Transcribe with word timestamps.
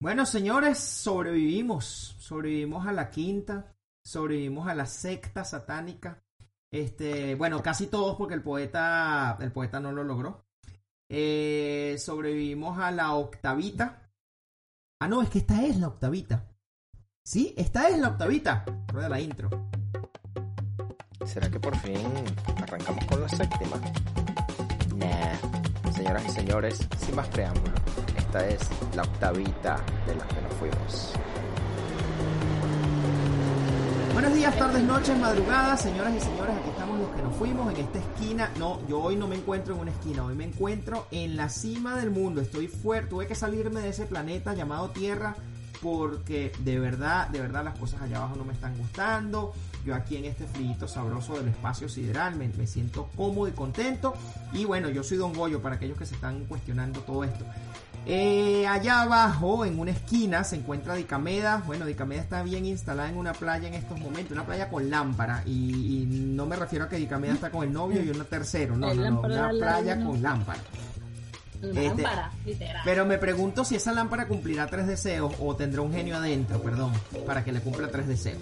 Bueno, 0.00 0.24
señores, 0.24 0.78
sobrevivimos. 0.78 2.16
Sobrevivimos 2.18 2.86
a 2.86 2.92
la 2.92 3.10
quinta. 3.10 3.76
Sobrevivimos 4.02 4.66
a 4.66 4.74
la 4.74 4.86
secta 4.86 5.44
satánica. 5.44 6.22
Este, 6.72 7.34
bueno, 7.34 7.62
casi 7.62 7.88
todos 7.88 8.16
porque 8.16 8.34
el 8.34 8.42
poeta, 8.42 9.36
el 9.40 9.52
poeta 9.52 9.78
no 9.78 9.92
lo 9.92 10.02
logró. 10.02 10.46
Eh, 11.06 11.96
sobrevivimos 11.98 12.78
a 12.78 12.90
la 12.90 13.12
octavita. 13.12 14.10
Ah, 15.00 15.08
no, 15.08 15.20
es 15.20 15.28
que 15.28 15.40
esta 15.40 15.66
es 15.66 15.76
la 15.76 15.88
octavita. 15.88 16.46
Sí, 17.22 17.52
esta 17.58 17.88
es 17.88 17.98
la 17.98 18.08
octavita. 18.08 18.64
Rueda 18.88 19.08
la 19.10 19.20
intro. 19.20 19.50
¿Será 21.26 21.50
que 21.50 21.60
por 21.60 21.76
fin 21.76 22.00
arrancamos 22.56 23.04
con 23.04 23.20
la 23.20 23.28
séptima? 23.28 23.76
Nah. 24.96 25.59
Señoras 26.00 26.24
y 26.24 26.30
señores, 26.30 26.88
sin 26.98 27.14
más 27.14 27.28
preámbulo, 27.28 27.74
esta 28.16 28.48
es 28.48 28.62
la 28.96 29.02
octavita 29.02 29.76
de 30.06 30.14
las 30.14 30.26
que 30.28 30.40
nos 30.40 30.52
fuimos. 30.54 31.12
Buenos 34.14 34.32
días, 34.32 34.56
tardes, 34.56 34.82
noches, 34.82 35.18
madrugadas, 35.18 35.82
señoras 35.82 36.14
y 36.16 36.20
señores, 36.20 36.56
aquí 36.56 36.70
estamos 36.70 37.00
los 37.00 37.10
que 37.10 37.22
nos 37.22 37.36
fuimos 37.36 37.74
en 37.74 37.84
esta 37.84 37.98
esquina. 37.98 38.50
No, 38.58 38.80
yo 38.88 38.98
hoy 39.02 39.16
no 39.16 39.28
me 39.28 39.36
encuentro 39.36 39.74
en 39.74 39.80
una 39.80 39.90
esquina, 39.90 40.24
hoy 40.24 40.34
me 40.34 40.44
encuentro 40.44 41.06
en 41.10 41.36
la 41.36 41.50
cima 41.50 41.94
del 41.96 42.10
mundo. 42.10 42.40
Estoy 42.40 42.66
fuerte, 42.66 43.10
tuve 43.10 43.26
que 43.26 43.34
salirme 43.34 43.82
de 43.82 43.90
ese 43.90 44.06
planeta 44.06 44.54
llamado 44.54 44.88
Tierra 44.88 45.36
porque 45.82 46.52
de 46.60 46.78
verdad, 46.78 47.28
de 47.28 47.40
verdad 47.40 47.64
las 47.64 47.78
cosas 47.78 48.00
allá 48.02 48.18
abajo 48.18 48.36
no 48.36 48.44
me 48.44 48.54
están 48.54 48.76
gustando. 48.78 49.52
Yo 49.84 49.94
aquí 49.94 50.16
en 50.16 50.26
este 50.26 50.46
frío 50.46 50.86
sabroso 50.86 51.36
del 51.36 51.48
espacio 51.48 51.88
sideral 51.88 52.36
me, 52.36 52.48
me, 52.48 52.66
siento 52.66 53.08
cómodo 53.16 53.48
y 53.48 53.52
contento. 53.52 54.14
Y 54.52 54.64
bueno, 54.64 54.90
yo 54.90 55.02
soy 55.02 55.16
Don 55.16 55.32
Goyo 55.32 55.62
para 55.62 55.76
aquellos 55.76 55.96
que 55.96 56.06
se 56.06 56.14
están 56.14 56.44
cuestionando 56.44 57.00
todo 57.00 57.24
esto. 57.24 57.44
Eh, 58.06 58.66
allá 58.66 59.02
abajo, 59.02 59.64
en 59.64 59.78
una 59.78 59.90
esquina, 59.90 60.42
se 60.44 60.56
encuentra 60.56 60.94
Dicameda. 60.94 61.62
Bueno, 61.66 61.84
Dicameda 61.84 62.22
está 62.22 62.42
bien 62.42 62.64
instalada 62.64 63.10
en 63.10 63.16
una 63.16 63.32
playa 63.32 63.68
en 63.68 63.74
estos 63.74 63.98
momentos, 63.98 64.32
una 64.32 64.46
playa 64.46 64.68
con 64.68 64.88
lámpara. 64.90 65.42
Y, 65.46 66.02
y 66.02 66.06
no 66.06 66.46
me 66.46 66.56
refiero 66.56 66.86
a 66.86 66.88
que 66.88 66.96
Dicameda 66.96 67.34
está 67.34 67.50
con 67.50 67.64
el 67.64 67.72
novio 67.72 68.02
y 68.02 68.08
uno 68.08 68.24
tercero, 68.24 68.76
no, 68.76 68.92
no, 68.94 69.10
no, 69.10 69.20
una 69.20 69.50
playa 69.50 70.02
con 70.02 70.20
lámpara. 70.22 70.60
Este, 71.62 71.88
lámpara, 71.88 72.32
literal. 72.46 72.82
Pero 72.84 73.04
me 73.04 73.18
pregunto 73.18 73.64
si 73.64 73.76
esa 73.76 73.92
lámpara 73.92 74.26
cumplirá 74.26 74.66
tres 74.66 74.86
deseos 74.86 75.34
o 75.38 75.54
tendrá 75.54 75.82
un 75.82 75.92
genio 75.92 76.16
adentro, 76.16 76.60
perdón, 76.62 76.92
para 77.26 77.44
que 77.44 77.52
le 77.52 77.60
cumpla 77.60 77.88
tres 77.88 78.08
deseos. 78.08 78.40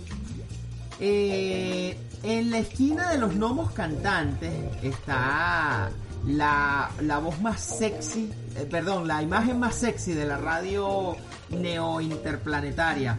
Eh, 1.01 1.97
en 2.23 2.51
la 2.51 2.59
esquina 2.59 3.11
de 3.11 3.19
los 3.19 3.35
gnomos 3.35 3.71
cantantes 3.73 4.53
está 4.83 5.91
la, 6.27 6.91
la 7.01 7.19
voz 7.19 7.41
más 7.41 7.61
sexy, 7.61 8.31
eh, 8.57 8.67
perdón, 8.69 9.07
la 9.07 9.23
imagen 9.23 9.59
más 9.59 9.77
sexy 9.77 10.13
de 10.13 10.25
la 10.25 10.37
radio 10.37 11.17
neo 11.51 12.01
interplanetaria. 12.01 13.19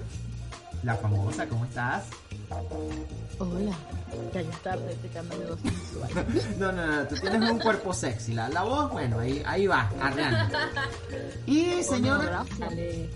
La 0.83 0.95
famosa, 0.95 1.47
¿cómo 1.47 1.65
estás? 1.65 2.05
Hola. 3.39 3.98
Ya 4.33 4.41
yo 4.41 4.51
estaba 4.51 4.77
practicando 4.77 5.35
mi 5.37 5.45
voz 5.45 5.59
sensual. 5.59 6.25
no, 6.59 6.71
no, 6.71 6.85
no, 6.85 7.07
tú 7.07 7.15
tienes 7.15 7.49
un 7.49 7.59
cuerpo 7.59 7.93
sexy. 7.93 8.33
La, 8.33 8.49
la 8.49 8.63
voz, 8.63 8.91
bueno, 8.91 9.19
ahí, 9.19 9.41
ahí 9.45 9.67
va, 9.67 9.89
arreando. 10.01 10.57
Y 11.45 11.83
señora, 11.83 12.45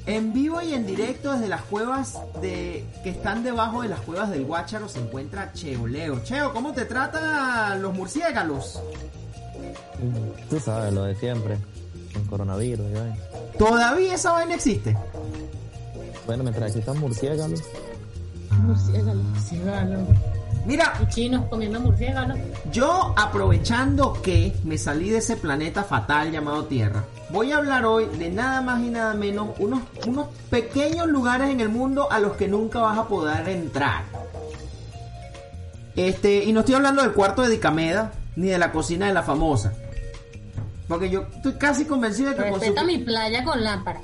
en 0.05 0.33
vivo 0.33 0.61
y 0.61 0.73
en 0.73 0.85
directo 0.85 1.33
desde 1.33 1.47
las 1.47 1.61
cuevas 1.63 2.19
de 2.41 2.85
que 3.03 3.11
están 3.11 3.43
debajo 3.43 3.81
de 3.81 3.89
las 3.89 4.01
cuevas 4.01 4.29
del 4.31 4.45
Guácharo 4.45 4.89
se 4.89 4.99
encuentra 4.99 5.51
Cheo 5.53 5.87
Leo. 5.87 6.23
Cheo, 6.23 6.51
¿cómo 6.53 6.73
te 6.73 6.85
tratan 6.85 7.81
los 7.81 7.93
murciélagos? 7.93 8.81
Tú 10.49 10.59
sabes, 10.59 10.93
lo 10.93 11.03
de 11.03 11.15
siempre. 11.15 11.57
Con 12.13 12.25
coronavirus. 12.25 12.85
¿Todavía 13.57 14.15
esa 14.15 14.31
vaina 14.33 14.55
existe? 14.55 14.95
Bueno, 16.25 16.43
mientras 16.43 16.69
existan 16.69 16.99
murciélagos. 16.99 17.63
Murciélagos, 18.51 19.23
murciélagos. 19.23 20.07
Mira, 20.65 20.93
comiendo 21.49 21.79
murciélagos. 21.81 22.37
yo 22.71 23.13
aprovechando 23.17 24.13
que 24.21 24.53
me 24.63 24.77
salí 24.77 25.09
de 25.09 25.17
ese 25.17 25.35
planeta 25.35 25.83
fatal 25.83 26.31
llamado 26.31 26.65
Tierra, 26.65 27.03
voy 27.29 27.51
a 27.51 27.57
hablar 27.57 27.85
hoy 27.85 28.05
de 28.17 28.29
nada 28.29 28.61
más 28.61 28.81
y 28.81 28.89
nada 28.89 29.13
menos 29.13 29.49
unos, 29.59 29.81
unos 30.07 30.27
pequeños 30.49 31.07
lugares 31.07 31.49
en 31.49 31.59
el 31.59 31.69
mundo 31.69 32.09
a 32.11 32.19
los 32.19 32.33
que 32.33 32.47
nunca 32.47 32.79
vas 32.79 32.97
a 32.97 33.07
poder 33.07 33.49
entrar. 33.49 34.03
Este, 35.95 36.43
y 36.45 36.53
no 36.53 36.61
estoy 36.61 36.75
hablando 36.75 37.01
del 37.03 37.11
cuarto 37.11 37.41
de 37.41 37.49
Dicameda 37.49 38.13
ni 38.35 38.47
de 38.47 38.57
la 38.57 38.71
cocina 38.71 39.05
de 39.07 39.13
la 39.13 39.23
famosa. 39.23 39.73
Porque 40.87 41.09
yo 41.09 41.23
estoy 41.35 41.53
casi 41.53 41.85
convencido 41.85 42.29
de 42.31 42.35
que 42.37 42.41
con 42.43 42.53
su- 42.53 42.59
Respeta 42.59 42.83
mi 42.83 42.97
playa 42.99 43.43
con 43.43 43.63
lámpara. 43.63 43.99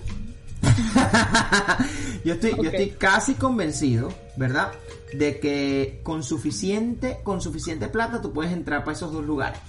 yo 2.23 2.33
estoy, 2.33 2.51
yo 2.57 2.69
estoy 2.69 2.89
casi 2.91 3.33
convencido, 3.35 4.11
¿verdad? 4.37 4.71
De 5.13 5.39
que 5.39 6.01
con 6.03 6.23
suficiente, 6.23 7.19
con 7.23 7.41
suficiente 7.41 7.87
plata 7.87 8.21
tú 8.21 8.31
puedes 8.33 8.51
entrar 8.53 8.83
para 8.83 8.95
esos 8.95 9.11
dos 9.11 9.25
lugares. 9.25 9.59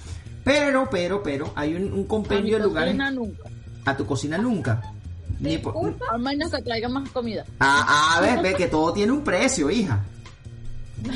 Pero, 0.44 0.88
pero, 0.90 1.22
pero, 1.22 1.52
hay 1.54 1.74
un, 1.74 1.92
un 1.92 2.04
compendio 2.04 2.58
de 2.58 2.64
lugares. 2.64 2.92
cocina 2.92 3.10
nunca. 3.10 3.44
A 3.84 3.96
tu 3.96 4.06
cocina 4.06 4.38
nunca. 4.38 4.82
Ni 5.38 5.58
por- 5.58 5.94
A 6.12 6.18
menos 6.18 6.50
que 6.50 6.60
traiga 6.62 6.88
más 6.88 7.08
comida. 7.10 7.44
a, 7.60 8.16
a 8.16 8.20
ver, 8.20 8.42
ve 8.42 8.54
que 8.54 8.66
todo 8.68 8.92
tiene 8.92 9.12
un 9.12 9.22
precio, 9.24 9.70
hija. 9.70 10.00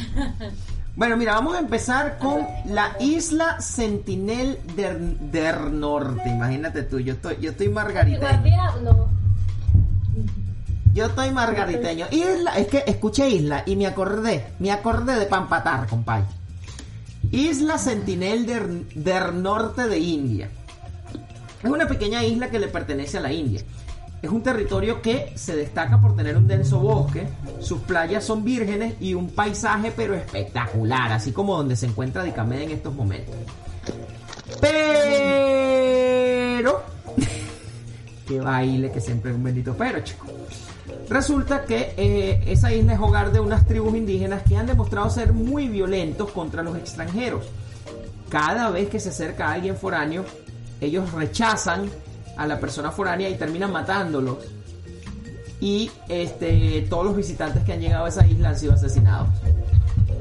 Bueno, 0.97 1.17
mira, 1.17 1.35
vamos 1.35 1.57
a 1.57 1.59
empezar 1.59 2.19
con 2.19 2.47
la 2.67 2.95
isla 3.01 3.61
Sentinel 3.61 4.61
del, 4.77 5.33
del 5.33 5.81
Norte. 5.81 6.29
Imagínate 6.31 6.85
tú, 6.85 7.01
yo 7.01 7.15
estoy, 7.15 7.37
yo 7.41 7.51
estoy 7.51 7.69
margariteño. 7.69 8.21
Yo 10.95 11.07
estoy 11.07 11.31
margariteño. 11.33 12.07
Isla, 12.13 12.57
es 12.57 12.69
que 12.69 12.85
escuché 12.87 13.29
isla 13.29 13.65
y 13.67 13.75
me 13.75 13.89
acordé, 13.89 14.53
me 14.61 14.71
acordé 14.71 15.19
de 15.19 15.27
Pampatar, 15.27 15.89
compadre. 15.89 16.27
Isla 17.33 17.79
Sentinel 17.79 18.47
del, 18.47 18.87
del 18.95 19.43
norte 19.43 19.89
de 19.89 19.99
India. 19.99 20.49
Es 21.65 21.69
una 21.69 21.89
pequeña 21.89 22.23
isla 22.23 22.49
que 22.49 22.61
le 22.61 22.69
pertenece 22.69 23.19
a 23.19 23.23
la 23.23 23.33
India. 23.33 23.61
Es 24.23 24.31
un 24.31 24.45
territorio 24.45 25.03
que 25.03 25.33
se 25.35 25.57
destaca 25.57 26.01
por 26.01 26.15
tener 26.15 26.37
un 26.37 26.47
denso 26.47 26.79
bosque, 26.79 27.27
sus 27.59 27.81
playas 27.81 28.23
son 28.23 28.45
vírgenes 28.45 28.95
y 29.01 29.15
un 29.15 29.31
paisaje 29.31 29.93
pero 29.97 30.15
espectacular, 30.15 31.11
así 31.11 31.33
como 31.33 31.57
donde 31.57 31.75
se 31.75 31.87
encuentra 31.87 32.23
Dicameda 32.23 32.63
en 32.63 32.71
estos 32.71 32.95
momentos. 32.95 33.35
Pero... 34.61 34.85
Qué 38.29 38.41
baile 38.41 38.93
que 38.93 39.01
siempre 39.01 39.33
es 39.33 39.37
un 39.37 39.43
bendito 39.43 39.75
pero, 39.77 39.99
chico. 40.05 40.27
Resulta 41.09 41.65
que 41.65 41.95
eh, 41.97 42.43
esa 42.47 42.73
isla 42.73 42.95
es 42.95 43.01
hogar 43.01 43.31
de 43.33 43.41
unas 43.41 43.67
tribus 43.67 43.95
indígenas 43.95 44.43
que 44.43 44.57
han 44.57 44.67
demostrado 44.67 45.11
ser 45.11 45.33
muy 45.33 45.69
violentos 45.69 46.31
contra 46.31 46.63
los 46.63 46.77
extranjeros. 46.77 47.45
Cada 48.31 48.71
vez 48.71 48.89
que 48.89 48.99
se 48.99 49.11
acerca 49.11 49.49
a 49.49 49.53
alguien 49.53 49.77
foráneo, 49.77 50.25
ellos 50.81 51.13
rechazan 51.13 51.91
a 52.37 52.47
la 52.47 52.59
persona 52.59 52.91
foránea 52.91 53.29
y 53.29 53.37
terminan 53.37 53.71
matándolos. 53.71 54.39
Y 55.61 55.91
este, 56.09 56.87
todos 56.91 57.05
los 57.05 57.17
visitantes 57.17 57.63
que 57.65 57.73
han 57.73 57.81
llegado 57.81 58.07
a 58.07 58.09
esa 58.09 58.27
isla 58.27 58.51
han 58.51 58.59
sido 58.59 58.73
asesinados. 58.73 59.29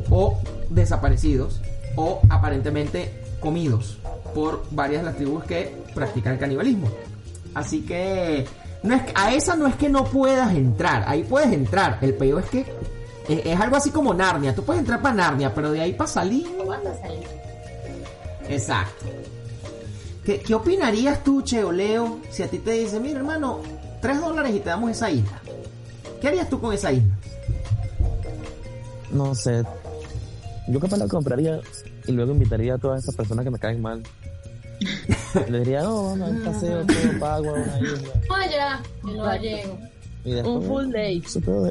O 0.10 0.40
desaparecidos. 0.70 1.62
O 1.96 2.22
aparentemente 2.30 3.24
comidos 3.40 3.98
por 4.34 4.64
varias 4.72 5.02
de 5.02 5.06
las 5.06 5.16
tribus 5.16 5.44
que 5.44 5.76
practican 5.94 6.34
el 6.34 6.40
canibalismo. 6.40 6.90
Así 7.54 7.82
que 7.82 8.46
no 8.84 8.96
es, 8.96 9.04
a 9.16 9.34
esa 9.34 9.56
no 9.56 9.68
es 9.68 9.76
que 9.76 9.90
no 9.90 10.04
puedas 10.06 10.54
entrar, 10.54 11.06
ahí 11.08 11.24
puedes 11.24 11.52
entrar. 11.52 12.00
El 12.02 12.14
peor 12.16 12.44
es 12.44 12.50
que 12.50 12.60
es, 13.30 13.46
es 13.46 13.60
algo 13.60 13.78
así 13.78 13.90
como 13.90 14.14
Narnia. 14.14 14.54
Tú 14.54 14.64
puedes 14.64 14.82
entrar 14.82 15.02
para 15.02 15.16
Narnia, 15.16 15.54
pero 15.54 15.72
de 15.72 15.82
ahí 15.82 15.94
para 15.94 16.10
salir. 16.10 16.46
¿Cómo 16.58 16.66
vas 16.66 16.86
a 16.86 17.00
salir? 17.00 17.24
Exacto. 18.50 19.06
¿Qué, 20.26 20.40
qué 20.40 20.54
opinarías 20.54 21.24
tú, 21.24 21.42
Cheo 21.42 21.72
Leo, 21.72 22.20
si 22.30 22.44
a 22.44 22.48
ti 22.48 22.60
te 22.60 22.72
dice, 22.72 23.00
mira 23.00 23.20
hermano, 23.20 23.60
3 24.02 24.22
dólares 24.22 24.56
y 24.56 24.60
te 24.60 24.70
damos 24.70 24.92
esa 24.92 25.10
isla? 25.10 25.42
¿Qué 26.22 26.28
harías 26.30 26.50
tú 26.50 26.60
con 26.60 26.74
esa 26.74 26.92
isla? 26.92 27.14
No 29.12 29.36
sé. 29.36 29.64
Yo 30.68 30.80
capaz 30.80 30.98
la 30.98 31.08
compraría 31.08 31.60
y 32.06 32.12
luego 32.12 32.32
invitaría 32.32 32.76
a 32.76 32.78
todas 32.78 33.04
esas 33.04 33.16
personas 33.16 33.44
que 33.44 33.52
me 33.52 33.60
caen 33.60 33.82
mal. 33.82 34.02
Le 35.50 35.60
diría, 35.60 35.82
no, 35.84 36.16
no, 36.16 36.26
hay 36.26 36.34
paseo 36.34 36.86
todo 36.86 37.20
pago 37.20 37.50
a 37.50 37.54
una 37.54 37.80
isla. 37.80 38.14
Vaya. 38.30 38.80
Y 40.26 40.32
después, 40.32 40.56
Un 40.56 40.64
full 40.64 40.92
day. 40.92 41.24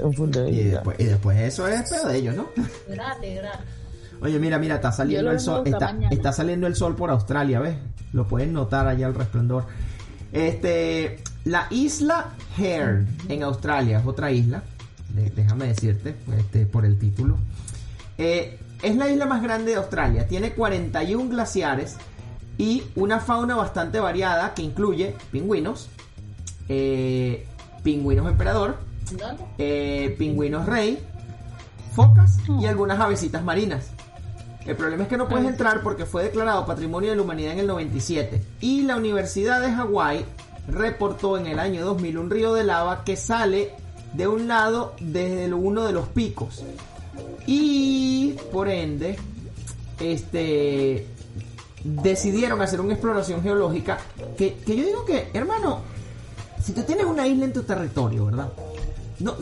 un 0.03 0.15
full 0.15 0.31
day. 0.31 0.61
Y 0.61 0.65
después, 0.65 1.01
y 1.01 1.05
después 1.05 1.39
eso 1.39 1.67
es 1.67 1.89
pedo 1.89 2.09
de 2.09 2.19
ellos, 2.19 2.37
¿no? 2.37 2.49
Gratis, 2.89 3.37
gratis. 3.37 3.67
Oye, 4.21 4.39
mira, 4.39 4.59
mira, 4.59 4.77
está 4.77 4.93
saliendo 4.93 5.33
el 5.33 5.41
sol, 5.41 5.63
está, 5.67 5.97
está 6.11 6.33
saliendo 6.33 6.69
el 6.69 6.77
sol 6.77 6.95
por 6.95 7.11
Australia, 7.11 7.59
¿ves? 7.59 7.75
Lo 8.13 8.29
pueden 8.29 8.53
notar 8.53 8.87
allá 8.87 9.09
el 9.09 9.15
resplandor. 9.15 9.65
Este, 10.33 11.19
la 11.45 11.67
isla 11.71 12.35
Hearn 12.57 13.09
en 13.29 13.43
Australia 13.43 13.99
es 13.99 14.07
otra 14.07 14.31
isla, 14.31 14.63
déjame 15.35 15.67
decirte, 15.67 16.15
este, 16.39 16.67
por 16.67 16.85
el 16.85 16.99
título. 17.01 17.37
Eh, 18.17 18.61
es 18.83 18.97
la 18.97 19.11
isla 19.11 19.27
más 19.27 19.43
grande 19.43 19.73
de 19.73 19.79
Australia, 19.79 20.29
tiene 20.29 20.53
41 20.53 21.29
glaciares 21.29 21.97
y 22.59 22.85
una 22.95 23.21
fauna 23.21 23.57
bastante 23.57 24.01
variada 24.01 24.55
que 24.55 24.63
incluye 24.63 25.15
pingüinos, 25.31 25.89
eh, 26.69 27.47
pingüinos 27.83 28.29
emperador, 28.29 28.77
eh, 29.59 30.15
pingüinos 30.19 30.67
rey, 30.67 30.99
focas 31.95 32.39
y 32.61 32.67
algunas 32.67 33.01
avecitas 33.01 33.43
marinas. 33.43 33.91
El 34.65 34.77
problema 34.77 35.03
es 35.03 35.09
que 35.09 35.17
no 35.17 35.29
puedes 35.29 35.47
entrar 35.47 35.83
porque 35.83 36.07
fue 36.07 36.23
declarado 36.23 36.67
Patrimonio 36.67 37.11
de 37.11 37.17
la 37.17 37.23
Humanidad 37.23 37.53
en 37.53 37.59
el 37.61 37.67
97 37.67 38.43
y 38.61 38.83
la 38.83 38.97
Universidad 38.97 39.61
de 39.61 39.73
Hawái 39.73 40.25
reportó 40.69 41.37
en 41.37 41.47
el 41.47 41.59
año 41.59 41.85
2000 41.85 42.19
un 42.19 42.31
río 42.31 42.55
de 42.55 42.63
lava 42.63 43.03
que 43.05 43.17
sale 43.17 43.75
de 44.13 44.29
un 44.29 44.47
lado 44.47 44.95
desde 45.01 45.53
uno 45.53 45.85
de 45.85 45.93
los 45.93 46.07
picos. 46.09 46.63
Y 47.47 48.37
por 48.53 48.69
ende 48.69 49.19
este 49.99 51.09
decidieron 51.85 52.61
hacer 52.63 52.81
una 52.81 52.93
exploración 52.95 53.43
geológica 53.43 53.99
que, 54.37 54.55
que 54.65 54.77
yo 54.77 54.85
digo 54.85 55.05
que 55.05 55.29
hermano 55.35 55.81
si 56.63 56.73
tú 56.73 56.83
tienes 56.83 57.05
una 57.07 57.27
isla 57.27 57.45
en 57.47 57.53
tu 57.53 57.63
territorio 57.65 58.27
verdad 58.27 58.49
no, 59.21 59.35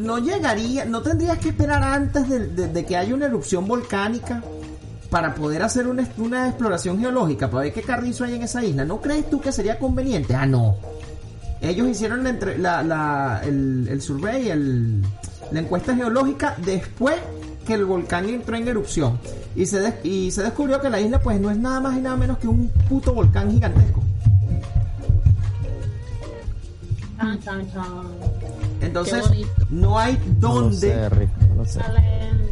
no 0.00 0.18
llegaría, 0.18 0.84
no 0.84 1.02
tendrías 1.02 1.38
que 1.38 1.50
esperar 1.50 1.82
antes 1.82 2.28
de, 2.28 2.68
de- 2.68 2.84
que 2.84 2.96
haya 2.96 3.14
una 3.14 3.26
erupción 3.26 3.66
volcánica 3.66 4.42
para 5.10 5.34
poder 5.34 5.62
hacer 5.62 5.86
una, 5.86 6.06
una 6.18 6.48
exploración 6.48 6.98
geológica, 7.00 7.48
para 7.50 7.64
ver 7.64 7.72
qué 7.72 7.80
carrizo 7.82 8.24
hay 8.24 8.34
en 8.34 8.42
esa 8.42 8.62
isla. 8.62 8.84
¿No 8.84 9.00
crees 9.00 9.30
tú 9.30 9.40
que 9.40 9.52
sería 9.52 9.78
conveniente? 9.78 10.34
Ah, 10.34 10.44
no. 10.44 10.76
Ellos 11.62 11.88
hicieron 11.88 12.24
la- 12.82 13.40
el, 13.44 13.88
el 13.88 14.02
survey, 14.02 14.50
el- 14.50 15.02
la 15.50 15.60
encuesta 15.60 15.94
geológica 15.94 16.56
después 16.58 17.14
que 17.68 17.74
el 17.74 17.84
volcán 17.84 18.26
entró 18.28 18.56
en 18.56 18.66
erupción. 18.66 19.18
Y 19.54 19.66
se, 19.66 20.00
y 20.02 20.30
se 20.30 20.42
descubrió 20.42 20.80
que 20.80 20.88
la 20.88 20.98
isla 21.00 21.20
pues 21.20 21.38
no 21.38 21.50
es 21.50 21.58
nada 21.58 21.80
más 21.80 21.96
y 21.98 22.00
nada 22.00 22.16
menos 22.16 22.38
que 22.38 22.48
un 22.48 22.68
puto 22.88 23.12
volcán 23.12 23.50
gigantesco. 23.52 24.02
Entonces, 28.80 29.24
no 29.70 29.98
hay 29.98 30.18
No 30.40 30.54
dónde... 30.54 30.76
sé, 30.78 31.08
Rick, 31.10 31.30
no 31.48 31.54
lo 31.56 31.64
sé. 31.64 31.80
Sale 31.80 31.98
en- 31.98 32.48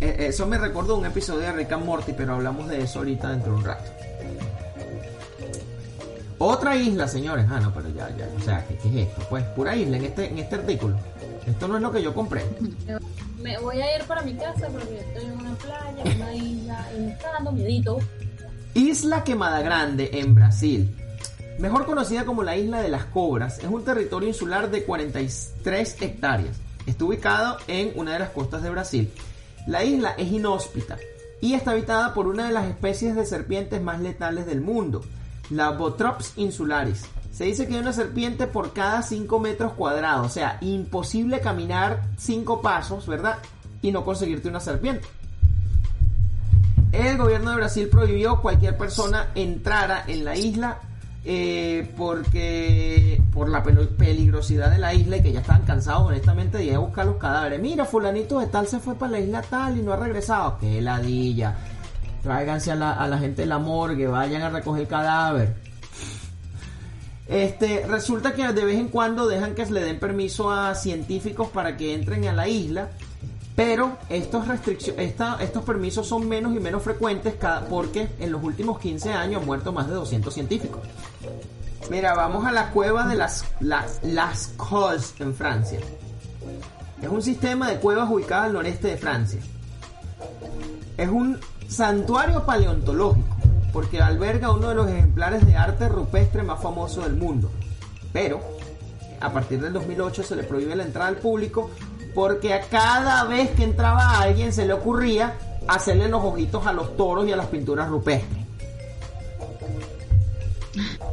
Eh, 0.00 0.26
eso 0.28 0.46
me 0.46 0.58
recordó 0.58 0.96
un 0.96 1.06
episodio 1.06 1.40
de 1.40 1.52
Rick 1.52 1.72
and 1.72 1.84
Morty, 1.86 2.12
pero 2.12 2.34
hablamos 2.34 2.68
de 2.68 2.82
eso 2.82 2.98
ahorita 2.98 3.30
dentro 3.30 3.52
de 3.52 3.58
un 3.58 3.64
rato. 3.64 3.90
Otra 6.38 6.76
isla, 6.76 7.08
señores. 7.08 7.46
Ah, 7.48 7.60
no, 7.60 7.72
pero 7.72 7.88
ya, 7.90 8.14
ya. 8.16 8.28
O 8.38 8.44
sea, 8.44 8.66
¿qué, 8.66 8.76
qué 8.76 8.88
es 9.02 9.08
esto? 9.08 9.22
Pues 9.30 9.42
pura 9.44 9.74
isla 9.74 9.96
en 9.96 10.04
este, 10.04 10.28
en 10.28 10.38
este 10.38 10.54
artículo. 10.56 10.96
Esto 11.46 11.68
no 11.68 11.76
es 11.76 11.82
lo 11.82 11.92
que 11.92 12.02
yo 12.02 12.12
compré. 12.12 12.44
Me 13.42 13.58
voy 13.58 13.80
a 13.80 13.96
ir 13.96 14.04
para 14.04 14.22
mi 14.22 14.34
casa 14.34 14.68
porque 14.68 14.98
estoy 14.98 15.24
en 15.24 15.32
una 15.32 15.54
playa, 15.54 16.02
en 16.04 16.22
una 16.22 16.34
isla, 16.34 16.88
y 16.96 17.00
me 17.00 17.12
está 17.12 17.32
dando 17.32 17.52
miedito. 17.52 17.98
Isla 18.74 19.24
Quemada 19.24 19.60
Grande 19.62 20.10
en 20.12 20.34
Brasil. 20.34 20.94
Mejor 21.58 21.86
conocida 21.86 22.26
como 22.26 22.42
la 22.42 22.56
Isla 22.56 22.82
de 22.82 22.90
las 22.90 23.06
Cobras, 23.06 23.58
es 23.60 23.64
un 23.64 23.82
territorio 23.82 24.28
insular 24.28 24.70
de 24.70 24.84
43 24.84 26.02
hectáreas. 26.02 26.56
Está 26.84 27.04
ubicado 27.04 27.56
en 27.66 27.92
una 27.94 28.12
de 28.12 28.18
las 28.18 28.30
costas 28.30 28.62
de 28.62 28.70
Brasil. 28.70 29.10
La 29.66 29.82
isla 29.82 30.14
es 30.18 30.30
inhóspita 30.30 30.98
y 31.40 31.54
está 31.54 31.72
habitada 31.72 32.14
por 32.14 32.26
una 32.26 32.46
de 32.46 32.52
las 32.52 32.66
especies 32.66 33.16
de 33.16 33.26
serpientes 33.26 33.82
más 33.82 34.00
letales 34.00 34.46
del 34.46 34.60
mundo, 34.60 35.02
la 35.50 35.70
Botrops 35.70 36.34
insularis. 36.36 37.04
Se 37.36 37.44
dice 37.44 37.66
que 37.68 37.74
hay 37.74 37.80
una 37.80 37.92
serpiente 37.92 38.46
por 38.46 38.72
cada 38.72 39.02
5 39.02 39.38
metros 39.40 39.72
cuadrados, 39.74 40.24
o 40.26 40.30
sea, 40.30 40.56
imposible 40.62 41.40
caminar 41.40 42.02
5 42.16 42.62
pasos, 42.62 43.06
¿verdad? 43.06 43.36
Y 43.82 43.92
no 43.92 44.06
conseguirte 44.06 44.48
una 44.48 44.58
serpiente. 44.60 45.06
El 46.92 47.18
gobierno 47.18 47.50
de 47.50 47.56
Brasil 47.56 47.88
prohibió 47.90 48.40
cualquier 48.40 48.78
persona 48.78 49.26
entrara 49.34 50.04
en 50.06 50.24
la 50.24 50.34
isla 50.34 50.78
eh, 51.26 51.92
porque 51.96 53.20
por 53.34 53.50
la 53.50 53.62
pel- 53.62 53.88
peligrosidad 53.96 54.70
de 54.70 54.78
la 54.78 54.94
isla 54.94 55.18
y 55.18 55.22
que 55.22 55.32
ya 55.32 55.40
estaban 55.40 55.62
cansados 55.64 56.04
honestamente 56.06 56.56
de 56.56 56.64
ir 56.64 56.74
a 56.74 56.78
buscar 56.78 57.04
los 57.04 57.16
cadáveres. 57.16 57.60
Mira, 57.60 57.84
fulanito 57.84 58.40
de 58.40 58.46
tal 58.46 58.66
se 58.66 58.78
fue 58.80 58.94
para 58.94 59.12
la 59.12 59.20
isla 59.20 59.42
tal 59.42 59.76
y 59.76 59.82
no 59.82 59.92
ha 59.92 59.96
regresado. 59.96 60.56
¡Qué 60.58 60.80
ladilla! 60.80 61.54
Tráiganse 62.22 62.72
a 62.72 62.76
la, 62.76 62.92
a 62.92 63.06
la 63.08 63.18
gente 63.18 63.42
de 63.42 63.46
la 63.48 63.58
morgue, 63.58 64.06
vayan 64.06 64.40
a 64.40 64.48
recoger 64.48 64.86
cadáver. 64.88 65.65
Este, 67.28 67.84
resulta 67.88 68.34
que 68.34 68.52
de 68.52 68.64
vez 68.64 68.78
en 68.78 68.88
cuando 68.88 69.26
dejan 69.26 69.54
que 69.54 69.66
se 69.66 69.72
le 69.72 69.82
den 69.82 69.98
permiso 69.98 70.50
a 70.50 70.74
científicos 70.74 71.48
para 71.48 71.76
que 71.76 71.92
entren 71.94 72.26
a 72.28 72.32
la 72.32 72.46
isla, 72.46 72.88
pero 73.56 73.96
estos, 74.08 74.44
esta- 74.96 75.36
estos 75.40 75.64
permisos 75.64 76.06
son 76.06 76.28
menos 76.28 76.54
y 76.54 76.60
menos 76.60 76.82
frecuentes 76.82 77.34
cada, 77.34 77.66
porque 77.66 78.08
en 78.20 78.30
los 78.30 78.42
últimos 78.44 78.78
15 78.78 79.12
años 79.12 79.40
han 79.40 79.46
muerto 79.46 79.72
más 79.72 79.88
de 79.88 79.94
200 79.94 80.32
científicos. 80.32 80.80
Mira, 81.90 82.14
vamos 82.14 82.44
a 82.46 82.52
la 82.52 82.70
cueva 82.70 83.06
de 83.08 83.16
las, 83.16 83.44
las, 83.60 84.00
las 84.02 84.48
en 85.20 85.34
Francia. 85.34 85.80
Es 87.02 87.08
un 87.08 87.22
sistema 87.22 87.68
de 87.70 87.76
cuevas 87.78 88.08
ubicadas 88.10 88.46
al 88.46 88.52
noreste 88.54 88.88
de 88.88 88.96
Francia. 88.96 89.40
Es 90.96 91.08
un 91.08 91.38
santuario 91.68 92.44
paleontológico 92.46 93.35
porque 93.76 94.00
alberga 94.00 94.52
uno 94.52 94.70
de 94.70 94.74
los 94.74 94.88
ejemplares 94.88 95.46
de 95.46 95.54
arte 95.54 95.86
rupestre 95.90 96.42
más 96.42 96.62
famosos 96.62 97.04
del 97.04 97.14
mundo. 97.14 97.50
Pero 98.10 98.40
a 99.20 99.30
partir 99.30 99.60
del 99.60 99.74
2008 99.74 100.22
se 100.22 100.34
le 100.34 100.44
prohíbe 100.44 100.74
la 100.74 100.82
entrada 100.82 101.08
al 101.08 101.18
público 101.18 101.70
porque 102.14 102.54
a 102.54 102.62
cada 102.62 103.24
vez 103.24 103.50
que 103.50 103.64
entraba 103.64 104.18
alguien 104.18 104.54
se 104.54 104.64
le 104.64 104.72
ocurría 104.72 105.34
hacerle 105.68 106.08
los 106.08 106.24
ojitos 106.24 106.66
a 106.66 106.72
los 106.72 106.96
toros 106.96 107.28
y 107.28 107.32
a 107.32 107.36
las 107.36 107.48
pinturas 107.48 107.90
rupestres. 107.90 108.46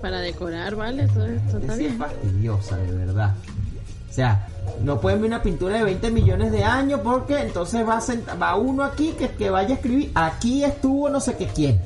Para 0.01 0.21
decorar, 0.21 0.77
¿vale? 0.77 1.05
Todo 1.09 1.25
esto 1.25 1.57
está 1.57 1.75
es 1.75 1.97
fastidiosa, 1.97 2.77
de 2.77 2.91
verdad. 2.93 3.35
O 4.09 4.13
sea, 4.13 4.47
no 4.81 5.01
pueden 5.01 5.19
ver 5.19 5.27
una 5.31 5.43
pintura 5.43 5.79
de 5.79 5.83
20 5.83 6.11
millones 6.11 6.53
de 6.53 6.63
años 6.63 7.01
porque 7.03 7.41
entonces 7.41 7.85
va, 7.85 7.97
a 7.97 8.35
va 8.35 8.55
uno 8.55 8.85
aquí 8.85 9.11
que, 9.19 9.31
que 9.31 9.49
vaya 9.49 9.71
a 9.71 9.73
escribir, 9.73 10.11
aquí 10.15 10.63
estuvo 10.63 11.09
no 11.09 11.19
sé 11.19 11.35
qué 11.35 11.47
quién. 11.47 11.81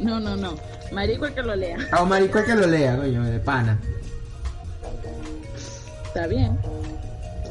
No, 0.04 0.18
no, 0.18 0.36
no. 0.36 0.54
Marico 0.92 1.26
el 1.26 1.34
que 1.34 1.42
lo 1.42 1.54
lea. 1.54 1.76
A 1.92 2.02
un 2.02 2.08
marico 2.08 2.38
hay 2.38 2.44
que 2.44 2.54
lo 2.54 2.66
lea, 2.66 2.96
coño, 2.96 3.24
de 3.24 3.38
pana. 3.38 3.78
Está 6.06 6.26
bien. 6.26 6.58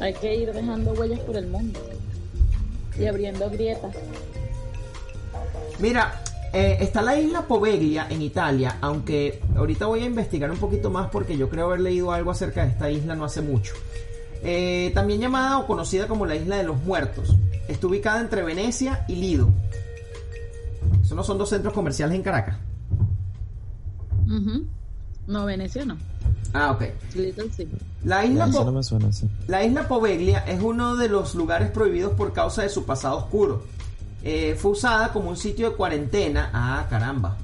Hay 0.00 0.12
que 0.14 0.34
ir 0.34 0.52
dejando 0.52 0.92
huellas 0.92 1.20
por 1.20 1.36
el 1.36 1.46
mundo. 1.46 1.80
Y 2.98 3.06
abriendo 3.06 3.48
grietas. 3.48 3.94
Mira, 5.78 6.22
eh, 6.52 6.78
está 6.80 7.00
la 7.00 7.18
isla 7.18 7.46
Poveglia 7.46 8.06
en 8.10 8.20
Italia, 8.20 8.76
aunque 8.80 9.40
ahorita 9.56 9.86
voy 9.86 10.02
a 10.02 10.06
investigar 10.06 10.50
un 10.50 10.58
poquito 10.58 10.90
más 10.90 11.08
porque 11.10 11.38
yo 11.38 11.48
creo 11.48 11.66
haber 11.66 11.80
leído 11.80 12.12
algo 12.12 12.30
acerca 12.30 12.64
de 12.64 12.70
esta 12.70 12.90
isla 12.90 13.14
no 13.14 13.24
hace 13.24 13.40
mucho. 13.40 13.74
Eh, 14.42 14.90
también 14.94 15.20
llamada 15.20 15.58
o 15.58 15.66
conocida 15.66 16.06
como 16.06 16.26
la 16.26 16.34
Isla 16.34 16.56
de 16.56 16.64
los 16.64 16.82
Muertos. 16.82 17.36
Está 17.68 17.86
ubicada 17.86 18.20
entre 18.20 18.42
Venecia 18.42 19.04
y 19.06 19.16
Lido. 19.16 19.50
Esos 21.10 21.16
no 21.16 21.24
son 21.24 21.38
dos 21.38 21.48
centros 21.48 21.74
comerciales 21.74 22.14
en 22.14 22.22
Caracas. 22.22 22.54
Ujú. 24.28 24.64
No, 25.26 25.44
Venecia 25.44 25.84
no. 25.84 25.96
Ah, 26.54 26.70
ok. 26.70 26.82
Little 27.16 27.50
sí. 27.50 27.68
La 28.04 28.24
isla, 28.24 28.46
Eso 28.46 28.58
Po- 28.58 28.64
no 28.66 28.70
me 28.70 28.82
suena 28.84 29.08
así. 29.08 29.28
la 29.48 29.64
isla 29.64 29.88
Poveglia 29.88 30.38
es 30.46 30.62
uno 30.62 30.94
de 30.94 31.08
los 31.08 31.34
lugares 31.34 31.72
prohibidos 31.72 32.12
por 32.12 32.32
causa 32.32 32.62
de 32.62 32.68
su 32.68 32.84
pasado 32.84 33.16
oscuro. 33.16 33.64
Eh, 34.22 34.54
fue 34.56 34.70
usada 34.70 35.12
como 35.12 35.30
un 35.30 35.36
sitio 35.36 35.70
de 35.70 35.76
cuarentena. 35.76 36.50
Ah, 36.54 36.86
caramba. 36.88 37.36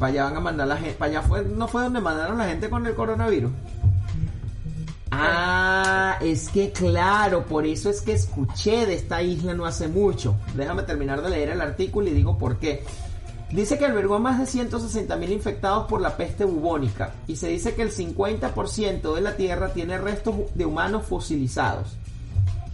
Para 0.00 0.10
allá 0.10 0.24
van 0.24 0.36
a 0.38 0.40
mandar 0.40 0.66
la 0.66 0.78
gente. 0.78 0.94
Para 0.94 1.12
allá 1.12 1.22
fue, 1.22 1.44
no 1.44 1.68
fue 1.68 1.82
donde 1.84 2.00
mandaron 2.00 2.38
la 2.38 2.48
gente 2.48 2.68
con 2.68 2.84
el 2.88 2.94
coronavirus. 2.96 3.52
Ah, 5.10 6.18
es 6.20 6.48
que 6.48 6.70
claro, 6.70 7.44
por 7.46 7.66
eso 7.66 7.90
es 7.90 8.02
que 8.02 8.12
escuché 8.12 8.86
de 8.86 8.94
esta 8.94 9.22
isla 9.22 9.54
no 9.54 9.64
hace 9.64 9.88
mucho. 9.88 10.36
Déjame 10.54 10.82
terminar 10.82 11.22
de 11.22 11.30
leer 11.30 11.50
el 11.50 11.60
artículo 11.60 12.08
y 12.08 12.12
digo 12.12 12.36
por 12.38 12.58
qué. 12.58 12.84
Dice 13.50 13.78
que 13.78 13.86
albergó 13.86 14.18
más 14.18 14.38
de 14.38 14.46
160 14.46 15.16
mil 15.16 15.32
infectados 15.32 15.86
por 15.86 16.02
la 16.02 16.18
peste 16.18 16.44
bubónica 16.44 17.14
y 17.26 17.36
se 17.36 17.48
dice 17.48 17.74
que 17.74 17.82
el 17.82 17.90
50% 17.90 19.14
de 19.14 19.20
la 19.22 19.36
Tierra 19.36 19.72
tiene 19.72 19.96
restos 19.96 20.34
de 20.54 20.66
humanos 20.66 21.06
fosilizados. 21.06 21.96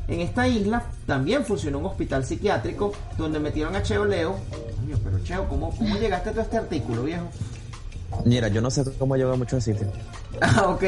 En 0.08 0.20
esta 0.20 0.48
isla 0.48 0.84
también 1.06 1.44
funcionó 1.44 1.78
un 1.78 1.86
hospital 1.86 2.24
psiquiátrico 2.24 2.92
donde 3.16 3.38
metieron 3.38 3.76
a 3.76 3.82
Cheo 3.82 4.04
Leo. 4.04 4.36
Coño, 4.80 4.98
pero 5.02 5.22
Cheo, 5.22 5.48
¿cómo, 5.48 5.70
cómo 5.70 5.96
llegaste 5.96 6.30
a 6.30 6.42
este 6.42 6.56
artículo, 6.56 7.04
viejo? 7.04 7.28
Mira, 8.24 8.48
yo 8.48 8.60
no 8.60 8.70
sé 8.70 8.84
cómo 8.98 9.16
llega 9.16 9.32
a 9.32 9.36
muchos 9.36 9.62
sitios. 9.64 9.90
Ah, 10.40 10.68
ok. 10.68 10.82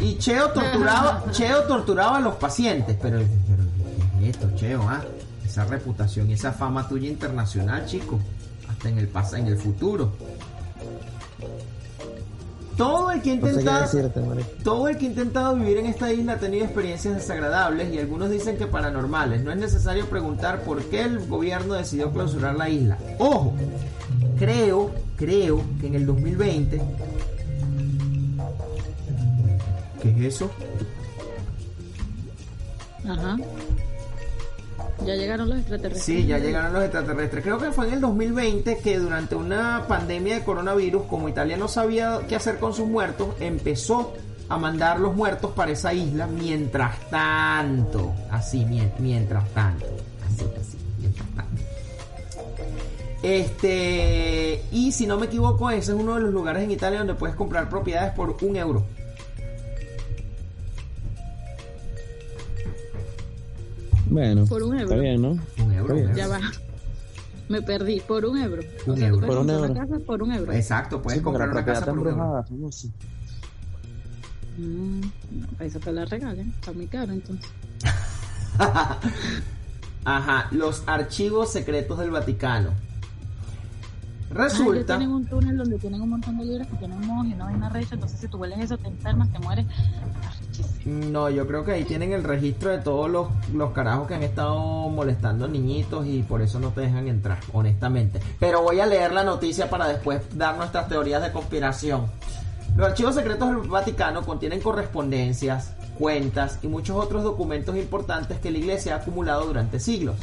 Y 0.00 0.18
Cheo 0.18 0.50
torturaba, 0.50 1.24
Cheo 1.30 1.64
torturaba 1.64 2.18
a 2.18 2.20
los 2.20 2.34
pacientes, 2.36 2.96
pero, 3.00 3.18
pero 3.18 3.62
¿qué 4.18 4.28
es 4.28 4.36
esto, 4.36 4.50
Cheo? 4.56 4.82
Ah? 4.88 5.02
Esa 5.44 5.64
reputación 5.64 6.30
y 6.30 6.34
esa 6.34 6.52
fama 6.52 6.88
tuya 6.88 7.08
internacional, 7.08 7.86
chico. 7.86 8.18
Hasta 8.68 8.88
en 8.88 8.98
el 8.98 9.08
pas 9.08 9.32
en 9.34 9.46
el 9.46 9.58
futuro. 9.58 10.12
Todo 12.76 13.10
el 13.10 13.20
que 13.20 13.32
ha 13.32 13.36
No 13.36 13.86
sé 13.86 14.10
todo 14.64 14.88
el 14.88 14.96
que 14.96 15.06
ha 15.06 15.08
intentado 15.08 15.54
vivir 15.54 15.78
en 15.78 15.86
esta 15.86 16.12
isla 16.12 16.34
ha 16.34 16.38
tenido 16.38 16.64
experiencias 16.64 17.14
desagradables 17.14 17.92
y 17.92 17.98
algunos 17.98 18.30
dicen 18.30 18.56
que 18.56 18.66
paranormales. 18.66 19.42
No 19.42 19.52
es 19.52 19.58
necesario 19.58 20.06
preguntar 20.06 20.62
por 20.62 20.82
qué 20.84 21.02
el 21.02 21.26
gobierno 21.26 21.74
decidió 21.74 22.10
clausurar 22.10 22.56
la 22.56 22.68
isla. 22.68 22.98
Ojo, 23.18 23.54
creo, 24.46 24.90
creo 25.16 25.62
que 25.80 25.86
en 25.86 25.94
el 25.94 26.06
2020 26.06 26.80
¿Qué 30.02 30.10
es 30.26 30.34
eso? 30.34 30.50
Ajá. 33.08 33.36
Ya 35.06 35.14
llegaron 35.14 35.48
los 35.48 35.58
extraterrestres. 35.58 36.04
Sí, 36.04 36.26
ya 36.26 36.38
llegaron 36.38 36.72
los 36.72 36.82
extraterrestres. 36.82 37.42
Creo 37.44 37.58
que 37.58 37.70
fue 37.72 37.86
en 37.88 37.94
el 37.94 38.00
2020 38.00 38.78
que 38.78 38.98
durante 38.98 39.34
una 39.36 39.84
pandemia 39.88 40.34
de 40.36 40.44
coronavirus, 40.44 41.04
como 41.04 41.28
Italia 41.28 41.56
no 41.56 41.68
sabía 41.68 42.20
qué 42.28 42.36
hacer 42.36 42.58
con 42.58 42.72
sus 42.74 42.88
muertos, 42.88 43.28
empezó 43.40 44.14
a 44.48 44.58
mandar 44.58 44.98
los 45.00 45.14
muertos 45.14 45.52
para 45.52 45.70
esa 45.72 45.92
isla 45.92 46.26
mientras 46.26 46.98
tanto. 47.10 48.12
Así, 48.30 48.64
mien- 48.64 48.92
mientras 48.98 49.48
tanto. 49.50 49.86
Así, 50.26 50.44
así, 50.60 50.76
mientras 51.00 51.28
tanto. 51.28 51.41
Este, 53.22 54.62
y 54.72 54.90
si 54.92 55.06
no 55.06 55.18
me 55.18 55.26
equivoco, 55.26 55.70
ese 55.70 55.92
es 55.92 55.98
uno 55.98 56.16
de 56.16 56.20
los 56.22 56.32
lugares 56.32 56.64
en 56.64 56.70
Italia 56.72 56.98
donde 56.98 57.14
puedes 57.14 57.36
comprar 57.36 57.68
propiedades 57.68 58.12
por 58.14 58.36
un 58.42 58.56
euro. 58.56 58.84
Bueno, 64.06 64.44
Por 64.46 64.62
un 64.62 64.76
está 64.78 64.94
euro. 64.94 65.00
bien, 65.02 65.22
¿no? 65.22 65.30
Un 65.64 65.72
euro. 65.72 65.94
Está 65.94 66.04
bien. 66.06 66.14
Ya 66.16 66.28
va. 66.28 66.40
Me 67.48 67.62
perdí. 67.62 68.00
Por 68.00 68.24
un 68.24 68.38
euro. 68.38 68.62
Un 68.86 68.92
o 68.92 68.96
sea, 68.96 69.08
euro. 69.08 69.26
Por 69.26 69.36
un 69.38 69.46
comprar 69.46 69.58
euro. 69.60 69.72
una 69.72 69.80
casa 69.86 70.04
por 70.04 70.22
un 70.22 70.32
euro. 70.32 70.52
Exacto, 70.52 71.02
puedes 71.02 71.18
Sí, 71.18 71.24
comprar 71.24 71.48
una 71.48 71.64
casa 71.64 71.80
está 71.80 71.92
por 71.92 72.00
un 72.00 72.08
euro. 72.08 72.44
Mm, 74.58 75.00
no, 75.00 75.64
eso 75.64 75.78
te 75.80 75.92
la 75.92 76.04
regalen. 76.04 76.50
Está 76.50 76.72
muy 76.72 76.86
caro 76.86 77.12
entonces. 77.12 77.50
Ajá, 80.04 80.48
los 80.50 80.82
archivos 80.86 81.50
secretos 81.52 81.98
del 81.98 82.10
Vaticano. 82.10 82.70
Ah, 84.34 84.44
Resulta, 84.44 84.96
tienen 84.98 85.14
un 85.14 85.26
túnel 85.26 85.56
donde 85.58 85.78
tienen 85.78 86.00
un 86.00 86.10
montón 86.10 86.38
de 86.38 86.44
libros 86.44 86.66
que 86.68 86.76
tienen 86.76 87.06
mojos 87.06 87.26
y 87.26 87.34
una 87.34 87.68
recha. 87.68 87.94
Entonces, 87.94 88.18
si 88.18 88.28
tú 88.28 88.38
hueles 88.38 88.58
eso, 88.60 88.78
te 88.78 88.88
enfermas, 88.88 89.30
te 89.30 89.38
mueres. 89.38 89.66
No, 90.86 91.28
yo 91.30 91.46
creo 91.46 91.64
que 91.64 91.72
ahí 91.72 91.84
tienen 91.84 92.12
el 92.12 92.24
registro 92.24 92.70
de 92.70 92.78
todos 92.78 93.10
los, 93.10 93.28
los 93.52 93.72
carajos 93.72 94.08
que 94.08 94.14
han 94.14 94.22
estado 94.22 94.88
molestando 94.88 95.46
niñitos 95.48 96.06
y 96.06 96.22
por 96.22 96.40
eso 96.42 96.58
no 96.58 96.70
te 96.70 96.80
dejan 96.82 97.08
entrar, 97.08 97.38
honestamente. 97.52 98.20
Pero 98.40 98.62
voy 98.62 98.80
a 98.80 98.86
leer 98.86 99.12
la 99.12 99.22
noticia 99.22 99.68
para 99.68 99.86
después 99.86 100.22
dar 100.36 100.56
nuestras 100.56 100.88
teorías 100.88 101.22
de 101.22 101.30
conspiración. 101.30 102.06
Los 102.76 102.88
archivos 102.88 103.14
secretos 103.14 103.48
del 103.48 103.68
Vaticano 103.68 104.22
contienen 104.24 104.60
correspondencias, 104.60 105.74
cuentas 105.98 106.58
y 106.62 106.68
muchos 106.68 106.96
otros 106.96 107.22
documentos 107.22 107.76
importantes 107.76 108.40
que 108.40 108.50
la 108.50 108.58
iglesia 108.58 108.94
ha 108.94 108.98
acumulado 108.98 109.46
durante 109.46 109.78
siglos. 109.78 110.16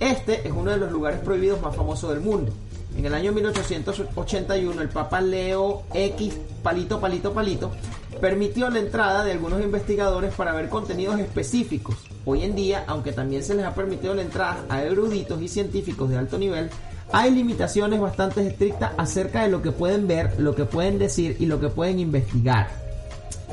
Este 0.00 0.46
es 0.46 0.52
uno 0.52 0.72
de 0.72 0.78
los 0.78 0.90
lugares 0.90 1.20
prohibidos 1.20 1.62
más 1.62 1.76
famosos 1.76 2.10
del 2.10 2.20
mundo. 2.20 2.52
En 2.96 3.06
el 3.06 3.14
año 3.14 3.32
1881 3.32 4.82
el 4.82 4.88
Papa 4.88 5.20
Leo 5.20 5.82
X 5.94 6.34
palito 6.62 7.00
palito 7.00 7.32
palito 7.32 7.72
permitió 8.20 8.70
la 8.70 8.78
entrada 8.78 9.24
de 9.24 9.32
algunos 9.32 9.62
investigadores 9.62 10.34
para 10.34 10.52
ver 10.52 10.68
contenidos 10.68 11.18
específicos. 11.18 11.96
Hoy 12.24 12.44
en 12.44 12.54
día, 12.54 12.84
aunque 12.86 13.12
también 13.12 13.42
se 13.42 13.54
les 13.54 13.64
ha 13.64 13.74
permitido 13.74 14.14
la 14.14 14.22
entrada 14.22 14.64
a 14.68 14.82
eruditos 14.82 15.42
y 15.42 15.48
científicos 15.48 16.08
de 16.08 16.18
alto 16.18 16.38
nivel, 16.38 16.70
hay 17.12 17.30
limitaciones 17.30 18.00
bastante 18.00 18.46
estrictas 18.46 18.92
acerca 18.96 19.42
de 19.42 19.48
lo 19.48 19.60
que 19.60 19.72
pueden 19.72 20.06
ver, 20.06 20.38
lo 20.38 20.54
que 20.54 20.64
pueden 20.64 20.98
decir 20.98 21.36
y 21.40 21.46
lo 21.46 21.60
que 21.60 21.68
pueden 21.68 21.98
investigar. 21.98 22.68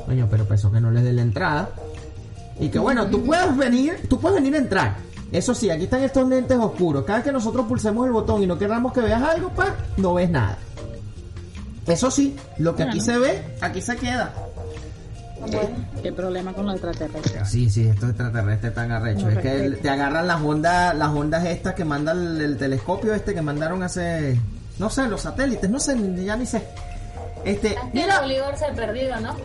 Coño, 0.05 0.27
pero 0.29 0.45
eso 0.53 0.71
que 0.71 0.79
no 0.79 0.91
les 0.91 1.03
dé 1.03 1.13
la 1.13 1.23
entrada. 1.23 1.69
Y 2.59 2.69
que 2.69 2.79
bueno, 2.79 3.07
tú 3.07 3.25
puedes 3.25 3.55
venir, 3.57 4.07
tú 4.09 4.19
puedes 4.19 4.41
venir 4.41 4.55
a 4.55 4.59
entrar. 4.59 4.97
Eso 5.31 5.53
sí, 5.53 5.69
aquí 5.69 5.83
están 5.83 6.03
estos 6.03 6.27
lentes 6.27 6.57
oscuros. 6.57 7.05
Cada 7.05 7.19
vez 7.19 7.25
que 7.25 7.31
nosotros 7.31 7.65
pulsemos 7.67 8.05
el 8.07 8.11
botón 8.11 8.41
y 8.41 8.47
no 8.47 8.57
queramos 8.57 8.93
que 8.93 9.01
veas 9.01 9.21
algo, 9.21 9.49
pa, 9.49 9.75
no 9.97 10.15
ves 10.15 10.29
nada. 10.29 10.57
Eso 11.87 12.09
sí, 12.11 12.35
lo 12.57 12.75
que 12.75 12.83
aquí 12.83 12.99
se 12.99 13.17
ve, 13.17 13.43
aquí 13.61 13.81
se 13.81 13.95
queda. 13.95 14.33
¿Qué 16.03 16.11
problema 16.11 16.53
con 16.53 16.65
los 16.65 16.75
extraterrestres? 16.75 17.47
Sí, 17.49 17.69
sí, 17.69 17.87
estos 17.87 18.09
extraterrestres 18.09 18.73
tan 18.73 18.91
arrechos. 18.91 19.31
Es 19.31 19.37
que 19.39 19.65
el- 19.65 19.79
te 19.79 19.89
agarran 19.89 20.27
las 20.27 20.41
ondas, 20.41 20.95
las 20.95 21.09
ondas 21.09 21.45
estas 21.45 21.73
que 21.75 21.85
manda 21.85 22.11
el, 22.11 22.41
el 22.41 22.57
telescopio 22.57 23.13
este 23.13 23.33
que 23.33 23.41
mandaron 23.41 23.81
hace, 23.83 24.37
no 24.79 24.89
sé, 24.89 25.07
los 25.07 25.21
satélites, 25.21 25.69
no 25.69 25.79
sé, 25.79 25.95
ya 26.25 26.35
ni 26.35 26.45
sé. 26.45 26.63
Este, 27.45 27.75
mira, 27.93 28.19
Bolívar 28.21 28.57
se 28.57 28.65
ha 28.65 28.73
perdido, 28.73 29.17
¿no? 29.21 29.35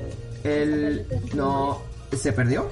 el, 0.42 1.06
no, 1.34 1.78
se 2.14 2.32
perdió. 2.32 2.68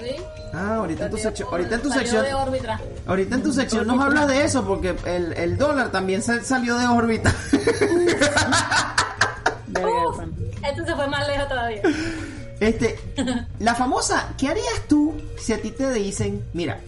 Sí. 0.00 0.16
Ah, 0.54 0.76
ahorita 0.76 1.04
en 1.04 1.10
tu 1.10 1.16
sección, 1.18 1.48
ahorita 1.50 1.74
en 1.74 1.82
tu 1.82 1.90
sección, 1.90 2.24
de 2.24 2.34
órbita. 2.34 2.80
ahorita 3.06 3.34
en 3.34 3.42
tu 3.42 3.52
sección 3.52 3.86
nos 3.86 4.00
hablas 4.00 4.26
de 4.28 4.44
eso 4.44 4.64
porque 4.64 4.96
el, 5.04 5.32
el 5.34 5.58
dólar 5.58 5.92
también 5.92 6.22
se 6.22 6.42
salió 6.42 6.76
de 6.76 6.86
órbita. 6.86 7.34
Uf, 9.70 10.20
este 10.66 10.84
se 10.84 10.94
fue 10.94 11.06
más 11.06 11.26
lejos 11.28 11.48
todavía. 11.48 11.82
Este, 12.60 12.98
la 13.58 13.74
famosa, 13.74 14.34
¿qué 14.36 14.48
harías 14.48 14.86
tú 14.88 15.14
si 15.38 15.52
a 15.52 15.60
ti 15.60 15.70
te 15.70 15.92
dicen, 15.92 16.44
mira, 16.52 16.80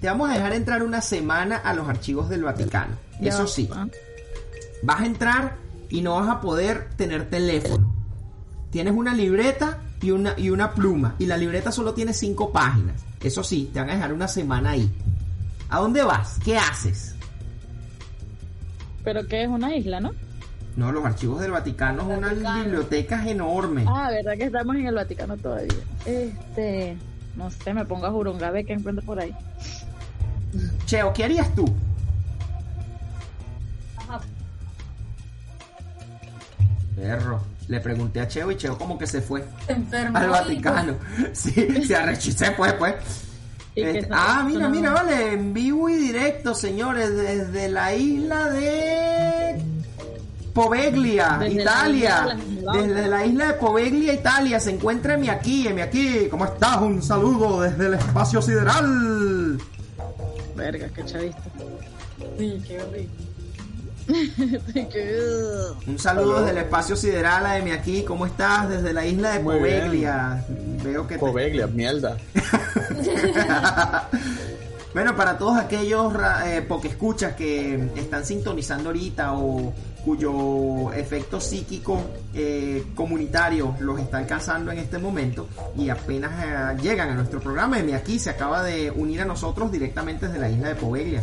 te 0.00 0.06
vamos 0.06 0.30
a 0.30 0.34
dejar 0.34 0.52
entrar 0.52 0.82
una 0.82 1.00
semana 1.00 1.56
a 1.56 1.74
los 1.74 1.88
archivos 1.88 2.28
del 2.28 2.44
Vaticano? 2.44 2.96
Eso 3.20 3.46
sí, 3.46 3.68
vas 4.82 5.00
a 5.00 5.06
entrar 5.06 5.56
y 5.88 6.02
no 6.02 6.16
vas 6.16 6.28
a 6.28 6.40
poder 6.40 6.90
tener 6.96 7.28
teléfono. 7.28 7.94
Tienes 8.70 8.94
una 8.94 9.14
libreta 9.14 9.78
y 10.00 10.10
una, 10.10 10.34
y 10.36 10.50
una 10.50 10.72
pluma. 10.72 11.14
Y 11.18 11.26
la 11.26 11.36
libreta 11.36 11.72
solo 11.72 11.94
tiene 11.94 12.12
cinco 12.12 12.52
páginas. 12.52 13.04
Eso 13.20 13.42
sí, 13.42 13.70
te 13.72 13.80
van 13.80 13.90
a 13.90 13.94
dejar 13.94 14.12
una 14.12 14.28
semana 14.28 14.70
ahí. 14.70 14.90
¿A 15.68 15.80
dónde 15.80 16.02
vas? 16.02 16.38
¿Qué 16.44 16.56
haces? 16.56 17.14
Pero 19.04 19.26
que 19.26 19.42
es 19.42 19.48
una 19.48 19.74
isla, 19.74 20.00
¿no? 20.00 20.12
No, 20.76 20.92
los 20.92 21.04
archivos 21.04 21.40
del 21.40 21.50
Vaticano 21.50 22.02
son 22.02 22.18
unas 22.18 22.62
bibliotecas 22.64 23.26
enormes. 23.26 23.84
Ah, 23.88 24.10
verdad 24.10 24.34
que 24.36 24.44
estamos 24.44 24.76
en 24.76 24.86
el 24.86 24.94
Vaticano 24.94 25.36
todavía. 25.36 25.74
Este, 26.06 26.96
no 27.34 27.50
sé, 27.50 27.74
me 27.74 27.84
pongo 27.84 28.06
a 28.06 28.12
jurunga 28.12 28.48
a 28.48 28.50
ver 28.52 28.64
qué 28.64 28.74
encuentro 28.74 29.04
por 29.04 29.18
ahí. 29.18 29.34
Cheo, 30.86 31.12
¿qué 31.12 31.24
harías 31.24 31.52
tú? 31.54 31.64
Ajá. 33.96 34.20
Perro. 36.94 37.42
Le 37.68 37.80
pregunté 37.80 38.20
a 38.20 38.26
Cheo 38.28 38.50
y 38.50 38.56
Cheo 38.56 38.76
como 38.78 38.98
que 38.98 39.06
se 39.06 39.20
fue 39.20 39.44
enfermó. 39.68 40.16
al 40.18 40.28
Vaticano. 40.30 40.94
Sí, 41.32 41.84
se 41.86 41.94
arrechó 41.96 42.32
se 42.32 42.50
fue, 42.52 42.72
pues. 42.74 42.94
Este, 43.74 44.08
ah, 44.10 44.42
mira, 44.44 44.68
mira, 44.68 44.90
vale, 44.92 45.34
en 45.34 45.52
vivo 45.54 45.88
y 45.88 45.94
directo, 45.96 46.54
señores, 46.54 47.14
desde 47.14 47.68
la 47.68 47.94
isla 47.94 48.48
de 48.50 49.62
Poveglia, 50.52 51.36
Desde 51.38 51.54
la 51.56 51.62
Italia. 51.62 52.36
isla. 52.48 52.72
Desde 52.72 53.06
la 53.06 53.26
isla 53.26 53.46
de 53.48 53.52
Poveglia, 53.54 54.12
Italia, 54.14 54.58
se 54.58 54.70
encuentra 54.72 55.16
mi 55.16 55.28
aquí, 55.28 55.68
mi 55.72 55.80
aquí. 55.82 56.26
¿Cómo 56.28 56.46
estás? 56.46 56.80
Un 56.80 57.00
saludo 57.02 57.60
desde 57.60 57.86
el 57.86 57.94
espacio 57.94 58.42
sideral. 58.42 59.60
Verga, 60.56 60.88
qué 60.92 61.04
chavista. 61.04 61.42
Sí, 62.36 62.60
qué 62.66 62.82
horrible. 62.82 63.08
Un 65.86 65.98
saludo 65.98 66.38
desde 66.40 66.50
el 66.52 66.58
espacio 66.58 66.96
sideral 66.96 67.44
a 67.46 67.58
mi 67.62 67.70
aquí. 67.72 68.04
¿Cómo 68.04 68.24
estás? 68.26 68.68
Desde 68.68 68.92
la 68.92 69.04
isla 69.04 69.32
de 69.32 69.40
Poveglia. 69.40 70.44
Veo 70.82 71.06
que 71.06 71.14
te- 71.14 71.20
Poveglia, 71.20 71.66
mierda. 71.66 72.16
Bueno, 74.94 75.14
para 75.14 75.36
todos 75.36 75.58
aquellos 75.58 76.12
eh, 76.46 76.66
escuchas 76.84 77.34
que 77.34 77.74
están 77.94 78.24
sintonizando 78.24 78.88
ahorita 78.88 79.34
o 79.34 79.72
cuyo 80.02 80.92
efecto 80.94 81.40
psíquico 81.40 82.00
eh, 82.34 82.84
comunitario 82.94 83.76
los 83.80 84.00
está 84.00 84.16
alcanzando 84.18 84.72
en 84.72 84.78
este 84.78 84.96
momento 84.98 85.46
y 85.76 85.90
apenas 85.90 86.32
eh, 86.42 86.82
llegan 86.82 87.10
a 87.10 87.14
nuestro 87.14 87.38
programa, 87.38 87.78
Emi 87.78 87.92
aquí 87.92 88.18
se 88.18 88.30
acaba 88.30 88.62
de 88.64 88.90
unir 88.90 89.20
a 89.20 89.24
nosotros 89.26 89.70
directamente 89.70 90.26
desde 90.26 90.40
la 90.40 90.48
isla 90.50 90.68
de 90.70 90.74
Poveglia. 90.74 91.22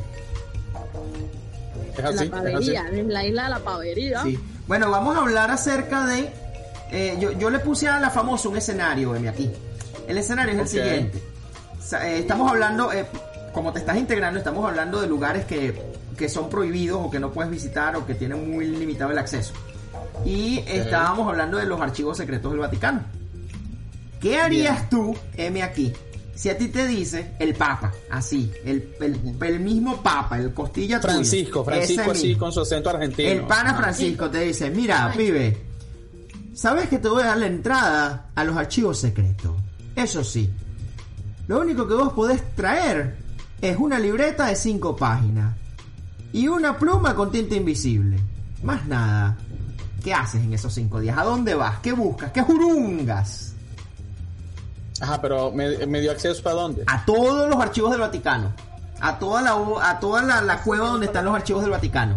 Es 1.98 2.16
La 2.16 2.24
es 2.24 2.30
pavería, 2.30 2.84
desde 2.84 3.04
la 3.04 3.26
isla 3.26 3.44
de 3.44 3.50
la 3.50 3.60
pavería. 3.60 4.24
Sí. 4.24 4.40
Bueno, 4.68 4.90
vamos 4.92 5.16
a 5.18 5.22
hablar 5.22 5.52
acerca 5.52 6.06
de... 6.06 6.30
eh, 6.92 7.18
yo, 7.20 7.32
yo 7.32 7.50
le 7.50 7.60
puse 7.60 7.88
a 7.88 8.00
la 8.00 8.10
famosa 8.10 8.50
un 8.50 8.58
escenario, 8.58 9.16
Emi 9.16 9.28
aquí. 9.28 9.52
El 10.08 10.18
escenario 10.18 10.54
es 10.54 10.60
el 10.60 10.68
siguiente. 10.68 11.18
Eh, 12.02 12.20
estamos 12.20 12.52
hablando, 12.52 12.92
eh, 12.92 13.06
como 13.54 13.72
te 13.74 13.80
estás 13.80 13.98
integrando, 13.98 14.38
estamos 14.40 14.68
hablando 14.68 15.02
de 15.02 15.08
lugares 15.08 15.46
que, 15.46 15.80
que 16.18 16.30
son 16.30 16.50
prohibidos 16.50 17.00
o 17.04 17.10
que 17.10 17.20
no 17.20 17.32
puedes 17.32 17.52
visitar 17.52 17.96
o 17.96 18.06
que 18.06 18.16
tienen 18.16 18.52
muy 18.52 18.68
limitado 18.68 19.12
el 19.12 19.18
acceso. 19.18 19.54
Y 20.26 20.64
estábamos 20.68 21.28
hablando 21.28 21.58
de 21.58 21.66
los 21.66 21.80
archivos 21.80 22.18
secretos 22.18 22.52
del 22.52 22.60
Vaticano. 22.60 23.04
¿Qué 24.20 24.40
harías 24.40 24.90
tú, 24.90 25.16
M 25.38 25.62
aquí, 25.62 25.94
si 26.36 26.50
a 26.50 26.58
ti 26.58 26.68
te 26.68 26.86
dice 26.86 27.32
el 27.40 27.56
Papa, 27.56 27.92
así, 28.12 28.52
el, 28.66 28.94
el, 29.00 29.36
el 29.42 29.60
mismo 29.62 30.04
Papa, 30.04 30.38
el 30.38 30.54
costilla 30.54 31.00
Francisco, 31.00 31.64
Francisco 31.64 32.02
ese 32.02 32.12
así 32.12 32.28
mismo, 32.28 32.40
con 32.44 32.52
su 32.52 32.62
acento 32.62 32.90
argentino. 32.90 33.30
El 33.30 33.42
pana 33.42 33.72
Ah. 33.72 33.76
Francisco 33.82 34.30
te 34.30 34.42
dice, 34.42 34.70
mira, 34.70 35.12
pibe, 35.16 35.58
¿sabes 36.54 36.90
que 36.90 37.00
te 37.00 37.08
voy 37.08 37.24
a 37.24 37.28
dar 37.28 37.38
la 37.38 37.48
entrada 37.48 38.30
a 38.36 38.44
los 38.44 38.56
archivos 38.58 39.00
secretos? 39.00 39.56
Eso 39.96 40.24
sí, 40.24 40.50
lo 41.48 41.62
único 41.62 41.88
que 41.88 41.94
vos 41.94 42.12
podés 42.14 42.44
traer 42.56 43.16
es 43.62 43.78
una 43.78 43.98
libreta 43.98 44.48
de 44.48 44.56
cinco 44.58 44.96
páginas 44.96 45.56
y 46.34 46.48
una 46.50 46.78
pluma 46.78 47.16
con 47.16 47.32
tinta 47.32 47.56
invisible. 47.56 48.20
Más 48.62 48.86
nada. 48.88 49.38
¿Qué 50.04 50.14
haces 50.14 50.44
en 50.44 50.54
esos 50.54 50.74
cinco 50.74 51.00
días? 51.00 51.18
¿A 51.18 51.24
dónde 51.24 51.56
vas? 51.56 51.80
¿Qué 51.80 51.94
buscas? 51.94 52.32
¿Qué 52.32 52.42
jurungas? 52.42 53.55
Ajá, 55.02 55.22
pero 55.22 55.52
¿me, 55.52 55.86
me 55.86 56.00
dio 56.02 56.12
acceso 56.12 56.48
a 56.50 56.54
dónde? 56.54 56.84
A 56.88 57.06
todos 57.06 57.50
los 57.50 57.60
archivos 57.62 57.92
del 57.92 58.00
Vaticano. 58.02 58.54
A 59.02 59.20
toda 59.20 59.42
la, 59.42 59.58
a 59.82 60.00
toda 60.00 60.22
la, 60.22 60.42
la 60.42 60.62
cueva 60.62 60.88
donde 60.88 61.08
están 61.08 61.26
los 61.26 61.36
archivos 61.36 61.62
del 61.64 61.72
Vaticano. 61.72 62.16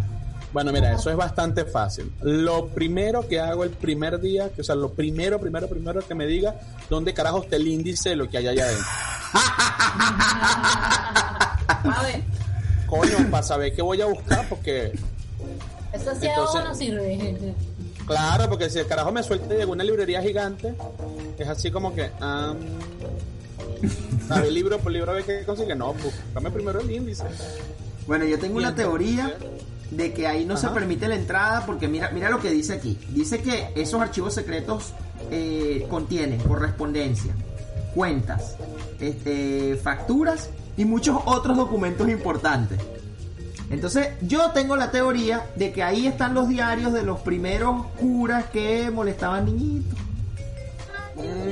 Bueno, 0.53 0.73
mira, 0.73 0.93
eso 0.93 1.11
es 1.11 1.17
bastante 1.17 1.65
fácil. 1.67 2.11
Lo 2.23 2.69
primero 2.69 3.27
que 3.29 3.39
hago 3.41 3.65
el 3.65 3.71
primer 3.71 4.19
día, 4.21 4.49
que, 4.51 4.63
o 4.63 4.65
sea, 4.65 4.75
lo 4.77 4.93
primero, 4.93 5.39
primero, 5.39 5.69
primero 5.69 6.01
que 6.07 6.15
me 6.15 6.27
diga 6.27 6.55
dónde 6.89 7.13
carajo 7.13 7.43
está 7.43 7.57
el 7.57 7.67
índice 7.67 8.11
de 8.11 8.17
lo 8.17 8.29
que 8.31 8.39
hay 8.39 8.49
allá 8.49 8.65
adentro. 8.65 8.87
A 11.85 12.03
ver, 12.03 12.23
Coño, 12.87 13.31
para 13.31 13.43
saber 13.43 13.75
qué 13.75 13.83
voy 13.83 14.01
a 14.01 14.07
buscar, 14.07 14.49
porque, 14.49 14.93
eso 15.93 16.11
sí 16.19 16.27
Entonces- 16.27 16.65
no 16.65 16.75
sirve. 16.75 17.55
Claro, 18.09 18.49
porque 18.49 18.69
si 18.69 18.81
el 18.81 18.87
carajo 18.87 19.13
me 19.13 19.23
suelta 19.23 19.47
de 19.47 19.65
una 19.65 19.85
librería 19.85 20.21
gigante, 20.21 20.75
es 21.39 21.49
así 21.49 21.71
como 21.71 21.95
que, 21.95 22.11
ah, 22.21 22.55
a 24.31 24.41
ver, 24.41 24.53
libro 24.53 24.79
por 24.79 24.91
libro, 24.91 25.13
a 25.13 25.15
ver 25.15 25.25
qué 25.25 25.45
consigue. 25.45 25.77
No, 25.77 25.93
pues, 25.93 26.15
dame 26.35 26.51
primero 26.51 26.81
el 26.81 26.91
índice. 26.91 27.25
Bueno, 28.07 28.25
yo 28.25 28.39
tengo 28.39 28.61
Y 28.61 28.65
una 28.65 28.75
teoría 28.75 29.37
de 29.91 30.13
que 30.13 30.27
ahí 30.27 30.45
no 30.45 30.57
se 30.57 30.69
permite 30.69 31.09
la 31.09 31.15
entrada 31.15 31.65
porque 31.65 31.89
mira, 31.89 32.11
mira 32.11 32.31
lo 32.31 32.41
que 32.41 32.51
dice 32.51 32.75
aquí. 32.75 32.99
Dice 33.11 33.41
que 33.41 33.71
esos 33.75 34.01
archivos 34.01 34.35
secretos 34.35 34.93
eh, 35.31 35.87
contienen 35.89 36.41
correspondencia, 36.41 37.35
cuentas, 37.95 38.57
este, 39.01 39.77
facturas 39.77 40.51
y 40.77 40.85
muchos 40.85 41.19
otros 41.25 41.57
documentos 41.57 42.09
importantes. 42.09 42.79
Entonces, 43.71 44.09
yo 44.23 44.51
tengo 44.53 44.77
la 44.77 44.91
teoría 44.91 45.47
de 45.57 45.73
que 45.73 45.83
ahí 45.83 46.07
están 46.07 46.33
los 46.35 46.49
diarios 46.49 46.93
de 46.93 47.03
los 47.03 47.21
primeros 47.21 47.87
curas 48.01 48.47
que 48.47 48.91
molestaban 48.91 49.45
niñitos. 49.45 49.99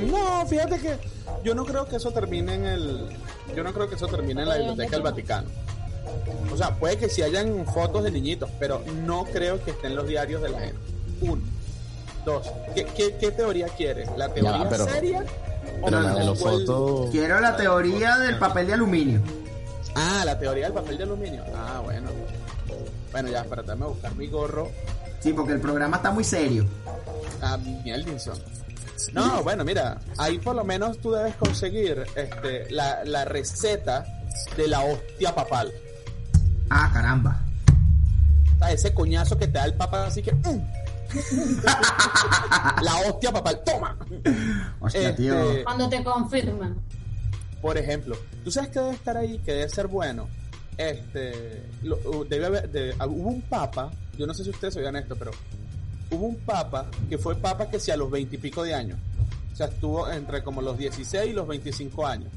No, 0.09 0.45
fíjate 0.47 0.79
que 0.79 0.97
yo 1.43 1.53
no 1.53 1.65
creo 1.65 1.85
que 1.87 1.97
eso 1.97 2.11
termine 2.11 2.55
en 2.55 2.65
el. 2.65 3.07
Yo 3.55 3.63
no 3.63 3.73
creo 3.73 3.89
que 3.89 3.95
eso 3.95 4.07
termine 4.07 4.41
en 4.43 4.49
la 4.49 4.55
biblioteca 4.57 4.91
del 4.91 5.01
Vaticano. 5.01 5.47
O 6.51 6.57
sea, 6.57 6.75
puede 6.75 6.97
que 6.97 7.09
sí 7.09 7.21
hayan 7.21 7.65
fotos 7.65 8.03
de 8.03 8.11
niñitos, 8.11 8.49
pero 8.59 8.81
no 9.05 9.25
creo 9.25 9.63
que 9.63 9.71
estén 9.71 9.95
los 9.95 10.07
diarios 10.07 10.41
de 10.41 10.49
la 10.49 10.59
gente. 10.59 10.77
Uno. 11.21 11.41
Dos. 12.25 12.47
¿Qué, 12.73 12.85
qué, 12.85 13.15
qué 13.19 13.31
teoría 13.31 13.67
quieres? 13.67 14.09
¿La 14.17 14.29
teoría 14.33 14.67
pero- 14.69 14.85
seria? 14.87 15.23
o 15.81 15.85
Pero 15.85 16.01
la 16.01 16.13
la 16.13 16.19
de 16.19 16.25
los 16.25 16.39
fotos. 16.39 17.09
Quiero 17.11 17.39
la 17.39 17.55
teoría 17.57 18.17
del 18.17 18.37
papel 18.37 18.67
de 18.67 18.73
aluminio. 18.73 19.21
Ah, 19.99 20.23
la 20.25 20.37
teoría 20.37 20.65
del 20.65 20.73
papel 20.73 20.97
de 20.97 21.03
aluminio. 21.03 21.43
Ah, 21.55 21.81
bueno. 21.83 22.09
Bueno, 23.11 23.29
ya, 23.29 23.41
espérate, 23.41 23.71
déjame 23.71 23.85
buscar 23.87 24.15
mi 24.15 24.27
gorro. 24.27 24.69
Sí, 25.19 25.33
porque 25.33 25.53
el 25.53 25.59
programa 25.59 25.97
está 25.97 26.11
muy 26.11 26.23
serio. 26.23 26.65
a 27.41 27.57
Mieldinson. 27.57 28.37
No, 29.13 29.41
bueno, 29.43 29.63
mira, 29.63 29.97
ahí 30.17 30.37
por 30.39 30.55
lo 30.55 30.63
menos 30.63 30.97
tú 30.99 31.11
debes 31.11 31.35
conseguir 31.35 32.05
este, 32.15 32.69
la, 32.71 33.03
la 33.05 33.25
receta 33.25 34.05
de 34.55 34.67
la 34.67 34.81
hostia 34.81 35.33
papal. 35.33 35.71
Ah, 36.69 36.89
caramba. 36.93 37.41
Ese 38.69 38.93
coñazo 38.93 39.37
que 39.37 39.47
te 39.47 39.53
da 39.53 39.65
el 39.65 39.73
papa, 39.75 40.05
así 40.07 40.21
que... 40.21 40.33
mm. 40.33 40.61
la 42.81 42.95
hostia 43.07 43.31
papal, 43.31 43.61
toma. 43.65 43.97
Hostia, 44.79 45.09
Este, 45.09 45.23
tío. 45.23 45.63
Cuando 45.63 45.87
te 45.89 46.03
confirman. 46.03 46.75
Por 47.61 47.77
ejemplo, 47.77 48.15
¿tú 48.43 48.51
sabes 48.51 48.69
que 48.69 48.79
debe 48.79 48.93
estar 48.93 49.17
ahí, 49.17 49.39
que 49.39 49.53
debe 49.53 49.69
ser 49.69 49.87
bueno? 49.87 50.27
Este, 50.77 51.63
lo- 51.83 51.97
uh, 51.97 52.23
debe 52.25 52.45
haber, 52.45 52.69
de- 52.71 52.93
ah, 52.99 53.07
hubo 53.07 53.29
un 53.29 53.41
papa, 53.41 53.91
yo 54.17 54.27
no 54.27 54.33
sé 54.33 54.43
si 54.43 54.51
ustedes 54.51 54.75
sabían 54.75 54.95
esto, 54.95 55.15
pero 55.15 55.31
hubo 56.11 56.25
un 56.27 56.35
papa 56.37 56.85
que 57.09 57.17
fue 57.17 57.35
papa 57.35 57.69
que 57.69 57.79
sí 57.79 57.89
a 57.91 57.97
los 57.97 58.11
veintipico 58.11 58.63
de 58.63 58.73
años. 58.75 58.99
O 59.51 59.55
sea, 59.55 59.67
estuvo 59.67 60.09
entre 60.11 60.43
como 60.43 60.61
los 60.61 60.77
16 60.77 61.31
y 61.31 61.33
los 61.33 61.47
25 61.47 62.05
años. 62.05 62.29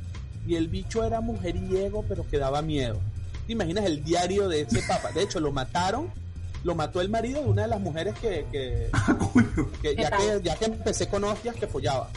Y 0.46 0.54
el 0.54 0.68
bicho 0.68 1.04
era 1.04 1.20
mujeriego, 1.20 2.02
pero 2.09 2.26
que 2.26 2.38
daba 2.38 2.62
miedo. 2.62 2.98
¿Te 3.46 3.52
imaginas 3.52 3.85
el 3.85 4.02
diario 4.02 4.48
de 4.48 4.62
ese 4.62 4.80
papa? 4.88 5.12
De 5.12 5.22
hecho, 5.22 5.38
lo 5.38 5.52
mataron, 5.52 6.11
lo 6.64 6.74
mató 6.74 7.02
el 7.02 7.11
marido 7.11 7.42
de 7.42 7.48
una 7.48 7.62
de 7.62 7.68
las 7.68 7.80
mujeres 7.80 8.14
que, 8.20 8.46
que, 8.50 8.88
que 9.83 9.94
ya, 9.96 10.11
que 10.16 10.40
ya 10.42 10.56
que 10.56 10.64
empecé 10.64 11.09
con 11.09 11.24
hostias, 11.24 11.54
que 11.56 11.66
follaba. 11.66 12.09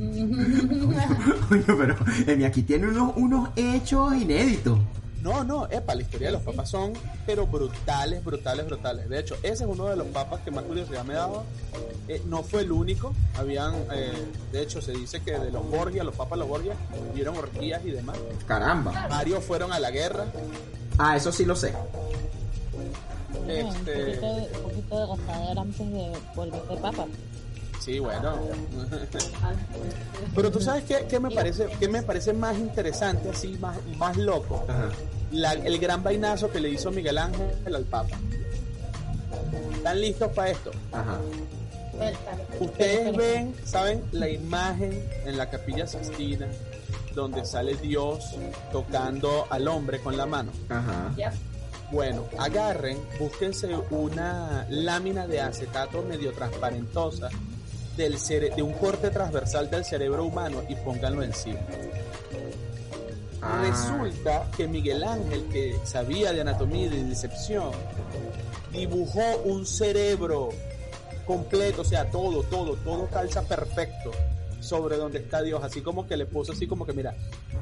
Coño, 1.48 1.64
pero 1.78 1.96
Emi 2.26 2.44
aquí 2.44 2.62
tiene 2.62 2.88
unos, 2.88 3.12
unos 3.16 3.50
hechos 3.56 4.14
inéditos. 4.14 4.78
No, 5.22 5.44
no, 5.44 5.66
epa, 5.70 5.94
la 5.94 6.00
historia 6.00 6.28
de 6.28 6.32
los 6.32 6.42
papas 6.42 6.70
son, 6.70 6.94
pero 7.26 7.46
brutales, 7.46 8.24
brutales, 8.24 8.64
brutales. 8.64 9.06
De 9.10 9.18
hecho, 9.20 9.34
ese 9.42 9.64
es 9.64 9.68
uno 9.70 9.84
de 9.86 9.96
los 9.96 10.06
papas 10.06 10.40
que 10.40 10.50
más 10.50 10.64
curiosidad 10.64 11.04
me 11.04 11.12
daba. 11.12 11.42
Eh, 12.08 12.22
no 12.26 12.42
fue 12.42 12.62
el 12.62 12.72
único, 12.72 13.12
habían, 13.36 13.74
eh, 13.92 14.12
de 14.50 14.62
hecho, 14.62 14.80
se 14.80 14.92
dice 14.92 15.20
que 15.20 15.32
de 15.38 15.50
los 15.50 15.68
Borgia, 15.68 16.04
los 16.04 16.14
papas 16.14 16.32
de 16.32 16.36
los 16.38 16.48
Borgia, 16.48 16.72
vieron 17.14 17.36
orgías 17.36 17.84
y 17.84 17.90
demás. 17.90 18.16
Caramba. 18.46 19.08
Varios 19.10 19.44
fueron 19.44 19.72
a 19.72 19.78
la 19.78 19.90
guerra. 19.90 20.24
Ah, 20.96 21.16
eso 21.16 21.30
sí 21.30 21.44
lo 21.44 21.54
sé. 21.54 21.74
Un 23.38 23.50
Este, 23.50 23.92
poquito, 23.92 24.34
de- 24.36 24.42
un 24.56 24.62
poquito 24.62 25.00
de 25.00 25.06
gastadera 25.06 25.60
antes 25.60 25.92
de 25.92 26.12
volverte 26.34 26.76
papa. 26.76 27.06
Sí, 27.80 27.98
bueno. 27.98 28.38
Pero 30.34 30.50
tú 30.50 30.60
sabes 30.60 30.84
qué, 30.84 31.06
qué 31.08 31.18
me 31.20 31.30
parece, 31.30 31.66
qué 31.78 31.88
me 31.88 32.02
parece 32.02 32.32
más 32.32 32.56
interesante, 32.56 33.30
así, 33.30 33.56
más, 33.60 33.76
más 33.96 34.16
loco. 34.16 34.64
La- 35.32 35.52
el 35.52 35.78
gran 35.78 36.02
vainazo 36.02 36.50
que 36.50 36.60
le 36.60 36.70
hizo 36.70 36.90
Miguel 36.90 37.18
Ángel 37.18 37.74
al 37.74 37.84
Papa. 37.84 38.16
¿Están 39.74 40.00
listos 40.00 40.30
para 40.32 40.50
esto? 40.50 40.70
Ajá. 40.92 41.18
Ustedes 42.60 43.16
ven, 43.16 43.54
¿saben? 43.64 44.02
La 44.12 44.28
imagen 44.28 45.04
en 45.26 45.36
la 45.36 45.50
capilla 45.50 45.86
Sixtina 45.86 46.46
donde 47.14 47.44
sale 47.44 47.74
Dios 47.76 48.36
tocando 48.72 49.46
al 49.50 49.66
hombre 49.68 50.00
con 50.00 50.16
la 50.16 50.26
mano. 50.26 50.52
Ajá. 50.68 51.12
Bueno, 51.90 52.24
agarren, 52.38 52.98
búsquense 53.18 53.68
una 53.90 54.64
lámina 54.70 55.26
de 55.26 55.40
acetato 55.40 56.02
medio 56.02 56.32
transparentosa 56.32 57.28
del 58.08 58.54
de 58.56 58.62
un 58.62 58.72
corte 58.72 59.10
transversal 59.10 59.68
del 59.70 59.84
cerebro 59.84 60.24
humano 60.24 60.62
y 60.68 60.74
pónganlo 60.76 61.22
encima. 61.22 61.60
Ah. 63.42 63.62
Resulta 63.66 64.46
que 64.56 64.66
Miguel 64.68 65.02
Ángel, 65.02 65.44
que 65.52 65.74
sabía 65.84 66.32
de 66.32 66.42
anatomía 66.42 66.86
y 66.86 66.88
de 66.90 67.04
disección, 67.04 67.70
dibujó 68.72 69.22
un 69.44 69.66
cerebro 69.66 70.50
completo, 71.26 71.82
o 71.82 71.84
sea, 71.84 72.04
todo, 72.10 72.42
todo, 72.44 72.74
todo 72.76 73.06
calza 73.08 73.42
perfecto 73.42 74.10
sobre 74.60 74.96
donde 74.96 75.20
está 75.20 75.42
Dios, 75.42 75.62
así 75.64 75.80
como 75.80 76.06
que 76.06 76.16
le 76.16 76.26
puso 76.26 76.52
así 76.52 76.66
como 76.66 76.84
que 76.84 76.92
mira, 76.92 77.14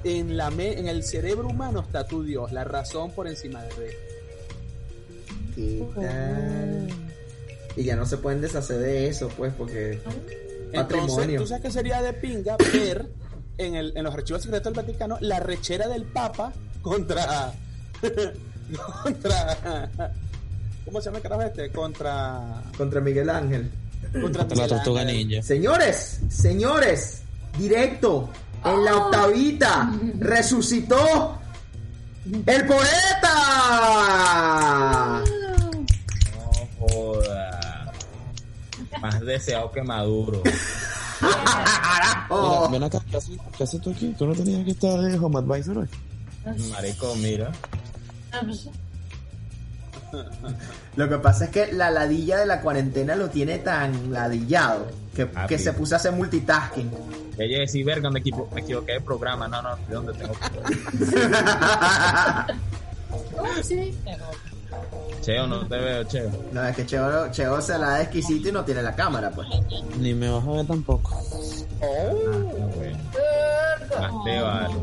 en 0.03 0.37
la 0.37 0.51
me- 0.51 0.79
en 0.79 0.89
el 0.89 1.05
cerebro 1.05 1.49
humano 1.49 1.81
está 1.81 2.05
tu 2.07 2.25
Dios, 2.25 2.51
la 2.51 2.65
razón 2.65 3.13
por 3.13 3.29
encima 3.29 3.63
de 3.63 3.69
él. 3.87 3.93
¿Qué 5.55 5.85
tal? 5.95 7.08
Y 7.77 7.85
ya 7.85 7.97
no 7.97 8.07
se 8.07 8.17
pueden 8.19 8.41
deshacer 8.41 8.79
de 8.79 9.09
eso, 9.09 9.29
pues, 9.37 9.53
porque. 9.55 9.93
Entonces, 9.93 10.73
Patrimonio. 10.73 11.41
¿tú 11.41 11.47
sabes 11.47 11.63
que 11.63 11.71
sería 11.71 12.03
de 12.03 12.13
pinga 12.13 12.57
ver 12.73 13.07
en, 13.57 13.75
el, 13.75 13.93
en 13.97 14.05
los 14.05 14.15
archivos 14.15 14.43
secretos 14.43 14.73
del 14.73 14.85
Vaticano 14.85 15.19
la 15.21 15.41
rechera 15.41 15.89
del 15.89 16.05
Papa 16.05 16.53
contra. 16.83 17.53
contra. 19.03 19.91
¿Cómo 20.85 21.01
se 21.01 21.07
llama 21.07 21.19
el 21.19 21.23
carajo 21.23 21.43
este? 21.43 21.71
Contra. 21.71 22.63
Contra 22.77 23.01
Miguel 23.01 23.31
Ángel. 23.31 23.71
Contra 24.21 24.45
La 24.45 24.49
Miguel 24.49 24.69
tortuga 24.69 25.05
ninja. 25.05 25.43
Señores, 25.43 26.21
señores, 26.29 27.23
directo, 27.59 28.31
en 28.65 28.85
la 28.85 28.97
octavita, 28.97 29.93
resucitó 30.19 31.39
el 32.47 32.67
poeta. 32.67 33.29
Más 39.01 39.21
deseado 39.21 39.71
que 39.73 39.83
maduro. 39.83 40.43
Oh, 42.31 42.69
Ven 42.71 42.83
acá, 42.85 43.01
¿qué 43.11 43.17
haces, 43.17 43.39
qué 43.57 43.65
haces 43.65 43.81
tú 43.81 43.91
aquí? 43.91 44.15
¿Tú 44.17 44.27
no 44.27 44.35
tenías 44.35 44.63
que 44.65 44.71
estar 44.73 45.01
de 45.01 45.19
Home 45.19 45.39
Advisor 45.39 45.79
hoy? 45.79 45.89
Marico, 46.71 47.15
mira. 47.17 47.51
Lo 50.95 51.09
que 51.09 51.17
pasa 51.19 51.47
es 51.47 51.51
que 51.51 51.73
la 51.73 51.91
ladilla 51.91 52.37
de 52.39 52.47
la 52.47 52.61
cuarentena 52.61 53.17
lo 53.17 53.31
tiene 53.31 53.59
tan 53.59 54.13
ladillado 54.13 54.87
que, 55.17 55.29
que 55.49 55.59
se 55.59 55.73
puso 55.73 55.95
a 55.95 55.99
hacer 55.99 56.13
multitasking. 56.13 56.91
Ella 57.39 57.61
decía, 57.61 57.85
verga, 57.85 58.11
me, 58.11 58.21
equivo- 58.21 58.49
me 58.55 58.61
equivoqué 58.61 58.93
de 58.93 59.01
programa. 59.01 59.49
No, 59.49 59.61
no, 59.63 59.75
¿de 59.77 59.95
dónde 59.95 60.13
tengo? 60.13 60.35
Sí. 63.63 63.97
Cheo, 65.21 65.47
no 65.47 65.67
te 65.67 65.77
veo, 65.77 66.05
Cheo. 66.05 66.31
No, 66.53 66.67
es 66.67 66.77
que 66.77 66.87
Cheo, 66.87 67.31
Cheo 67.31 67.61
se 67.61 67.79
la 67.79 67.91
da 67.91 68.03
exquisito 68.03 68.49
y 68.49 68.53
no 68.53 68.65
tiene 68.65 68.83
la 68.83 68.95
cámara, 68.95 69.31
pues. 69.31 69.49
Ni 69.99 70.15
me 70.15 70.31
vas 70.31 70.47
a 70.47 70.51
ver 70.53 70.67
tampoco. 70.67 71.11
Más 74.01 74.25
te 74.25 74.41
vale. 74.41 74.75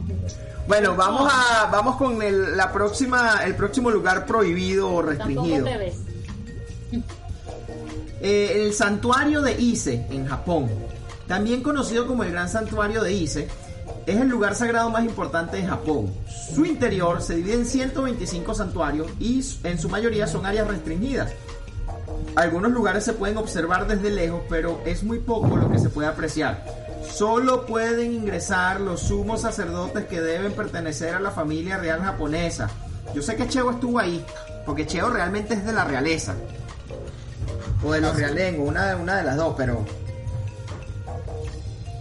Bueno, 0.68 0.96
vamos 0.96 1.32
a 1.32 1.68
vamos 1.72 1.96
con 1.96 2.22
el, 2.22 2.58
la 2.58 2.72
próxima 2.72 3.44
el 3.46 3.56
próximo 3.56 3.92
lugar 3.92 4.26
prohibido 4.26 4.92
o 4.92 5.02
restringido. 5.02 5.66
te 5.66 5.78
ves. 5.78 5.96
Eh, 8.22 8.64
el 8.64 8.74
santuario 8.74 9.42
de 9.42 9.60
Ise 9.62 10.06
en 10.10 10.26
Japón, 10.26 10.70
también 11.28 11.62
conocido 11.62 12.08
como 12.08 12.24
el 12.24 12.32
Gran 12.32 12.50
Santuario 12.50 13.04
de 13.04 13.14
Ise, 13.14 13.48
es 14.06 14.22
el 14.22 14.28
lugar 14.28 14.56
sagrado 14.56 14.89
más 14.89 15.04
importante 15.04 15.58
de 15.58 15.65
Japón. 15.65 16.12
Su 16.54 16.65
interior 16.65 17.22
se 17.22 17.36
divide 17.36 17.56
en 17.56 17.65
125 17.65 18.54
santuarios 18.54 19.08
y 19.20 19.44
en 19.63 19.80
su 19.80 19.89
mayoría 19.89 20.28
son 20.28 20.46
áreas 20.46 20.68
restringidas. 20.68 21.32
Algunos 22.36 22.72
lugares 22.72 23.04
se 23.04 23.13
pueden 23.13 23.38
observar 23.38 23.88
desde 23.88 24.12
lejos, 24.12 24.41
pero 24.50 24.82
es 24.86 25.04
muy 25.04 25.20
poco 25.20 25.58
lo 25.58 25.72
que 25.72 25.80
se 25.80 25.89
puede 25.89 26.08
apreciar. 26.08 26.63
Solo 27.10 27.65
pueden 27.65 28.13
ingresar 28.13 28.82
los 28.82 29.02
sumos 29.02 29.41
sacerdotes 29.41 30.06
que 30.06 30.22
deben 30.22 30.52
pertenecer 30.54 31.15
a 31.15 31.20
la 31.20 31.32
familia 31.32 31.78
real 31.78 32.02
japonesa. 32.02 32.70
Yo 33.13 33.22
sé 33.22 33.36
que 33.36 33.48
Cheo 33.48 33.72
estuvo 33.72 34.00
ahí, 34.00 34.24
porque 34.65 34.86
Cheo 34.86 35.10
realmente 35.10 35.54
es 35.54 35.65
de 35.65 35.72
la 35.72 35.86
realeza. 35.86 36.36
O 37.84 37.91
de 37.94 38.02
los 38.02 38.15
realengos, 38.15 38.68
una 38.68 39.18
de 39.18 39.24
las 39.24 39.38
dos, 39.38 39.56
pero... 39.58 39.86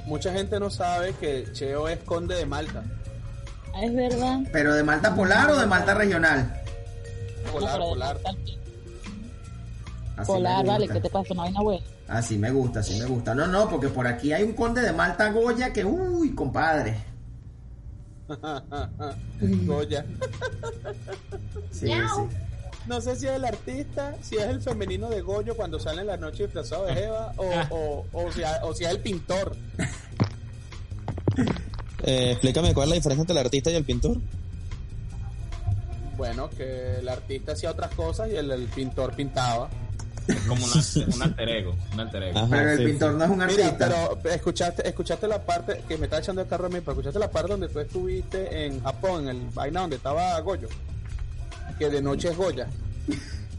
Mucha 0.06 0.32
gente 0.32 0.60
no 0.60 0.70
sabe 0.70 1.14
que 1.14 1.46
Cheo 1.52 1.88
es 1.88 1.98
conde 2.00 2.34
de 2.34 2.46
Malta. 2.46 2.82
Ah, 3.74 3.84
Es 3.84 3.94
verdad. 3.94 4.40
¿Pero 4.52 4.74
de 4.74 4.82
Malta 4.84 5.14
Polar 5.14 5.50
o 5.50 5.58
de 5.58 5.66
Malta 5.66 5.94
Regional? 5.94 6.62
Polar, 7.50 7.78
polar. 7.78 8.18
Así 10.16 10.26
Polar, 10.26 10.64
vale. 10.64 10.88
¿qué 10.88 11.00
te 11.00 11.10
pasa? 11.10 11.32
Una 11.32 11.42
vaina 11.42 11.60
buena. 11.60 11.84
Así 12.06 12.38
me 12.38 12.50
gusta, 12.50 12.80
así 12.80 12.98
me 13.00 13.06
gusta. 13.06 13.34
No, 13.34 13.46
no, 13.46 13.68
porque 13.68 13.88
por 13.88 14.06
aquí 14.06 14.32
hay 14.32 14.42
un 14.42 14.52
conde 14.52 14.82
de 14.82 14.92
Malta 14.92 15.30
Goya 15.30 15.72
que, 15.72 15.84
uy, 15.84 16.34
compadre. 16.34 16.96
Goya. 19.40 20.04
Sí, 21.72 21.88
sí. 21.88 21.92
No 22.86 23.00
sé 23.00 23.16
si 23.16 23.26
es 23.26 23.32
el 23.32 23.44
artista, 23.44 24.14
si 24.22 24.36
es 24.36 24.42
el 24.44 24.60
femenino 24.60 25.08
de 25.08 25.22
Goyo 25.22 25.56
cuando 25.56 25.80
sale 25.80 26.02
en 26.02 26.06
la 26.08 26.16
noche 26.18 26.44
disfrazado 26.44 26.84
de 26.84 26.94
Jeva, 26.94 27.32
o, 27.36 27.44
o, 27.70 28.06
o, 28.12 28.32
si, 28.32 28.42
o 28.62 28.74
si 28.74 28.84
es 28.84 28.90
el 28.90 29.00
pintor. 29.00 29.56
Eh, 32.06 32.32
explícame 32.32 32.74
cuál 32.74 32.84
es 32.84 32.90
la 32.90 32.94
diferencia 32.96 33.22
entre 33.22 33.32
el 33.38 33.44
artista 33.46 33.70
y 33.70 33.76
el 33.76 33.84
pintor. 33.84 34.18
Bueno, 36.18 36.50
que 36.50 36.96
el 36.98 37.08
artista 37.08 37.52
hacía 37.52 37.70
otras 37.70 37.94
cosas 37.94 38.28
y 38.30 38.36
el, 38.36 38.50
el 38.50 38.64
pintor 38.66 39.14
pintaba. 39.14 39.68
Es 40.28 40.36
como 40.42 40.64
una- 40.64 41.14
un 41.16 41.22
alter 41.22 41.48
ego. 41.48 41.74
Un 41.94 42.00
alter 42.00 42.22
ego. 42.24 42.38
Ajá, 42.38 42.48
Pero 42.50 42.70
el 42.72 42.78
sí, 42.78 42.84
pintor 42.84 43.12
sí. 43.12 43.16
no 43.18 43.24
es 43.24 43.30
un 43.30 43.36
Mira, 43.38 43.66
artista. 43.68 43.78
pero 44.22 44.34
escuchaste, 44.34 44.86
escuchaste 44.88 45.26
la 45.28 45.42
parte 45.42 45.82
que 45.88 45.96
me 45.98 46.04
está 46.04 46.18
echando 46.18 46.42
el 46.42 46.46
carro 46.46 46.66
a 46.66 46.68
mí, 46.68 46.80
pero 46.80 46.92
escuchaste 46.92 47.18
la 47.18 47.30
parte 47.30 47.50
donde 47.52 47.68
tú 47.68 47.80
estuviste 47.80 48.66
en 48.66 48.82
Japón, 48.82 49.22
en 49.28 49.36
el 49.36 49.46
vaina 49.54 49.80
donde 49.80 49.96
estaba 49.96 50.38
Goyo. 50.40 50.68
Que 51.78 51.90
de 51.90 52.00
noche 52.02 52.28
es 52.28 52.36
Goya. 52.36 52.66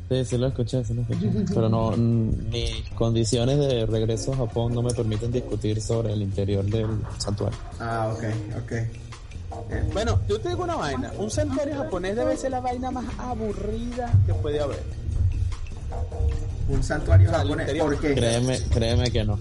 Sí, 0.07 0.23
sí 0.23 0.37
lo 0.37 0.47
escuché, 0.47 0.83
sí 0.85 0.93
lo 0.93 1.01
escuché. 1.01 1.29
Pero 1.53 1.67
no, 1.67 1.91
mis 1.97 2.83
condiciones 2.95 3.57
de 3.57 3.85
regreso 3.87 4.33
a 4.33 4.37
Japón 4.37 4.73
no 4.73 4.81
me 4.83 4.93
permiten 4.93 5.31
discutir 5.31 5.81
sobre 5.81 6.13
el 6.13 6.21
interior 6.21 6.63
del 6.65 6.87
santuario. 7.17 7.57
Ah, 7.79 8.13
ok, 8.15 8.23
ok. 8.63 8.71
Eh, 8.71 9.89
Bueno, 9.93 10.19
yo 10.29 10.39
te 10.39 10.49
digo 10.49 10.63
una 10.63 10.75
vaina. 10.75 11.11
Un 11.17 11.31
santuario 11.31 11.75
japonés 11.75 12.15
debe 12.15 12.37
ser 12.37 12.51
la 12.51 12.59
vaina 12.59 12.91
más 12.91 13.05
aburrida 13.17 14.11
que 14.25 14.33
puede 14.35 14.59
haber. 14.59 14.83
un 16.69 16.83
santuario 16.83 17.27
O 17.29 17.31
sea, 17.31 17.41
el 17.41 17.47
japonés. 17.49 17.81
¿Por 17.81 17.99
qué? 17.99 18.13
Créeme, 18.15 18.59
créeme 18.69 19.11
que 19.11 19.23
no. 19.23 19.39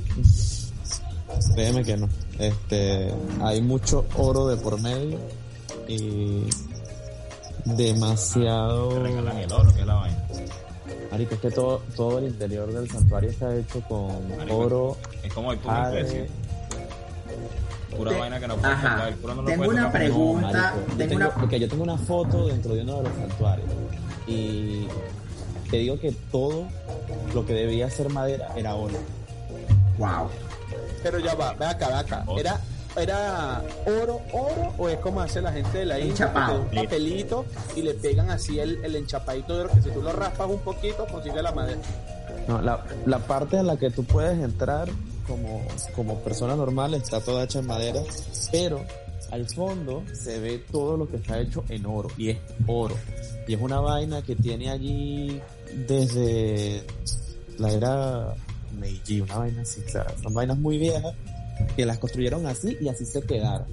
Créeme 1.54 1.84
que 1.84 1.96
no. 1.96 2.08
Este, 2.38 3.12
hay 3.42 3.60
mucho 3.60 4.04
oro 4.16 4.48
de 4.48 4.56
por 4.56 4.80
medio 4.80 5.18
y 5.88 6.44
demasiado. 7.64 9.02
Regalan 9.02 9.38
el 9.38 9.52
oro, 9.52 9.72
que 9.74 9.80
es 9.80 9.86
la 9.86 9.94
vaina. 9.94 10.18
Marico, 11.10 11.34
es 11.34 11.40
que 11.40 11.50
todo, 11.50 11.82
todo 11.96 12.18
el 12.18 12.26
interior 12.26 12.72
del 12.72 12.90
santuario 12.90 13.30
está 13.30 13.54
hecho 13.56 13.80
con 13.88 14.28
Marico, 14.36 14.56
oro, 14.56 14.96
Es 15.22 15.32
como 15.32 15.52
el 15.52 15.58
puro 15.58 15.74
jade. 15.74 16.00
precio. 16.04 16.24
Pura 17.96 18.18
vaina 18.18 18.40
que 18.40 18.48
no 18.48 18.56
puedes 18.56 18.76
Ajá. 18.76 18.90
tocar. 18.96 19.08
El 19.08 19.14
puro 19.14 19.34
no 19.36 19.42
lo 19.42 19.48
Tengo 19.48 19.68
una 19.68 19.86
tocar. 19.86 19.92
pregunta. 19.92 20.46
Marico, 20.48 20.74
yo 20.80 20.96
tengo 20.96 20.98
tengo, 20.98 21.16
una- 21.16 21.34
porque 21.34 21.60
yo 21.60 21.68
tengo 21.68 21.82
una 21.84 21.98
foto 21.98 22.46
dentro 22.48 22.74
de 22.74 22.82
uno 22.82 22.96
de 22.96 23.02
los 23.04 23.12
santuarios 23.14 23.68
y 24.26 24.86
te 25.70 25.76
digo 25.78 25.98
que 26.00 26.10
todo 26.32 26.64
lo 27.32 27.46
que 27.46 27.52
debía 27.52 27.88
ser 27.90 28.08
madera 28.10 28.48
era 28.56 28.74
oro. 28.74 28.94
Wow. 29.98 30.28
Pero 31.04 31.18
ya 31.20 31.34
va, 31.34 31.52
ve 31.54 31.66
acá, 31.66 31.86
ve 31.88 31.94
acá. 31.94 32.24
¿Era, 32.36 32.60
¿Era 32.96 33.62
oro, 33.86 34.20
oro 34.32 34.72
o 34.78 34.88
es 34.88 34.98
como 34.98 35.20
hace 35.20 35.40
la 35.40 35.52
gente 35.52 35.78
de 35.78 35.84
la 35.84 35.98
India? 35.98 36.32
Un 36.52 36.70
papelito 36.70 37.44
y 37.74 37.82
le 37.82 37.94
pegan 37.94 38.30
así 38.30 38.60
el, 38.60 38.84
el 38.84 38.94
enchapadito 38.96 39.56
de 39.56 39.64
oro 39.64 39.74
que 39.74 39.82
si 39.82 39.90
tú 39.90 40.00
lo 40.00 40.12
raspas 40.12 40.48
un 40.48 40.60
poquito 40.60 41.06
consigue 41.06 41.42
la 41.42 41.52
madera. 41.52 41.80
No, 42.46 42.60
la, 42.62 42.84
la 43.06 43.18
parte 43.18 43.56
en 43.56 43.66
la 43.66 43.76
que 43.76 43.90
tú 43.90 44.04
puedes 44.04 44.38
entrar 44.38 44.88
como, 45.26 45.62
como 45.96 46.18
persona 46.20 46.54
normal 46.54 46.94
está 46.94 47.20
toda 47.20 47.44
hecha 47.44 47.58
en 47.58 47.66
madera, 47.66 48.00
pero 48.52 48.84
al 49.30 49.48
fondo 49.48 50.04
se 50.12 50.38
ve 50.38 50.62
todo 50.70 50.96
lo 50.96 51.08
que 51.08 51.16
está 51.16 51.40
hecho 51.40 51.64
en 51.68 51.86
oro, 51.86 52.08
y 52.16 52.30
es 52.30 52.38
oro. 52.66 52.94
Y 53.48 53.54
es 53.54 53.60
una 53.60 53.80
vaina 53.80 54.22
que 54.22 54.36
tiene 54.36 54.70
allí 54.70 55.40
desde 55.88 56.84
la 57.58 57.72
era 57.72 58.34
Meiji, 58.78 59.20
una 59.20 59.38
vaina 59.38 59.62
así, 59.62 59.82
o 59.84 59.88
sea, 59.88 60.06
son 60.22 60.34
vainas 60.34 60.58
muy 60.58 60.78
viejas 60.78 61.14
que 61.76 61.86
las 61.86 61.98
construyeron 61.98 62.46
así 62.46 62.76
y 62.80 62.88
así 62.88 63.04
se 63.04 63.22
quedaron. 63.22 63.66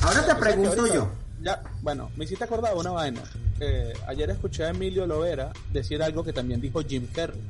Ahora 0.00 0.26
te 0.26 0.34
pregunto 0.34 0.70
ahorita- 0.80 0.94
yo. 0.94 1.10
Ya, 1.42 1.62
bueno, 1.82 2.10
me 2.16 2.24
hiciste 2.24 2.44
acordar 2.44 2.72
de 2.74 2.80
una 2.80 2.90
vaina. 2.90 3.22
Eh, 3.60 3.92
ayer 4.06 4.30
escuché 4.30 4.64
a 4.64 4.70
Emilio 4.70 5.06
Lovera 5.06 5.52
decir 5.72 6.02
algo 6.02 6.24
que 6.24 6.32
también 6.32 6.60
dijo 6.60 6.82
Jim 6.82 7.06
Carrey. 7.12 7.40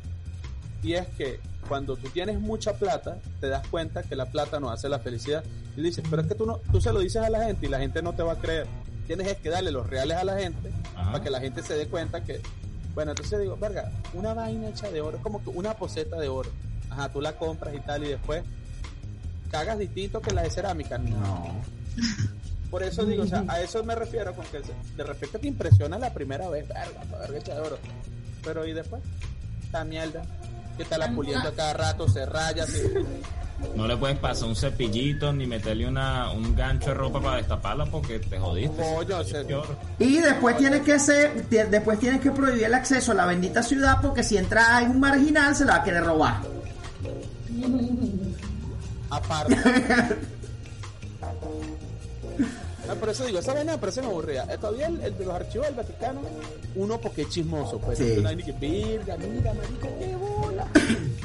Y 0.83 0.95
es 0.95 1.07
que 1.17 1.41
cuando 1.69 1.97
tú 1.97 2.09
tienes 2.11 2.39
mucha 2.41 2.75
plata, 2.75 3.19
te 3.41 3.49
das 3.49 3.67
cuenta 3.69 4.03
que 4.03 4.15
la 4.15 4.27
plata 4.27 4.61
no 4.61 4.71
hace 4.71 4.89
la 4.89 4.99
felicidad. 4.99 5.43
Y 5.77 5.83
dices, 5.83 6.05
pero 6.09 6.23
es 6.23 6.29
que 6.29 6.35
tú 6.35 6.47
no, 6.47 6.59
tú 6.71 6.81
se 6.81 6.93
lo 6.93 7.01
dices 7.01 7.23
a 7.23 7.31
la 7.31 7.45
gente 7.45 7.67
y 7.67 7.69
la 7.69 7.79
gente 7.79 8.03
no 8.03 8.13
te 8.15 8.23
va 8.23 8.33
a 8.33 8.37
creer. 8.37 8.67
Tienes 9.07 9.27
es 9.29 9.37
que 9.39 9.51
darle 9.51 9.71
los 9.71 9.89
reales 9.89 10.17
a 10.17 10.25
la 10.25 10.39
gente 10.39 10.71
Ajá. 10.97 11.13
para 11.13 11.25
que 11.25 11.31
la 11.31 11.41
gente 11.41 11.63
se 11.63 11.75
dé 11.75 11.87
cuenta 11.87 12.23
que, 12.25 12.41
bueno, 12.95 13.13
entonces 13.13 13.41
digo, 13.41 13.57
verga, 13.57 13.91
una 14.15 14.35
vaina 14.35 14.69
hecha 14.69 14.91
de 14.91 15.01
oro, 15.01 15.17
es 15.17 15.23
como 15.23 15.43
que 15.43 15.51
una 15.51 15.75
poseta 15.75 16.17
de 16.19 16.29
oro. 16.29 16.51
Ajá, 16.91 17.09
tú 17.11 17.21
la 17.21 17.33
compras 17.33 17.75
y 17.75 17.81
tal 17.81 18.05
y 18.05 18.09
después 18.09 18.43
cagas 19.47 19.79
distinto 19.79 20.21
que 20.21 20.33
la 20.33 20.43
de 20.43 20.51
cerámica. 20.51 20.99
No. 20.99 21.55
Por 22.71 22.83
eso 22.83 23.05
digo, 23.05 23.23
o 23.23 23.27
sea, 23.27 23.45
a 23.49 23.61
eso 23.61 23.83
me 23.85 23.95
refiero 23.95 24.35
con 24.35 24.45
que 24.47 24.61
de 24.97 25.05
repente 25.05 25.39
te 25.39 25.47
impresiona 25.47 25.99
la 25.99 26.13
primera 26.13 26.49
vez, 26.49 26.67
verga, 26.69 27.05
verga 27.19 27.55
de 27.55 27.61
oro. 27.61 27.79
Pero 28.43 28.67
y 28.67 28.73
después, 28.73 29.03
esta 29.65 29.85
mierda, 29.85 30.23
que 30.77 30.83
está 30.83 30.99
la 30.99 31.11
puliendo 31.13 31.49
a 31.49 31.53
cada 31.53 31.73
rato, 31.73 32.09
se 32.09 32.27
raya, 32.27 32.67
se... 32.67 32.93
No 33.75 33.87
le 33.87 33.97
puedes 33.97 34.19
pasar 34.19 34.49
un 34.49 34.57
cepillito 34.57 35.33
ni 35.33 35.47
meterle 35.47 35.87
una, 35.89 36.31
un 36.31 36.55
gancho 36.55 36.91
de 36.91 36.95
ropa 36.95 37.21
para 37.23 37.37
destaparla 37.39 37.87
porque 37.87 38.19
te 38.19 38.39
jodiste. 38.39 38.83
Coño, 38.83 39.23
Y 39.99 40.19
después 40.19 40.59
tienes 40.59 40.83
que 40.83 40.99
ser, 40.99 41.49
después 41.49 41.99
tienes 41.99 42.21
que 42.21 42.31
prohibir 42.33 42.65
el 42.65 42.75
acceso 42.75 43.13
a 43.13 43.15
la 43.15 43.25
bendita 43.25 43.63
ciudad 43.63 44.01
porque 44.03 44.23
si 44.23 44.37
entra 44.37 44.83
en 44.83 44.91
un 44.91 45.01
marginal 45.01 45.57
se 45.57 45.65
la 45.65 45.77
va 45.77 45.79
a 45.81 45.85
querer 45.85 46.05
robar. 46.05 46.43
aparte. 49.11 49.57
No, 52.87 52.95
por 53.01 53.09
eso 53.09 53.25
digo, 53.25 53.39
esa 53.39 53.55
vaina 53.55 53.73
me 53.73 53.79
parece 53.79 54.01
aburrida. 54.01 54.47
Eh, 54.51 54.59
Todavía 54.59 54.87
el, 54.89 55.01
el 55.01 55.17
de 55.19 55.25
los 55.25 55.35
archivos 55.35 55.67
del 55.67 55.77
Vaticano, 55.77 56.21
uno 56.75 57.01
porque 57.01 57.23
es 57.23 57.29
chismoso, 57.31 57.79
pues. 57.79 57.99
Sí. 57.99 58.13
Una 58.19 58.29
vaina 58.31 58.45
que, 58.45 58.53
"Virga, 58.53 59.17
mira, 59.17 59.55
marico, 59.55 59.89
qué 59.99 60.17
bola. 60.17 60.67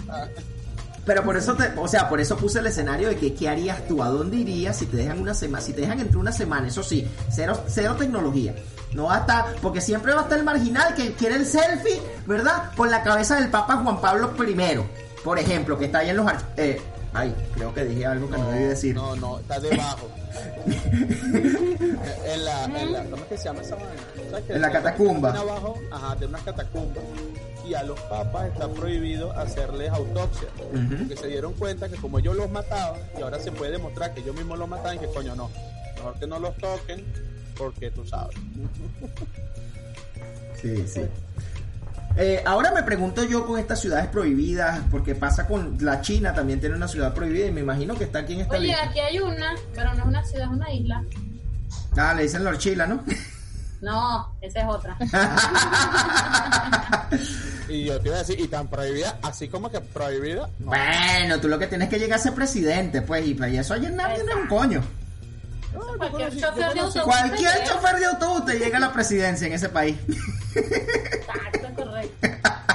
Ah, 0.10 0.28
Pero 1.06 1.24
por 1.24 1.36
eso 1.36 1.56
te, 1.56 1.64
o 1.80 1.88
sea, 1.88 2.08
por 2.08 2.20
eso 2.22 2.38
puse 2.38 2.60
el 2.60 2.68
escenario 2.68 3.08
de 3.10 3.16
que 3.18 3.34
qué 3.34 3.50
harías 3.50 3.88
tú, 3.88 4.04
a 4.04 4.10
dónde 4.10 4.38
irías 4.38 4.78
si 4.78 4.86
te 4.86 4.98
dejan 4.98 5.20
una 5.20 5.34
semana, 5.34 5.64
si 5.64 5.74
te 5.74 5.82
dejan 5.82 6.00
entre 6.00 6.18
una 6.18 6.32
semana, 6.32 6.68
eso 6.68 6.84
sí, 6.84 7.08
cero, 7.32 7.60
cero 7.68 7.96
tecnología. 7.98 8.54
No 8.94 9.06
va 9.06 9.16
a 9.18 9.20
estar, 9.22 9.56
porque 9.64 9.82
siempre 9.82 10.14
va 10.14 10.20
a 10.20 10.24
estar 10.26 10.38
el 10.38 10.44
marginal 10.46 10.94
que 10.94 11.14
quiere 11.14 11.38
el 11.38 11.48
selfie, 11.48 12.00
¿verdad? 12.28 12.72
Con 12.78 12.92
la 12.92 13.02
cabeza 13.02 13.40
del 13.40 13.50
Papa 13.50 13.78
Juan 13.78 14.00
Pablo 14.00 14.32
I, 14.38 14.80
por 15.24 15.40
ejemplo, 15.40 15.76
que 15.80 15.86
está 15.86 16.00
ahí 16.00 16.10
en 16.12 16.18
los 16.18 16.32
eh, 16.58 16.80
Ay, 17.14 17.36
creo 17.54 17.74
que 17.74 17.84
dije 17.84 18.06
algo 18.06 18.30
que 18.30 18.38
no, 18.38 18.50
debí 18.52 18.64
decir. 18.66 18.96
No, 18.96 19.16
no, 19.18 19.40
está 19.40 19.60
debajo. 19.60 20.10
en 20.66 22.46
la, 22.46 22.66
en 22.66 22.94
la, 22.94 23.04
¿cómo 23.04 23.18
es 23.18 23.24
que 23.24 23.38
se 23.38 23.44
llama 23.46 23.62
esa 23.62 23.76
vaina? 23.76 24.02
En 24.48 24.62
la 24.62 24.72
catacumba. 24.72 25.32
Abajo, 25.32 25.78
ajá, 25.92 26.16
de 26.16 26.26
unas 26.26 26.42
catacumbas. 26.42 27.04
Y 27.68 27.74
a 27.74 27.84
los 27.84 28.00
papas 28.02 28.48
está 28.52 28.70
prohibido 28.70 29.32
hacerles 29.34 29.92
autopsia. 29.92 30.48
Porque 30.72 31.18
se 31.18 31.28
dieron 31.28 31.54
cuenta 31.54 31.90
que 31.90 31.98
como 31.98 32.20
ellos 32.20 32.36
los 32.36 32.50
mataban, 32.50 33.02
y 33.18 33.22
ahora 33.22 33.40
se 33.40 33.52
puede 33.52 33.74
demostrar 33.74 34.14
que 34.14 34.22
ellos 34.22 34.36
mismos 34.36 34.58
los 34.58 34.70
mataban, 34.70 34.98
que 34.98 35.08
coño 35.08 35.36
no. 35.36 35.50
Mejor 35.96 36.18
que 36.18 36.28
no 36.28 36.40
los 36.40 36.58
toquen, 36.58 37.06
porque 37.58 37.92
tú 37.92 38.06
sabes. 38.06 38.38
Sí, 40.62 40.88
sí. 40.88 41.02
Eh, 42.18 42.44
ahora 42.46 42.72
me 42.72 42.84
pregunto 42.84 43.24
yo 43.24 43.46
con 43.46 43.58
estas 43.60 43.80
ciudades 43.80 44.08
prohibidas, 44.08 44.80
porque 44.92 45.16
pasa 45.16 45.48
con 45.48 45.78
la 45.80 46.02
China, 46.02 46.34
también 46.34 46.60
tiene 46.60 46.76
una 46.76 46.88
ciudad 46.88 47.14
prohibida 47.14 47.48
y 47.48 47.52
me 47.52 47.62
imagino 47.62 47.96
que 47.96 48.04
está 48.04 48.20
aquí 48.20 48.34
en 48.34 48.42
esta 48.42 48.58
Oye, 48.58 48.68
lista. 48.68 48.84
aquí 48.84 49.00
hay 49.00 49.20
una, 49.20 49.56
pero 49.74 49.94
no 49.94 50.00
es 50.02 50.06
una 50.06 50.24
ciudad, 50.24 50.46
es 50.46 50.52
una 50.52 50.72
isla. 50.72 51.04
Ah, 51.98 52.14
le 52.14 52.24
dicen 52.24 52.44
Lorchila, 52.44 52.88
¿no? 52.88 53.04
No, 53.82 54.36
esa 54.42 54.62
es 54.62 54.68
otra. 54.68 54.98
Y 57.68 57.86
yo 57.86 58.00
te 58.02 58.10
iba 58.10 58.18
a 58.18 58.20
decir, 58.20 58.38
y 58.40 58.48
tan 58.50 58.68
prohibida, 58.68 59.18
así 59.24 59.48
como 59.48 59.72
que 59.72 59.80
prohibida, 59.80 60.50
no. 60.60 60.66
Bueno, 60.68 61.40
tú 61.40 61.48
lo 61.48 61.58
que 61.58 61.68
tienes 61.68 61.88
que 61.88 62.00
llegar 62.00 62.20
a 62.20 62.22
ser 62.22 62.34
presidente, 62.34 63.02
pues, 63.02 63.26
y 63.26 63.32
y 63.32 63.58
eso 63.58 63.74
ayer 63.74 63.94
nadie 63.94 64.24
no 64.26 64.32
es 64.32 64.36
un 64.36 64.48
coño. 64.48 64.84
Cualquier 65.98 66.38
chofer 66.38 66.74
de 66.74 66.80
autobús. 66.82 67.04
Cualquier 67.04 67.64
chofer 67.64 68.00
de 68.00 68.06
autobús 68.06 68.46
te 68.46 68.60
llega 68.60 68.78
a 68.78 68.82
la 68.82 68.92
presidencia 68.92 69.48
en 69.48 69.54
ese 69.54 69.70
país. 69.70 69.96
Exacto, 70.56 71.68
correcto. 71.76 72.28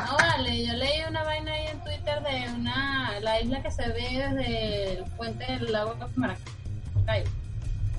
No 0.07 0.17
vale, 0.17 0.46
yo 0.65 0.73
leí 0.75 1.01
una 1.09 1.23
vaina 1.25 1.53
ahí 1.53 1.67
en 1.67 1.81
Twitter 1.81 2.23
de 2.23 2.55
una 2.55 3.21
la 3.21 3.41
isla 3.41 3.63
que 3.63 3.71
se 3.71 3.89
ve 3.89 4.09
desde 4.29 4.93
el 4.99 5.05
puente 5.17 5.45
del 5.53 5.73
lago 5.73 5.95
de 5.95 6.07
Maracaibo. 6.17 7.31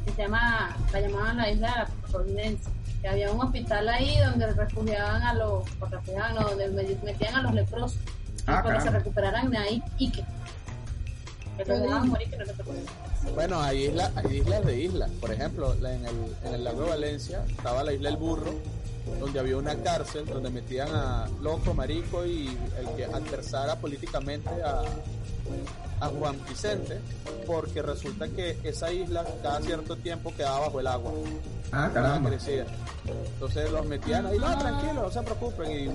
Que 0.06 0.12
se 0.14 0.22
llama, 0.22 0.76
la 0.94 1.00
llamaban 1.02 1.38
la 1.38 1.50
isla 1.52 1.68
de 1.68 1.76
la 1.78 1.88
Providencia. 2.12 2.72
Que 3.02 3.08
había 3.10 3.32
un 3.32 3.42
hospital 3.42 3.90
ahí 3.90 4.18
donde 4.20 4.48
refugiaban 4.54 5.22
a 5.22 5.34
los, 5.34 5.64
o 5.80 5.86
refugiaban, 5.86 6.36
no, 6.36 6.42
donde 6.50 6.98
metían 7.04 7.36
a 7.36 7.42
los 7.44 7.54
leprosos. 7.54 8.00
Ah, 8.48 8.62
para 8.64 8.78
que 8.78 8.84
se 8.84 8.90
recuperaran 8.92 9.50
de 9.52 9.58
ahí 9.58 9.84
y 9.98 10.10
que. 10.10 10.24
Morir 12.06 12.30
que 12.30 12.38
no 12.38 12.46
se. 12.46 12.54
Bueno, 13.34 13.60
hay, 13.62 13.86
isla, 13.88 14.12
hay 14.16 14.38
islas 14.38 14.66
de 14.66 14.80
islas. 14.80 15.10
Por 15.20 15.32
ejemplo, 15.32 15.74
la- 15.82 15.94
en 15.94 16.06
el, 16.06 16.16
en 16.46 16.54
el 16.54 16.64
lago 16.64 16.84
de 16.84 16.90
Valencia 16.90 17.44
estaba 17.50 17.84
la 17.84 17.94
isla 17.94 18.10
El 18.10 18.18
Burro, 18.18 18.54
donde 19.20 19.40
había 19.40 19.58
una 19.58 19.76
cárcel 19.76 20.26
donde 20.26 20.50
metían 20.50 20.90
a 20.90 21.28
loco, 21.42 21.74
marico 21.74 22.26
y 22.26 22.48
el 22.80 22.90
que 22.96 23.06
adversara 23.06 23.76
políticamente 23.76 24.50
a, 24.64 24.84
a 26.00 26.08
Juan 26.08 26.38
Vicente, 26.48 27.00
porque 27.46 27.82
resulta 27.82 28.28
que 28.28 28.58
esa 28.64 28.92
isla 28.92 29.26
cada 29.42 29.62
cierto 29.62 29.96
tiempo 29.98 30.34
quedaba 30.36 30.60
bajo 30.62 30.80
el 30.80 30.88
agua. 30.88 31.12
Ah, 31.72 31.90
caramba. 31.94 32.30
crecía. 32.30 32.66
Entonces 33.34 33.72
los 33.72 33.86
metían 33.86 34.26
ahí, 34.26 34.38
no, 34.38 34.58
tranquilo, 34.58 35.04
no 35.04 35.12
se 35.12 35.22
preocupen. 35.22 35.72
Y. 35.72 35.90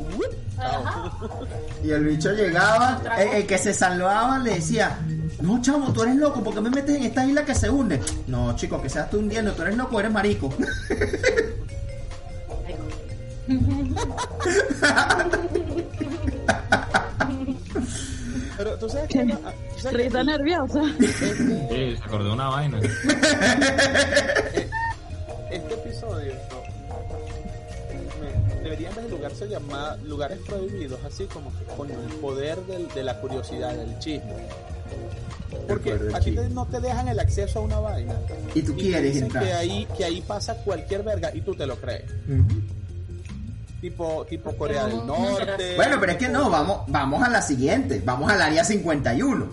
Y 1.87 1.91
el 1.91 2.05
bicho 2.05 2.33
llegaba, 2.33 3.01
el, 3.19 3.29
el 3.29 3.47
que 3.47 3.59
se 3.59 3.73
salvaba 3.73 4.39
le 4.39 4.55
decía, 4.55 4.99
no 5.41 5.61
chamo, 5.63 5.93
tú 5.93 6.03
eres 6.03 6.17
loco, 6.17 6.43
¿por 6.43 6.55
qué 6.55 6.61
me 6.61 6.71
metes 6.71 6.97
en 6.97 7.05
esta 7.05 7.25
isla 7.25 7.45
que 7.45 7.55
se 7.55 7.71
hunde? 7.71 8.01
No, 8.27 8.55
chico, 8.57 8.81
que 8.83 8.89
seas 8.89 9.09
tú 9.11 9.19
hundiendo, 9.19 9.53
tú 9.53 9.63
eres 9.63 9.77
loco, 9.77 9.99
eres 10.01 10.13
marico. 10.13 10.53
Pero 18.57 18.77
tú 18.79 18.89
sabes 18.89 19.09
que... 19.09 19.27
que- 19.27 19.37
Rita 19.91 20.23
nerviosa. 20.23 20.81
Sí, 20.99 21.97
se 21.97 22.03
acordó 22.05 22.27
de 22.29 22.33
una 22.33 22.49
vaina. 22.49 22.79
este 25.51 25.75
episodio 25.75 26.33
debería 28.63 28.91
en 28.91 28.95
vez 28.97 29.05
de 29.05 29.11
lugar 29.11 29.33
se 29.35 29.49
llamar 29.49 29.99
lugares 30.05 30.39
prohibidos 30.47 31.01
así 31.05 31.25
como 31.25 31.51
coño 31.77 31.95
el 32.09 32.15
poder 32.21 32.57
del- 32.67 32.87
de 32.89 33.03
la 33.03 33.21
curiosidad 33.21 33.75
del 33.75 33.99
chisme 33.99 34.33
porque 35.67 35.91
poder 35.91 36.05
del 36.05 36.15
a 36.15 36.21
ti 36.21 36.31
te- 36.31 36.37
chisme. 36.37 36.55
no 36.55 36.65
te 36.67 36.81
dejan 36.81 37.09
el 37.09 37.19
acceso 37.19 37.59
a 37.59 37.63
una 37.63 37.81
vaina 37.81 38.15
Y 38.55 38.63
tú 38.63 38.75
quieres 38.77 39.03
dicen 39.15 39.25
entrar. 39.25 39.43
que 39.45 39.53
ahí 39.53 39.89
que 39.97 40.05
ahí 40.05 40.21
pasa 40.23 40.55
cualquier 40.65 41.03
verga 41.03 41.35
y 41.35 41.41
tú 41.41 41.55
te 41.57 41.67
lo 41.67 41.75
crees. 41.77 42.05
Tipo 43.83 44.25
tipo 44.27 44.57
Corea 44.57 44.87
del 44.87 45.05
Norte 45.05 45.75
Bueno, 45.75 45.97
pero 45.99 46.13
es 46.13 46.19
que 46.19 46.29
no, 46.29 46.49
vamos, 46.49 46.83
vamos 46.87 47.21
a 47.23 47.29
la 47.29 47.43
siguiente, 47.43 48.01
vamos 48.05 48.31
al 48.31 48.41
área 48.41 48.65
51. 48.65 49.45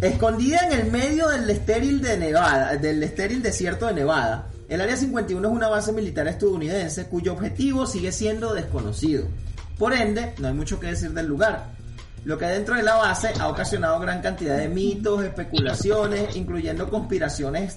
Escondida 0.00 0.58
en 0.66 0.72
el 0.72 0.90
medio 0.90 1.28
del 1.28 1.48
estéril 1.48 2.02
de 2.02 2.18
Nevada, 2.18 2.76
del 2.76 3.02
estéril 3.04 3.40
desierto 3.40 3.86
de 3.86 3.94
Nevada, 3.94 4.48
el 4.68 4.80
área 4.80 4.96
51 4.96 5.48
es 5.48 5.54
una 5.54 5.68
base 5.68 5.92
militar 5.92 6.26
estadounidense 6.26 7.06
cuyo 7.06 7.34
objetivo 7.34 7.86
sigue 7.86 8.10
siendo 8.10 8.52
desconocido. 8.52 9.28
Por 9.78 9.94
ende, 9.94 10.34
no 10.38 10.48
hay 10.48 10.54
mucho 10.54 10.80
que 10.80 10.88
decir 10.88 11.12
del 11.12 11.26
lugar. 11.26 11.70
Lo 12.24 12.36
que 12.36 12.46
dentro 12.46 12.74
de 12.74 12.82
la 12.82 12.96
base 12.96 13.32
ha 13.38 13.46
ocasionado 13.46 14.00
gran 14.00 14.20
cantidad 14.20 14.58
de 14.58 14.68
mitos, 14.68 15.22
especulaciones, 15.22 16.34
incluyendo 16.34 16.90
conspiraciones 16.90 17.76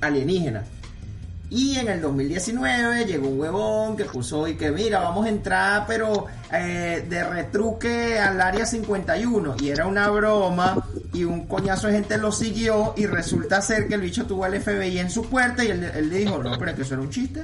alienígenas. 0.00 0.66
Y 1.54 1.76
en 1.76 1.88
el 1.88 2.00
2019 2.00 3.04
llegó 3.04 3.28
un 3.28 3.38
huevón 3.38 3.94
que 3.94 4.06
puso 4.06 4.48
y 4.48 4.54
que 4.54 4.70
mira, 4.70 5.00
vamos 5.00 5.26
a 5.26 5.28
entrar, 5.28 5.84
pero 5.86 6.24
eh, 6.50 7.04
de 7.06 7.24
retruque 7.24 8.18
al 8.18 8.40
área 8.40 8.64
51. 8.64 9.56
Y 9.60 9.68
era 9.68 9.86
una 9.86 10.08
broma 10.08 10.82
y 11.12 11.24
un 11.24 11.46
coñazo 11.46 11.88
de 11.88 11.92
gente 11.92 12.16
lo 12.16 12.32
siguió 12.32 12.94
y 12.96 13.04
resulta 13.04 13.60
ser 13.60 13.86
que 13.86 13.96
el 13.96 14.00
bicho 14.00 14.24
tuvo 14.24 14.46
al 14.46 14.58
FBI 14.58 14.98
en 14.98 15.10
su 15.10 15.28
puerta 15.28 15.62
y 15.62 15.68
él, 15.68 15.84
él 15.94 16.08
le 16.08 16.16
dijo, 16.20 16.42
no, 16.42 16.58
pero 16.58 16.70
es 16.70 16.76
que 16.78 16.82
eso 16.84 16.94
era 16.94 17.02
un 17.02 17.10
chiste. 17.10 17.42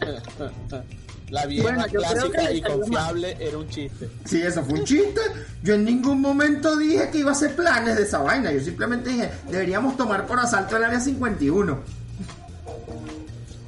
la 1.30 1.46
vieja 1.46 1.62
Bueno, 1.62 1.84
clásica 1.84 2.50
y 2.50 2.60
confiable 2.60 3.36
era 3.38 3.58
un 3.58 3.68
chiste 3.68 4.08
Sí, 4.24 4.42
eso 4.42 4.64
fue 4.64 4.80
un 4.80 4.84
chiste. 4.84 5.20
Yo 5.62 5.74
en 5.74 5.84
ningún 5.84 6.20
momento 6.20 6.76
dije 6.76 7.08
que 7.12 7.18
iba 7.18 7.30
a 7.30 7.34
hacer 7.34 7.54
planes 7.54 7.96
de 7.96 8.02
esa 8.02 8.18
vaina. 8.18 8.50
Yo 8.50 8.58
simplemente 8.58 9.10
dije, 9.10 9.30
deberíamos 9.48 9.96
tomar 9.96 10.26
por 10.26 10.40
asalto 10.40 10.76
el 10.76 10.82
área 10.82 10.98
51. 10.98 11.97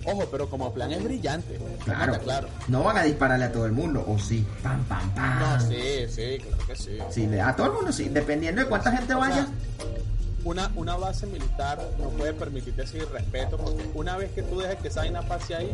Ojo 0.05 0.29
pero 0.31 0.49
como 0.49 0.73
plan 0.73 0.91
es 0.93 1.03
brillante 1.03 1.59
Claro, 1.85 2.19
claro 2.21 2.49
No 2.69 2.83
van 2.85 2.97
a 2.99 3.03
dispararle 3.03 3.45
a 3.47 3.53
todo 3.53 3.67
el 3.67 3.73
mundo, 3.73 4.05
o 4.07 4.19
sí. 4.19 4.47
Pam, 4.63 4.85
pam, 4.85 5.11
pam. 5.15 5.39
no 5.41 5.61
sí 5.61 6.07
sí 6.09 6.39
claro 6.43 6.67
que 6.67 6.77
sí 6.77 6.99
Sí, 7.11 7.29
a 7.39 7.55
todo 7.57 7.67
el 7.69 7.73
mundo 7.75 7.93
sí, 7.93 8.09
dependiendo 8.09 8.63
de 8.63 8.69
cuánta 8.69 8.93
gente 8.93 9.15
O 9.15 9.19
vaya. 9.19 9.35
sea, 9.35 9.47
una, 10.43 10.71
una 10.75 10.97
base 10.97 11.27
militar 11.27 11.79
no 11.99 12.09
puede 12.11 12.33
permitirte 12.33 12.83
ese 12.85 12.97
irrespeto 12.99 13.59
porque 13.59 13.91
una 13.95 14.17
vez 14.17 14.31
que 14.33 14.43
tú 14.43 14.59
dejes 14.61 14.77
que 14.77 14.89
esa 14.89 15.01
vaina 15.01 15.21
pase 15.21 15.55
ahí, 15.55 15.71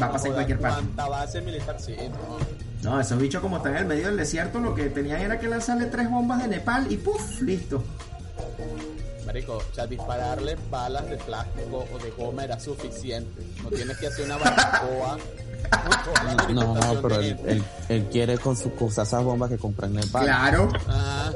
Va 0.00 0.06
a 0.06 0.12
pasar 0.12 0.28
en 0.28 0.34
cualquier 0.34 0.60
parte. 0.60 0.76
¿Cuánta 0.82 1.08
base 1.08 1.40
militar? 1.40 1.76
Sí, 1.80 1.96
no. 2.10 2.90
No, 2.90 3.00
esos 3.00 3.18
bichos 3.18 3.40
como 3.40 3.56
están 3.58 3.72
en 3.72 3.78
el 3.78 3.84
medio 3.86 4.06
del 4.08 4.16
desierto, 4.18 4.58
lo 4.60 4.74
que 4.74 4.90
tenían 4.90 5.22
era 5.22 5.38
que 5.38 5.48
lanzarle 5.48 5.86
tres 5.86 6.10
bombas 6.10 6.42
de 6.42 6.48
Nepal 6.48 6.90
y 6.92 6.96
¡puf! 6.98 7.40
Listo. 7.40 7.82
Marico, 9.30 9.58
o 9.58 9.74
sea, 9.74 9.86
dispararle 9.86 10.56
balas 10.72 11.08
de 11.08 11.16
plástico 11.16 11.86
o 11.94 11.98
de 12.00 12.10
goma 12.10 12.42
era 12.42 12.58
suficiente. 12.58 13.40
No 13.62 13.68
tienes 13.68 13.96
que 13.96 14.08
hacer 14.08 14.24
una 14.24 14.36
barbacoa. 14.38 15.18
No, 16.52 16.74
no, 16.74 17.00
pero 17.00 17.20
él, 17.20 17.36
gente. 17.36 17.52
él, 17.52 17.64
él 17.90 18.08
quiere 18.10 18.38
con 18.38 18.56
su, 18.56 18.72
usar 18.80 19.06
esas 19.06 19.22
bombas 19.22 19.48
que 19.48 19.56
compró 19.56 19.86
en 19.86 19.92
Nepal. 19.94 20.24
Claro, 20.24 20.72
Ah, 20.88 21.30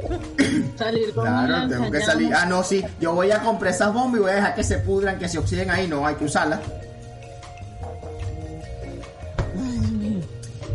Salir 0.77 1.15
con 1.15 1.25
claro, 1.25 1.69
tengo 1.69 1.89
que 1.93 2.01
salir. 2.01 2.35
Ah, 2.35 2.47
no, 2.47 2.65
sí, 2.65 2.85
yo 3.01 3.13
voy 3.13 3.31
a 3.31 3.41
comprar 3.41 3.73
esas 3.73 3.95
bombas 3.95 4.19
y 4.19 4.23
voy 4.23 4.33
a 4.33 4.35
dejar 4.35 4.55
que 4.57 4.65
se 4.65 4.79
pudran, 4.79 5.17
que 5.17 5.29
se 5.29 5.39
oxiden 5.39 5.71
ahí, 5.71 5.87
no, 5.87 6.05
hay 6.05 6.17
que 6.17 6.25
usarlas. 6.25 6.59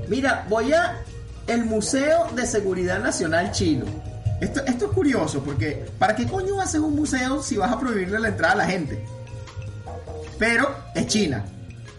Mira, 0.07 0.45
voy 0.47 0.71
a 0.71 1.01
el 1.47 1.65
Museo 1.65 2.27
de 2.33 2.45
Seguridad 2.45 2.99
Nacional 2.99 3.51
Chino. 3.51 4.08
Esto, 4.41 4.61
esto 4.65 4.85
es 4.85 4.91
curioso 4.91 5.41
porque 5.43 5.85
¿para 5.97 6.15
qué 6.15 6.25
coño 6.25 6.61
haces 6.61 6.79
un 6.79 6.95
museo 6.95 7.41
si 7.43 7.57
vas 7.57 7.71
a 7.71 7.79
prohibirle 7.79 8.19
la 8.19 8.29
entrada 8.29 8.53
a 8.53 8.57
la 8.57 8.65
gente? 8.65 9.03
Pero 10.37 10.73
es 10.95 11.07
China. 11.07 11.45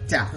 O 0.07 0.09
sea, 0.09 0.31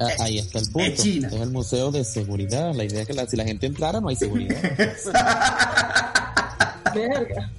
Ah, 0.00 0.06
Ahí 0.20 0.38
está 0.38 0.60
el 0.60 0.66
punto. 0.70 0.88
es 0.92 1.02
China. 1.02 1.26
Es 1.26 1.34
el 1.40 1.50
museo 1.50 1.90
de 1.90 2.04
seguridad. 2.04 2.72
La 2.72 2.84
idea 2.84 3.00
es 3.00 3.06
que 3.08 3.14
la- 3.14 3.26
si 3.26 3.36
la 3.36 3.42
gente 3.44 3.66
entrara 3.66 4.00
no 4.00 4.08
hay 4.08 4.14
seguridad. 4.16 4.56
Verga. 6.94 7.50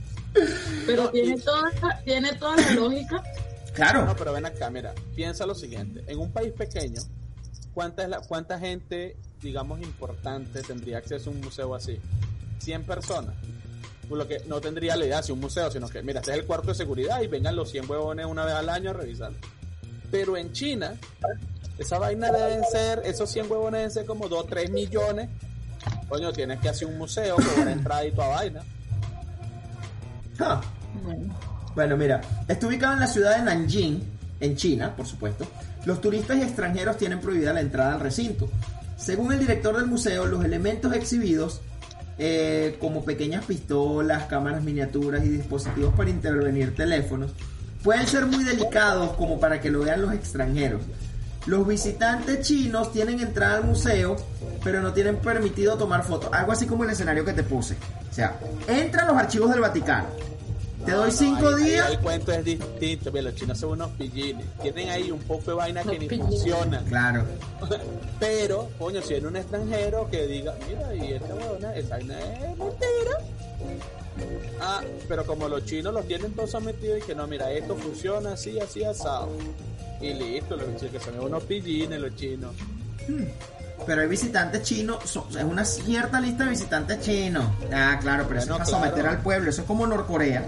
Pero 0.85 1.09
tiene 1.09 1.37
toda, 1.41 1.71
tiene 2.05 2.33
toda 2.35 2.55
la 2.55 2.71
lógica. 2.71 3.23
claro. 3.73 4.05
no, 4.05 4.15
pero 4.15 4.33
ven 4.33 4.45
acá, 4.45 4.69
mira, 4.69 4.93
piensa 5.15 5.45
lo 5.45 5.55
siguiente. 5.55 6.03
En 6.07 6.19
un 6.19 6.31
país 6.31 6.53
pequeño, 6.53 7.01
¿cuánta, 7.73 8.03
es 8.03 8.09
la, 8.09 8.19
cuánta 8.21 8.57
gente, 8.59 9.17
digamos, 9.41 9.81
importante 9.81 10.61
tendría 10.61 10.99
acceso 10.99 11.29
a 11.29 11.33
un 11.33 11.41
museo 11.41 11.75
así? 11.75 11.99
100 12.59 12.83
personas. 12.83 13.35
Lo 14.09 14.27
que 14.27 14.41
no 14.47 14.59
tendría 14.59 14.95
la 14.95 15.05
idea 15.05 15.21
de 15.21 15.31
un 15.31 15.39
museo, 15.39 15.69
sino 15.69 15.87
que, 15.87 16.01
mira, 16.01 16.19
este 16.19 16.31
es 16.31 16.37
el 16.39 16.45
cuarto 16.45 16.69
de 16.69 16.75
seguridad 16.75 17.21
y 17.21 17.27
vengan 17.27 17.55
los 17.55 17.69
100 17.69 17.89
huevones 17.89 18.25
una 18.25 18.43
vez 18.43 18.55
al 18.55 18.69
año 18.69 18.89
a 18.89 18.93
revisar. 18.93 19.31
Pero 20.09 20.35
en 20.35 20.51
China, 20.51 20.95
esa 21.77 21.99
vaina 21.99 22.31
deben 22.31 22.63
ser, 22.71 23.01
esos 23.05 23.29
100 23.29 23.51
huevones 23.51 23.79
deben 23.79 23.91
ser 23.91 24.05
como 24.05 24.27
2, 24.27 24.47
3 24.47 24.71
millones. 24.71 25.29
Coño, 26.07 26.33
tienes 26.33 26.59
que 26.59 26.69
hacer 26.69 26.87
un 26.87 26.97
museo 26.97 27.35
con 27.35 27.61
una 27.61 27.71
entrada 27.71 28.05
y 28.05 28.11
toda 28.11 28.27
vaina. 28.29 28.61
Ah. 30.39 30.61
Bueno. 31.03 31.35
Bueno, 31.75 31.95
mira, 31.95 32.19
está 32.47 32.67
ubicado 32.67 32.93
en 32.93 32.99
la 32.99 33.07
ciudad 33.07 33.37
de 33.37 33.43
Nanjing, 33.43 34.03
en 34.39 34.55
China, 34.55 34.95
por 34.95 35.05
supuesto. 35.05 35.45
Los 35.85 36.01
turistas 36.01 36.37
y 36.37 36.41
extranjeros 36.41 36.97
tienen 36.97 37.21
prohibida 37.21 37.53
la 37.53 37.61
entrada 37.61 37.93
al 37.93 37.99
recinto. 37.99 38.49
Según 38.97 39.31
el 39.31 39.39
director 39.39 39.77
del 39.77 39.85
museo, 39.85 40.25
los 40.25 40.43
elementos 40.43 40.93
exhibidos, 40.93 41.61
eh, 42.19 42.77
como 42.79 43.05
pequeñas 43.05 43.45
pistolas, 43.45 44.25
cámaras 44.25 44.61
miniaturas 44.61 45.23
y 45.25 45.29
dispositivos 45.29 45.93
para 45.95 46.09
intervenir 46.09 46.75
teléfonos, 46.75 47.31
pueden 47.81 48.05
ser 48.07 48.25
muy 48.25 48.43
delicados 48.43 49.13
como 49.13 49.39
para 49.39 49.61
que 49.61 49.71
lo 49.71 49.79
vean 49.79 50.01
los 50.01 50.13
extranjeros. 50.13 50.81
Los 51.45 51.65
visitantes 51.65 52.45
chinos 52.45 52.91
tienen 52.91 53.21
entrada 53.21 53.55
al 53.55 53.63
museo, 53.63 54.17
pero 54.63 54.81
no 54.81 54.91
tienen 54.91 55.15
permitido 55.17 55.77
tomar 55.77 56.03
fotos. 56.03 56.29
Algo 56.33 56.51
así 56.51 56.65
como 56.65 56.83
el 56.83 56.89
escenario 56.89 57.23
que 57.23 57.33
te 57.33 57.43
puse. 57.43 57.75
O 58.09 58.13
sea, 58.13 58.37
entra 58.67 59.03
a 59.03 59.05
los 59.07 59.17
archivos 59.17 59.49
del 59.49 59.61
Vaticano. 59.61 60.07
Te 60.85 60.91
doy 60.91 61.11
cinco 61.11 61.47
ahí- 61.49 61.55
ahí 61.55 61.63
días. 61.71 61.89
el 61.91 61.99
cuento 61.99 62.31
es 62.31 62.43
distinto. 62.45 63.11
Mira, 63.11 63.23
los 63.23 63.35
chinos 63.35 63.57
son 63.57 63.71
unos 63.71 63.89
pillines. 63.91 64.45
Tienen 64.61 64.89
ahí 64.89 65.11
un 65.11 65.19
poco 65.19 65.51
de 65.51 65.53
vaina 65.53 65.83
que 65.83 65.99
ni 65.99 66.09
funciona. 66.09 66.83
Claro. 66.87 67.25
Pero, 68.19 68.69
coño, 68.79 69.01
si 69.01 69.15
en 69.15 69.25
un 69.27 69.35
extranjero 69.35 70.09
que 70.09 70.25
diga, 70.27 70.55
mira, 70.67 70.95
y 70.95 71.13
esta 71.13 71.35
huevona, 71.35 71.75
esa 71.75 71.89
vaina 71.97 72.19
es 72.19 72.57
mentira. 72.57 73.17
Ah, 74.61 74.81
pero 75.07 75.25
como 75.25 75.47
los 75.47 75.63
chinos 75.65 75.93
los 75.93 76.05
tienen 76.05 76.33
todos 76.33 76.51
sometidos 76.51 76.99
y 76.99 77.01
que 77.03 77.15
no, 77.15 77.25
mira, 77.27 77.49
esto 77.53 77.75
funciona 77.77 78.33
así, 78.33 78.59
así, 78.59 78.83
asado. 78.83 79.29
Y 80.01 80.13
listo, 80.13 80.57
los 80.57 80.65
chinos 80.75 80.91
que 80.91 80.99
son 80.99 81.19
unos 81.19 81.43
pillines, 81.43 81.99
los 82.01 82.13
chinos. 82.15 82.53
Pero 83.85 84.01
hay 84.01 84.07
visitantes 84.07 84.61
chinos, 84.63 84.97
es 85.05 85.43
una 85.43 85.65
cierta 85.65 86.19
lista 86.21 86.43
de 86.43 86.51
visitantes 86.51 86.99
chinos. 87.01 87.45
Ah, 87.73 87.97
claro, 88.01 88.25
pero 88.27 88.39
eso 88.39 88.49
Bueno, 88.49 88.63
es 88.63 88.71
para 88.71 88.83
someter 88.83 89.07
al 89.07 89.21
pueblo, 89.21 89.49
eso 89.49 89.61
es 89.61 89.67
como 89.67 89.87
Norcorea. 89.87 90.45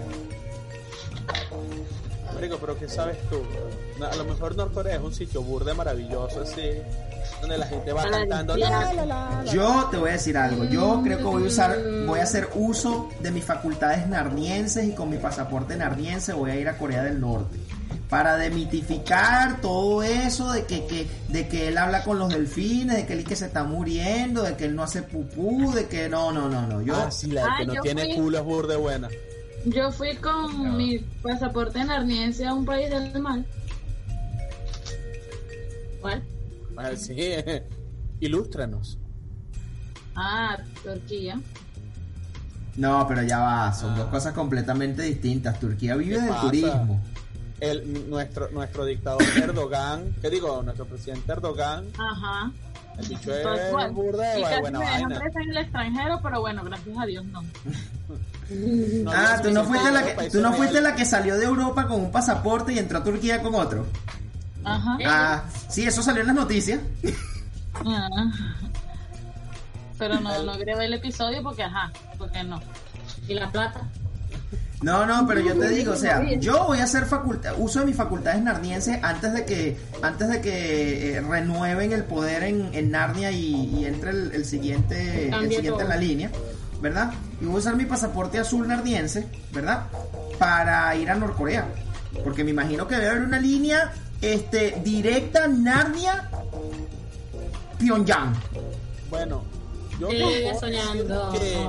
Marico, 2.33 2.57
pero 2.57 2.77
¿qué 2.77 2.87
sabes 2.87 3.17
tú? 3.29 3.41
No, 3.99 4.05
A 4.07 4.15
lo 4.15 4.25
mejor 4.25 4.55
Norcorea 4.55 4.95
es 4.95 5.01
un 5.01 5.13
sitio 5.13 5.43
burde 5.43 5.73
maravilloso, 5.73 6.41
así, 6.41 6.71
donde 7.39 7.57
la 7.57 7.67
gente 7.67 7.93
va 7.93 8.03
cantando. 8.09 8.57
la, 8.57 8.69
la, 8.69 8.93
la, 8.93 9.05
la. 9.05 9.43
Yo 9.51 9.87
te 9.91 9.97
voy 9.97 10.09
a 10.09 10.13
decir 10.13 10.37
algo, 10.37 10.63
yo 10.65 11.01
creo 11.03 11.17
que 11.17 11.23
voy 11.23 11.43
a 11.43 11.47
usar, 11.47 11.77
voy 12.07 12.19
a 12.19 12.23
hacer 12.23 12.49
uso 12.55 13.09
de 13.19 13.31
mis 13.31 13.43
facultades 13.45 14.07
narnienses 14.07 14.85
y 14.85 14.93
con 14.93 15.09
mi 15.09 15.17
pasaporte 15.17 15.75
narniense 15.75 16.33
voy 16.33 16.51
a 16.51 16.55
ir 16.55 16.67
a 16.69 16.77
Corea 16.77 17.03
del 17.03 17.19
Norte. 17.19 17.57
Para 18.11 18.35
demitificar 18.35 19.61
todo 19.61 20.03
eso 20.03 20.51
de 20.51 20.65
que, 20.65 20.85
que- 20.85 21.07
de 21.29 21.47
que 21.47 21.69
él 21.69 21.77
habla 21.77 22.03
con 22.03 22.19
los 22.19 22.27
delfines, 22.27 22.97
de 22.97 23.05
que 23.05 23.13
él 23.13 23.23
que 23.23 23.37
se 23.37 23.45
está 23.45 23.63
muriendo, 23.63 24.43
de 24.43 24.57
que 24.57 24.65
él 24.65 24.75
no 24.75 24.83
hace 24.83 25.01
pupú, 25.01 25.71
de 25.73 25.87
que 25.87 26.09
no, 26.09 26.33
no, 26.33 26.49
no, 26.49 26.67
no. 26.67 26.81
Yo, 26.81 26.93
Ah, 26.93 27.09
sí, 27.09 27.27
la 27.31 27.43
de 27.43 27.47
Ah, 27.49 27.55
que 27.59 27.65
no 27.67 27.81
tiene 27.81 28.03
fui- 28.03 28.15
culo 28.15 28.37
es 28.39 28.43
burde 28.43 28.75
buena. 28.75 29.07
Yo 29.63 29.91
fui 29.93 30.13
con 30.17 30.75
mi 30.75 30.99
pasaporte 31.23 31.81
narniense 31.85 32.45
a 32.45 32.53
un 32.53 32.65
país 32.65 32.89
del 32.89 33.17
mal. 33.21 33.45
¿Cuál? 36.01 36.21
Ah, 36.75 36.89
sí, 36.97 37.15
ilústranos. 38.19 38.97
Ah, 40.15 40.57
Turquía. 40.83 41.39
no, 42.75 43.07
pero 43.07 43.23
ya 43.23 43.39
va, 43.39 43.71
son 43.73 43.95
dos 43.95 44.07
cosas 44.09 44.33
completamente 44.33 45.01
distintas. 45.03 45.57
Turquía 45.61 45.95
vive 45.95 46.15
¿Qué 46.15 46.21
del 46.21 46.29
pasa? 46.29 46.41
turismo. 46.41 47.01
El, 47.61 48.09
nuestro, 48.09 48.49
nuestro 48.49 48.85
dictador 48.85 49.21
Erdogan, 49.37 50.15
¿qué 50.21 50.29
digo? 50.29 50.61
Nuestro 50.63 50.85
presidente 50.85 51.31
Erdogan, 51.31 51.85
Ajá. 51.97 52.51
el 52.97 53.07
bicho 53.07 53.31
Tal 53.43 53.59
es 53.59 53.93
burda 53.93 54.33
de 54.33 54.59
buena 54.59 54.79
vaina. 54.79 55.21
en 55.41 55.49
el 55.51 55.57
extranjero, 55.57 56.19
pero 56.21 56.41
bueno, 56.41 56.63
gracias 56.63 56.97
a 56.97 57.05
Dios 57.05 57.23
no. 57.25 57.41
No 58.51 59.11
ah, 59.13 59.39
tú 59.41 59.49
no 59.51 59.63
fuiste 59.63 59.91
la 59.91 60.03
que, 60.03 60.29
tú 60.29 60.41
no 60.41 60.51
fuiste 60.51 60.81
la 60.81 60.93
que 60.93 61.05
salió 61.05 61.37
de 61.37 61.45
Europa 61.45 61.87
con 61.87 62.01
un 62.01 62.11
pasaporte 62.11 62.73
y 62.73 62.79
entró 62.79 62.97
a 62.97 63.03
Turquía 63.03 63.41
con 63.41 63.55
otro. 63.55 63.85
Ajá. 64.65 64.97
Ah, 65.05 65.43
sí, 65.69 65.85
eso 65.85 66.03
salió 66.03 66.21
en 66.21 66.27
las 66.27 66.35
noticias. 66.35 66.81
Ah. 67.75 68.09
Pero 69.97 70.19
no, 70.19 70.43
no 70.43 70.57
grabé 70.57 70.85
el 70.85 70.95
episodio 70.95 71.41
porque, 71.43 71.63
ajá, 71.63 71.93
porque 72.17 72.43
no. 72.43 72.59
¿Y 73.27 73.35
la 73.35 73.49
plata? 73.49 73.87
No, 74.81 75.05
no, 75.05 75.27
pero 75.27 75.41
yo 75.41 75.55
te 75.55 75.69
digo, 75.69 75.93
o 75.93 75.95
sea, 75.95 76.23
yo 76.39 76.65
voy 76.65 76.79
a 76.79 76.85
hacer 76.85 77.05
facultad, 77.05 77.53
uso 77.57 77.81
de 77.81 77.85
mis 77.85 77.95
facultades 77.95 78.41
narnienses 78.41 78.97
antes 79.03 79.31
de 79.33 79.45
que, 79.45 79.77
antes 80.01 80.27
de 80.27 80.41
que 80.41 81.17
eh, 81.17 81.21
renueven 81.21 81.91
el 81.93 82.03
poder 82.03 82.43
en, 82.43 82.73
en 82.73 82.89
Narnia 82.89 83.31
y, 83.31 83.79
y 83.79 83.85
entre 83.85 84.09
el, 84.09 84.31
el 84.33 84.43
siguiente, 84.45 85.29
el 85.29 85.51
siguiente 85.51 85.83
en 85.83 85.89
la 85.89 85.97
línea, 85.97 86.31
¿verdad? 86.81 87.13
Y 87.39 87.45
voy 87.45 87.55
a 87.55 87.59
usar 87.59 87.75
mi 87.75 87.85
pasaporte 87.85 88.39
azul 88.39 88.67
narniense, 88.67 89.27
¿verdad? 89.53 89.85
Para 90.39 90.95
ir 90.95 91.11
a 91.11 91.15
Norcorea, 91.15 91.67
porque 92.23 92.43
me 92.43 92.49
imagino 92.49 92.87
que 92.87 92.95
debe 92.95 93.09
haber 93.09 93.21
una 93.23 93.39
línea, 93.39 93.93
este, 94.19 94.81
directa 94.83 95.47
Narnia, 95.47 96.27
Pyongyang. 97.77 98.33
Bueno, 99.11 99.43
yo 99.99 100.07
decir 100.07 100.55
soñando. 100.59 101.31
que 101.31 101.67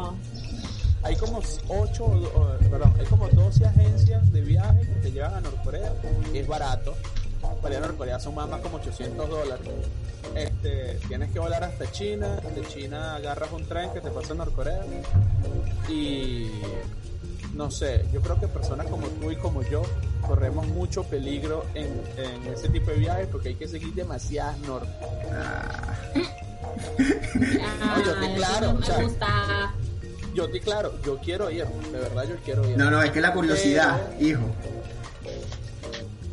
hay 1.02 1.16
como 1.16 1.40
8, 1.68 2.40
perdón, 2.70 2.94
hay 2.98 3.06
como 3.06 3.28
12 3.28 3.66
agencias 3.66 4.32
de 4.32 4.40
viaje 4.40 4.80
que 4.80 5.00
te 5.00 5.12
llevan 5.12 5.34
a 5.34 5.40
Norcorea 5.40 5.92
y 6.32 6.38
es 6.38 6.46
barato. 6.46 6.94
Para 7.60 7.74
ir 7.76 7.82
a 7.82 7.86
Norcorea 7.86 8.20
son 8.20 8.34
más, 8.34 8.48
más 8.48 8.60
como 8.60 8.76
800 8.76 9.28
dólares. 9.28 9.66
Este, 10.34 10.98
tienes 11.08 11.30
que 11.32 11.38
volar 11.38 11.64
hasta 11.64 11.90
China, 11.90 12.36
de 12.36 12.66
China 12.68 13.16
agarras 13.16 13.50
un 13.52 13.64
tren 13.66 13.90
que 13.92 14.00
te 14.00 14.10
pasa 14.10 14.32
a 14.32 14.36
Norcorea 14.36 14.80
y 15.88 16.48
no 17.54 17.70
sé, 17.70 18.06
yo 18.12 18.20
creo 18.22 18.38
que 18.40 18.48
personas 18.48 18.86
como 18.86 19.06
tú 19.08 19.30
y 19.30 19.36
como 19.36 19.62
yo 19.62 19.82
corremos 20.26 20.66
mucho 20.68 21.02
peligro 21.04 21.64
en, 21.74 22.00
en 22.16 22.52
ese 22.52 22.68
tipo 22.68 22.90
de 22.92 22.96
viajes 22.98 23.28
porque 23.30 23.50
hay 23.50 23.54
que 23.56 23.68
seguir 23.68 23.92
demasiadas 23.94 24.58
normas. 24.60 24.94
Ah, 25.32 25.94
Ah, 27.82 28.02
yo 28.04 28.14
te 28.14 28.26
eso 28.26 28.34
claro, 28.36 28.72
no 28.72 28.80
me 28.80 29.04
gusta. 29.04 29.74
Yo 30.34 30.48
te 30.50 30.60
claro, 30.60 30.94
yo 31.04 31.18
quiero 31.18 31.50
ir, 31.50 31.64
de 31.66 31.98
verdad 31.98 32.24
yo 32.28 32.36
quiero 32.44 32.68
ir. 32.68 32.76
no, 32.78 32.90
no, 32.90 33.02
es 33.02 33.10
que 33.10 33.20
la 33.20 33.32
curiosidad, 33.32 34.00
hijo. 34.20 34.40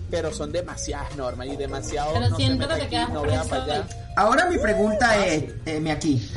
Pero 0.09 0.33
son 0.33 0.51
demasiadas 0.51 1.15
normas 1.15 1.47
y 1.47 1.55
demasiado. 1.55 2.13
Pero 2.13 2.29
no 2.29 2.35
siento 2.35 2.67
que 2.67 2.73
te 2.75 2.81
aquí, 2.81 2.89
quedas 2.89 3.09
no 3.13 3.21
allá. 3.23 3.87
Ahora 4.15 4.49
mi 4.49 4.57
pregunta 4.57 5.25
es, 5.25 5.43
eh, 5.65 5.91
aquí. 5.91 6.27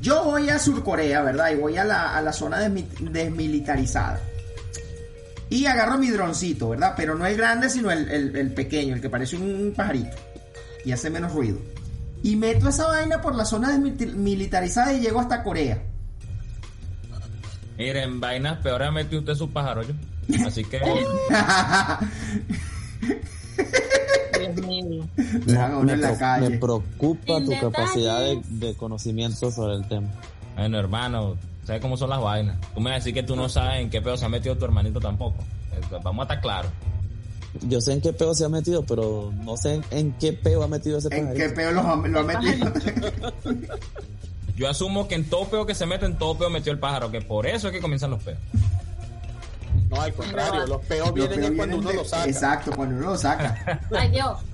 Yo 0.00 0.22
voy 0.24 0.50
a 0.50 0.58
Surcorea, 0.58 1.22
¿verdad? 1.22 1.50
Y 1.52 1.54
voy 1.56 1.76
a 1.78 1.84
la, 1.84 2.16
a 2.16 2.20
la 2.20 2.32
zona 2.32 2.60
desmi- 2.62 2.86
desmilitarizada. 3.10 4.20
Y 5.48 5.64
agarro 5.66 5.96
mi 5.96 6.10
droncito, 6.10 6.68
¿verdad? 6.70 6.92
Pero 6.96 7.14
no 7.14 7.24
el 7.24 7.36
grande, 7.36 7.70
sino 7.70 7.90
el, 7.90 8.10
el- 8.10 8.36
el 8.36 8.52
pequeño, 8.52 8.94
el 8.94 9.00
que 9.00 9.08
parece 9.08 9.36
un 9.36 9.72
pajarito. 9.74 10.16
Y 10.84 10.92
hace 10.92 11.08
menos 11.08 11.32
ruido. 11.32 11.58
Y 12.22 12.36
meto 12.36 12.68
esa 12.68 12.86
vaina 12.88 13.20
por 13.22 13.34
la 13.34 13.44
zona 13.44 13.70
desmilitarizada 13.76 14.92
y 14.92 15.00
llego 15.00 15.20
hasta 15.20 15.42
Corea. 15.42 15.82
Miren, 17.78 18.20
vainas 18.20 18.58
peores 18.58 18.88
ha 18.88 18.90
metido 18.90 19.20
usted 19.20 19.34
su 19.34 19.50
pájaro 19.50 19.82
yo. 19.82 19.94
Así 20.46 20.64
que 20.64 20.80
Dios 24.38 24.56
mío. 24.66 25.06
Me, 25.46 25.92
en 25.92 26.00
la 26.00 26.08
pro- 26.08 26.18
calle. 26.18 26.50
me 26.50 26.58
preocupa 26.58 27.36
En 27.36 27.44
tu 27.44 27.50
detalles. 27.50 27.60
capacidad 27.60 28.20
de, 28.20 28.40
de 28.44 28.74
conocimiento 28.74 29.50
sobre 29.50 29.74
el 29.76 29.86
tema. 29.88 30.08
Bueno, 30.56 30.78
hermano, 30.78 31.36
¿sabes 31.64 31.80
cómo 31.82 31.96
son 31.96 32.10
las 32.10 32.20
vainas? 32.20 32.56
Tú 32.74 32.80
me 32.80 32.90
vas 32.90 32.96
a 32.96 32.98
decir 33.00 33.14
que 33.14 33.22
tú 33.22 33.36
no 33.36 33.48
sabes 33.48 33.80
en 33.80 33.90
qué 33.90 34.00
pedo 34.00 34.16
se 34.16 34.24
ha 34.24 34.28
metido 34.28 34.56
tu 34.56 34.64
hermanito 34.64 35.00
tampoco. 35.00 35.44
Vamos 36.02 36.20
a 36.20 36.22
estar 36.24 36.40
claros. 36.40 36.70
Yo 37.62 37.80
sé 37.80 37.92
en 37.94 38.00
qué 38.02 38.12
peo 38.12 38.34
se 38.34 38.44
ha 38.44 38.48
metido, 38.50 38.84
pero 38.84 39.32
no 39.42 39.56
sé 39.56 39.74
en, 39.76 39.84
en 39.90 40.12
qué 40.14 40.32
peo 40.34 40.62
ha 40.62 40.68
metido 40.68 40.98
ese 40.98 41.08
¿En 41.16 41.32
qué 41.34 41.48
peo 41.48 41.72
lo, 41.72 41.80
ha- 41.80 41.96
lo 42.08 42.20
ha 42.20 42.22
metido? 42.22 42.72
Yo 44.56 44.68
asumo 44.68 45.06
que 45.06 45.14
en 45.14 45.28
todo 45.28 45.46
peo 45.48 45.66
que 45.66 45.74
se 45.74 45.86
mete, 45.86 46.06
en 46.06 46.16
todo 46.16 46.36
peo 46.36 46.50
metió 46.50 46.72
el 46.72 46.78
pájaro, 46.78 47.10
que 47.10 47.20
por 47.20 47.46
eso 47.46 47.68
es 47.68 47.74
que 47.74 47.80
comienzan 47.80 48.10
los 48.10 48.22
peos. 48.22 48.38
No, 49.90 50.00
al 50.00 50.12
contrario, 50.14 50.66
los 50.66 50.82
peos 50.86 51.06
Los 51.08 51.14
vienen 51.14 51.36
peos 51.38 51.52
cuando 51.56 51.76
vienen 51.76 51.78
uno 51.78 51.88
de- 51.90 51.96
lo 51.96 52.04
saca. 52.04 52.24
Exacto, 52.28 52.70
cuando 52.74 52.96
uno 52.96 53.10
lo 53.10 53.18
saca. 53.18 53.80
Ay, 53.96 54.12
yo. 54.16 54.38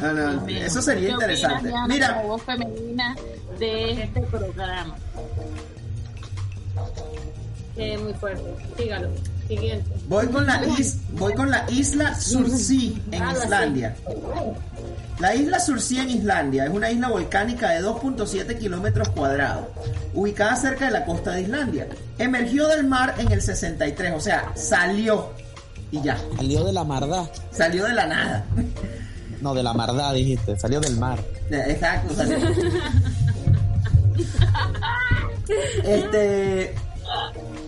No, 0.00 0.12
no, 0.12 0.44
Dios 0.46 0.62
eso 0.64 0.82
sería 0.82 1.10
¿Qué 1.10 1.14
opinas, 1.14 1.30
interesante. 1.38 1.68
Diana, 1.68 1.86
Mira, 1.86 2.14
como 2.16 2.28
voz 2.30 2.42
femenina 2.42 3.16
de 3.60 4.02
este 4.02 4.20
programa. 4.22 4.96
Que 7.76 7.96
muy 7.98 8.12
fuerte. 8.14 8.42
Sígalo. 8.76 9.10
Siguiente. 9.48 9.90
Voy 10.08 10.26
con 10.28 10.46
la 10.46 10.62
is- 10.78 10.98
voy 11.12 11.34
con 11.34 11.50
la 11.50 11.64
isla 11.70 12.14
Surtsey 12.14 13.02
en 13.10 13.22
así. 13.22 13.42
Islandia. 13.44 13.96
La 15.18 15.34
isla 15.34 15.60
Surtsey 15.60 15.98
en 15.98 16.10
Islandia 16.10 16.64
es 16.64 16.70
una 16.70 16.90
isla 16.90 17.08
volcánica 17.08 17.70
de 17.70 17.80
2.7 17.82 18.58
kilómetros 18.58 19.08
cuadrados, 19.10 19.66
ubicada 20.14 20.56
cerca 20.56 20.86
de 20.86 20.90
la 20.92 21.04
costa 21.04 21.32
de 21.32 21.42
Islandia. 21.42 21.86
Emergió 22.18 22.66
del 22.68 22.84
mar 22.86 23.14
en 23.18 23.30
el 23.30 23.40
63, 23.42 24.12
o 24.16 24.20
sea, 24.20 24.52
salió 24.54 25.30
y 25.90 26.00
ya, 26.02 26.18
Salió 26.36 26.64
de 26.64 26.72
la 26.72 26.84
mardá. 26.84 27.28
salió 27.50 27.84
de 27.84 27.92
la 27.94 28.06
nada. 28.06 28.44
No, 29.42 29.54
de 29.54 29.62
la 29.62 29.72
mardá 29.74 30.12
dijiste. 30.12 30.58
Salió 30.58 30.80
del 30.80 30.96
mar. 30.96 31.18
Exacto, 31.50 32.14
salió. 32.14 32.36
Este 35.84 36.74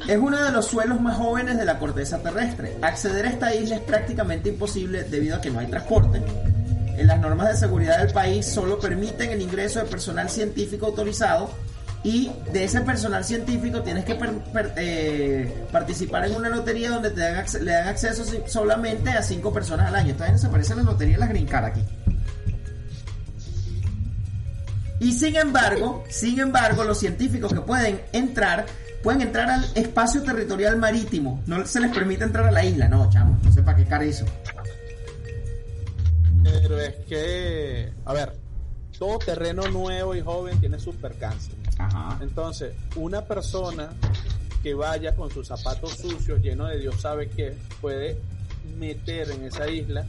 es 0.09 0.19
uno 0.19 0.43
de 0.43 0.53
los 0.53 0.67
suelos 0.67 1.01
más 1.01 1.17
jóvenes 1.17 1.57
de 1.57 1.65
la 1.65 1.79
corteza 1.79 2.19
terrestre. 2.19 2.77
Acceder 2.83 3.27
a 3.27 3.31
esta 3.31 3.55
isla 3.55 3.77
es 3.77 3.83
prácticamente 3.83 4.51
imposible 4.51 5.05
debido 5.05 5.37
a 5.37 5.41
que 5.41 5.51
no 5.51 5.61
hay 5.61 5.67
transporte. 5.67 6.23
En 6.97 7.07
las 7.07 7.21
normas 7.21 7.49
de 7.49 7.57
seguridad 7.57 7.99
del 7.99 8.13
país 8.13 8.47
solo 8.47 8.79
permiten 8.79 9.31
el 9.31 9.43
ingreso 9.43 9.81
de 9.81 9.87
personal 9.87 10.31
científico 10.31 10.87
autorizado 10.87 11.51
y 12.05 12.31
de 12.53 12.65
ese 12.65 12.83
personal 12.83 13.25
científico 13.25 13.83
tienes 13.83 14.05
que 14.05 14.17
eh, 14.77 15.67
participar 15.73 16.27
en 16.27 16.37
una 16.37 16.51
lotería 16.51 16.91
donde 16.91 17.11
te 17.11 17.21
dan 17.21 17.45
le 17.63 17.73
dan 17.73 17.89
acceso 17.89 18.25
solamente 18.47 19.11
a 19.11 19.23
cinco 19.23 19.53
personas 19.53 19.89
al 19.89 19.97
año. 19.97 20.15
Vaina 20.19 20.37
se 20.37 20.49
parece 20.49 20.75
a 20.75 20.77
la 20.77 20.83
lotería 20.83 21.17
las 21.19 21.31
Green 21.31 21.47
Card 21.47 21.65
aquí. 21.65 21.81
Y 25.01 25.13
sin 25.13 25.37
embargo, 25.37 26.05
sin 26.09 26.39
embargo, 26.41 26.85
los 26.85 26.99
científicos 26.99 27.53
que 27.53 27.61
pueden 27.61 28.01
entrar, 28.13 28.67
pueden 29.05 29.21
entrar 29.21 29.51
al 29.51 29.65
espacio 29.75 30.23
territorial 30.23 30.79
marítimo. 30.79 31.43
No 31.47 31.65
se 31.67 31.79
les 31.79 31.93
permite 31.93 32.25
entrar 32.25 32.47
a 32.47 32.51
la 32.51 32.65
isla, 32.65 32.89
no, 32.89 33.09
chamo. 33.11 33.39
No 33.45 33.53
sé 33.53 33.63
para 33.63 33.77
qué 33.77 33.85
cara 33.85 34.03
eso. 34.03 34.25
Pero 36.43 36.81
es 36.81 36.95
que, 37.07 37.93
a 38.07 38.13
ver, 38.15 38.35
todo 38.99 39.19
terreno 39.19 39.69
nuevo 39.69 40.15
y 40.15 40.23
joven 40.23 40.59
tiene 40.59 40.79
sus 40.79 40.97
percances. 40.97 41.55
Ajá. 41.79 42.19
Entonces, 42.23 42.75
una 42.97 43.23
persona 43.23 43.91
que 44.63 44.73
vaya 44.73 45.15
con 45.15 45.31
sus 45.31 45.47
zapatos 45.47 45.99
sucios, 45.99 46.41
llenos 46.41 46.71
de 46.71 46.79
Dios 46.79 46.99
sabe 46.99 47.29
qué, 47.29 47.55
puede 47.83 48.17
meter 48.79 49.31
en 49.31 49.45
esa 49.45 49.69
isla 49.69 50.07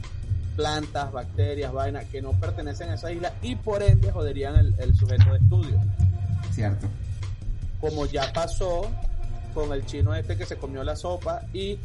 plantas, 0.56 1.12
bacterias, 1.12 1.70
vainas 1.70 2.06
que 2.06 2.22
no 2.22 2.32
pertenecen 2.32 2.88
a 2.88 2.94
esa 2.94 3.12
isla 3.12 3.34
y 3.42 3.56
por 3.56 3.82
ende 3.82 4.10
joderían 4.10 4.56
el, 4.56 4.74
el 4.78 4.96
sujeto 4.96 5.32
de 5.32 5.38
estudio. 5.38 5.78
Cierto. 6.50 6.88
Como 7.80 8.06
ya 8.06 8.32
pasó 8.32 8.90
con 9.54 9.72
el 9.72 9.84
chino 9.86 10.14
este 10.14 10.36
que 10.36 10.46
se 10.46 10.56
comió 10.56 10.82
la 10.84 10.96
sopa 10.96 11.42
y 11.52 11.78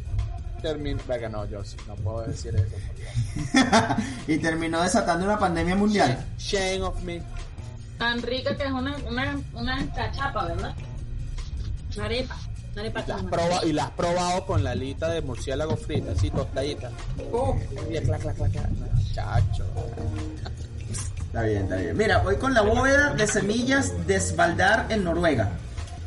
terminó... 0.60 1.00
Venga, 1.08 1.28
no, 1.28 1.44
yo 1.46 1.64
sí, 1.64 1.76
no 1.86 1.94
puedo 1.96 2.22
decir 2.22 2.54
eso. 2.54 3.56
y 4.26 4.38
terminó 4.38 4.82
desatando 4.82 5.24
una 5.24 5.38
pandemia 5.38 5.74
mundial. 5.76 6.24
Shame 6.38 6.82
of 6.82 7.02
me. 7.02 7.22
Tan 7.98 8.20
rica 8.22 8.56
que 8.56 8.64
es 8.64 8.70
una, 8.72 8.96
una, 9.08 9.40
una 9.54 9.92
cachapa, 9.94 10.46
¿verdad? 10.46 10.74
Una 11.96 12.04
arepa. 12.06 12.36
Una 12.72 12.80
arepa 12.82 13.00
Y 13.00 13.06
la 13.08 13.14
has 13.14 13.20
chama. 13.20 13.30
proba- 13.30 13.64
y 13.66 13.72
la 13.72 13.84
has 13.84 13.90
probado 13.90 14.46
con 14.46 14.64
la 14.64 14.70
alita 14.70 15.08
de 15.10 15.20
murciélago 15.22 15.76
frita, 15.76 16.12
así 16.12 16.30
tostadita. 16.30 16.90
Oh, 17.32 17.56
y 17.90 17.98
clac, 18.00 18.20
clac, 18.22 18.36
clac, 18.36 18.50
clac. 18.50 18.68
Chacho. 19.14 19.64
Está 21.26 21.42
bien, 21.42 21.62
está 21.62 21.76
bien. 21.76 21.96
Mira, 21.96 22.18
voy 22.18 22.36
con 22.36 22.52
la 22.54 22.62
bóveda 22.62 23.14
de 23.14 23.26
semillas 23.26 24.06
de 24.06 24.20
Svalbard 24.20 24.90
en 24.92 25.04
Noruega. 25.04 25.50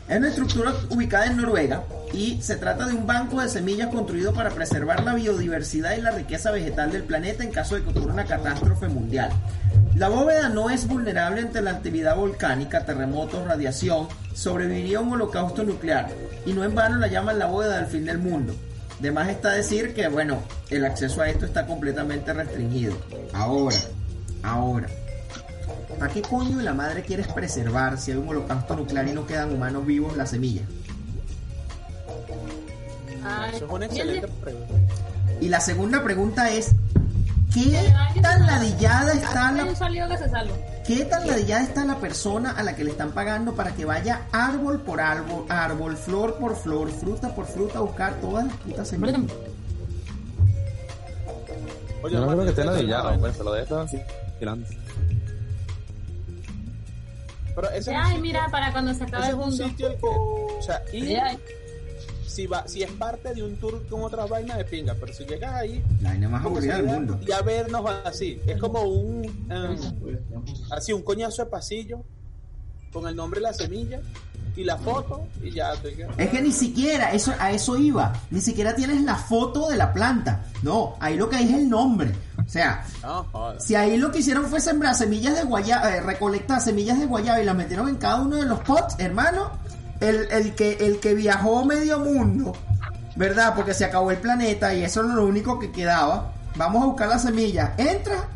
Es 0.08 0.18
una 0.18 0.30
estructura 0.30 0.72
ubicada 0.92 1.26
en 1.26 1.38
Noruega 1.38 1.84
y 2.14 2.40
se 2.40 2.58
trata 2.58 2.86
de 2.86 2.94
un 2.94 3.08
banco 3.08 3.42
de 3.42 3.50
semillas 3.50 3.90
construido 3.90 4.34
para 4.34 4.52
preservar 4.52 5.04
la 5.04 5.16
biodiversidad 5.16 5.98
y 5.98 6.02
la 6.02 6.12
riqueza 6.12 6.52
vegetal 6.52 6.92
del 6.92 7.04
planeta 7.04 7.44
en 7.44 7.52
caso 7.52 7.74
de 7.74 7.82
que 7.82 7.90
ocurra 7.90 8.14
una 8.14 8.26
catástrofe 8.26 8.88
mundial. 8.88 9.32
La 9.96 10.10
bóveda 10.10 10.50
no 10.50 10.70
es 10.70 10.88
vulnerable 10.88 11.42
ante 11.42 11.60
la 11.62 11.72
actividad 11.72 12.18
volcánica, 12.18 12.86
terremotos, 12.86 13.48
radiación, 13.48 14.08
sobreviviría 14.36 15.00
a 15.00 15.02
un 15.02 15.14
holocausto 15.14 15.64
nuclear 15.64 16.10
y 16.46 16.54
no 16.54 16.64
en 16.64 16.76
vano 16.76 16.98
la 16.98 17.08
llaman 17.08 17.40
la 17.40 17.48
bóveda 17.48 17.78
del 17.78 17.88
fin 17.88 18.06
del 18.06 18.20
mundo. 18.20 18.54
De 19.00 19.12
más 19.12 19.28
está 19.30 19.54
decir 19.54 19.96
que, 19.96 20.08
bueno, 20.08 20.40
el 20.70 20.86
acceso 20.86 21.22
a 21.22 21.30
esto 21.30 21.46
está 21.46 21.66
completamente 21.66 22.32
restringido. 22.32 22.96
Ahora, 23.34 23.78
ahora, 24.44 24.88
¿Para 26.00 26.12
qué 26.14 26.22
coño 26.22 26.62
la 26.62 26.74
madre 26.74 27.04
quieres 27.04 27.28
preservar 27.28 27.98
si 27.98 28.12
hay 28.12 28.18
un 28.18 28.28
holocausto 28.28 28.76
nuclear 28.76 29.08
y 29.08 29.14
no 29.14 29.26
quedan 29.26 29.54
humanos 29.54 29.86
vivos 29.86 30.16
la 30.18 30.26
semilla? 30.26 30.64
Ay, 33.24 33.52
Eso 33.56 33.66
es 33.66 33.72
una 33.72 33.86
excelente 33.86 34.28
pregunta. 34.42 34.74
Y 35.42 35.50
la 35.50 35.60
segunda 35.60 36.04
pregunta 36.04 36.50
es, 36.52 36.72
¿qué 37.54 37.92
tan 38.22 38.46
ladillada 38.46 39.14
está 39.14 39.52
la, 39.52 39.64
qué 40.86 41.06
tan 41.06 41.26
ladillada 41.28 41.64
está 41.64 41.86
la 41.86 41.96
persona 41.98 42.52
a 42.52 42.62
la 42.64 42.76
que 42.76 42.84
le 42.84 42.92
están 42.92 43.12
pagando 43.12 43.54
para 43.56 43.72
que 43.72 43.86
vaya 43.86 44.28
árbol 44.32 44.82
por 44.82 45.02
árbol, 45.02 45.46
árbol, 45.50 45.98
flor 45.98 46.36
por 46.36 46.56
flor, 46.56 46.92
fruta 46.92 47.34
por 47.34 47.46
fruta 47.48 47.80
a 47.80 47.82
buscar 47.82 48.14
todas 48.22 48.46
las 48.46 48.56
putas 48.58 48.88
semillas? 48.88 49.20
Oye, 52.04 52.14
Yo 52.14 52.20
no 52.22 52.28
creo 52.28 52.44
que 52.44 52.50
esté 52.50 52.64
saben- 52.64 53.20
pues 53.20 53.36
se 53.38 53.44
lo 53.44 53.54
dejo 53.54 53.78
así. 53.80 53.98
Pero 57.56 57.70
ese 57.70 57.92
es 57.92 57.98
Ay, 57.98 58.06
sitio- 58.08 58.22
mira, 58.22 58.48
para 58.52 58.72
cuando 58.72 58.94
se 58.94 59.04
acabe 59.04 59.24
ese 59.24 59.32
el 59.34 59.40
es 59.40 59.44
un 59.46 59.50
mundo. 59.50 59.68
sitio 59.70 59.90
que, 59.98 60.06
o 60.06 60.62
sea, 60.62 60.82
ir, 60.92 61.20
Ay, 61.20 61.40
si 62.28 62.48
va, 62.48 62.68
si 62.68 62.84
es 62.84 62.92
parte 62.92 63.34
de 63.34 63.44
un 63.44 63.56
tour 63.56 63.86
con 63.88 64.04
otras 64.04 64.28
vainas 64.30 64.58
de 64.58 64.66
pinga, 64.66 64.94
pero 65.00 65.14
si 65.14 65.24
llegas 65.26 65.54
ahí, 65.54 65.82
La 66.02 66.10
vaina 66.10 66.28
más 66.30 66.42
como 66.44 66.56
aburrida 66.58 66.76
del 66.78 66.86
mundo. 66.86 67.20
ya 67.26 67.42
vernos 67.42 67.90
así, 68.04 68.42
es 68.46 68.58
como 68.60 68.82
un, 68.82 69.24
em, 69.50 69.78
así 70.72 70.92
un 70.92 71.02
coñazo 71.04 71.46
de 71.46 71.50
pasillo 71.50 72.04
con 72.92 73.08
el 73.08 73.16
nombre 73.16 73.40
de 73.40 73.44
la 73.48 73.54
semilla 73.54 74.02
y 74.58 74.64
la 74.64 74.78
foto 74.78 75.26
y 75.42 75.52
ya 75.52 75.74
te. 75.82 75.96
Es 76.18 76.30
que 76.30 76.42
ni 76.42 76.52
siquiera, 76.52 77.12
eso, 77.14 77.34
a 77.40 77.52
eso 77.52 77.78
iba, 77.78 78.14
ni 78.32 78.42
siquiera 78.42 78.76
tienes 78.76 79.02
la 79.04 79.16
foto 79.16 79.70
de 79.70 79.78
la 79.78 79.94
planta. 79.94 80.46
No, 80.62 80.96
ahí 81.00 81.16
lo 81.18 81.30
que 81.30 81.38
hay 81.38 81.46
es 81.46 81.54
el 81.56 81.70
nombre. 81.70 82.12
O 82.46 82.50
sea, 82.50 82.86
No. 83.02 83.26
Si 83.60 83.76
ahí 83.76 83.98
lo 83.98 84.12
que 84.12 84.20
hicieron 84.20 84.46
fue 84.46 84.60
sembrar 84.62 84.96
semillas 84.96 85.36
de 85.36 85.44
guayaba, 85.44 85.96
eh, 85.96 86.02
recolectar 86.02 86.62
semillas 86.62 87.00
de 87.00 87.06
guayaba 87.06 87.42
y 87.42 87.46
las 87.46 87.56
metieron 87.56 87.90
en 87.90 87.96
cada 87.96 88.18
uno 88.22 88.38
de 88.38 88.46
los 88.46 88.60
pots, 88.60 88.96
hermano, 89.00 89.52
el, 90.00 90.32
el 90.32 90.54
que, 90.56 90.74
el 90.74 91.00
que 91.00 91.16
viajó 91.16 91.66
medio 91.66 92.00
mundo, 92.00 92.54
¿verdad? 93.16 93.54
Porque 93.56 93.74
se 93.74 93.86
acabó 93.86 94.12
el 94.12 94.18
planeta 94.18 94.74
y 94.74 94.84
eso 94.84 95.04
era 95.04 95.14
lo 95.16 95.26
único 95.26 95.60
que 95.60 95.72
quedaba. 95.72 96.32
Vamos 96.56 96.84
a 96.84 96.86
buscar 96.86 97.10
la 97.10 97.20
semilla. 97.20 97.74
Entra, 97.78 98.28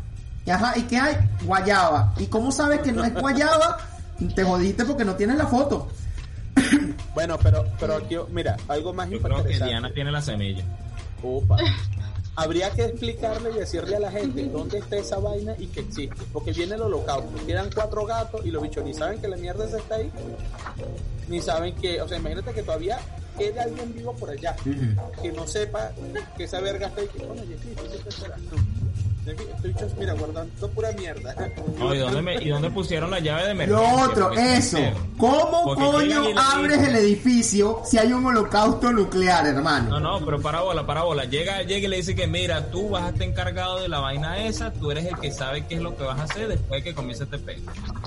y 0.44 0.50
ajá, 0.50 0.76
¿y 0.76 0.82
qué 0.82 0.98
hay? 0.98 1.16
Guayaba. 1.44 2.12
¿Y 2.18 2.26
cómo 2.26 2.50
sabes 2.50 2.80
que 2.80 2.92
no 2.92 3.04
es 3.04 3.14
guayaba? 3.14 3.78
Te 4.34 4.44
jodiste 4.44 4.84
porque 4.84 5.04
no 5.04 5.14
tienes 5.14 5.36
la 5.36 5.46
foto. 5.46 5.88
Bueno, 7.14 7.38
pero, 7.38 7.64
pero 7.78 7.96
aquí, 7.96 8.16
mira, 8.30 8.56
algo 8.68 8.92
más 8.92 9.08
Yo 9.08 9.20
creo 9.20 9.42
que. 9.44 9.58
Diana 9.58 9.90
tiene 9.92 10.10
la 10.10 10.22
semilla. 10.22 10.64
Opa. 11.22 11.56
Habría 12.40 12.70
que 12.70 12.86
explicarle 12.86 13.50
y 13.50 13.58
decirle 13.58 13.96
a 13.96 14.00
la 14.00 14.10
gente 14.10 14.42
dónde 14.44 14.78
está 14.78 14.96
esa 14.96 15.18
vaina 15.18 15.54
y 15.58 15.66
que 15.66 15.80
existe. 15.80 16.16
Porque 16.32 16.52
viene 16.52 16.74
el 16.74 16.80
holocausto. 16.80 17.46
Quedan 17.46 17.68
cuatro 17.70 18.06
gatos 18.06 18.46
y 18.46 18.50
los 18.50 18.62
bichos 18.62 18.82
ni 18.82 18.94
saben 18.94 19.20
que 19.20 19.28
la 19.28 19.36
mierda 19.36 19.66
esa 19.66 19.76
está 19.76 19.96
ahí. 19.96 20.10
Ni 21.28 21.42
saben 21.42 21.74
que, 21.74 22.00
o 22.00 22.08
sea, 22.08 22.16
imagínate 22.16 22.52
que 22.52 22.62
todavía 22.62 22.98
quede 23.36 23.60
alguien 23.60 23.92
vivo 23.92 24.14
por 24.14 24.30
allá. 24.30 24.56
Que 25.20 25.32
no 25.32 25.46
sepa 25.46 25.92
que 26.34 26.44
esa 26.44 26.60
verga 26.60 26.86
está 26.86 27.02
ahí. 27.02 27.08
Que, 27.08 27.26
bueno, 27.26 27.42
Jeffy, 27.46 27.74
¿qué 27.74 28.10
mira, 29.98 30.12
guardando 30.14 30.68
pura 30.70 30.92
mierda. 30.92 31.34
No, 31.78 31.94
¿y, 31.94 31.98
dónde 31.98 32.22
me- 32.22 32.34
¿Y 32.42 32.48
dónde 32.48 32.70
pusieron 32.70 33.10
la 33.10 33.18
llave 33.20 33.42
de 33.42 33.48
Lo 33.48 33.52
emergencia? 33.82 34.04
otro, 34.04 34.28
Porque 34.28 34.56
eso. 34.56 34.78
es 34.78 34.94
¿Cómo 35.18 35.64
Porque 35.64 35.84
coño 35.84 36.22
abres 36.38 36.78
el 36.78 36.96
edificio 36.96 37.80
si 37.84 37.98
hay 37.98 38.12
un 38.12 38.24
holocausto 38.24 38.90
nuclear, 38.92 39.46
hermano? 39.46 39.98
No, 39.98 40.18
no, 40.18 40.24
pero 40.24 40.40
parábola, 40.40 40.86
parábola. 40.86 41.24
Llega, 41.24 41.62
llega 41.62 41.86
y 41.86 41.90
le 41.90 41.96
dice 41.96 42.14
que 42.14 42.26
mira, 42.26 42.70
tú 42.70 42.88
vas 42.90 43.02
a 43.04 43.08
estar 43.10 43.22
encargado 43.22 43.80
de 43.80 43.88
la 43.88 44.00
vaina 44.00 44.38
esa, 44.44 44.72
tú 44.72 44.90
eres 44.90 45.04
el 45.06 45.18
que 45.18 45.30
sabe 45.30 45.66
qué 45.66 45.74
es 45.76 45.80
lo 45.80 45.96
que 45.96 46.04
vas 46.04 46.18
a 46.18 46.24
hacer 46.24 46.48
después 46.48 46.82
de 46.82 46.90
que 46.90 46.94
comience 46.94 47.24
este 47.24 47.38
peo. 47.38 47.58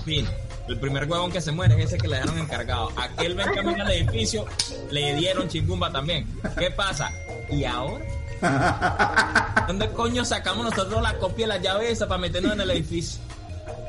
Fin. 0.05 0.27
El 0.67 0.79
primer 0.79 1.09
huevón 1.09 1.31
que 1.31 1.41
se 1.41 1.51
muere 1.51 1.75
es 1.77 1.87
ese 1.87 1.97
que 1.97 2.07
le 2.07 2.15
dejaron 2.15 2.39
encargado. 2.39 2.89
Aquel 2.95 3.35
ven 3.35 3.47
camino 3.53 3.83
al 3.83 3.91
edificio, 3.91 4.45
le 4.91 5.13
dieron 5.15 5.47
chingumba 5.49 5.91
también. 5.91 6.25
¿Qué 6.57 6.71
pasa? 6.71 7.11
¿Y 7.51 7.65
ahora? 7.65 8.03
¿Dónde 9.67 9.89
coño 9.91 10.25
sacamos 10.25 10.65
nosotros 10.65 11.01
la 11.01 11.13
copia 11.17 11.45
de 11.47 11.53
la 11.53 11.57
llave 11.57 11.91
esa 11.91 12.07
para 12.07 12.19
meternos 12.19 12.53
en 12.53 12.61
el 12.61 12.71
edificio? 12.71 13.21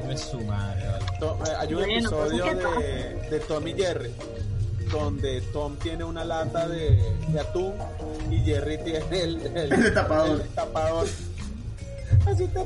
Dime 0.00 0.16
su 0.16 0.40
madre, 0.42 0.86
vale. 0.88 1.04
To- 1.18 1.38
eh, 1.46 1.50
Hay 1.58 1.74
un 1.74 1.80
Bueno, 1.82 1.92
episodio 1.98 2.44
pues, 2.44 2.56
¿qué 2.78 2.82
de, 2.84 3.30
de 3.30 3.40
Tom 3.40 3.66
y 3.68 3.74
Jerry 3.74 4.14
donde 4.92 5.40
Tom 5.52 5.76
tiene 5.78 6.04
una 6.04 6.24
lata 6.24 6.68
de, 6.68 6.90
de 7.28 7.40
atún 7.40 7.72
y 8.30 8.38
Jerry 8.44 8.78
tiene 8.84 9.22
el, 9.22 9.40
el, 9.56 9.72
El 9.72 9.94
tapador. 9.94 10.40
el 10.42 10.48
tapador. 10.50 11.06
Así 12.26 12.44
está. 12.44 12.60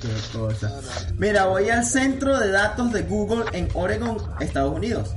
Qué 0.00 0.38
cosa. 0.38 0.80
Mira, 1.16 1.46
voy 1.46 1.70
al 1.70 1.84
centro 1.84 2.38
de 2.38 2.50
datos 2.50 2.92
de 2.92 3.02
Google 3.02 3.44
en 3.52 3.68
Oregon, 3.74 4.18
Estados 4.40 4.74
Unidos. 4.76 5.10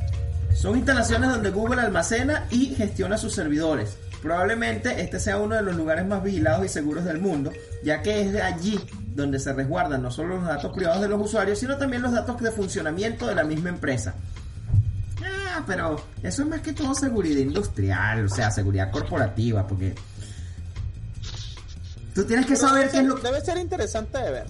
Son 0.58 0.76
instalaciones 0.76 1.30
donde 1.30 1.52
Google 1.52 1.82
almacena 1.82 2.48
y 2.50 2.74
gestiona 2.74 3.20
sus 3.20 3.36
servidores. 3.36 3.96
Probablemente 4.24 5.02
este 5.02 5.20
sea 5.20 5.38
uno 5.38 5.54
de 5.54 5.62
los 5.62 5.76
lugares 5.76 6.08
más 6.08 6.24
vigilados 6.24 6.66
y 6.66 6.70
seguros 6.70 7.06
del 7.06 7.20
mundo, 7.20 7.52
ya 7.84 8.02
que 8.02 8.22
es 8.22 8.34
de 8.34 8.42
allí 8.42 8.80
donde 9.14 9.40
se 9.40 9.54
resguardan 9.54 10.02
no 10.02 10.10
solo 10.10 10.38
los 10.38 10.48
datos 10.48 10.74
privados 10.76 11.04
de 11.04 11.10
los 11.10 11.22
usuarios, 11.22 11.60
sino 11.60 11.78
también 11.78 12.02
los 12.02 12.12
datos 12.12 12.42
de 12.42 12.50
funcionamiento 12.50 13.28
de 13.28 13.36
la 13.36 13.44
misma 13.44 13.70
empresa. 13.70 14.16
Ah, 15.24 15.64
pero 15.68 16.02
eso 16.24 16.42
es 16.42 16.48
más 16.48 16.62
que 16.62 16.74
todo 16.74 16.96
seguridad 16.96 17.40
industrial, 17.40 18.26
o 18.26 18.30
sea, 18.30 18.50
seguridad 18.50 18.90
corporativa, 18.90 19.68
porque 19.68 19.94
tú 22.16 22.24
tienes 22.24 22.48
que 22.48 22.56
Pero 22.56 22.68
saber 22.68 22.90
qué 22.90 22.98
es 22.98 23.06
lo 23.06 23.16
que... 23.16 23.22
Debe 23.22 23.42
ser 23.42 23.58
interesante 23.60 24.18
de 24.18 24.32
ver. 24.32 24.46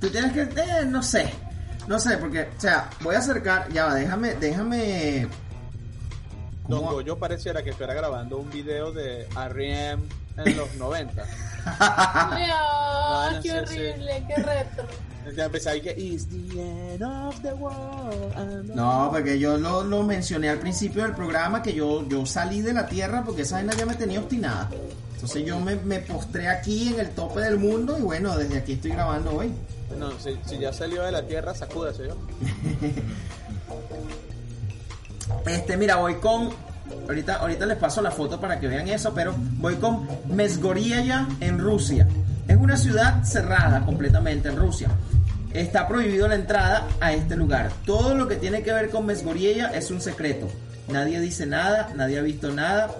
tú 0.00 0.08
tienes 0.08 0.32
que, 0.32 0.40
eh, 0.40 0.86
no 0.86 1.02
sé, 1.02 1.30
no 1.88 1.98
sé, 1.98 2.18
porque, 2.18 2.42
o 2.56 2.60
sea, 2.60 2.90
voy 3.00 3.14
a 3.14 3.18
acercar, 3.18 3.70
ya 3.72 3.86
va, 3.86 3.94
déjame, 3.94 4.34
déjame. 4.34 5.26
Don 6.68 7.18
pareciera 7.18 7.62
que 7.62 7.70
estuviera 7.70 7.94
grabando 7.94 8.38
un 8.38 8.50
video 8.50 8.92
de 8.92 9.26
R.E.M. 9.36 10.02
en 10.38 10.56
los 10.56 10.74
90. 10.76 11.24
Dios, 11.24 11.32
no 13.32 13.42
qué 13.42 13.52
horrible, 13.52 14.24
qué 14.28 14.42
retro. 14.42 14.84
Ya 15.36 15.44
empecé 15.44 15.70
ahí 15.70 15.80
que 15.80 15.94
It's 15.96 16.26
the 16.28 16.60
end 16.60 17.00
of 17.04 17.40
the 17.42 17.52
world. 17.52 18.34
and- 18.36 18.74
No, 18.74 19.08
porque 19.12 19.38
yo 19.38 19.56
lo, 19.56 19.84
lo 19.84 20.02
mencioné 20.02 20.48
al 20.48 20.58
principio 20.58 21.04
del 21.04 21.12
programa 21.14 21.62
que 21.62 21.72
yo, 21.72 22.04
yo 22.08 22.26
salí 22.26 22.60
de 22.60 22.72
la 22.72 22.88
tierra 22.88 23.22
porque 23.24 23.42
esa 23.42 23.54
vaina 23.54 23.72
ya 23.74 23.86
me 23.86 23.94
tenía 23.94 24.18
obstinada. 24.18 24.68
Entonces 25.14 25.46
yo 25.46 25.60
me, 25.60 25.76
me 25.76 26.00
postré 26.00 26.48
aquí 26.48 26.88
en 26.92 26.98
el 26.98 27.10
tope 27.10 27.40
del 27.40 27.56
mundo 27.56 27.96
y 27.96 28.02
bueno, 28.02 28.36
desde 28.36 28.58
aquí 28.58 28.72
estoy 28.72 28.90
grabando 28.90 29.36
hoy. 29.36 29.52
No, 29.98 30.10
si, 30.18 30.58
ya 30.58 30.72
salió 30.72 31.02
de 31.02 31.12
la 31.12 31.22
tierra, 31.22 31.54
sacúdese 31.54 32.08
yo. 32.08 32.16
Este, 35.46 35.76
mira, 35.76 35.96
voy 35.96 36.16
con. 36.16 36.50
Ahorita, 37.08 37.36
ahorita 37.36 37.66
les 37.66 37.78
paso 37.78 38.02
la 38.02 38.10
foto 38.10 38.40
para 38.40 38.60
que 38.60 38.68
vean 38.68 38.86
eso, 38.88 39.12
pero 39.14 39.34
voy 39.36 39.76
con 39.76 40.06
Mesgorieya 40.28 41.26
en 41.40 41.58
Rusia. 41.58 42.06
Es 42.46 42.56
una 42.56 42.76
ciudad 42.76 43.24
cerrada 43.24 43.84
completamente 43.84 44.48
en 44.48 44.56
Rusia. 44.56 44.88
Está 45.52 45.88
prohibido 45.88 46.28
la 46.28 46.34
entrada 46.34 46.86
a 47.00 47.12
este 47.12 47.36
lugar. 47.36 47.70
Todo 47.86 48.14
lo 48.14 48.28
que 48.28 48.36
tiene 48.36 48.62
que 48.62 48.72
ver 48.72 48.90
con 48.90 49.06
Mesgorieya 49.06 49.68
es 49.68 49.90
un 49.90 50.00
secreto. 50.00 50.48
Nadie 50.88 51.20
dice 51.20 51.46
nada, 51.46 51.90
nadie 51.94 52.18
ha 52.18 52.22
visto 52.22 52.52
nada. 52.52 52.90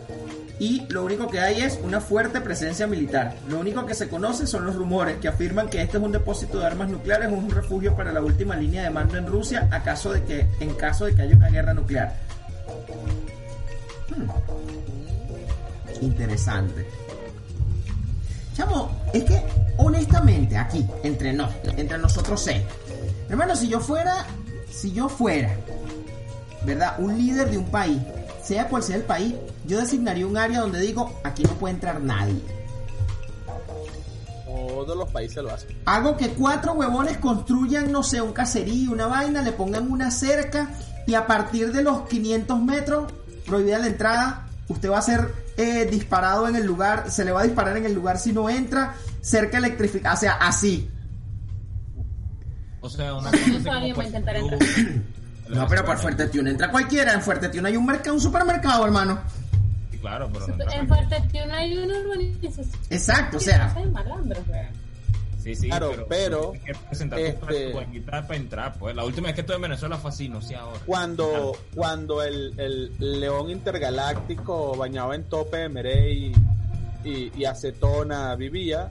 Y 0.59 0.87
lo 0.91 1.05
único 1.05 1.29
que 1.29 1.41
hay 1.41 1.63
es 1.63 1.79
una 1.83 2.01
fuerte 2.01 2.41
presencia 2.41 2.87
militar. 2.87 3.35
Lo 3.49 3.59
único 3.59 3.85
que 3.87 3.95
se 3.95 4.09
conoce 4.09 4.47
son 4.47 4.65
los 4.67 4.77
rumores 4.77 5.17
que 5.19 5.29
afirman 5.29 5.69
que 5.69 5.83
este 5.83 5.97
es 5.97 6.03
un 6.03 6.13
depósito 6.13 6.61
de 6.61 6.67
armas 6.67 6.89
nucleares, 6.89 7.31
un 7.33 7.51
refugio 7.51 7.97
para 7.97 8.13
la 8.13 8.21
última 8.21 8.55
línea 8.55 8.83
de 8.83 8.91
mando 8.91 9.17
en 9.17 9.27
Rusia, 9.27 9.69
a 9.71 9.83
de 10.11 10.25
que, 10.25 10.47
en 10.61 10.75
caso 10.75 11.07
de 11.07 11.15
que 11.15 11.23
haya 11.23 11.37
una 11.37 11.49
guerra 11.49 11.75
nuclear. 11.75 12.15
Hmm. 14.09 14.29
Interesante. 16.03 16.87
Chamo, 18.55 18.91
es 19.13 19.25
que 19.25 19.43
honestamente 19.79 20.57
aquí, 20.57 20.87
entre 21.03 21.33
nos, 21.33 21.51
entre 21.77 21.97
nosotros 21.99 22.43
seis, 22.43 22.63
hermano, 23.31 23.57
si 23.57 23.69
yo 23.69 23.81
fuera, 23.81 24.27
si 24.71 24.93
yo 24.93 25.09
fuera, 25.09 25.51
¿verdad? 26.65 26.97
Un 26.99 27.17
líder 27.17 27.51
de 27.51 27.59
un 27.59 27.71
país, 27.71 27.99
sea 28.43 28.69
cual 28.69 28.83
sea 28.83 28.97
el 28.97 29.03
país, 29.03 29.35
yo 29.67 29.79
designaría 29.79 30.27
un 30.27 30.37
área 30.37 30.61
donde 30.61 30.81
digo, 30.81 31.21
aquí 31.25 31.43
no 31.45 31.55
puede 31.55 31.75
entrar 31.75 32.01
nadie. 32.01 32.41
Todos 34.47 34.97
los 34.97 35.11
países 35.11 35.43
lo 35.43 35.53
hacen. 35.53 35.77
Hago 35.85 36.17
que 36.17 36.31
cuatro 36.31 36.73
huevones 36.73 37.19
construyan, 37.19 37.93
no 37.93 38.03
sé, 38.03 38.21
un 38.21 38.33
caserío, 38.33 38.91
una 38.91 39.07
vaina, 39.07 39.43
le 39.43 39.53
pongan 39.53 39.91
una 39.91 40.11
cerca 40.11 40.71
y 41.07 41.15
a 41.15 41.27
partir 41.27 41.73
de 41.73 41.83
los 41.83 42.09
500 42.09 42.61
metros, 42.61 43.13
prohibida 43.47 43.79
la 43.79 43.87
entrada, 43.87 44.47
usted 44.69 44.91
va 44.91 44.99
a 44.99 45.03
ser 45.03 45.33
eh, 45.57 45.87
disparado 45.91 46.49
en 46.49 46.57
el 46.57 46.67
lugar, 46.67 47.11
se 47.11 47.25
le 47.25 47.33
va 47.33 47.43
a 47.43 47.45
disparar 47.45 47.77
en 47.77 47.87
el 47.87 47.95
lugar 47.95 48.19
si 48.19 48.33
no 48.33 48.49
entra, 48.49 48.95
cerca 49.21 49.59
electrificada, 49.59 50.15
o 50.15 50.19
sea, 50.19 50.33
así. 50.35 50.91
O 52.81 52.89
sea, 52.89 53.15
una 53.15 53.31
cosa 53.31 53.43
así 53.43 53.51
Eso 53.51 53.59
como 53.59 53.73
alguien 53.73 53.99
va 53.99 54.03
a 54.03 54.07
intentar 54.07 54.37
entrar. 54.37 54.61
No, 55.49 55.67
pero 55.69 55.85
por 55.85 55.99
Fuerte 55.99 56.29
Tiuna 56.29 56.51
entra 56.51 56.71
cualquiera, 56.71 57.13
en 57.13 57.23
Fuerte 57.23 57.49
Tiuna 57.49 57.69
hay 57.69 57.77
un 57.77 57.85
mercado, 57.85 58.15
un 58.15 58.21
supermercado, 58.21 58.85
hermano. 58.85 59.21
Claro, 60.03 60.29
pero 60.33 60.47
no 60.49 60.71
En 60.71 61.29
Tiuna 61.29 61.57
hay 61.59 61.79
una 61.79 61.99
urbanización. 61.99 62.67
Exacto, 62.91 63.37
o 63.39 63.41
sea. 63.41 63.75
Sí, 65.43 65.57
sí, 65.57 65.69
Claro, 65.69 66.07
pero, 66.09 66.53
este- 67.17 67.73
para 68.05 68.37
entrar, 68.37 68.75
pues. 68.79 68.95
La 68.95 69.05
última 69.05 69.27
vez 69.29 69.35
que 69.35 69.41
estuve 69.41 69.57
en 69.57 69.63
Venezuela 69.63 69.97
fue 69.97 70.11
así, 70.11 70.29
no 70.29 70.41
sé 70.41 70.55
ahora. 70.55 70.79
Cuando, 70.87 71.57
cuando 71.75 72.23
el, 72.23 72.55
el 72.61 73.21
león 73.21 73.51
intergaláctico 73.51 74.77
bañado 74.77 75.15
en 75.15 75.25
tope 75.25 75.57
de 75.57 75.69
Merey 75.69 76.33
y, 77.05 77.09
y, 77.09 77.33
y 77.37 77.45
acetona 77.45 78.35
vivía, 78.37 78.89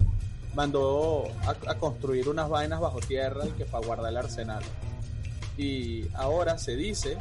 mandó 0.53 1.23
a, 1.45 1.71
a 1.71 1.75
construir 1.75 2.27
unas 2.27 2.49
vainas 2.49 2.81
bajo 2.81 2.99
tierra 2.99 3.45
y 3.45 3.51
que 3.51 3.63
para 3.65 3.85
guardar 3.85 4.11
el 4.11 4.17
arsenal. 4.17 4.63
Y 5.57 6.05
ahora 6.15 6.57
se 6.57 6.75
dice 6.75 7.17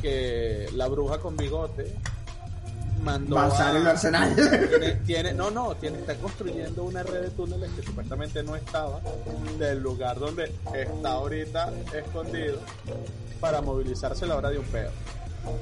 que 0.00 0.68
la 0.74 0.86
bruja 0.88 1.18
con 1.18 1.36
bigote 1.36 1.94
mandó 3.06 3.36
va 3.36 3.44
a 3.44 3.48
usar 3.48 3.76
el 3.76 3.86
arsenal. 3.86 4.34
tiene, 4.34 4.90
tiene- 5.06 5.32
no, 5.34 5.50
no, 5.50 5.74
tiene, 5.76 5.98
está 6.00 6.14
construyendo 6.16 6.82
una 6.82 7.02
red 7.02 7.22
de 7.22 7.30
túneles 7.30 7.70
que 7.72 7.82
supuestamente 7.82 8.42
no 8.42 8.56
estaba 8.56 9.00
del 9.58 9.80
lugar 9.80 10.18
donde 10.18 10.52
está 10.74 11.12
ahorita 11.12 11.72
escondido 11.94 12.58
para 13.40 13.60
movilizarse 13.62 14.24
a 14.24 14.28
la 14.28 14.36
hora 14.36 14.50
de 14.50 14.58
un 14.58 14.66
pedo. 14.66 14.90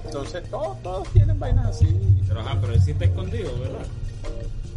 Entonces, 0.06 0.48
todos, 0.50 0.82
todos 0.82 1.06
tienen 1.12 1.38
vainas 1.38 1.66
así. 1.66 1.86
Pero, 2.26 2.40
ajá, 2.40 2.56
pero 2.60 2.72
él 2.72 2.82
sí 2.82 2.92
está 2.92 3.04
escondido, 3.04 3.50
¿verdad? 3.60 3.86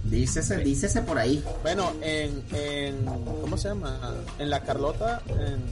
dícese, 0.03 0.57
dícese 0.57 1.01
por 1.01 1.17
ahí. 1.17 1.43
Bueno, 1.63 1.91
en, 2.01 2.43
en, 2.53 3.05
¿cómo 3.41 3.57
se 3.57 3.69
llama? 3.69 3.97
En 4.39 4.49
la 4.49 4.61
Carlota, 4.61 5.21
en, 5.29 5.63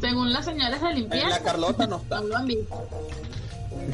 Según 0.00 0.32
las 0.32 0.44
señales 0.44 0.80
de 0.80 0.88
en 0.88 0.94
limpieza, 0.96 1.28
la 1.28 1.38
Carlota 1.40 1.86
no 1.86 1.96
está. 1.96 2.16
no 2.20 2.26
lo 2.28 2.36
han 2.36 2.46
visto. 2.46 2.88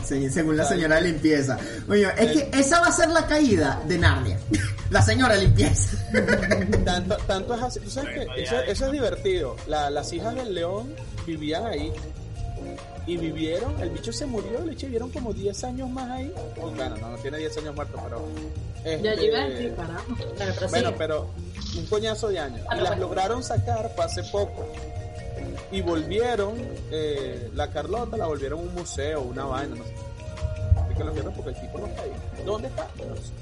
Sí, 0.05 0.29
según 0.31 0.57
la 0.57 0.65
señora 0.65 0.97
de 0.97 1.03
limpieza. 1.03 1.59
Oye, 1.89 2.07
es 2.19 2.33
que 2.33 2.51
esa 2.59 2.81
va 2.81 2.87
a 2.89 2.93
ser 2.93 3.09
la 3.11 3.27
caída 3.27 3.81
de 3.87 3.99
Narnia. 3.99 4.39
La 4.91 5.03
señora 5.03 5.35
de 5.35 5.43
limpieza. 5.43 5.99
Tanto, 6.83 7.15
tanto 7.27 7.55
es 7.55 7.63
así. 7.63 7.81
¿Tú 7.81 7.91
sabes 7.91 8.15
Bueno, 8.17 8.33
que 8.35 8.41
ya 8.41 8.47
eso, 8.47 8.61
es. 8.63 8.69
eso 8.71 8.87
es 8.87 8.93
divertido. 8.93 9.57
La- 9.67 9.91
las 9.91 10.11
hijas 10.15 10.35
del 10.35 10.55
león 10.55 10.95
vivían 11.27 11.67
ahí. 11.67 11.93
Y 13.07 13.17
vivieron, 13.19 13.79
el 13.83 13.91
bicho 13.91 14.13
se 14.13 14.25
murió, 14.27 14.65
le 14.65 14.75
vivieron 14.75 15.11
como 15.11 15.33
10 15.35 15.65
años 15.65 15.89
más 15.91 16.11
ahí. 16.11 16.33
Oh, 16.61 16.71
bueno, 16.71 16.97
no, 16.97 17.11
no 17.11 17.17
tiene 17.19 17.37
10 17.39 17.59
años 17.59 17.75
muerto, 17.75 17.99
pero. 18.03 18.29
Este, 18.85 19.17
yo 19.17 19.23
iba 19.25 19.39
a 19.43 19.49
decir, 19.49 19.75
caramba. 19.75 20.05
Claro, 20.37 20.53
pero 20.59 20.69
Bueno, 20.71 20.89
sí. 20.91 20.95
pero 20.99 21.31
un 21.77 21.87
coñazo 21.87 22.29
de 22.29 22.39
años. 22.39 22.61
Y 22.77 22.81
las 22.81 22.99
lograron 22.99 23.43
sacar 23.43 23.93
fue 23.95 24.05
hace 24.07 24.23
poco. 24.25 24.67
Y 25.71 25.81
volvieron, 25.83 26.55
eh, 26.91 27.51
la 27.55 27.71
Carlota 27.71 28.17
la 28.17 28.27
volvieron 28.27 28.61
un 28.61 28.75
museo, 28.75 29.23
una 29.23 29.45
vaina, 29.45 29.77
no 29.77 29.85
sé. 29.85 29.95
Así 30.85 30.95
que 30.95 31.05
lo 31.05 31.13
vieron 31.13 31.35
porque 31.35 31.51
el 31.51 31.61
tipo 31.61 31.79
no 31.79 31.87
está 31.87 32.03
ahí. 32.03 32.13
¿Dónde 32.45 32.69
está? 32.69 32.89
No 32.97 33.17
sé. 33.17 33.33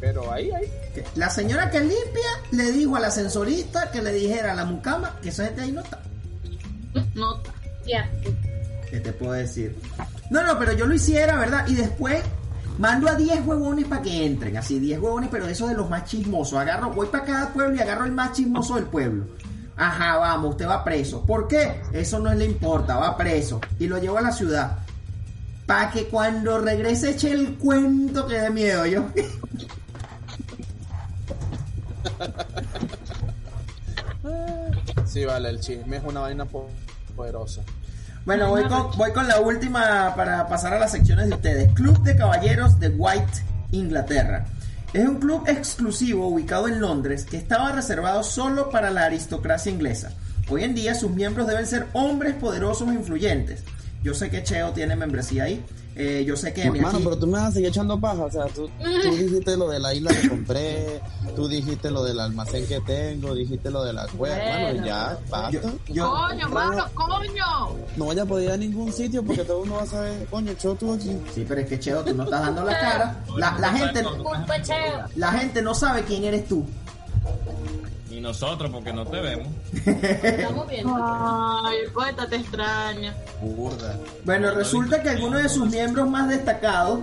Pero 0.00 0.30
ahí, 0.32 0.50
ahí. 0.50 0.70
La 1.14 1.30
señora 1.30 1.70
que 1.70 1.80
limpia 1.80 2.30
le 2.52 2.72
dijo 2.72 2.96
al 2.96 3.04
ascensorista 3.04 3.90
que 3.90 4.02
le 4.02 4.12
dijera 4.12 4.52
a 4.52 4.54
la 4.54 4.64
mucama 4.64 5.18
que 5.22 5.30
esa 5.30 5.46
gente 5.46 5.62
ahí 5.62 5.72
no 5.72 5.80
está. 5.80 6.00
No, 7.14 7.40
Ya. 7.86 8.10
¿Qué 8.90 9.00
te 9.00 9.12
puedo 9.12 9.32
decir? 9.32 9.76
No, 10.30 10.42
no, 10.44 10.58
pero 10.58 10.72
yo 10.72 10.86
lo 10.86 10.94
hiciera, 10.94 11.36
¿verdad? 11.36 11.66
Y 11.66 11.74
después 11.74 12.22
mando 12.78 13.08
a 13.08 13.14
10 13.14 13.46
huevones 13.46 13.86
para 13.86 14.02
que 14.02 14.26
entren. 14.26 14.56
Así, 14.56 14.78
10 14.78 15.00
huevones, 15.00 15.28
pero 15.30 15.46
de 15.46 15.52
esos 15.52 15.68
de 15.68 15.74
los 15.74 15.88
más 15.88 16.04
chismosos. 16.04 16.58
Agarro, 16.58 16.90
voy 16.90 17.06
para 17.08 17.24
cada 17.24 17.52
pueblo 17.52 17.76
y 17.76 17.80
agarro 17.80 18.04
el 18.04 18.12
más 18.12 18.32
chismoso 18.32 18.76
del 18.76 18.84
pueblo. 18.84 19.26
Ajá, 19.76 20.16
vamos, 20.16 20.50
usted 20.50 20.66
va 20.68 20.82
preso. 20.82 21.22
¿Por 21.26 21.48
qué? 21.48 21.82
Eso 21.92 22.18
no 22.18 22.32
le 22.34 22.44
importa, 22.46 22.96
va 22.96 23.16
preso. 23.16 23.60
Y 23.78 23.86
lo 23.86 23.98
llevo 23.98 24.18
a 24.18 24.22
la 24.22 24.32
ciudad. 24.32 24.78
Para 25.66 25.90
que 25.90 26.06
cuando 26.08 26.58
regrese 26.58 27.10
eche 27.10 27.32
el 27.32 27.54
cuento 27.56 28.26
que 28.26 28.40
dé 28.40 28.50
miedo 28.50 28.86
yo. 28.86 29.04
Sí, 35.04 35.24
vale, 35.24 35.50
el 35.50 35.60
chisme 35.60 35.96
es 35.98 36.04
una 36.04 36.20
vaina 36.20 36.44
po- 36.44 36.68
poderosa. 37.14 37.62
Bueno, 38.24 38.48
voy 38.48 38.64
con, 38.64 38.90
voy 38.96 39.12
con 39.12 39.28
la 39.28 39.40
última 39.40 40.14
para 40.16 40.48
pasar 40.48 40.74
a 40.74 40.78
las 40.80 40.90
secciones 40.92 41.28
de 41.28 41.34
ustedes. 41.34 41.72
Club 41.74 42.02
de 42.02 42.16
Caballeros 42.16 42.78
de 42.80 42.88
White, 42.88 43.42
Inglaterra. 43.70 44.46
Es 44.96 45.06
un 45.06 45.16
club 45.16 45.42
exclusivo 45.46 46.26
ubicado 46.26 46.68
en 46.68 46.80
Londres 46.80 47.26
que 47.26 47.36
estaba 47.36 47.70
reservado 47.70 48.22
solo 48.22 48.70
para 48.70 48.88
la 48.88 49.04
aristocracia 49.04 49.70
inglesa. 49.70 50.14
Hoy 50.48 50.64
en 50.64 50.74
día 50.74 50.94
sus 50.94 51.10
miembros 51.10 51.46
deben 51.46 51.66
ser 51.66 51.86
hombres 51.92 52.32
poderosos 52.32 52.88
e 52.88 52.94
influyentes. 52.94 53.62
Yo 54.02 54.14
sé 54.14 54.30
que 54.30 54.42
Cheo 54.42 54.72
tiene 54.72 54.96
membresía 54.96 55.44
ahí. 55.44 55.62
Eh, 55.98 56.24
yo 56.26 56.36
sé 56.36 56.52
que 56.52 56.70
mi 56.70 56.78
Mano, 56.78 56.98
aquí- 56.98 57.04
pero 57.04 57.18
tú 57.18 57.26
me 57.26 57.32
vas 57.38 57.44
a 57.44 57.52
seguir 57.52 57.68
echando 57.70 57.98
paja. 57.98 58.24
O 58.24 58.30
sea, 58.30 58.44
tú, 58.48 58.68
tú 59.02 59.10
dijiste 59.16 59.56
lo 59.56 59.68
de 59.70 59.78
la 59.80 59.94
isla 59.94 60.10
que 60.12 60.28
compré, 60.28 61.00
tú 61.34 61.48
dijiste 61.48 61.90
lo 61.90 62.04
del 62.04 62.20
almacén 62.20 62.66
que 62.66 62.80
tengo, 62.82 63.34
dijiste 63.34 63.70
lo 63.70 63.82
de 63.82 63.94
la 63.94 64.06
cueva. 64.08 64.36
Bueno. 64.36 64.74
Mano, 64.74 64.86
ya, 64.86 65.18
basta. 65.30 65.50
yo- 65.50 65.60
yo- 65.88 66.10
coño, 66.12 66.48
mano, 66.50 66.84
coño. 66.94 67.76
No 67.96 68.06
vaya 68.06 68.24
a 68.24 68.26
poder 68.26 68.44
ir 68.48 68.50
a 68.52 68.56
ningún 68.58 68.92
sitio 68.92 69.22
porque 69.24 69.42
todo 69.44 69.60
uno 69.62 69.76
va 69.76 69.82
a 69.84 69.86
saber, 69.86 70.26
coño, 70.26 70.52
Cho 70.60 70.74
tú 70.74 70.92
aquí. 70.92 71.16
Sí, 71.34 71.46
pero 71.48 71.62
es 71.62 71.66
que 71.66 71.80
Cheo, 71.80 72.04
tú 72.04 72.14
no 72.14 72.24
estás 72.24 72.42
dando 72.42 72.62
la 72.64 72.78
cara. 72.78 73.24
La, 73.38 73.56
la 73.58 73.72
gente, 73.72 74.02
Cheo. 74.64 75.04
la 75.16 75.32
gente 75.32 75.62
no 75.62 75.74
sabe 75.74 76.02
quién 76.04 76.24
eres 76.24 76.46
tú. 76.46 76.62
Y 78.16 78.20
nosotros, 78.20 78.70
porque 78.72 78.94
no 78.94 79.04
te 79.04 79.20
vemos. 79.20 79.48
Estamos 79.84 80.66
viendo. 80.68 80.96
Ay, 80.98 81.80
el 81.84 81.92
poeta 81.92 82.26
te 82.26 82.36
extraña. 82.36 83.14
Burda. 83.42 83.98
Bueno, 84.24 84.52
resulta 84.52 85.02
que 85.02 85.10
algunos 85.10 85.42
de 85.42 85.50
sus 85.50 85.68
miembros 85.68 86.08
más 86.08 86.26
destacados 86.26 87.00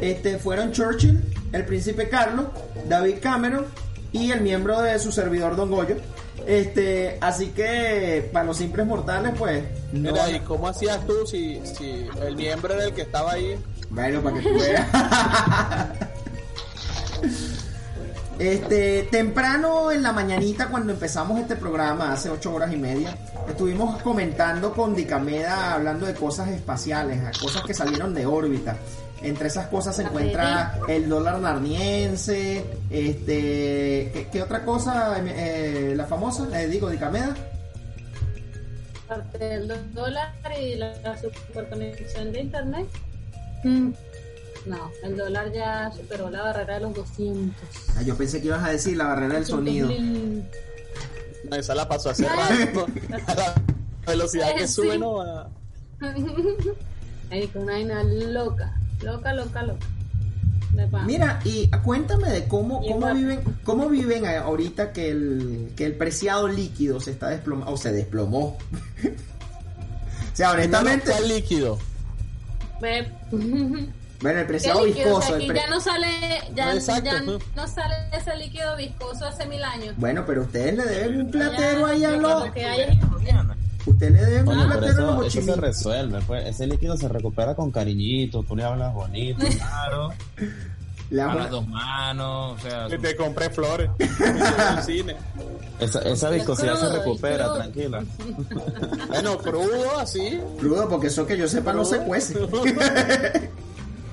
este, 0.00 0.38
fueron 0.38 0.72
Churchill, 0.72 1.22
el 1.52 1.64
príncipe 1.66 2.08
Carlos, 2.08 2.46
David 2.88 3.18
Cameron 3.22 3.66
y 4.10 4.32
el 4.32 4.40
miembro 4.40 4.82
de 4.82 4.98
su 4.98 5.12
servidor 5.12 5.54
Don 5.54 5.70
Goyo. 5.70 5.98
Este, 6.48 7.16
así 7.20 7.50
que 7.50 8.28
para 8.32 8.46
los 8.46 8.56
simples 8.56 8.88
mortales, 8.88 9.34
pues. 9.38 9.62
No, 9.92 10.10
Mira, 10.10 10.28
¿y 10.32 10.40
cómo 10.40 10.66
hacías 10.66 11.06
tú 11.06 11.24
si, 11.28 11.64
si 11.64 12.08
el 12.26 12.34
miembro 12.34 12.74
del 12.74 12.92
que 12.92 13.02
estaba 13.02 13.34
ahí? 13.34 13.56
Bueno, 13.90 14.20
para 14.20 14.40
que 14.40 14.42
tú 14.42 14.58
veas. 14.58 14.88
Este, 18.38 19.04
temprano 19.04 19.90
en 19.90 20.02
la 20.02 20.12
mañanita 20.12 20.68
cuando 20.68 20.92
empezamos 20.92 21.40
este 21.40 21.56
programa, 21.56 22.12
hace 22.12 22.28
ocho 22.28 22.54
horas 22.54 22.70
y 22.70 22.76
media, 22.76 23.16
estuvimos 23.48 24.02
comentando 24.02 24.72
con 24.72 24.94
Dicameda 24.94 25.72
hablando 25.72 26.04
de 26.04 26.14
cosas 26.14 26.48
espaciales, 26.48 27.24
a 27.24 27.30
cosas 27.38 27.62
que 27.62 27.72
salieron 27.72 28.12
de 28.12 28.26
órbita. 28.26 28.76
Entre 29.22 29.48
esas 29.48 29.68
cosas 29.68 29.96
se 29.96 30.02
encuentra 30.02 30.78
el 30.86 31.08
dólar 31.08 31.40
narniense, 31.40 32.62
este, 32.90 34.10
¿qué, 34.12 34.28
qué 34.30 34.42
otra 34.42 34.62
cosa? 34.62 35.16
Eh, 35.24 35.94
la 35.96 36.04
famosa, 36.04 36.46
eh, 36.60 36.68
digo, 36.68 36.90
Dicameda. 36.90 37.34
Del 39.38 39.68
dólar 39.94 40.34
y 40.60 40.74
la, 40.74 40.92
la 41.02 41.16
superconexión 41.16 42.32
de 42.32 42.40
internet. 42.40 42.86
No, 44.66 44.90
el 45.04 45.16
dólar 45.16 45.52
ya 45.52 45.92
superó 45.92 46.28
la 46.28 46.42
barrera 46.42 46.74
de 46.74 46.80
los 46.80 46.94
200. 46.94 47.54
Ah, 47.96 48.02
yo 48.02 48.16
pensé 48.16 48.40
que 48.40 48.48
ibas 48.48 48.64
a 48.64 48.72
decir 48.72 48.96
la 48.96 49.06
barrera 49.06 49.34
del 49.34 49.46
sonido. 49.46 49.88
No, 51.48 51.56
esa 51.56 51.74
la 51.74 51.88
pasó 51.88 52.10
hace 52.10 52.28
rato. 52.28 52.86
A 53.26 53.34
la 53.34 53.54
velocidad 54.06 54.54
que 54.56 54.66
Sí. 54.66 54.74
sube, 54.74 54.98
no 54.98 55.14
va. 55.14 55.48
Ahí 57.30 57.46
con 57.48 57.62
una 57.62 57.72
vaina 57.74 58.02
loca, 58.02 58.76
loca, 59.02 59.32
loca, 59.32 59.62
loca. 59.62 59.86
Mira, 61.06 61.40
y 61.44 61.68
cuéntame 61.84 62.30
de 62.30 62.46
cómo, 62.48 62.82
cómo 62.82 63.14
viven, 63.14 63.40
cómo 63.64 63.88
viven 63.88 64.26
ahorita 64.26 64.92
que 64.92 65.10
el, 65.10 65.72
que 65.74 65.86
el 65.86 65.94
preciado 65.94 66.48
líquido 66.48 67.00
se 67.00 67.12
está 67.12 67.30
desplomando, 67.30 67.72
o 67.72 67.76
se 67.76 67.92
desplomó. 67.92 68.58
o 70.32 70.36
sea, 70.36 70.52
honestamente, 70.52 71.10
¿Cuál 71.10 71.28
líquido? 71.28 71.78
Bueno, 74.22 74.38
el 74.40 74.44
¿Qué 74.46 74.48
preciado 74.48 74.84
líquido? 74.84 75.16
O 75.16 75.18
viscoso. 75.18 75.28
sea, 75.28 75.36
el 75.36 75.46
pre- 75.46 75.56
ya 75.60 75.66
no 75.70 75.80
sale, 75.80 76.08
ya, 76.54 76.74
No, 77.54 77.66
sale 77.68 77.94
ese 78.12 78.36
líquido 78.36 78.76
viscoso 78.76 79.26
hace 79.26 79.46
mil 79.46 79.62
años. 79.62 79.94
Bueno, 79.98 80.24
pero 80.26 80.42
ustedes 80.42 80.74
le 80.76 80.84
deben 80.84 81.20
un 81.22 81.30
platero 81.30 81.86
ahí 81.86 82.04
a 82.04 82.10
los... 82.12 82.46
lo 82.46 82.52
que 82.52 82.64
hay 82.64 82.80
es- 82.82 82.96
Ustedes 83.86 84.12
le 84.14 84.24
deben 84.24 84.38
un 84.40 84.44
Bueno, 84.46 84.66
platero 84.68 85.10
a 85.12 85.16
los 85.16 85.26
eso, 85.26 85.38
eso 85.40 85.54
se 85.54 85.60
resuelve, 85.60 86.20
pues. 86.26 86.44
Ese 86.46 86.66
líquido 86.66 86.96
se 86.96 87.08
recupera 87.08 87.54
con 87.54 87.70
cariñito, 87.70 88.42
tú 88.42 88.56
le 88.56 88.64
hablas 88.64 88.92
bonito. 88.94 89.44
Claro. 89.56 90.12
Le 91.08 91.22
A 91.22 91.34
las 91.36 91.50
dos 91.50 91.68
manos, 91.68 92.58
o 92.58 92.62
sea. 92.68 92.88
Te 92.88 93.14
compré 93.14 93.48
flores. 93.50 93.88
En 94.00 94.38
el 94.78 94.82
cine. 94.82 95.16
Esa, 95.78 96.00
esa 96.00 96.30
viscosidad 96.30 96.74
se 96.80 96.88
recupera, 96.98 97.44
crudo. 97.44 97.54
tranquila. 97.58 98.02
Bueno, 99.06 99.38
crudo, 99.38 99.98
así. 100.00 100.40
Crudo, 100.58 100.88
porque 100.88 101.06
eso 101.06 101.24
que 101.24 101.38
yo 101.38 101.46
sepa 101.46 101.72
no 101.72 101.84
se 101.84 101.98
cuece. 101.98 102.34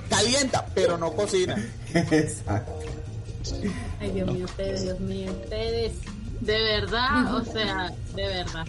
Calienta, 0.08 0.66
pero 0.74 0.96
no 0.98 1.12
cocina. 1.12 1.56
Exacto. 1.94 2.78
Ay, 4.00 4.10
Dios 4.12 4.30
mío, 4.32 4.44
ustedes, 4.46 4.82
Dios 4.82 5.00
mío, 5.00 5.32
ustedes. 5.32 5.92
De 6.40 6.62
verdad, 6.62 7.34
o 7.34 7.44
sea, 7.44 7.90
de 8.14 8.26
verdad. 8.26 8.66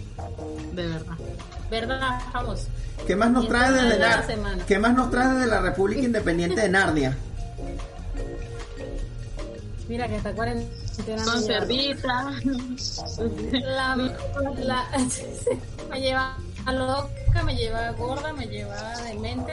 De 0.72 0.86
verdad. 0.86 1.16
¿Verdad? 1.70 2.20
Vamos. 2.32 2.66
¿Qué 3.06 3.16
más 3.16 3.30
nos 3.30 3.48
trae 3.48 3.72
desde 3.72 3.88
de 3.90 3.98
la 3.98 4.22
semana. 4.26 4.64
¿Qué 4.66 4.78
más 4.78 4.94
nos 4.94 5.10
trae 5.10 5.34
desde 5.34 5.46
la 5.48 5.60
República 5.60 6.00
Independiente 6.04 6.60
de 6.62 6.68
Narnia? 6.68 7.16
Mira 9.88 10.08
que 10.08 10.16
está 10.16 10.32
cuarentena. 10.32 11.24
Con 11.24 11.34
me 11.34 11.40
lleva- 11.40 11.60
cerdita. 11.60 12.30
La, 13.52 13.96
la, 14.58 14.84
me 15.90 16.00
lleva 16.00 16.36
loca, 16.72 17.42
me 17.44 17.56
lleva 17.56 17.90
gorda, 17.92 18.32
me 18.32 18.46
lleva 18.46 18.76
demente. 19.04 19.52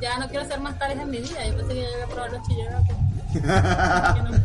Ya 0.00 0.18
no 0.18 0.28
quiero 0.28 0.44
hacer 0.44 0.60
más 0.60 0.78
tareas 0.78 1.00
en 1.00 1.10
mi 1.10 1.18
vida. 1.18 1.46
Yo 1.46 1.56
pensé 1.56 1.74
que 1.74 1.82
ya 1.82 1.88
iba 1.96 2.04
a 2.04 2.08
probar 2.08 2.32
los 2.32 2.48
chilleros. 2.48 2.82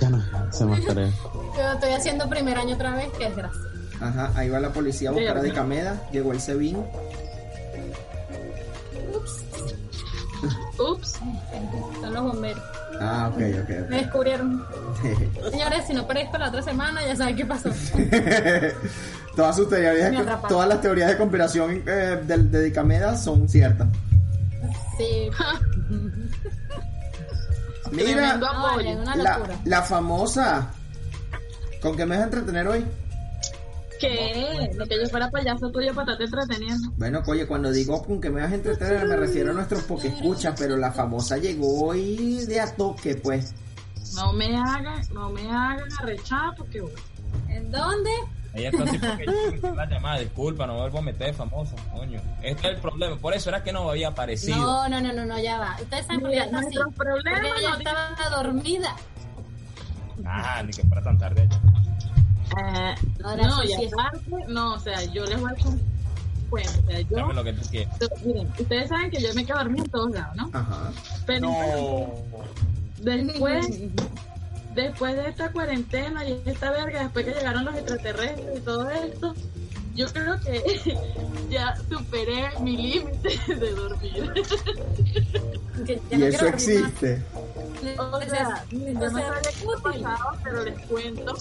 Ya 0.00 0.10
no, 0.10 0.20
se 0.50 0.64
me 0.64 0.80
tarea. 0.80 1.08
Yo 1.56 1.72
estoy 1.74 1.92
haciendo 1.92 2.28
primer 2.28 2.58
año 2.58 2.74
otra 2.74 2.96
vez, 2.96 3.12
que 3.12 3.26
desgracia. 3.26 3.60
Ajá, 4.00 4.32
ahí 4.34 4.48
va 4.48 4.58
la 4.58 4.72
policía 4.72 5.10
a 5.10 5.12
buscar 5.12 5.36
a 5.36 5.42
Dicameda. 5.42 6.02
Llegó 6.10 6.32
el 6.32 6.40
Sebin. 6.40 6.84
Ups. 10.78 11.20
Son 12.00 12.12
los 12.12 12.22
bomberos. 12.24 12.62
Ah, 13.00 13.30
ok, 13.32 13.40
ok, 13.62 13.88
Me 13.88 13.96
descubrieron. 13.98 14.66
Señores, 15.50 15.86
si 15.86 15.94
no 15.94 16.06
parezco 16.06 16.38
la 16.38 16.48
otra 16.48 16.62
semana, 16.62 17.04
ya 17.06 17.14
saben 17.14 17.36
qué 17.36 17.46
pasó. 17.46 17.70
todas 19.36 19.56
sus 19.56 19.68
teorías, 19.68 20.12
atraparon. 20.12 20.48
todas 20.48 20.68
las 20.68 20.80
teorías 20.80 21.08
de 21.08 21.16
conspiración 21.16 21.82
eh, 21.86 22.20
de, 22.26 22.38
de 22.38 22.64
Dicameda 22.64 23.16
son 23.16 23.48
ciertas. 23.48 23.88
Sí. 24.98 25.30
Mira, 27.92 28.36
No, 28.36 28.62
vale, 28.62 28.96
una 28.96 29.16
la, 29.16 29.40
la 29.64 29.82
famosa. 29.82 30.70
¿Con 31.80 31.96
qué 31.96 32.06
me 32.06 32.14
vas 32.16 32.22
a 32.22 32.24
entretener 32.24 32.66
hoy? 32.68 32.84
¿Qué? 34.00 34.70
Lo 34.74 34.86
que 34.86 35.00
yo 35.00 35.08
fuera 35.08 35.30
payaso 35.30 35.70
tuyo 35.70 35.94
para 35.94 36.12
estarte 36.12 36.24
entreteniendo. 36.24 36.90
Bueno, 36.96 37.22
oye, 37.26 37.46
cuando 37.46 37.70
digo 37.70 38.02
con 38.02 38.20
que 38.20 38.30
me 38.30 38.40
vas 38.40 38.50
a 38.50 38.54
entretener 38.56 39.06
me 39.06 39.16
refiero 39.16 39.50
a 39.50 39.54
nuestros 39.54 39.84
escuchas, 40.04 40.54
pero 40.58 40.76
la 40.76 40.90
famosa 40.90 41.36
llegó 41.36 41.84
hoy 41.86 42.44
de 42.46 42.60
a 42.60 42.74
toque, 42.74 43.14
pues. 43.16 43.54
No 44.14 44.32
me 44.32 44.56
hagan, 44.56 45.02
no 45.12 45.30
me 45.30 45.42
hagan 45.42 45.88
arrechar 46.00 46.54
porque 46.56 46.80
bueno, 46.80 46.98
¿En 47.48 47.70
dónde? 47.70 48.10
Ella 48.54 48.68
está 48.68 48.82
así 48.84 48.98
porque 48.98 49.24
yo 49.62 49.74
la 49.74 49.86
llamada, 49.86 50.18
disculpa, 50.20 50.66
no 50.66 50.74
me 50.74 50.80
vuelvo 50.80 50.98
a 50.98 51.02
meter 51.02 51.32
famoso, 51.34 51.74
coño. 51.92 52.20
Este 52.42 52.68
es 52.68 52.74
el 52.74 52.80
problema, 52.80 53.16
por 53.16 53.32
eso 53.34 53.48
era 53.48 53.62
que 53.64 53.72
no 53.72 53.88
había 53.90 54.08
aparecido. 54.08 54.56
No, 54.56 54.88
no, 54.88 55.00
no, 55.00 55.12
no, 55.12 55.24
no, 55.24 55.38
ya 55.40 55.58
va. 55.58 55.76
Ustedes 55.80 56.04
saben 56.06 56.20
por 56.20 56.30
qué 56.30 56.38
está 56.38 56.58
así. 56.58 56.68
problemas 56.96 57.40
Porque 57.40 57.58
ella 57.60 57.70
no 57.70 57.78
estaba 57.78 58.30
dormida. 58.42 58.96
Ah, 60.26 60.62
ni 60.64 60.72
que 60.72 60.82
fuera 60.82 61.02
tan 61.02 61.18
tarde. 61.18 61.48
Eh, 62.58 62.94
Ahora 63.24 63.46
no, 63.46 63.62
sí, 63.62 63.68
y 63.80 63.86
aparte, 63.86 64.20
no, 64.48 64.74
o 64.74 64.78
sea, 64.78 65.02
yo 65.04 65.24
les 65.24 65.40
voy 65.40 65.50
a 65.50 65.68
un 65.68 65.80
cuento. 66.50 66.70
O 66.84 66.86
sea, 66.90 67.00
yo, 67.00 67.16
Dame 67.16 67.32
lo 67.34 67.44
que 67.44 67.52
tú 67.54 67.68
quieras. 67.70 67.96
miren, 68.24 68.46
ustedes 68.58 68.88
saben 68.90 69.10
que 69.10 69.22
yo 69.22 69.32
me 69.34 69.46
quedo 69.46 69.56
dormida 69.56 69.84
en 69.84 69.90
todos 69.90 70.10
lados, 70.12 70.36
¿no? 70.36 70.50
Ajá. 70.52 70.90
Pero 71.26 71.40
No. 71.48 72.14
después, 72.98 73.66
después 74.74 75.16
de 75.16 75.28
esta 75.28 75.50
cuarentena 75.52 76.26
y 76.26 76.42
esta 76.46 76.70
verga, 76.70 77.02
después 77.02 77.24
que 77.24 77.32
llegaron 77.32 77.64
los 77.64 77.74
extraterrestres 77.74 78.58
y 78.58 78.60
todo 78.60 78.90
esto, 78.90 79.34
yo 79.94 80.06
creo 80.08 80.40
que 80.40 80.98
ya 81.50 81.74
superé 81.88 82.50
mi 82.60 82.76
límite 82.76 83.38
de 83.54 83.70
dormir. 83.72 84.32
Y 86.10 86.16
no 86.16 86.26
eso 86.26 86.38
quiero 86.38 86.38
dormir 86.38 86.54
existe. 86.54 87.22
más. 87.96 88.12
O 88.12 88.20
sea, 88.20 88.64
no 88.70 88.80
útil. 88.80 89.82
pasaba, 89.82 90.38
pero 90.42 90.64
les 90.64 90.86
cuento 90.86 91.34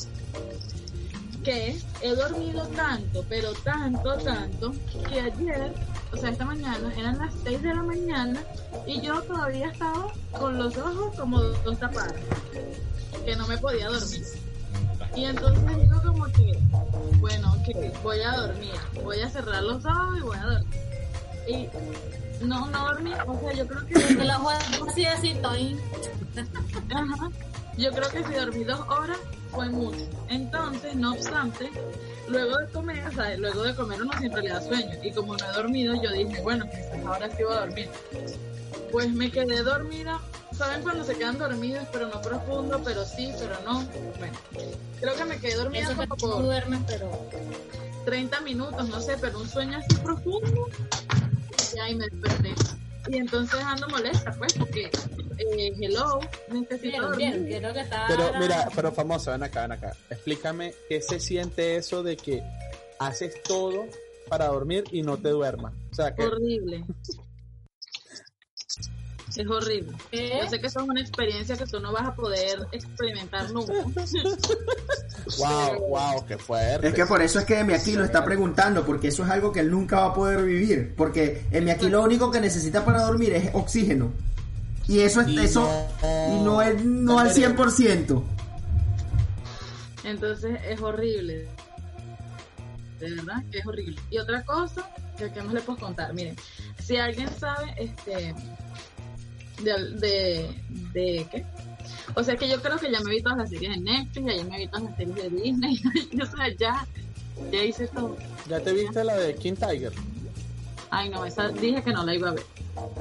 que 1.44 1.80
he 2.02 2.16
dormido 2.16 2.68
tanto, 2.68 3.26
pero 3.28 3.54
tanto, 3.64 4.18
tanto, 4.18 4.74
que 5.10 5.22
ayer, 5.22 5.74
o 6.12 6.18
sea, 6.18 6.30
esta 6.30 6.46
mañana, 6.46 6.94
eran 6.96 7.18
las 7.18 7.34
6 7.44 7.62
de 7.62 7.74
la 7.74 7.84
mañana 7.84 8.44
y 8.86 9.02
yo 9.02 9.22
todavía 9.24 9.72
estaba 9.72 10.14
con 10.38 10.58
los 10.58 10.78
ojos 10.78 11.16
como 11.16 11.40
dos 11.40 11.80
tapados, 11.80 12.14
que 13.26 13.36
no 13.36 13.48
me 13.48 13.58
podía 13.58 13.88
dormir. 13.90 14.24
Y 15.16 15.26
entonces 15.26 15.78
digo 15.78 16.02
como 16.04 16.26
que, 16.26 16.60
bueno, 17.20 17.56
que 17.66 17.92
voy 18.02 18.22
a 18.22 18.32
dormir, 18.32 18.74
voy 19.04 19.22
a 19.22 19.30
cerrar 19.30 19.64
los 19.64 19.86
ojos 19.86 20.18
y 20.18 20.22
voy 20.22 20.38
a 20.38 20.46
dormir. 20.46 20.82
Y 21.48 22.46
no, 22.46 22.68
no 22.68 22.86
dormí, 22.86 23.12
o 23.28 23.40
sea, 23.40 23.54
yo 23.54 23.68
creo 23.68 23.86
que... 23.86 24.14
Los 24.16 24.36
ojos 24.38 24.54
así, 24.90 25.06
así, 25.06 25.30
estoy. 25.32 25.78
Yo 27.78 27.90
creo 27.92 28.10
que 28.10 28.24
si 28.24 28.34
dormí 28.34 28.64
dos 28.66 28.80
horas 28.82 29.18
fue 29.52 29.70
mucho. 29.70 30.06
Entonces, 30.30 30.94
no 30.96 31.14
obstante, 31.14 31.72
luego 32.28 32.58
de 32.58 32.68
comer, 32.68 33.08
o 33.08 33.12
sea, 33.12 33.38
luego 33.38 33.64
de 33.64 33.76
comer 33.76 34.02
uno 34.02 34.12
siempre 34.20 34.44
le 34.44 34.50
da 34.50 34.62
sueño. 34.62 34.92
Y 35.02 35.12
como 35.12 35.36
no 35.38 35.46
he 35.50 35.54
dormido, 35.54 35.96
yo 36.02 36.12
dije, 36.12 36.42
bueno, 36.42 36.66
quizás 36.70 37.06
ahora 37.06 37.30
sí 37.30 37.44
voy 37.44 37.54
a 37.54 37.60
dormir. 37.62 37.90
Pues 38.92 39.12
me 39.14 39.32
quedé 39.32 39.64
dormida. 39.64 40.20
¿Saben 40.62 40.84
cuando 40.84 41.04
se 41.04 41.18
quedan 41.18 41.40
dormidos, 41.40 41.88
pero 41.92 42.08
no 42.08 42.22
profundo, 42.22 42.80
pero 42.86 43.04
sí, 43.04 43.34
pero 43.40 43.56
no? 43.66 43.84
Bueno, 44.20 44.38
creo 45.00 45.16
que 45.16 45.26
me 45.26 45.40
quedé 45.40 45.56
dormida 45.56 45.82
Eso 45.82 45.96
como 45.96 46.16
por 46.16 46.44
duermes, 46.44 46.82
pero. 46.86 47.10
30 48.06 48.42
minutos, 48.42 48.88
no 48.88 49.02
sé, 49.02 49.18
pero 49.20 49.40
un 49.40 49.50
sueño 49.50 49.80
así 49.80 49.96
profundo. 50.04 50.68
Y 51.50 51.76
ya, 51.76 51.90
y 51.90 51.96
me 51.96 52.06
desperté. 52.08 52.54
Y 53.08 53.18
entonces 53.18 53.60
ando 53.60 53.90
molesta, 53.90 54.34
pues, 54.34 54.54
porque, 54.54 54.92
eh, 55.40 55.74
hello, 55.82 56.20
necesito 56.50 57.08
dormir. 57.08 57.48
que 57.48 57.60
que 57.60 57.80
está. 57.80 58.06
Pero 58.08 58.32
mira, 58.40 58.70
pero 58.76 58.92
famosa, 58.92 59.32
ven 59.32 59.42
acá, 59.42 59.64
ven 59.64 59.72
acá. 59.72 59.96
Explícame 60.12 60.76
qué 60.88 61.02
se 61.02 61.20
siente 61.20 61.76
eso 61.76 62.04
de 62.04 62.18
que 62.18 62.44
haces 63.00 63.42
todo 63.42 63.88
para 64.30 64.46
dormir 64.50 64.84
y 64.92 65.02
no 65.02 65.18
te 65.18 65.30
duermas. 65.30 65.74
O 65.92 65.96
sea, 65.96 66.14
que 66.14 66.22
Horrible. 66.22 66.86
Es 69.36 69.48
horrible. 69.48 69.96
¿Qué? 70.12 70.40
Yo 70.44 70.50
sé 70.50 70.60
que 70.60 70.68
eso 70.68 70.82
es 70.82 70.88
una 70.90 71.00
experiencia 71.02 71.56
que 71.56 71.66
tú 71.66 71.80
no 71.80 71.92
vas 71.94 72.06
a 72.08 72.16
poder 72.16 72.68
experimentar 72.72 73.52
nunca. 73.52 73.74
Wow, 75.38 75.88
wow, 75.90 76.26
qué 76.28 76.38
fuerte. 76.38 76.88
Es 76.88 76.94
que 76.94 77.06
por 77.06 77.22
eso 77.22 77.40
es 77.40 77.46
que 77.46 77.60
Emi 77.60 77.74
aquí 77.74 77.94
lo 77.94 78.04
está 78.04 78.26
preguntando, 78.26 78.84
porque 78.86 79.10
eso 79.10 79.24
es 79.24 79.30
algo 79.30 79.52
que 79.52 79.60
él 79.62 79.70
nunca 79.72 80.00
va 80.02 80.06
a 80.08 80.14
poder 80.14 80.44
vivir. 80.44 80.94
Porque 80.98 81.46
Emi 81.52 81.72
aquí 81.72 81.90
lo 81.90 82.02
único 82.02 82.32
que 82.32 82.42
necesita 82.42 82.84
para 82.84 83.04
dormir 83.04 83.34
es 83.34 83.50
oxígeno. 83.54 84.12
Y 84.88 85.00
eso 85.02 85.22
es 85.22 85.28
Y 85.30 85.40
eso 85.40 85.62
no- 86.02 86.36
y 86.36 86.44
no 86.44 86.62
es 86.62 86.84
no 86.84 87.20
al 87.20 87.30
100%. 87.32 88.24
Entonces 90.04 90.60
es 90.68 90.82
horrible. 90.82 91.48
De 93.00 93.10
verdad 93.16 93.44
que 93.52 93.60
es 93.60 93.66
horrible. 93.66 93.96
Y 94.10 94.18
otra 94.18 94.44
cosa, 94.44 94.90
que 95.18 95.32
¿qué 95.32 95.42
más 95.42 95.54
le 95.54 95.62
puedo 95.62 95.80
contar? 95.80 96.14
Miren, 96.14 96.36
si 96.84 96.98
alguien 96.98 97.30
sabe, 97.40 97.74
este, 97.78 98.34
de, 99.64 99.74
de, 100.00 100.50
de 100.94 101.28
¿qué? 101.32 101.46
O 102.16 102.24
sea 102.24 102.36
que 102.36 102.50
yo 102.50 102.62
creo 102.62 102.78
que 102.78 102.92
ya 102.92 103.00
me 103.02 103.12
vi 103.12 103.22
todas 103.22 103.38
las 103.38 103.50
series 103.50 103.72
de 103.76 103.82
Netflix, 103.82 104.36
ya 104.38 104.44
me 104.44 104.58
vi 104.58 104.68
todas 104.68 104.84
las 104.84 104.96
series 104.98 105.16
de 105.16 105.30
Disney, 105.30 105.82
o 106.22 106.26
sea, 106.26 106.48
ya, 106.60 106.88
ya 107.52 107.64
hice 107.64 107.88
todo. 107.88 108.18
¿Ya 108.50 108.60
te 108.60 108.74
viste 108.74 109.04
la 109.04 109.16
de 109.18 109.36
King 109.36 109.54
Tiger? 109.56 109.94
Ay, 110.90 111.10
no, 111.10 111.24
esa 111.26 111.48
dije 111.50 111.82
que 111.82 111.92
no 111.94 112.04
la 112.04 112.14
iba 112.16 112.30
a 112.30 112.34
ver. 112.34 112.44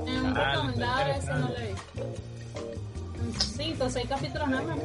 En 0.06 0.26
un 0.26 0.36
Ah, 0.36 0.52
recomendado 0.54 1.10
ese 1.12 1.32
no 1.34 1.48
le 1.48 1.66
vi. 1.68 1.74
Cinco, 3.56 3.90
seis 3.90 4.06
capítulos 4.08 4.48
nada 4.48 4.62
más. 4.62 4.78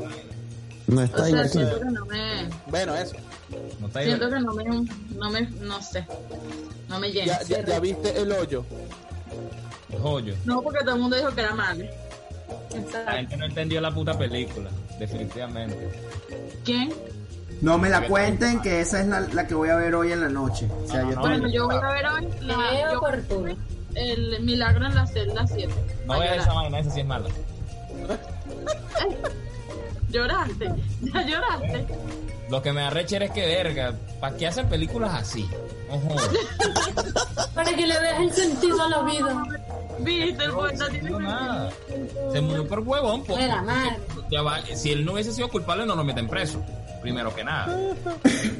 No 0.87 1.01
O 1.01 1.03
está 1.03 1.17
sea, 1.17 1.25
divertido. 1.27 1.67
siento 1.67 1.79
que 1.85 1.91
no 1.93 2.05
me, 2.05 2.49
Bueno, 2.67 2.95
eso. 2.95 3.15
No 3.79 3.87
está 3.87 4.01
siento 4.03 4.29
que 4.29 4.39
no 4.39 4.53
me, 4.53 4.63
no 5.15 5.29
me, 5.31 5.41
no 5.41 5.81
sé, 5.81 6.05
no 6.89 6.99
me 6.99 7.11
llena. 7.11 7.25
Ya, 7.41 7.43
ya, 7.43 7.65
ya 7.65 7.79
viste 7.79 8.19
el 8.19 8.31
hoyo. 8.31 8.65
Joyo. 10.01 10.35
No, 10.45 10.61
porque 10.61 10.79
todo 10.83 10.95
el 10.95 11.01
mundo 11.01 11.15
dijo 11.17 11.33
que 11.33 11.41
era 11.41 11.53
malo. 11.53 11.83
La 13.05 13.13
gente 13.13 13.37
no 13.37 13.45
entendió 13.45 13.81
la 13.81 13.91
puta 13.91 14.17
película, 14.17 14.69
definitivamente. 14.99 15.89
¿Quién? 16.63 16.93
No 17.61 17.77
me 17.77 17.89
la 17.89 18.05
cuenten 18.07 18.61
que 18.61 18.81
esa 18.81 18.99
es 19.01 19.07
la, 19.07 19.21
la 19.21 19.47
que 19.47 19.55
voy 19.55 19.69
a 19.69 19.75
ver 19.75 19.95
hoy 19.95 20.11
en 20.11 20.21
la 20.21 20.29
noche. 20.29 20.67
O 20.83 20.87
sea, 20.87 21.03
No, 21.03 21.09
yo 21.09 21.15
no, 21.15 21.21
Bueno, 21.21 21.47
yo 21.47 21.65
voy 21.67 21.75
a 21.75 21.89
ver 21.91 22.05
hoy 22.07 22.27
la, 22.41 22.91
yo- 22.91 23.45
el 23.95 24.41
milagro 24.41 24.85
en 24.85 24.95
la 24.95 25.07
celda 25.07 25.47
7. 25.47 25.73
No 26.05 26.19
veas 26.19 26.41
esa 26.41 26.53
vaina, 26.53 26.79
esa 26.79 26.91
sí 26.91 26.99
es 26.99 27.05
mala. 27.05 27.29
Lloraste, 30.09 30.71
ya 31.01 31.21
lloraste. 31.23 31.87
Lo 32.49 32.61
que 32.61 32.71
me 32.73 32.81
arrecha 32.81 33.17
es 33.17 33.31
que, 33.31 33.45
verga, 33.45 33.93
¿para 34.19 34.37
qué 34.37 34.47
hacen 34.47 34.67
películas 34.69 35.13
así? 35.13 35.49
Ojo. 35.89 36.15
Para 37.55 37.73
que 37.73 37.87
le 37.87 37.99
veas 37.99 38.19
el 38.19 38.31
sentido 38.33 38.81
a 38.83 38.89
la 38.89 39.01
vida. 39.01 39.43
Viste, 39.99 40.43
el 40.43 40.51
poeta 40.51 40.89
tiene 40.89 41.09
No, 41.09 41.19
nada. 41.19 41.71
Se 42.31 42.41
murió 42.41 42.67
por 42.67 42.79
huevón. 42.79 43.23
pues. 43.23 43.39
Ya 44.31 44.41
va, 44.41 44.61
si 44.61 44.91
él 44.91 45.05
no 45.05 45.13
hubiese 45.13 45.31
sido 45.33 45.49
culpable, 45.49 45.85
no 45.85 45.95
lo 45.95 46.03
meten 46.03 46.27
preso. 46.27 46.63
Primero 47.01 47.33
que 47.35 47.43
nada. 47.43 47.77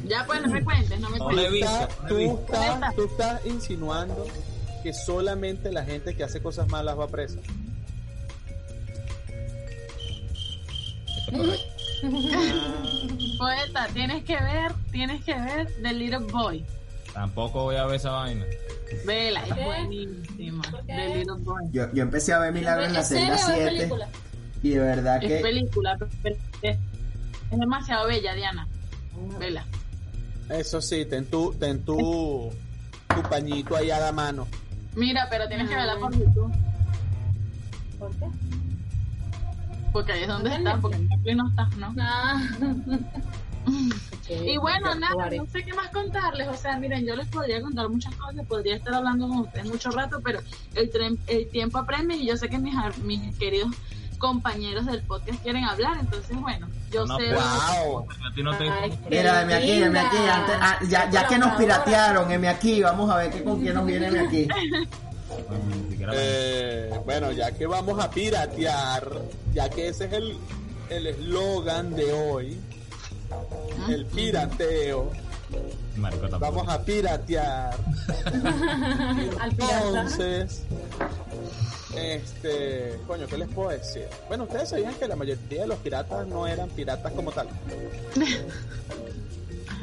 Ya 0.07 0.23
pues 0.25 0.41
no 0.41 0.49
me 0.49 0.63
cuentes, 0.63 0.99
no 0.99 1.09
me 1.09 1.17
No 1.17 1.31
le 1.31 1.47
cuentes. 1.47 1.61
Está- 1.71 2.07
tú, 2.07 2.15
he 2.15 2.23
visto. 2.25 2.53
estás, 2.53 2.95
tú 2.95 3.03
estás 3.05 3.45
insinuando 3.45 4.27
que 4.83 4.93
solamente 4.93 5.71
la 5.71 5.83
gente 5.83 6.15
que 6.15 6.23
hace 6.23 6.41
cosas 6.41 6.67
malas 6.69 6.97
va 6.99 7.07
presa. 7.07 7.39
Poeta, 13.38 13.88
tienes 13.93 14.23
que 14.23 14.36
ver, 14.36 14.71
tienes 14.91 15.23
que 15.23 15.33
ver 15.33 15.67
The 15.81 15.93
Little 15.93 16.19
Boy. 16.31 16.65
Tampoco 17.16 17.63
voy 17.63 17.78
a 17.78 17.86
ver 17.86 17.95
esa 17.95 18.11
vaina. 18.11 18.45
Vela, 19.05 19.41
es 19.47 19.55
buenísima. 19.66 20.63
Yo, 21.72 21.91
yo 21.93 22.03
empecé 22.03 22.34
a 22.34 22.39
ver 22.39 22.51
Milagro 22.51 22.84
en 22.84 22.93
la 22.93 22.99
¿Es 22.99 23.07
celda 23.07 23.32
o 23.32 23.36
es 23.36 23.45
7 23.45 23.66
película? 23.66 24.07
y 24.61 24.70
de 24.72 24.80
verdad 24.80 25.24
Es 25.24 25.32
que 25.32 25.39
película, 25.39 25.97
pero 26.22 26.36
es, 26.61 26.78
es 27.51 27.59
demasiado 27.59 28.07
bella, 28.07 28.36
Diana. 28.36 28.68
Vela. 29.39 29.63
Eso 30.49 30.82
sí, 30.82 31.05
ten 31.05 31.26
tu, 31.26 31.53
ten 31.53 31.86
tu, 31.86 32.51
tu 33.07 33.22
pañito 33.30 33.78
ahí 33.78 33.91
a 33.91 33.99
la 33.99 34.11
mano. 34.11 34.45
Mira, 34.93 35.28
pero 35.30 35.47
tienes 35.47 35.70
que 35.70 35.76
verla 35.76 35.97
por 35.97 36.13
YouTube. 36.13 36.53
¿Por 37.97 38.11
qué? 38.18 38.26
Porque 39.93 40.11
ahí 40.11 40.24
es 40.24 40.28
donde 40.28 40.49
¿En 40.53 40.68
está, 40.68 40.82
porque 40.82 40.97
en 40.97 41.07
Netflix 41.07 41.38
no 41.38 41.47
está, 41.49 41.66
¿no? 41.78 41.95
Ah. 41.97 42.41
Y 44.30 44.57
bueno, 44.57 44.95
nada, 44.95 45.30
no 45.36 45.45
sé 45.45 45.63
qué 45.63 45.74
más 45.74 45.89
contarles. 45.89 46.47
O 46.47 46.55
sea, 46.55 46.78
miren, 46.80 47.05
yo 47.05 47.16
les 47.16 47.28
podría 47.28 47.61
contar 47.61 47.88
muchas 47.89 48.13
cosas, 48.16 48.45
podría 48.47 48.76
estar 48.76 48.93
hablando 48.95 49.28
con 49.28 49.39
ustedes 49.39 49.66
mucho 49.68 49.91
rato, 49.91 50.20
pero 50.24 50.39
el, 50.76 50.91
tren- 50.91 51.20
el 51.28 51.47
tiempo 51.49 51.78
apremia 51.78 52.16
y 52.18 52.26
yo 52.28 52.36
sé 52.38 52.49
que 52.49 52.57
mis, 52.57 52.74
mis 53.03 53.36
queridos 53.38 53.70
compañeros 54.18 54.86
del 54.88 55.01
podcast 55.03 55.41
quieren 55.43 55.63
hablar. 55.66 55.97
Entonces, 55.99 56.36
bueno, 56.39 56.68
yo 56.91 57.05
No, 57.05 57.18
sé. 57.18 57.34
¡Wow! 57.34 58.07
A 58.30 58.34
ti 58.34 58.41
no 58.43 58.55
te 58.57 58.70
Ay, 58.70 58.97
Mira, 59.09 59.41
M 59.43 59.53
aquí, 59.53 59.72
M 59.84 59.99
aquí, 59.99 60.18
antes- 60.18 60.55
ah, 60.59 60.80
ya, 60.89 61.09
ya 61.11 61.28
que 61.28 61.38
nos 61.38 61.55
piratearon, 61.57 62.32
M 62.32 62.47
aquí, 62.47 62.82
vamos 62.82 63.09
a 63.11 63.18
ver 63.18 63.32
qué 63.32 63.43
con 63.43 63.61
quién 63.61 63.76
nos 63.76 63.86
viene 63.86 64.07
M 64.07 64.20
aquí. 64.22 64.47
Eh, 66.13 66.91
bueno, 67.05 67.32
ya 67.32 67.51
que 67.51 67.66
vamos 67.68 67.99
a 68.03 68.09
piratear, 68.09 69.09
ya 69.53 69.70
que 69.70 69.89
ese 69.89 70.05
es 70.05 70.13
el 70.13 70.38
el 70.89 71.07
eslogan 71.07 71.95
de 71.95 72.13
hoy, 72.13 72.59
el 73.89 74.05
pirateo, 74.05 75.11
vamos 76.39 76.67
a 76.67 76.82
piratear. 76.84 77.76
Entonces, 79.59 80.63
este, 81.95 82.99
coño, 83.07 83.28
¿qué 83.28 83.38
les 83.38 83.49
puedo 83.49 83.69
decir? 83.69 84.07
Bueno, 84.28 84.43
ustedes 84.43 84.69
sabían 84.69 84.93
que 84.95 85.07
la 85.07 85.15
mayoría 85.15 85.61
de 85.61 85.67
los 85.67 85.78
piratas 85.80 86.28
no 86.28 86.45
eran 86.47 86.69
piratas 86.69 87.11
como 87.13 87.32
tal. 87.32 87.47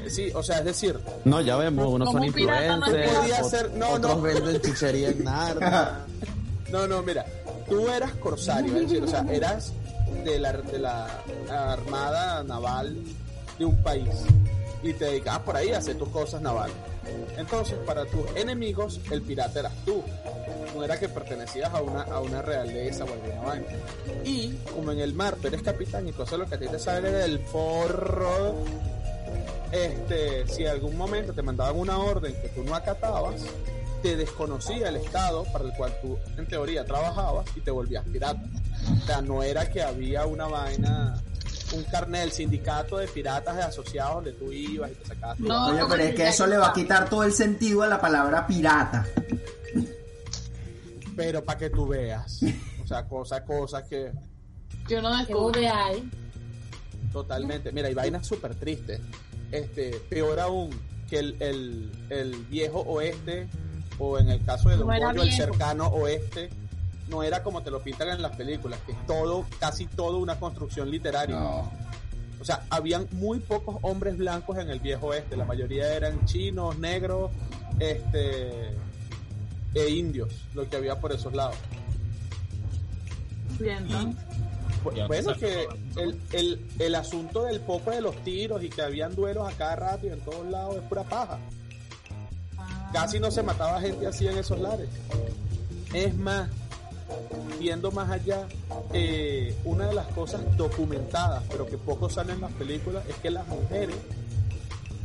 Sí, 0.09 0.31
o 0.35 0.43
sea, 0.43 0.59
es 0.59 0.65
decir, 0.65 0.99
No, 1.25 1.41
ya 1.41 1.57
vemos, 1.57 1.87
unos 1.87 2.11
son 2.11 2.23
un 2.25 2.33
pirata 2.33 2.77
no 2.77 2.87
influencers, 2.87 3.19
podía 3.19 3.45
ser- 3.45 3.71
no, 3.75 3.91
otros 3.91 4.17
no. 4.17 4.23
venden 4.23 4.61
chuchería 4.61 5.11
en 5.11 5.25
Narnia. 5.25 6.01
no, 6.73 6.89
no, 6.89 7.03
mira, 7.03 7.25
tú 7.69 7.89
eras 7.89 8.13
corsario, 8.15 8.75
es 8.77 8.83
decir, 8.83 9.03
o 9.05 9.07
sea, 9.07 9.25
eras 9.31 9.73
de 10.25 10.39
la, 10.41 10.53
de 10.53 10.79
la 10.81 11.09
armada 11.73 12.43
naval 12.43 12.97
de 13.59 13.65
un 13.65 13.83
país 13.83 14.09
y 14.83 14.93
te 14.95 15.05
dedicabas 15.07 15.41
por 15.43 15.57
ahí 15.57 15.73
a 15.73 15.79
hacer 15.79 15.97
tus 15.97 16.09
cosas 16.09 16.43
navales. 16.43 16.75
Entonces, 17.37 17.79
para 17.87 18.05
tus 18.05 18.25
enemigos, 18.37 19.01
el 19.11 19.23
pirata 19.23 19.61
eras 19.61 19.73
tú. 19.85 20.03
No 20.75 20.83
era 20.83 20.99
que 20.99 21.09
pertenecías 21.09 21.73
a 21.73 21.83
una, 21.83 22.03
a 22.03 22.21
una 22.21 22.43
realeza 22.43 23.05
o 23.05 23.13
alguna 23.13 23.41
vaina. 23.43 23.67
Y 24.25 24.55
como 24.75 24.93
en 24.93 25.01
el 25.01 25.15
mar 25.15 25.37
tú 25.41 25.49
eres 25.49 25.63
capitán 25.63 26.09
y 26.09 26.13
cosas 26.13 26.39
lo 26.39 26.47
que 26.47 26.55
a 26.55 26.59
ti 26.59 26.67
te 26.67 26.79
sale 26.79 27.11
del 27.11 27.41
forro, 27.41 28.55
este, 29.71 30.47
si 30.49 30.63
en 30.63 30.69
algún 30.69 30.97
momento 30.97 31.33
te 31.33 31.43
mandaban 31.43 31.79
una 31.79 31.99
orden 31.99 32.35
que 32.41 32.49
tú 32.49 32.63
no 32.63 32.75
acatabas, 32.75 33.43
te 34.03 34.17
desconocía 34.17 34.89
el 34.89 34.97
estado 34.97 35.45
para 35.53 35.65
el 35.65 35.73
cual 35.75 35.97
tú 36.03 36.19
en 36.37 36.47
teoría 36.47 36.85
trabajabas 36.85 37.47
y 37.57 37.61
te 37.61 37.71
volvías 37.71 38.05
pirata. 38.07 38.43
O 39.03 39.07
sea, 39.07 39.23
no 39.23 39.43
era 39.43 39.71
que 39.71 39.83
había 39.83 40.27
una 40.27 40.47
vaina, 40.47 41.23
un 41.73 41.85
carnet, 41.85 42.31
sindicato 42.31 42.99
de 42.99 43.09
piratas 43.09 43.57
asociados 43.59 44.17
donde 44.17 44.33
tú 44.33 44.53
ibas 44.53 44.91
y 44.91 44.95
te 44.95 45.05
sacabas. 45.07 45.37
tu- 45.39 45.45
No, 45.45 45.69
Oye, 45.69 45.81
pero 45.89 46.03
es 46.03 46.15
que 46.15 46.29
eso 46.29 46.47
le 46.47 46.57
va 46.59 46.69
a 46.69 46.73
quitar 46.73 47.09
todo 47.09 47.25
el 47.25 47.33
sentido 47.33 47.83
a 47.83 47.87
la 47.87 48.01
palabra 48.01 48.47
pirata. 48.47 49.07
Pero 51.17 51.45
para 51.45 51.59
que 51.59 51.71
tú 51.71 51.87
veas. 51.87 52.41
O 52.83 52.87
sea, 52.87 53.07
cosas, 53.07 53.43
cosas 53.43 53.85
que 53.85 54.13
Yo 54.89 55.01
no 55.03 55.11
¿Qué 55.13 55.17
descubro. 55.19 55.61
V 55.61 55.69
hay? 55.69 56.11
totalmente. 57.13 57.71
Mira, 57.73 57.89
hay 57.89 57.95
vainas 57.95 58.27
súper 58.27 58.55
tristes. 58.55 59.01
Este, 59.51 59.91
peor 60.09 60.41
aún 60.41 60.71
que 61.11 61.19
el, 61.19 61.37
el, 61.41 61.93
el 62.09 62.35
viejo 62.47 62.81
oeste, 62.81 63.47
o 63.99 64.19
en 64.19 64.31
el 64.31 64.43
caso 64.45 64.71
de 64.71 64.77
Don 64.77 64.87
No 64.89 65.09
Goyo, 65.09 65.23
el 65.23 65.33
cercano 65.33 65.89
oeste, 65.89 66.49
no 67.09 67.23
era 67.23 67.43
como 67.43 67.63
te 67.63 67.71
lo 67.71 67.81
pintan 67.83 68.09
en 68.09 68.23
las 68.23 68.37
películas, 68.37 68.81
que 68.87 68.93
es 68.93 69.07
todo, 69.07 69.45
casi 69.59 69.87
todo 69.87 70.19
una 70.19 70.39
construcción 70.39 70.91
literaria. 70.91 71.39
O 72.41 72.45
sea, 72.45 72.65
habían 72.71 73.07
muy 73.13 73.39
pocos 73.39 73.77
hombres 73.83 74.17
blancos 74.19 74.59
en 74.59 74.69
el 74.69 74.81
viejo 74.81 75.09
oeste, 75.09 75.37
la 75.37 75.45
mayoría 75.45 75.95
eran 75.95 76.25
chinos, 76.25 76.79
negros, 76.79 77.31
este 77.79 78.75
e 79.75 79.89
indios, 79.89 80.29
lo 80.55 80.69
que 80.69 80.77
había 80.77 81.01
por 81.01 81.13
esos 81.13 81.33
lados. 81.33 81.57
Bien, 83.59 83.87
Ya, 83.89 85.07
Bueno, 85.07 85.35
que 85.37 85.69
el, 85.97 86.21
el, 86.33 86.67
el 86.79 86.95
asunto 86.97 87.45
del 87.45 87.61
poco 87.61 87.93
de 87.93 88.01
los 88.01 88.17
tiros 88.25 88.63
y 88.63 88.69
que 88.69 88.83
habían 88.83 89.15
duelos 89.15 89.49
a 89.49 89.57
cada 89.57 89.77
rato 89.77 90.07
y 90.07 90.11
en 90.11 90.21
todos 90.21 90.45
lados 90.51 90.77
es 90.77 90.83
pura 90.83 91.05
paja. 91.05 91.39
Casi 92.93 93.21
no 93.21 93.31
se 93.31 93.43
mataba 93.43 93.81
gente 93.81 94.07
así 94.07 94.27
en 94.27 94.39
esos 94.39 94.59
lares. 94.59 94.89
Es 95.95 96.17
más, 96.17 96.51
viendo 97.59 97.91
más 97.93 98.11
allá, 98.11 98.47
eh, 98.93 99.55
una 99.65 99.87
de 99.89 99.95
las 99.95 100.07
cosas 100.09 100.41
documentadas, 100.57 101.43
pero 101.51 101.67
que 101.67 101.79
poco 101.79 102.09
salen 102.11 102.37
en 102.37 102.41
las 102.43 102.53
películas, 102.53 103.05
es 103.09 103.17
que 103.17 103.31
las 103.31 103.47
mujeres 103.49 103.95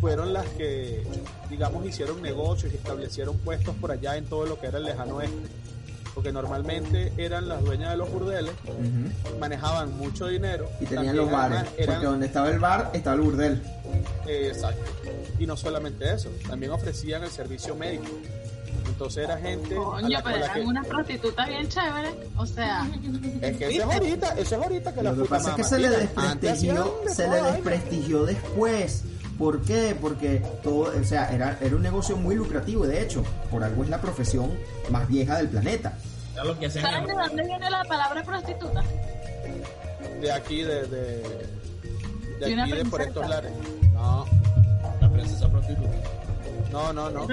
fueron 0.01 0.34
las 0.34 0.45
que, 0.49 1.03
digamos, 1.49 1.86
hicieron 1.86 2.22
negocios 2.22 2.72
y 2.74 2.76
establecieron 2.78 3.38
puestos 3.39 3.76
por 3.76 3.91
allá 3.91 4.16
en 4.18 4.26
todo 4.26 4.45
lo 4.45 4.60
que 4.60 4.68
era 4.68 4.78
el 4.78 4.86
lejano 4.86 5.16
oeste. 5.18 5.36
porque 6.16 6.32
normalmente 6.32 7.14
eran 7.18 7.47
las 7.47 7.64
dueñas 7.64 7.91
de 7.91 7.97
los 7.97 8.12
burdeles, 8.12 8.51
manejaban 9.39 9.95
mucho 9.99 10.26
dinero. 10.26 10.68
Y 10.82 10.86
tenían 10.86 11.16
los 11.16 11.30
bares. 11.30 11.60
eran- 11.78 11.95
Porque 11.97 12.08
donde 12.08 12.26
estaba 12.26 12.49
el 12.49 12.58
bar, 12.58 12.89
estaba 12.93 13.16
el 13.18 13.22
burdel. 13.22 13.62
eh, 14.26 14.47
exacto. 14.51 14.82
Y 15.38 15.45
no 15.45 15.55
solamente 15.55 16.12
eso, 16.12 16.30
también 16.47 16.72
ofrecían 16.72 17.24
el 17.24 17.30
servicio 17.30 17.76
médico. 17.76 18.05
Entonces 18.97 19.25
era 19.25 19.37
gente 19.37 19.75
Coño, 19.75 20.09
la, 20.09 20.23
pero 20.23 20.37
la 20.39 20.45
eran 20.45 20.59
que... 20.59 20.65
unas 20.65 20.87
prostitutas 20.87 21.47
bien 21.47 21.67
chéveres. 21.69 22.15
O 22.35 22.47
sea, 22.47 22.89
Es 23.41 23.57
que 23.57 23.67
eso 23.67 23.75
es 23.89 23.95
ahorita, 23.95 24.31
eso 24.31 24.55
es 24.55 24.63
ahorita 24.63 24.91
que 24.95 25.03
la 25.03 25.11
Lo 25.11 25.15
que 25.17 25.21
puta 25.21 25.35
pasa 25.37 25.49
es 25.51 25.55
que 25.55 25.63
se 25.65 25.77
le 25.77 25.89
desprestigió, 25.91 26.99
de 27.05 27.09
se 27.13 27.27
le 27.29 27.41
desprestigió 27.43 28.25
después. 28.25 29.03
¿Por 29.37 29.61
qué? 29.61 29.95
Porque 30.01 30.41
todo, 30.63 30.91
o 30.99 31.03
sea, 31.03 31.31
era, 31.31 31.59
era 31.61 31.75
un 31.75 31.83
negocio 31.83 32.17
muy 32.17 32.33
lucrativo 32.33 32.85
y 32.85 32.87
de 32.87 33.03
hecho, 33.03 33.23
por 33.51 33.63
algo 33.63 33.83
es 33.83 33.89
la 33.91 34.01
profesión 34.01 34.51
más 34.89 35.07
vieja 35.07 35.37
del 35.37 35.49
planeta. 35.49 35.93
Lo 36.43 36.57
que 36.57 36.67
¿saben 36.67 37.01
en- 37.01 37.05
de 37.05 37.13
dónde 37.13 37.43
viene 37.43 37.69
la 37.69 37.83
palabra 37.83 38.23
prostituta? 38.23 38.83
De 40.21 40.31
aquí, 40.31 40.63
de... 40.63 40.87
De, 40.87 41.23
¿Y 42.39 42.45
de 42.45 42.53
una 42.53 42.63
aquí, 42.63 42.71
de 42.73 42.85
por 42.85 43.01
estos 43.03 43.29
lares. 43.29 43.51
No, 43.93 44.25
la 45.01 45.09
princesa 45.11 45.47
prostituta. 45.51 45.89
no, 46.71 46.91
no, 46.93 47.11
no. 47.11 47.27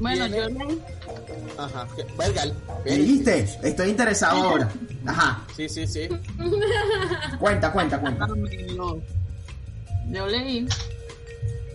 Bueno, 0.00 0.24
Viene- 0.28 0.36
yo 0.36 0.48
leí, 0.48 0.82
Ajá. 1.58 1.88
que- 1.94 2.04
Verga, 2.18 2.42
¿Me 2.84 2.96
dijiste? 2.98 3.46
Estoy 3.62 3.90
interesado 3.90 4.42
ahora. 4.42 4.68
Ajá. 5.06 5.42
Sí, 5.56 5.68
sí, 5.68 5.86
sí. 5.86 6.08
Cuenta, 7.38 7.72
cuenta, 7.72 8.00
cuenta. 8.00 8.24
Amigo, 8.24 9.00
yo 10.10 10.26
leí 10.26 10.66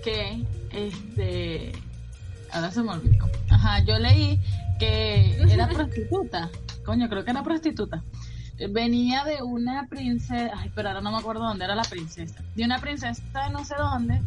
que 0.03 0.43
este 0.71 1.71
ahora 2.51 2.71
se 2.71 2.81
me 2.83 2.91
olvidó. 2.91 3.25
Ajá, 3.49 3.83
yo 3.83 3.97
leí 3.99 4.39
que 4.79 5.37
era 5.49 5.67
prostituta. 5.69 6.49
Coño, 6.85 7.09
creo 7.09 7.23
que 7.23 7.31
era 7.31 7.43
prostituta. 7.43 8.03
Venía 8.71 9.23
de 9.23 9.43
una 9.43 9.87
princesa, 9.87 10.51
ay, 10.57 10.71
pero 10.73 10.89
ahora 10.89 11.01
no 11.01 11.11
me 11.11 11.17
acuerdo 11.17 11.43
dónde 11.43 11.65
era 11.65 11.75
la 11.75 11.83
princesa. 11.83 12.41
De 12.55 12.63
una 12.63 12.79
princesa 12.79 13.21
de 13.45 13.51
no 13.51 13.63
sé 13.63 13.75
dónde 13.77 14.21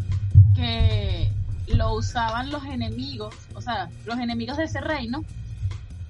que 0.55 1.32
lo 1.75 1.95
usaban 1.95 2.51
los 2.51 2.64
enemigos, 2.64 3.35
o 3.55 3.61
sea, 3.61 3.89
los 4.05 4.18
enemigos 4.18 4.57
de 4.57 4.64
ese 4.64 4.81
reino, 4.81 5.25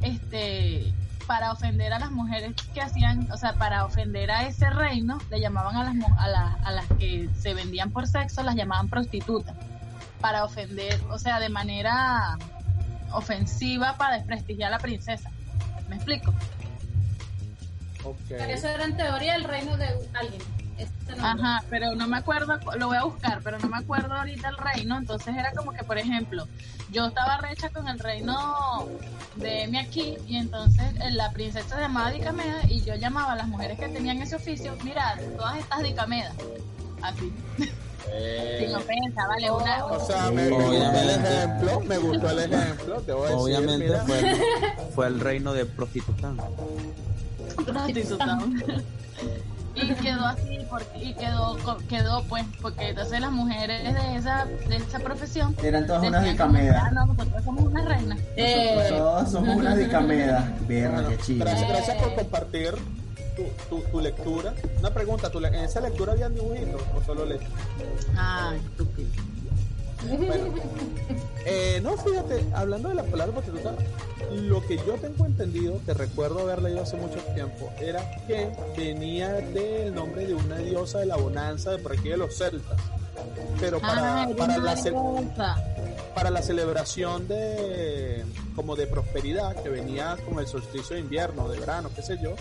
este, 0.03 0.93
para 1.27 1.53
ofender 1.53 1.93
a 1.93 1.99
las 1.99 2.11
mujeres 2.11 2.55
que 2.75 2.81
hacían, 2.81 3.31
o 3.31 3.37
sea, 3.37 3.55
para 3.55 3.85
ofender 3.85 4.31
a 4.31 4.47
ese 4.47 4.69
reino, 4.71 5.19
le 5.31 5.41
llamaban 5.41 5.77
a 5.77 5.85
las, 5.85 5.95
mu- 5.95 6.15
a, 6.19 6.29
la- 6.29 6.59
a 6.65 6.73
las 6.73 6.87
que 6.99 7.29
se 7.39 7.55
vendían 7.55 7.91
por 7.91 8.07
sexo, 8.07 8.43
las 8.43 8.57
llamaban 8.57 8.89
prostitutas, 8.89 9.55
para 10.21 10.45
ofender, 10.45 11.01
o 11.11 11.19
sea, 11.19 11.39
de 11.41 11.49
manera 11.49 12.37
ofensiva 13.13 13.97
para 13.97 14.17
desprestigiar 14.17 14.69
a 14.73 14.77
la 14.77 14.79
princesa. 14.81 15.31
¿Me 15.89 15.97
explico? 15.97 16.33
Pero 18.29 18.53
eso 18.55 18.69
era 18.69 18.85
en 18.85 18.97
teoría 18.97 19.35
el 19.35 19.45
reino 19.45 19.77
de 19.77 19.87
alguien. 20.15 20.43
Este. 20.81 21.13
Ajá, 21.21 21.63
pero 21.69 21.95
no 21.95 22.07
me 22.09 22.17
acuerdo, 22.17 22.59
lo 22.79 22.87
voy 22.89 22.97
a 22.97 23.05
buscar, 23.05 23.41
pero 23.45 23.59
no 23.59 23.69
me 23.69 23.77
acuerdo 23.79 24.15
ahorita 24.15 24.49
el 24.49 24.57
reino, 24.57 24.97
entonces 24.97 25.37
era 25.37 25.53
como 25.53 25.73
que, 25.73 25.85
por 25.85 25.99
ejemplo, 25.99 26.47
yo 26.91 27.07
estaba 27.07 27.37
recha 27.39 27.69
con 27.69 27.87
el 27.89 27.99
reino 27.99 28.87
de 29.37 29.67
mi 29.69 29.79
aquí 29.79 30.17
y 30.27 30.37
entonces 30.37 30.85
eh, 31.01 31.11
la 31.13 31.31
princesa 31.33 31.77
se 31.77 31.81
llamaba 31.83 32.11
Dicameda 32.11 32.61
y 32.69 32.81
yo 32.83 32.95
llamaba 32.95 33.33
a 33.33 33.37
las 33.37 33.47
mujeres 33.49 33.79
que 33.79 33.89
tenían 33.89 34.23
ese 34.23 34.37
oficio, 34.37 34.75
mira, 34.83 35.19
todas 35.37 35.59
estas 35.59 35.83
Dicamedas, 35.83 36.35
así, 37.03 37.33
sin 38.59 38.75
ofensa, 38.75 39.27
vale, 39.29 39.51
una... 39.51 39.79
Eh, 39.79 39.83
O 39.83 40.01
sea, 40.01 40.31
me, 40.31 40.43
me 40.45 40.49
gustó 40.51 41.01
el 41.01 41.11
ejemplo, 41.11 41.81
me 41.81 41.99
gustó 41.99 42.31
el 42.31 42.39
ejemplo, 42.39 43.01
te 43.03 43.13
voy 43.13 43.27
a 43.27 43.31
decir, 43.31 43.39
Obviamente 43.43 43.97
fue 44.07 44.19
el, 44.19 44.37
fue 44.95 45.07
el 45.09 45.21
reino 45.21 45.53
de 45.53 45.67
prostitután. 45.67 46.39
prostituta. 47.67 48.39
y 49.75 49.95
quedó 49.95 50.27
así 50.27 50.59
porque, 50.69 50.99
y 51.05 51.15
quedó 51.15 51.57
co- 51.65 51.79
quedó 51.89 52.23
pues 52.25 52.45
porque 52.61 52.89
entonces 52.91 53.21
las 53.21 53.31
mujeres 53.31 53.95
de 53.95 54.17
esa 54.17 54.47
de 54.69 54.77
esa 54.77 54.99
profesión 54.99 55.55
Eran 55.63 55.87
todas 55.87 56.03
unas 56.05 56.25
dicamedas. 56.25 56.83
"Ah, 56.87 56.91
no, 56.93 57.07
nosotros 57.07 57.45
somos 57.45 57.65
unas 57.65 57.85
reinas 57.85 58.19
Eh, 58.37 58.87
Todos 58.89 59.31
somos 59.31 59.57
unas 59.57 59.77
dicamedas. 59.77 60.45
Chido. 61.25 61.45
Gracias, 61.45 61.69
gracias 61.69 61.97
por 62.03 62.15
compartir 62.15 62.75
tu, 63.37 63.45
tu, 63.69 63.83
tu 63.91 64.01
lectura. 64.01 64.53
Una 64.81 64.91
pregunta, 64.91 65.31
¿tú 65.31 65.41
le- 65.41 65.49
¿en 65.49 65.55
esa 65.57 65.81
lectura 65.81 66.13
habían 66.13 66.35
dibujitos 66.35 66.83
o 66.97 67.03
solo 67.05 67.25
letras? 67.25 67.51
ay 68.17 68.57
estúpido 68.59 69.09
Bueno, 70.09 70.55
eh, 71.45 71.81
no, 71.83 71.97
fíjate, 71.97 72.45
hablando 72.55 72.89
de 72.89 72.95
la 72.95 73.03
palabra 73.05 73.33
prostituta, 73.35 73.75
lo 74.35 74.65
que 74.67 74.77
yo 74.79 74.95
tengo 75.01 75.27
entendido, 75.27 75.81
que 75.85 75.95
recuerdo 75.95 76.41
haber 76.41 76.63
leído 76.63 76.83
hace 76.83 76.97
mucho 76.97 77.19
tiempo, 77.35 77.71
era 77.81 78.03
que 78.27 78.49
venía 78.77 79.29
del 79.35 79.95
nombre 79.95 80.27
de 80.27 80.35
una 80.35 80.59
diosa 80.59 80.99
de 81.01 81.07
la 81.07 81.17
bonanza 81.17 81.73
de 81.73 81.79
por 81.79 81.93
aquí 81.93 82.09
de 82.09 82.17
los 82.17 82.35
celtas. 82.37 82.79
Pero 83.59 83.81
para, 83.81 84.23
Ah, 84.23 84.29
para, 84.37 84.55
era 84.55 84.63
la, 84.63 84.77
ce- 84.77 84.91
para 86.15 86.31
la 86.31 86.43
celebración 86.43 87.29
de 87.29 88.25
como 88.57 88.77
de 88.77 88.87
prosperidad 88.87 89.55
que 89.63 89.69
venía 89.69 90.17
con 90.29 90.39
el 90.39 90.47
solsticio 90.47 90.97
de 90.97 91.03
invierno, 91.03 91.49
de 91.49 91.59
verano, 91.61 91.91
qué 91.95 92.03
sé 92.03 92.19
yo, 92.23 92.35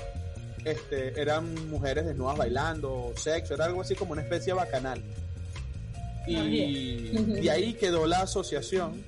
este, 0.65 1.19
eran 1.21 1.69
mujeres 1.69 2.05
desnudas 2.05 2.37
bailando, 2.37 3.11
sexo, 3.15 3.53
era 3.53 3.65
algo 3.65 3.81
así 3.81 3.95
como 3.95 4.13
una 4.13 4.21
especie 4.21 4.53
de 4.53 4.59
bacanal. 4.59 5.01
Y 6.31 7.41
de 7.41 7.51
ahí 7.51 7.73
quedó 7.73 8.05
la 8.05 8.21
asociación 8.21 9.03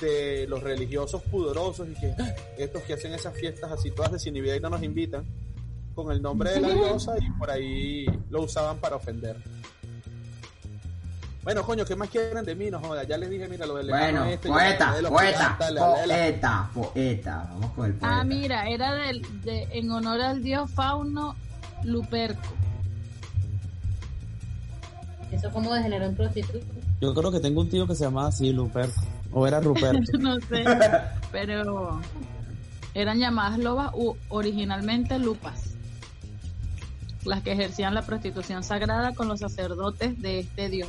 de 0.00 0.46
los 0.48 0.62
religiosos 0.62 1.20
pudorosos 1.22 1.88
y 1.88 1.94
que 2.00 2.14
"Ah, 2.18 2.34
estos 2.56 2.82
que 2.84 2.94
hacen 2.94 3.12
esas 3.12 3.34
fiestas 3.36 3.70
así 3.70 3.90
todas 3.90 4.12
desinhibidas 4.12 4.56
y 4.58 4.60
no 4.60 4.70
nos 4.70 4.82
invitan 4.82 5.24
con 5.94 6.10
el 6.10 6.22
nombre 6.22 6.52
de 6.52 6.60
la 6.60 6.68
diosa 6.70 7.14
y 7.18 7.30
por 7.38 7.50
ahí 7.50 8.06
lo 8.30 8.42
usaban 8.42 8.78
para 8.78 8.96
ofender. 8.96 9.36
Bueno, 11.42 11.62
coño, 11.64 11.84
¿qué 11.86 11.96
más 11.96 12.08
quieren 12.10 12.44
de 12.44 12.54
mí? 12.54 12.70
No 12.70 12.80
joda, 12.80 13.02
ya 13.04 13.16
les 13.16 13.28
dije, 13.30 13.48
mira, 13.48 13.66
lo 13.66 13.76
del 13.76 13.88
Bueno, 13.88 14.24
este, 14.26 14.48
poeta, 14.48 14.94
de 14.94 15.08
poeta, 15.08 15.56
la- 15.70 15.80
poeta, 16.04 16.70
poeta. 16.74 17.48
Vamos 17.52 17.72
con 17.72 17.86
el 17.86 17.92
poeta. 17.94 18.20
ah 18.20 18.24
mira 18.24 18.68
era 18.68 18.94
del 18.94 19.22
de, 19.42 19.62
en 19.72 19.90
honor 19.90 20.20
al 20.20 20.42
dios 20.42 20.70
fauno 20.70 21.34
Luperco 21.84 22.40
Eso 25.32 25.50
como 25.50 25.72
degeneró 25.72 26.06
en 26.06 26.14
prostituta. 26.16 26.66
Yo 27.00 27.14
creo 27.14 27.30
que 27.30 27.40
tengo 27.40 27.60
un 27.60 27.68
tío 27.68 27.86
que 27.86 27.94
se 27.94 28.04
llamaba 28.04 28.28
así, 28.28 28.52
Luperto. 28.52 29.00
O 29.32 29.46
era 29.46 29.60
Ruperto. 29.60 30.00
no 30.18 30.36
sé 30.40 30.64
pero 31.32 32.00
eran 32.94 33.18
llamadas 33.18 33.58
lobas 33.58 33.92
u 33.94 34.16
originalmente 34.28 35.18
lupas 35.18 35.70
las 37.24 37.42
que 37.42 37.52
ejercían 37.52 37.94
la 37.94 38.02
prostitución 38.02 38.64
sagrada 38.64 39.14
con 39.14 39.28
los 39.28 39.40
sacerdotes 39.40 40.20
de 40.20 40.40
este 40.40 40.68
dios 40.68 40.88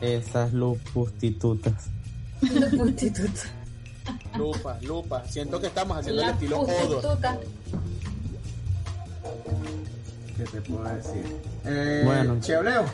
Esas 0.00 0.52
lupustitutas. 0.52 1.88
Lupa, 4.36 4.78
lupa. 4.82 5.24
Siento 5.26 5.58
que 5.60 5.68
estamos 5.68 5.96
haciendo 5.96 6.20
el 6.20 6.26
La 6.28 6.34
estilo 6.34 6.60
Odor. 6.60 7.18
¿Qué 10.36 10.44
te 10.44 10.60
puedo 10.60 10.84
decir? 10.84 11.24
Eh, 11.64 12.02
Bueno. 12.04 12.38
Cheoleo. 12.40 12.84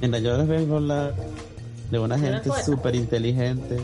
Mira, 0.00 0.18
yo 0.18 0.36
les 0.36 0.48
vengo 0.48 0.74
a 0.74 0.78
hablar 0.78 1.14
de 1.90 1.98
una 1.98 2.16
¿Era 2.16 2.40
gente 2.40 2.50
súper 2.64 2.94
inteligente 2.94 3.78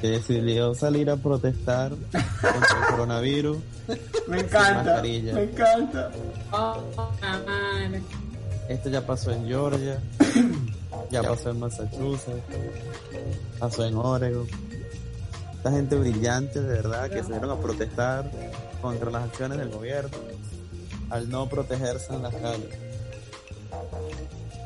que 0.00 0.08
decidió 0.08 0.74
salir 0.74 1.10
a 1.10 1.16
protestar 1.16 1.90
contra 2.12 2.78
el 2.80 2.86
coronavirus. 2.90 3.58
Me 4.28 4.40
encanta. 4.40 5.02
Me 5.02 5.42
encanta. 5.42 6.10
Oh, 6.52 6.76
man. 7.46 8.02
Esto 8.68 8.88
ya 8.88 9.04
pasó 9.04 9.32
en 9.32 9.46
Georgia, 9.46 10.00
ya 11.10 11.22
pasó 11.22 11.50
en 11.50 11.60
Massachusetts, 11.60 12.42
pasó 13.58 13.84
en 13.84 13.96
Oregon. 13.96 14.46
Esta 15.56 15.70
gente 15.72 15.96
brillante, 15.96 16.60
de 16.60 16.68
verdad, 16.68 17.10
que 17.10 17.22
salieron 17.22 17.50
a 17.50 17.56
protestar 17.56 18.30
contra 18.80 19.10
las 19.10 19.24
acciones 19.24 19.58
del 19.58 19.68
gobierno 19.68 20.16
al 21.10 21.28
no 21.28 21.48
protegerse 21.48 22.14
en 22.14 22.22
las 22.22 22.34
calles. 22.34 22.81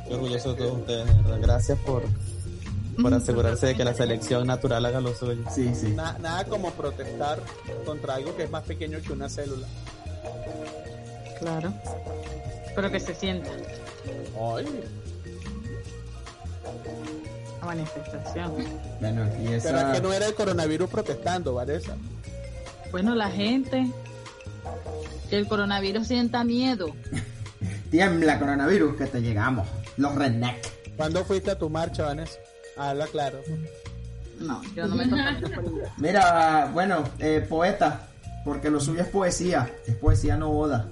Estoy 0.06 0.14
orgulloso 0.18 0.54
de 0.54 0.56
todos 0.58 0.78
ustedes, 0.78 1.06
de 1.06 1.22
verdad. 1.22 1.38
Gracias 1.42 1.78
por, 1.80 2.02
por 3.02 3.12
asegurarse 3.12 3.66
de 3.66 3.74
que 3.74 3.84
la 3.84 3.92
selección 3.92 4.46
natural 4.46 4.84
haga 4.86 5.00
lo 5.00 5.12
suyo. 5.14 5.42
Sí, 5.52 5.74
sí. 5.74 5.88
Na- 5.96 6.16
nada 6.18 6.44
como 6.44 6.70
protestar 6.72 7.40
contra 7.84 8.14
algo 8.14 8.36
que 8.36 8.44
es 8.44 8.50
más 8.50 8.62
pequeño 8.62 9.00
que 9.00 9.12
una 9.12 9.28
célula. 9.28 9.66
Claro. 11.40 11.72
Pero 12.74 12.90
que 12.90 13.00
se 13.00 13.14
sienta 13.14 13.50
Ay, 14.40 14.66
la 17.60 17.66
manifestación. 17.66 18.52
Bueno, 19.00 19.24
y 19.40 19.44
pero 19.46 19.56
esa... 19.56 19.92
es 19.92 19.96
que 19.96 20.02
no 20.06 20.12
era 20.12 20.26
el 20.26 20.34
coronavirus 20.34 20.88
protestando, 20.88 21.54
Vanessa. 21.54 21.96
Bueno, 22.92 23.14
la 23.16 23.30
gente. 23.30 23.86
Que 25.28 25.36
el 25.38 25.48
coronavirus 25.48 26.06
sienta 26.06 26.44
miedo. 26.44 26.94
Tiembla 27.90 28.38
coronavirus 28.38 28.96
que 28.96 29.06
te 29.06 29.20
llegamos. 29.20 29.66
Los 29.96 30.14
redneck. 30.14 30.94
¿Cuándo 30.96 31.24
fuiste 31.24 31.50
a 31.50 31.58
tu 31.58 31.68
marcha, 31.70 32.04
Vanessa? 32.04 32.38
Habla 32.76 33.06
claro. 33.06 33.40
No, 34.40 34.62
yo 34.74 34.86
no 34.86 34.96
me 34.96 35.06
toco. 35.06 35.62
Mira, 35.98 36.70
bueno, 36.72 37.04
eh, 37.18 37.44
poeta, 37.48 38.06
porque 38.44 38.70
lo 38.70 38.80
suyo 38.80 39.00
es 39.02 39.08
poesía, 39.08 39.70
es 39.86 39.94
poesía 39.96 40.36
no 40.36 40.50
boda. 40.50 40.88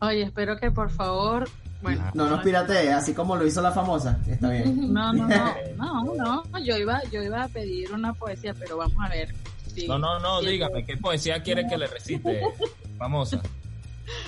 Oye, 0.00 0.22
espero 0.22 0.58
que 0.58 0.70
por 0.70 0.90
favor. 0.90 1.48
Bueno, 1.82 2.04
No 2.14 2.28
nos 2.28 2.42
piratees, 2.42 2.92
así 2.94 3.12
como 3.12 3.34
lo 3.36 3.44
hizo 3.46 3.60
la 3.60 3.72
famosa. 3.72 4.18
Está 4.28 4.50
bien. 4.50 4.92
no, 4.92 5.12
no, 5.12 5.26
no, 5.26 5.54
no, 5.76 6.14
no, 6.44 6.58
yo 6.64 6.76
iba, 6.76 7.02
yo 7.10 7.22
iba 7.22 7.42
a 7.44 7.48
pedir 7.48 7.90
una 7.92 8.12
poesía, 8.14 8.54
pero 8.54 8.76
vamos 8.76 8.96
a 9.04 9.08
ver. 9.08 9.34
si- 9.74 9.88
No, 9.88 9.98
no, 9.98 10.18
no, 10.20 10.40
si- 10.40 10.46
dígame, 10.48 10.84
¿qué 10.84 10.96
poesía 10.96 11.42
quiere 11.42 11.66
que 11.66 11.76
le 11.76 11.86
recite? 11.88 12.40
Famosa. 12.98 13.40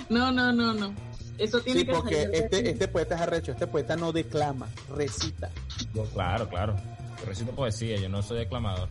No, 0.09 0.33
no, 0.33 0.53
no, 0.53 0.73
no. 0.75 0.93
Eso 1.39 1.61
tiene 1.61 1.81
Sí, 1.81 1.87
que 1.87 1.93
porque 1.93 2.23
salir 2.23 2.35
este, 2.35 2.71
este 2.71 2.89
poeta 2.89 3.15
es 3.17 3.21
arrecho, 3.21 3.53
este 3.53 3.67
poeta 3.67 3.97
no 3.97 4.13
declama, 4.13 4.69
recita. 4.95 5.51
Yo, 5.93 6.05
claro, 6.11 6.49
claro. 6.49 6.77
Yo 7.21 7.27
recito 7.27 7.51
poesía, 7.53 7.97
yo 7.97 8.09
no 8.09 8.23
soy 8.23 8.39
declamador. 8.39 8.89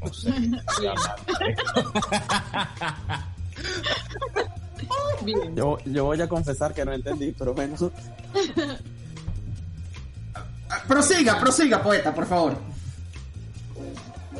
No 0.00 0.12
sé. 0.12 0.32
Bien. 5.24 5.56
Yo, 5.56 5.78
yo 5.84 6.04
voy 6.04 6.20
a 6.20 6.28
confesar 6.28 6.74
que 6.74 6.84
no 6.84 6.92
entendí, 6.92 7.34
pero 7.36 7.54
bueno. 7.54 7.74
Ah, 10.66 10.82
Prosiga, 10.88 11.38
prosiga, 11.38 11.82
poeta, 11.82 12.12
por 12.12 12.26
favor. 12.26 12.56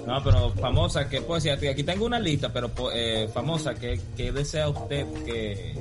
No, 0.07 0.23
pero 0.23 0.51
famosa, 0.53 1.09
¿qué 1.09 1.21
poesía? 1.23 1.55
Aquí 1.55 1.83
tengo 1.83 2.05
una 2.07 2.19
lista, 2.21 2.53
pero 2.53 2.69
po- 2.69 2.93
eh, 2.93 3.29
famosa, 3.33 3.75
¿qué, 3.75 3.99
qué 4.17 4.33
desea 4.33 4.69
usted 4.69 5.07
que, 5.25 5.75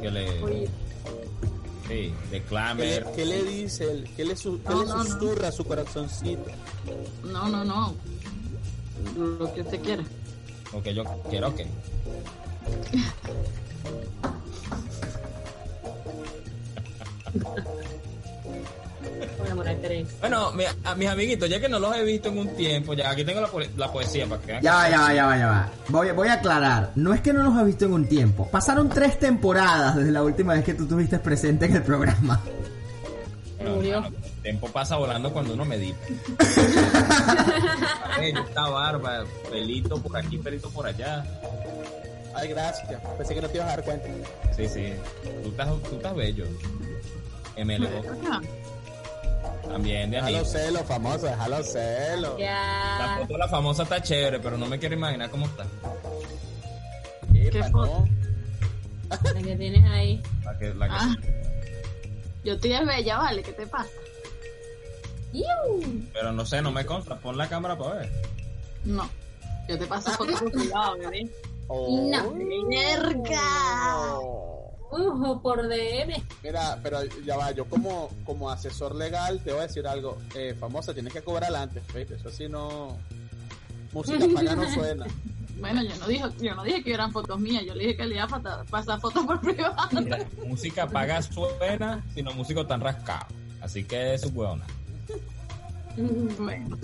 que 0.00 0.10
le... 0.10 0.42
Oye, 0.42 0.68
Sí, 1.86 2.14
¿Qué 2.30 2.30
declame. 2.30 2.86
le, 2.86 3.04
qué 3.14 3.26
le 3.26 3.42
dice 3.44 3.84
él? 3.90 4.08
¿Qué 4.16 4.24
le, 4.24 4.34
su- 4.36 4.58
qué 4.62 4.70
le 4.70 4.86
no, 4.86 4.96
no. 4.96 5.04
susurra 5.04 5.48
a 5.48 5.52
su 5.52 5.64
corazoncito? 5.66 6.46
no, 7.24 7.46
no, 7.50 7.62
no. 7.62 7.94
Lo 9.38 9.52
que 9.52 9.60
usted 9.60 9.82
quiera. 9.82 10.02
Lo 10.72 10.82
que 10.82 10.94
yo 10.94 11.04
quiero, 11.28 11.54
que 11.54 11.66
Bueno, 20.20 20.52
mi- 20.52 20.64
a 20.84 20.94
mis 20.94 21.08
amiguitos, 21.08 21.48
ya 21.48 21.60
que 21.60 21.68
no 21.68 21.78
los 21.78 21.94
he 21.96 22.02
visto 22.04 22.28
en 22.28 22.38
un 22.38 22.48
tiempo, 22.56 22.94
ya 22.94 23.10
aquí 23.10 23.24
tengo 23.24 23.40
la, 23.40 23.46
po- 23.48 23.60
la 23.76 23.92
poesía 23.92 24.26
para 24.26 24.40
que 24.40 24.46
vean. 24.48 24.62
Ya 24.62 24.74
va, 24.74 24.88
ya 24.90 25.00
va, 25.00 25.14
ya 25.14 25.26
va, 25.26 25.38
ya 25.38 25.46
va. 25.46 25.70
Voy, 25.88 26.10
voy 26.12 26.28
a 26.28 26.34
aclarar. 26.34 26.90
No 26.94 27.12
es 27.14 27.20
que 27.20 27.32
no 27.32 27.42
los 27.42 27.56
has 27.56 27.64
visto 27.66 27.84
en 27.84 27.92
un 27.92 28.06
tiempo. 28.06 28.48
Pasaron 28.50 28.88
tres 28.88 29.18
temporadas 29.18 29.96
desde 29.96 30.10
la 30.10 30.22
última 30.22 30.54
vez 30.54 30.64
que 30.64 30.74
tú 30.74 30.84
estuviste 30.84 31.18
presente 31.18 31.66
en 31.66 31.76
el 31.76 31.82
programa. 31.82 32.40
Bueno, 33.58 33.82
hermano, 33.82 34.08
el 34.16 34.42
tiempo 34.42 34.68
pasa 34.68 34.96
volando 34.96 35.32
cuando 35.32 35.54
uno 35.54 35.64
medita. 35.64 35.98
Esta 38.20 38.68
barba, 38.68 39.24
pelito 39.50 40.00
por 40.02 40.16
aquí, 40.16 40.38
pelito 40.38 40.70
por 40.70 40.86
allá. 40.86 41.24
Ay, 42.34 42.48
gracias. 42.48 43.00
Pensé 43.16 43.34
que 43.34 43.40
no 43.40 43.48
te 43.48 43.56
ibas 43.56 43.68
a 43.68 43.76
dar 43.76 43.84
cuenta. 43.84 44.06
Sí, 44.56 44.68
sí. 44.68 44.92
Tú 45.42 45.48
estás, 45.50 45.68
tú 45.88 45.96
estás 45.96 46.14
bello. 46.14 46.44
MLO. 47.56 47.88
También 49.74 50.08
de 50.08 50.16
Déjalo 50.18 50.36
anillo. 50.38 50.50
celo, 50.52 50.84
famoso, 50.84 51.26
déjalo 51.26 51.62
celo. 51.64 52.38
La 52.38 52.44
Ya. 52.44 53.16
foto 53.18 53.32
de 53.32 53.38
la 53.40 53.48
famosa 53.48 53.82
está 53.82 54.00
chévere, 54.00 54.38
pero 54.38 54.56
no 54.56 54.66
me 54.66 54.78
quiero 54.78 54.94
imaginar 54.94 55.28
cómo 55.30 55.46
está. 55.46 55.64
Epa, 57.34 57.68
foto? 57.70 57.86
no. 57.86 58.08
La 59.34 59.42
que 59.42 59.56
tienes 59.56 59.84
ahí. 59.90 60.22
La 60.44 60.56
que, 60.58 60.74
la 60.74 60.86
que 60.88 60.94
Ah. 60.96 61.14
Yo 62.44 62.52
estoy 62.54 62.72
es 62.72 62.86
bella, 62.86 63.16
¿vale? 63.18 63.42
¿Qué 63.42 63.52
te 63.52 63.66
pasa? 63.66 63.90
Pero 66.12 66.30
no 66.30 66.46
sé, 66.46 66.62
no 66.62 66.70
me 66.70 66.86
consta. 66.86 67.16
Pon 67.18 67.36
la 67.36 67.48
cámara 67.48 67.76
para 67.76 67.94
ver. 67.96 68.12
No. 68.84 69.10
Yo 69.68 69.76
te 69.76 69.86
paso 69.88 70.12
fotos 70.12 70.40
por 70.40 70.52
privado, 70.52 70.96
bebé. 70.98 71.28
Oh. 71.66 72.08
No. 72.12 72.32
¡Verga! 74.96 75.08
Ujo, 75.10 75.42
por 75.42 75.62
DM. 75.68 76.22
Mira, 76.42 76.78
pero 76.82 76.98
ya 77.26 77.36
va, 77.36 77.50
yo 77.52 77.64
como, 77.66 78.10
como 78.24 78.50
asesor 78.50 78.94
legal 78.94 79.40
te 79.42 79.50
voy 79.52 79.60
a 79.60 79.66
decir 79.66 79.86
algo. 79.86 80.18
Eh, 80.34 80.54
famosa, 80.58 80.92
tienes 80.94 81.12
que 81.12 81.22
cobrar 81.22 81.54
antes, 81.54 81.82
¿viste? 81.94 82.14
Eso 82.14 82.30
sí 82.30 82.48
no... 82.48 82.96
Música 83.92 84.26
paga 84.34 84.56
no 84.56 84.68
suena. 84.74 85.06
Bueno, 85.60 85.82
yo 85.84 85.96
no 85.96 86.06
dije, 86.08 86.24
yo 86.40 86.54
no 86.54 86.64
dije 86.64 86.82
que 86.82 86.92
eran 86.94 87.12
fotos 87.12 87.38
mías, 87.38 87.62
yo 87.64 87.74
le 87.74 87.84
dije 87.84 87.96
que 87.96 88.06
le 88.06 88.16
iba 88.16 88.24
a 88.24 88.64
pasar 88.64 89.00
fotos 89.00 89.24
por 89.24 89.40
privado. 89.40 89.76
Mira, 90.00 90.18
música 90.46 90.86
paga 90.86 91.22
suena, 91.22 92.04
sino 92.14 92.32
músico 92.34 92.66
tan 92.66 92.80
rascado. 92.80 93.26
Así 93.60 93.84
que 93.84 94.14
es 94.14 94.22
su 94.22 94.28
huevona. 94.30 94.64
Bueno, 96.38 96.76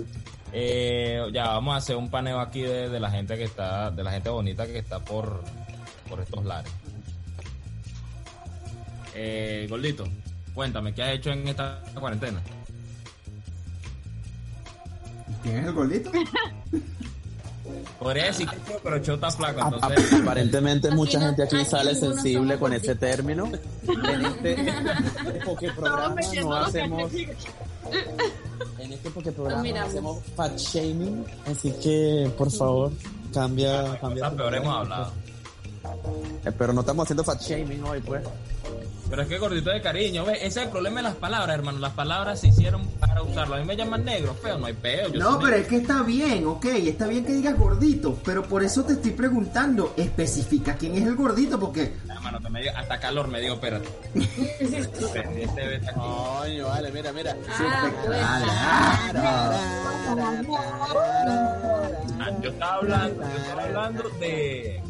Eh, 0.53 1.21
ya 1.33 1.49
vamos 1.49 1.73
a 1.75 1.77
hacer 1.77 1.95
un 1.95 2.09
paneo 2.09 2.39
aquí 2.39 2.61
de, 2.61 2.89
de 2.89 2.99
la 2.99 3.11
gente 3.11 3.37
que 3.37 3.43
está, 3.43 3.91
de 3.91 4.03
la 4.03 4.11
gente 4.11 4.29
bonita 4.29 4.65
que 4.65 4.79
está 4.79 4.99
por, 4.99 5.43
por 6.09 6.19
estos 6.21 6.43
lares. 6.45 6.71
Eh, 9.13 9.67
Gordito, 9.69 10.05
cuéntame, 10.53 10.93
¿qué 10.93 11.03
has 11.03 11.15
hecho 11.15 11.31
en 11.31 11.47
esta 11.47 11.81
cuarentena? 11.99 12.41
¿Quién 15.43 15.57
es 15.57 15.65
el 15.67 15.73
gordito? 15.73 16.11
Podría 17.99 18.25
decir 18.25 18.47
que 18.47 18.55
yo, 18.71 18.79
pero 18.83 18.97
yo 19.01 19.13
está 19.15 19.31
flaco, 19.31 19.61
A- 19.63 19.69
entonces. 19.73 20.13
a- 20.13 20.17
Aparentemente 20.17 20.91
mucha 20.91 21.19
no- 21.19 21.25
gente 21.27 21.43
aquí 21.43 21.55
aquí 21.57 21.65
sale 21.65 21.95
sensible 21.95 22.57
con 22.57 22.73
ese 22.73 22.95
término. 22.95 23.45
En 23.87 24.25
este 24.25 24.73
porque 25.45 25.71
programa 25.71 26.15
metiendo 26.15 26.49
no 26.49 26.55
hacemos 26.57 27.11
en 27.13 28.93
este 28.93 29.09
porque 29.13 29.31
programa 29.31 29.67
no 29.67 29.81
hacemos 29.81 30.23
fat 30.35 30.57
shaming, 30.57 31.25
así 31.47 31.71
que 31.73 32.31
por 32.37 32.51
favor 32.51 32.91
cambia 33.33 33.97
cambia. 33.99 34.29
Peor 34.31 34.55
hemos 34.55 34.67
programa. 34.67 34.79
hablado. 34.79 35.11
Eh, 36.45 36.51
Pero 36.57 36.73
no 36.73 36.81
estamos 36.81 37.03
haciendo 37.03 37.23
fat 37.23 37.41
shaming 37.41 37.83
hoy, 37.83 37.99
pues. 38.01 38.21
Pero 39.11 39.21
es 39.23 39.27
que 39.27 39.37
gordito 39.37 39.69
de 39.69 39.81
cariño, 39.81 40.23
¿ves? 40.25 40.37
Ese 40.37 40.47
es 40.61 40.65
el 40.65 40.69
problema 40.69 40.97
de 41.01 41.03
las 41.03 41.15
palabras, 41.15 41.53
hermano. 41.53 41.79
Las 41.79 41.91
palabras 41.91 42.39
se 42.39 42.47
hicieron 42.47 42.87
para 42.99 43.21
usarlo. 43.21 43.55
A 43.55 43.57
mí 43.59 43.65
me 43.65 43.75
llaman 43.75 44.05
negro, 44.05 44.33
feo, 44.35 44.57
no 44.57 44.65
hay 44.67 44.73
peo. 44.73 45.09
No, 45.09 45.37
pero 45.37 45.51
negro. 45.51 45.55
es 45.57 45.67
que 45.67 45.75
está 45.77 46.01
bien, 46.01 46.47
ok, 46.47 46.65
está 46.65 47.07
bien 47.07 47.25
que 47.25 47.33
digas 47.33 47.57
gordito, 47.57 48.17
pero 48.23 48.43
por 48.43 48.63
eso 48.63 48.83
te 48.85 48.93
estoy 48.93 49.11
preguntando, 49.11 49.93
especifica 49.97 50.75
quién 50.75 50.95
es 50.95 51.05
el 51.05 51.15
gordito, 51.15 51.59
porque 51.59 51.93
Hermano, 52.09 52.39
que 52.39 52.49
me 52.49 52.61
dio- 52.61 52.71
hasta 52.77 52.99
calor 53.01 53.27
me 53.27 53.41
dio, 53.41 53.55
espérate. 53.55 53.89
Coño, 55.93 56.67
vale, 56.67 56.91
mira, 56.91 57.11
mira. 57.11 57.35
Ah, 57.49 57.89
pues. 58.05 58.19
Ah, 62.19 62.31
yo 62.41 62.49
estaba 62.49 62.75
hablando, 62.75 63.21
yo 63.23 63.37
estaba 63.39 63.63
hablando 63.63 64.09
de. 64.19 64.81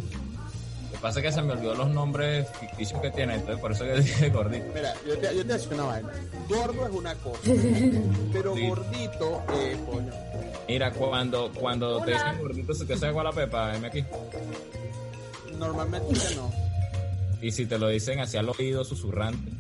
Pasa 1.02 1.20
es 1.20 1.26
que 1.26 1.32
se 1.32 1.42
me 1.42 1.54
olvidó 1.54 1.74
los 1.74 1.90
nombres 1.90 2.48
ficticios 2.60 3.02
que 3.02 3.10
tiene, 3.10 3.34
entonces 3.36 3.60
por 3.60 3.72
eso 3.72 3.84
que 3.86 3.94
dije 4.02 4.30
gordito. 4.30 4.66
Mira, 4.74 4.94
yo 5.08 5.18
te, 5.18 5.36
yo 5.36 5.46
te 5.46 5.54
decir 5.54 5.74
una 5.74 5.84
vaina. 5.86 6.10
Gordo 6.48 6.88
es 6.88 6.94
una 6.94 7.16
cosa, 7.16 7.40
pero 8.34 8.56
Sí. 8.56 8.68
gordito, 8.68 9.44
eh, 9.56 9.78
coño. 9.90 10.12
Mira, 10.68 10.92
cuando, 10.92 11.52
cuando 11.54 12.00
te 12.06 12.12
dicen 12.12 12.40
gordito 12.40 12.74
se 12.74 12.86
te 12.86 12.94
hace 12.94 13.08
agua 13.08 13.24
la 13.24 13.32
pepa, 13.32 13.72
ven 13.72 13.86
aquí. 13.86 14.06
Normalmente 15.58 16.16
no. 16.36 16.52
Y 17.42 17.52
si 17.52 17.66
te 17.66 17.78
lo 17.80 17.88
dicen 17.90 18.20
hacia 18.20 18.40
el 18.42 18.50
oído 18.50 18.84
susurrante. 18.84 19.52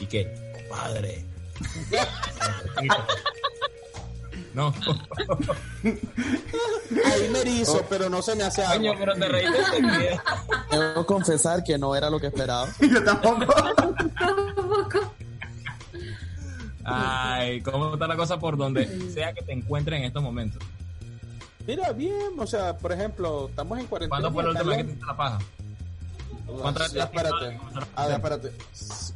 ¿Y 0.00 0.06
qué? 0.06 0.64
Padre. 0.68 1.24
No. 4.54 4.72
Ahí 5.84 7.28
me 7.32 7.40
erizo, 7.40 7.84
pero 7.88 8.08
no 8.08 8.22
se 8.22 8.36
me 8.36 8.44
hace 8.44 8.62
Coño, 8.64 8.92
agua. 8.92 9.04
pero 9.04 9.14
te 9.14 9.28
reíste. 9.28 10.20
Debo 10.70 11.04
confesar 11.06 11.64
que 11.64 11.76
no 11.76 11.94
era 11.96 12.08
lo 12.08 12.20
que 12.20 12.28
esperaba. 12.28 12.68
yo 12.80 13.02
tampoco. 13.02 13.52
Ay, 16.84 17.60
¿cómo 17.62 17.94
está 17.94 18.06
la 18.06 18.16
cosa 18.16 18.38
por 18.38 18.56
donde 18.56 18.86
sea 19.12 19.32
que 19.32 19.42
te 19.42 19.52
encuentres 19.52 19.98
en 19.98 20.04
estos 20.06 20.22
momentos? 20.22 20.62
Mira, 21.66 21.92
bien, 21.92 22.38
o 22.38 22.46
sea, 22.46 22.76
por 22.76 22.92
ejemplo, 22.92 23.48
estamos 23.48 23.78
en 23.78 23.86
cuarentena. 23.86 24.20
¿Cuándo 24.20 24.32
fue 24.32 24.42
la 24.44 24.50
última 24.50 24.68
vez 24.70 24.76
que 24.78 24.84
te 24.84 24.90
hiciste 24.90 25.06
la 25.06 25.16
paja? 25.16 25.38
¿Cuántas 26.46 26.92
Ya, 26.92 27.06
veces- 27.06 27.22
espérate. 27.24 27.60
A 27.96 28.06
ver, 28.06 28.16
espérate. 28.16 28.52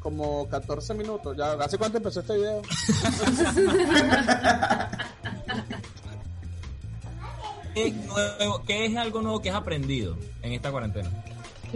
Como 0.01 0.49
14 0.49 0.95
minutos. 0.95 1.37
Ya, 1.37 1.53
¿Hace 1.53 1.77
cuánto 1.77 1.99
empezó 1.99 2.21
este 2.21 2.37
video? 2.37 2.63
¿Qué, 7.85 7.93
nuevo- 7.93 8.63
qué 8.65 8.87
es 8.87 8.97
algo 8.97 9.23
nuevo 9.23 9.41
que 9.43 9.51
has 9.51 9.57
aprendido 9.57 10.17
en 10.43 10.53
esta 10.53 10.71
cuarentena? 10.71 11.11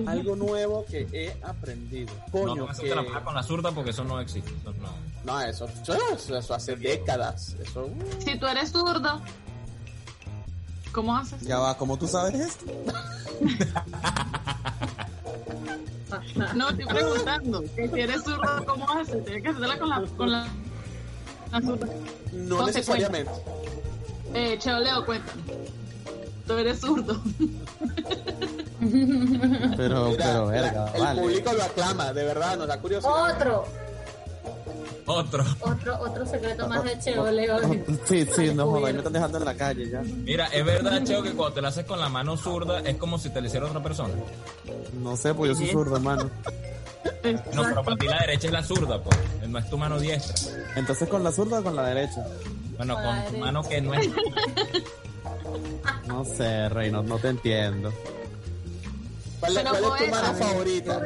Algo 0.07 0.37
nuevo 0.37 0.85
que 0.87 1.07
he 1.13 1.37
aprendido. 1.45 2.13
Coño, 2.31 2.55
no, 2.55 2.71
eso 2.73 2.83
que... 2.83 2.91
paja 2.95 3.23
con 3.25 3.35
la 3.35 3.43
zurda 3.43 3.73
porque 3.73 3.91
eso 3.91 4.05
no 4.05 4.21
existe. 4.21 4.51
Eso 4.63 4.73
no. 4.81 4.89
No, 5.25 5.41
eso, 5.43 5.67
eso, 5.69 6.39
eso 6.39 6.55
hace 6.55 6.77
décadas. 6.77 7.55
Eso, 7.63 7.85
uh, 7.85 8.23
si 8.25 8.39
tú 8.39 8.47
eres 8.47 8.71
zurdo, 8.73 9.21
¿cómo 10.93 11.15
haces? 11.17 11.43
Ya 11.43 11.59
va, 11.59 11.77
¿cómo 11.77 11.97
tú 11.99 12.09
sabes 12.09 12.35
esto? 12.35 12.65
No, 16.55 16.69
estoy 16.69 16.85
preguntando. 16.85 17.63
Que 17.75 17.89
si 17.89 18.01
eres 18.01 18.23
zurdo, 18.23 18.65
¿cómo 18.67 18.91
haces? 18.91 19.25
Tienes 19.25 19.43
que 19.43 19.49
hacerla 19.49 19.79
con 19.79 19.89
la, 19.89 20.03
con 20.17 20.31
la 20.31 20.47
La 21.51 21.61
zurda. 21.63 21.87
No 22.33 22.67
necesariamente. 22.67 23.31
Eh, 24.35 24.57
Cheo 24.59 24.79
Leo, 24.79 25.05
cuéntame. 25.07 25.43
Tú 26.53 26.59
eres 26.59 26.81
zurdo. 26.81 27.19
Pero, 29.77 30.09
Mira, 30.11 30.25
pero, 30.27 30.45
la- 30.47 30.51
verga, 30.51 30.93
el 30.95 31.01
vale. 31.01 31.23
público 31.23 31.53
lo 31.53 31.63
aclama, 31.63 32.13
de 32.13 32.25
verdad, 32.25 32.57
nos 32.59 32.67
da 32.67 32.81
curiosidad. 32.81 33.31
Otro, 33.37 33.65
Otro. 35.07 35.45
otro, 35.61 36.01
otro 36.01 36.27
secreto 36.27 36.69
más 36.69 36.83
de 36.85 36.99
Cheo 36.99 37.31
Leo. 37.31 37.59
Sí, 38.07 38.27
sí, 38.35 38.53
no 38.55 38.75
ahí 38.85 38.93
me 38.93 38.99
están 38.99 39.13
dejando 39.13 39.39
en 39.39 39.45
la 39.45 39.55
calle 39.55 39.89
ya. 39.89 40.01
Mira, 40.03 40.47
es 40.49 40.65
verdad, 40.65 41.01
Cheo, 41.05 41.23
que 41.23 41.31
cuando 41.33 41.55
te 41.55 41.63
lo 41.63 41.69
haces 41.69 41.85
con 41.87 42.01
la 42.01 42.09
mano 42.09 42.37
zurda 42.37 42.81
es 42.81 42.97
como 42.97 43.19
si 43.19 43.31
te 43.31 43.41
lo 43.41 43.47
hiciera 43.47 43.67
otra 43.67 43.83
persona. 43.83 44.15
No 45.01 45.17
sé, 45.17 45.33
pues 45.33 45.51
yo 45.51 45.55
soy 45.55 45.69
zurdo, 45.69 45.95
hermano. 45.97 46.29
No, 47.55 47.63
pero 47.63 47.85
para 47.85 47.97
ti 47.97 48.07
la 48.07 48.19
derecha 48.19 48.49
es 48.49 48.53
la 48.53 48.63
zurda, 48.65 49.01
pues. 49.03 49.17
No 49.49 49.59
es 49.59 49.71
tu 49.71 49.79
mano 49.79 49.99
diestra. 50.01 50.35
Entonces, 50.75 51.09
¿con 51.09 51.23
la 51.23 51.31
zurda 51.31 51.61
o 51.61 51.63
con 51.63 51.77
la 51.77 51.87
derecha? 51.87 52.27
Bueno, 52.77 52.95
Con 52.97 53.05
la 53.05 53.11
con 53.11 53.17
tu 53.19 53.31
derecha. 53.31 53.45
mano 53.47 53.63
que 53.69 53.81
no 53.81 53.95
es. 53.95 54.09
No 56.07 56.25
sé, 56.25 56.69
Rey, 56.69 56.91
no, 56.91 57.03
no 57.03 57.19
te 57.19 57.29
entiendo. 57.29 57.93
¿Cuál, 59.41 59.57
es- 59.57 59.63
Pero 59.63 59.71
cuál 59.71 59.85
es 60.01 60.05
tu 60.07 60.11
mano 60.11 60.35
favorita? 60.35 60.95
No, 60.95 61.01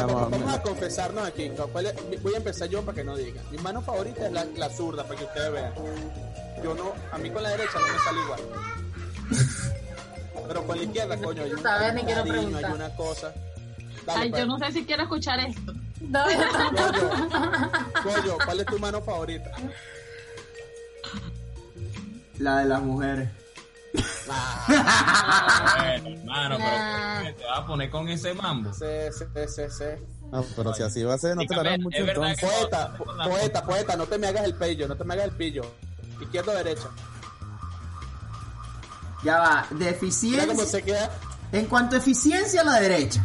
pero 0.00 0.14
Vamos, 0.16 0.30
vamos 0.30 0.54
a 0.54 0.62
confesarnos 0.62 1.26
aquí. 1.26 1.50
¿Cuál 1.72 1.86
es- 1.86 2.22
Voy 2.22 2.34
a 2.34 2.36
empezar 2.38 2.68
yo 2.68 2.82
para 2.82 2.96
que 2.96 3.04
no 3.04 3.16
digan. 3.16 3.44
Mi 3.50 3.58
mano 3.58 3.80
favorita 3.82 4.26
es 4.26 4.32
la, 4.32 4.44
la 4.56 4.68
zurda, 4.70 5.04
para 5.04 5.18
que 5.18 5.24
ustedes 5.24 5.52
vean. 5.52 5.72
Yo 6.62 6.74
no, 6.74 6.92
a 7.12 7.18
mí 7.18 7.30
con 7.30 7.42
la 7.42 7.50
derecha 7.50 7.78
no 7.78 7.86
me 7.86 7.98
sale 7.98 8.20
igual. 8.22 8.40
Pero 10.48 10.66
con 10.66 10.76
la 10.76 10.82
izquierda, 10.84 11.16
coño, 11.18 11.42
hay 11.42 11.52
un 11.52 11.62
Sabes, 11.62 11.94
ni 11.94 12.02
quiero 12.02 12.20
cariño, 12.24 12.36
hay 12.38 12.44
preguntar. 12.64 12.74
una 12.74 12.96
cosa. 12.96 13.32
Dale, 14.06 14.20
Ay, 14.22 14.30
pues. 14.30 14.42
yo 14.42 14.46
no 14.46 14.58
sé 14.58 14.72
si 14.72 14.84
quiero 14.84 15.02
escuchar 15.04 15.40
esto. 15.40 15.72
No, 16.00 16.22
pollo, 18.02 18.36
¿cuál 18.44 18.60
es 18.60 18.66
tu 18.66 18.78
mano 18.78 19.00
favorita? 19.00 19.50
La 22.38 22.58
de 22.58 22.64
las 22.66 22.82
mujeres. 22.82 23.30
Bueno, 24.66 26.08
hermano, 26.08 26.58
Nah. 26.58 27.22
pero 27.22 27.36
te 27.36 27.44
vas 27.44 27.58
a 27.60 27.66
poner 27.66 27.90
con 27.90 28.08
ese 28.08 28.34
mambo. 28.34 28.72
Sí, 28.72 28.84
sí, 29.16 29.24
sí, 29.46 29.62
sí. 29.70 29.84
No, 30.32 30.42
pero 30.56 30.74
si 30.74 30.82
así 30.82 31.02
va 31.04 31.14
a 31.14 31.18
ser, 31.18 31.36
no 31.36 31.42
te 31.46 31.54
Dígame, 31.54 31.78
mucho 31.78 31.98
entonces. 31.98 32.40
Poeta, 32.50 32.92
po- 32.96 33.04
poeta, 33.04 33.64
poeta, 33.64 33.96
no 33.96 34.06
te 34.06 34.18
me 34.18 34.26
hagas 34.26 34.44
el 34.44 34.54
pillo, 34.54 34.88
no 34.88 34.96
te 34.96 35.04
me 35.04 35.14
hagas 35.14 35.26
el 35.26 35.32
pillo. 35.32 35.62
Izquierda 36.20 36.52
o 36.52 36.56
derecha. 36.56 36.88
Ya 39.24 39.38
va, 39.38 39.66
de 39.70 39.76
Mira 39.76 39.92
cómo 39.92 40.00
eficiencia. 40.06 40.66
se 40.66 40.82
queda. 40.82 41.10
En 41.52 41.66
cuanto 41.66 41.94
a 41.94 41.98
eficiencia, 41.98 42.64
la 42.64 42.80
derecha. 42.80 43.24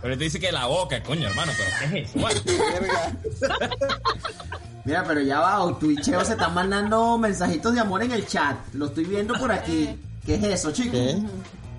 Pero 0.00 0.16
te 0.16 0.24
dice 0.24 0.40
que 0.40 0.50
la 0.52 0.66
boca, 0.66 1.02
coño, 1.02 1.28
hermano, 1.28 1.52
pero 1.56 1.92
¿qué 1.92 2.00
es 2.02 2.14
eso? 2.14 2.18
Mira, 4.86 5.04
pero 5.04 5.20
ya 5.20 5.40
va, 5.40 5.78
tú 5.78 5.90
y 5.90 5.96
Cheo 6.00 6.24
se 6.24 6.32
están 6.32 6.54
mandando 6.54 7.18
mensajitos 7.18 7.74
de 7.74 7.80
amor 7.80 8.02
en 8.04 8.12
el 8.12 8.24
chat. 8.26 8.56
Lo 8.72 8.86
estoy 8.86 9.04
viendo 9.04 9.34
por 9.34 9.50
aquí. 9.52 9.98
¿Qué 10.24 10.36
es 10.36 10.44
eso, 10.44 10.70
chicos? 10.72 10.98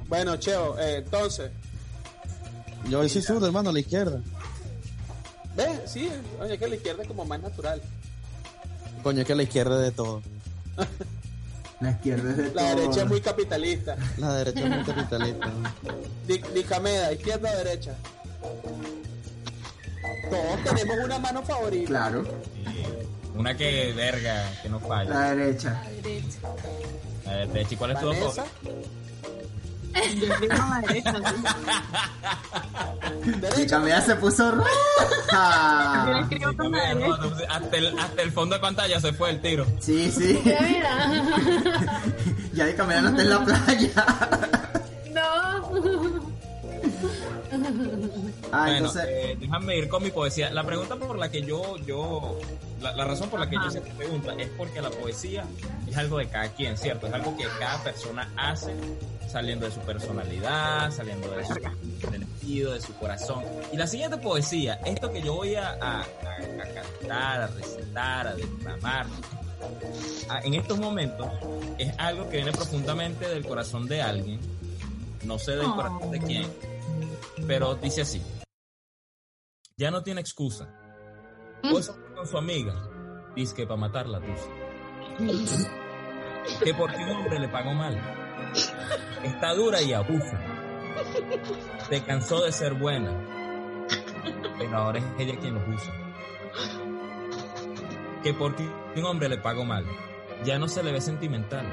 Bueno, 0.10 0.36
Cheo, 0.38 0.78
eh, 0.78 0.98
entonces, 0.98 1.50
Yo 2.90 3.08
soy 3.08 3.22
zurdo, 3.22 3.48
hermano, 3.48 3.70
a 3.70 3.74
la 3.74 3.80
izquierda. 3.80 4.20
ve, 5.56 5.82
sí, 5.88 6.10
oye, 6.42 6.58
que 6.58 6.68
la 6.68 6.76
izquierda 6.76 7.02
es 7.04 7.08
como 7.08 7.24
más 7.26 7.42
natural. 7.42 7.82
Coño, 9.04 9.22
es 9.22 9.28
que 9.28 9.36
la 9.36 9.44
izquierda 9.44 9.78
es 9.80 9.84
de 9.86 9.92
todo. 9.92 10.22
La 11.80 11.92
izquierda 11.92 12.32
es 12.32 12.38
de 12.38 12.44
La 12.56 12.72
todo. 12.72 12.76
derecha 12.82 13.02
es 13.04 13.08
muy 13.08 13.22
capitalista. 13.22 13.96
La 14.18 14.34
derecha 14.34 14.60
es 14.62 14.70
muy 14.70 14.84
capitalista. 14.84 15.52
Di- 16.28 16.42
Dicameda, 16.56 17.14
izquierda 17.14 17.52
o 17.54 17.58
derecha. 17.58 17.94
Todos 20.30 20.64
tenemos 20.64 20.98
una 21.06 21.20
mano 21.20 21.42
favorita. 21.44 21.88
Claro, 21.88 22.24
Una 23.36 23.56
que, 23.56 23.94
verga, 23.96 24.44
que 24.62 24.70
no 24.70 24.80
falla. 24.80 25.10
la 25.10 25.36
derecha. 25.36 25.82
La 27.26 27.34
derecha. 27.46 27.74
¿Y 27.74 27.76
cuál 27.78 27.92
es 27.92 28.00
tu 28.00 28.14
favorito? 28.14 28.46
Yo 30.20 30.28
la 30.48 30.82
derecha. 30.88 31.14
¿sí? 31.14 31.22
Y 33.26 33.30
derecha. 33.32 33.78
Camila 33.78 34.02
se 34.02 34.16
puso 34.16 34.44
Yo 34.44 34.52
roja. 34.58 34.70
la 35.32 36.26
derecha. 36.30 36.50
entonces, 36.92 37.48
hasta, 37.50 37.78
el, 37.78 38.00
hasta 38.00 38.22
el 38.22 38.32
fondo 38.32 38.56
de 38.56 38.62
pantalla 38.62 39.00
se 39.02 39.14
fue 39.14 39.30
el 39.32 39.42
tiro. 39.42 39.66
Sí, 39.80 40.12
sí. 40.12 40.40
Mira, 40.44 40.62
mira. 41.08 42.02
Ya 42.54 42.66
de 42.66 42.76
Camila 42.78 43.02
no 43.02 43.10
está 43.10 43.22
en 43.24 43.30
la 43.30 43.44
playa. 43.46 44.06
Ah, 48.52 48.62
bueno, 48.64 48.78
entonces. 48.78 49.06
eh, 49.08 49.38
déjame 49.40 49.78
ir 49.78 49.88
con 49.90 50.04
mi 50.04 50.12
poesía. 50.12 50.50
La 50.52 50.64
pregunta 50.64 50.96
por 50.96 51.18
la 51.18 51.30
que 51.30 51.42
yo, 51.42 51.78
yo, 51.86 52.40
la, 52.82 52.94
la 52.96 53.06
razón 53.06 53.30
por 53.30 53.40
la 53.40 53.50
que 53.50 53.56
yo 53.56 53.68
hice 53.68 53.80
esta 53.80 53.94
pregunta 53.94 54.34
es 54.38 54.50
porque 54.58 54.82
la 54.82 54.90
poesía 54.90 55.46
es 55.88 55.98
algo 55.98 56.18
de 56.20 56.28
cada 56.28 56.50
quien, 56.50 56.78
¿cierto? 56.78 57.08
Es 57.08 57.14
algo 57.14 57.36
que 57.38 57.46
cada 57.60 57.84
persona 57.84 58.32
hace 58.38 58.74
saliendo 59.32 59.66
de 59.66 59.72
su 59.74 59.80
personalidad, 59.82 60.90
saliendo 60.92 61.30
de 61.32 61.46
su 61.46 61.54
sentido, 62.10 62.74
de 62.74 62.82
su 62.82 62.94
corazón. 62.96 63.44
Y 63.74 63.78
la 63.78 63.86
siguiente 63.88 64.18
poesía, 64.18 64.76
esto 64.86 65.12
que 65.12 65.22
yo 65.22 65.36
voy 65.36 65.56
a, 65.56 65.70
a- 65.72 66.02
a- 66.02 66.04
a 66.04 66.74
cantar, 66.74 67.42
a 67.42 67.48
recitar, 67.48 68.28
a 68.28 68.36
declamar, 68.36 69.06
a- 70.30 70.40
en 70.42 70.54
estos 70.54 70.80
momentos, 70.80 71.28
es 71.78 71.94
algo 71.98 72.30
que 72.30 72.38
viene 72.38 72.52
profundamente 72.54 73.28
del 73.28 73.46
corazón 73.46 73.86
de 73.88 74.02
alguien, 74.02 74.40
no 75.26 75.38
sé 75.38 75.52
del 75.58 75.66
Oh. 75.68 75.76
corazón 75.76 76.12
de 76.12 76.20
quién, 76.20 76.48
pero 77.48 77.76
dice 77.76 78.02
así. 78.02 78.22
Ya 79.78 79.92
no 79.92 80.04
tiene 80.04 80.22
excusa. 80.22 80.74
Salió 81.64 82.16
con 82.16 82.28
su 82.28 82.38
amiga, 82.38 82.74
dice 83.36 83.56
que 83.56 83.66
para 83.66 83.80
matar 83.80 84.08
la 84.08 84.20
tusa. 84.20 84.50
Que 86.64 86.74
porque 86.74 86.98
un 86.98 87.10
hombre 87.10 87.40
le 87.40 87.48
pagó 87.50 87.74
mal. 87.74 88.00
Está 89.24 89.54
dura 89.54 89.82
y 89.82 89.94
abusa. 89.94 90.40
Se 91.90 92.04
cansó 92.04 92.44
de 92.44 92.52
ser 92.52 92.74
buena. 92.74 93.12
Pero 94.58 94.78
ahora 94.78 95.00
es 95.00 95.06
ella 95.20 95.40
quien 95.40 95.56
los 95.56 95.68
usa. 95.68 95.94
Que 98.24 98.34
porque 98.34 98.68
un 98.96 99.06
hombre 99.06 99.30
le 99.30 99.38
pagó 99.38 99.64
mal. 99.64 99.86
Ya 100.44 100.58
no 100.58 100.68
se 100.68 100.84
le 100.84 100.92
ve 100.92 101.02
sentimental. 101.02 101.66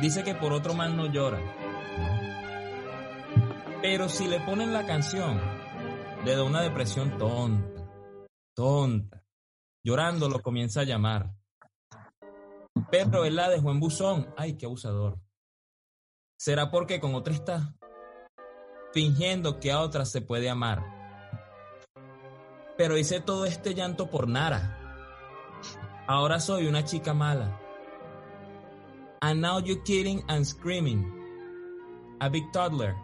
Dice 0.00 0.24
que 0.24 0.34
por 0.34 0.52
otro 0.52 0.74
mal 0.74 0.96
no 0.96 1.06
llora. 1.06 1.38
Pero 3.84 4.08
si 4.08 4.26
le 4.26 4.40
ponen 4.40 4.72
la 4.72 4.86
canción, 4.86 5.38
le 6.24 6.34
da 6.34 6.42
una 6.42 6.62
depresión 6.62 7.18
tonta, 7.18 7.86
tonta. 8.56 9.22
Llorando 9.84 10.30
lo 10.30 10.40
comienza 10.40 10.80
a 10.80 10.84
llamar. 10.84 11.34
Él 12.90 13.36
la 13.36 13.50
dejó 13.50 13.70
en 13.70 13.80
buzón. 13.80 14.32
Ay, 14.38 14.56
qué 14.56 14.64
abusador. 14.64 15.20
¿Será 16.38 16.70
porque 16.70 16.98
con 16.98 17.14
otra 17.14 17.34
está? 17.34 17.76
Fingiendo 18.94 19.60
que 19.60 19.70
a 19.70 19.80
otra 19.80 20.06
se 20.06 20.22
puede 20.22 20.48
amar. 20.48 20.82
Pero 22.78 22.96
hice 22.96 23.20
todo 23.20 23.44
este 23.44 23.74
llanto 23.74 24.08
por 24.08 24.28
Nara. 24.28 24.80
Ahora 26.06 26.40
soy 26.40 26.68
una 26.68 26.86
chica 26.86 27.12
mala. 27.12 27.60
And 29.20 29.42
now 29.42 29.58
you're 29.58 29.82
kidding 29.82 30.24
and 30.28 30.46
screaming. 30.46 31.04
A 32.20 32.30
big 32.30 32.50
toddler. 32.50 32.96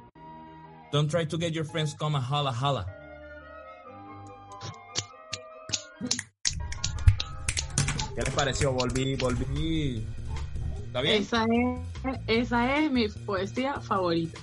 Don't 0.93 1.09
try 1.11 1.25
to 1.25 1.39
get 1.39 1.53
your 1.53 1.65
friends 1.65 1.95
come 1.95 2.17
a 2.17 2.21
holla 2.21 2.53
holla. 2.53 2.85
¿Qué 8.15 8.23
les 8.23 8.35
pareció? 8.35 8.73
Volví, 8.73 9.15
volví. 9.17 10.05
¿Está 10.87 11.01
bien? 11.01 11.23
Esa 11.23 11.45
es, 11.45 12.19
esa 12.27 12.77
es 12.79 12.91
mi 12.91 13.09
poesía 13.09 13.81
favorita. 13.81 14.39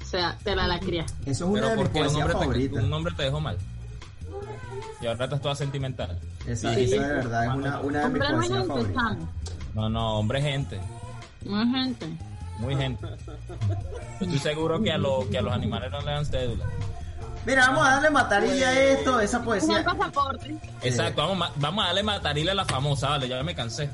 O 0.00 0.04
sea, 0.04 0.38
te 0.42 0.54
la 0.56 0.66
la 0.66 0.78
cría. 0.80 1.04
Eso 1.26 1.44
es 1.44 1.50
una 1.50 1.52
Pero 1.62 1.68
de 1.70 1.76
mis 1.76 1.86
un 1.86 1.92
poesías 1.92 2.14
hombre, 2.14 2.32
te, 2.32 2.38
favoritas. 2.38 2.84
un 2.84 2.92
hombre 2.92 3.14
te 3.16 3.22
dejó 3.24 3.40
mal. 3.40 3.58
Y 5.02 5.06
ahora 5.06 5.24
estás 5.24 5.42
toda 5.42 5.54
sentimental. 5.54 6.18
Esa, 6.46 6.74
Sí. 6.74 6.84
esa 6.84 7.02
de 7.02 7.12
verdad 7.14 7.44
es 7.46 7.54
una, 7.54 7.80
una 7.80 8.00
de 8.00 8.08
mis 8.08 8.22
poesías 8.28 8.66
favoritas. 8.66 9.16
No, 9.74 9.88
no, 9.90 10.18
hombre, 10.18 10.40
gente. 10.40 10.80
No 11.44 11.62
es 11.62 11.68
gente. 11.68 12.06
Muy 12.58 12.76
gente. 12.76 13.06
Estoy 14.20 14.38
seguro 14.38 14.82
que 14.82 14.90
a, 14.92 14.98
lo, 14.98 15.28
que 15.30 15.38
a 15.38 15.42
los 15.42 15.52
animales 15.52 15.90
no 15.90 16.00
le 16.00 16.06
dan 16.12 16.24
cédula. 16.26 16.64
Mira, 17.44 17.68
vamos 17.68 17.86
a 17.86 17.90
darle 17.92 18.10
matarilla 18.10 18.68
a 18.70 18.80
esto, 18.80 19.20
esa 19.20 19.36
Es 19.38 19.42
poesía. 19.44 19.78
el 19.78 19.84
pasaporte. 19.84 20.56
Exacto, 20.82 21.22
vamos, 21.28 21.48
vamos 21.56 21.84
a 21.84 21.86
darle 21.88 22.02
matarile 22.02 22.50
a 22.50 22.54
la 22.54 22.64
famosa, 22.64 23.10
vale, 23.10 23.28
ya 23.28 23.42
me 23.42 23.54
cansé. 23.54 23.88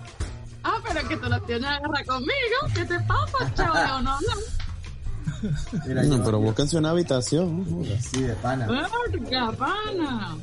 Ah, 0.64 0.76
pero 0.86 1.06
que 1.08 1.16
tú 1.16 1.28
lo 1.28 1.40
tienes 1.42 1.68
agarrar 1.68 2.06
conmigo. 2.06 2.32
¿Qué 2.74 2.84
te 2.84 2.98
pasa, 3.00 3.52
chaval? 3.54 4.04
No, 4.04 4.18
no. 4.20 4.26
Mira, 5.86 6.02
No, 6.04 6.22
pero 6.24 6.38
búsquense 6.38 6.76
una 6.78 6.90
habitación. 6.90 7.84
Sí, 8.00 8.22
de 8.22 8.34
pana. 8.34 8.66
Verga, 8.66 9.52
pana. 9.52 10.36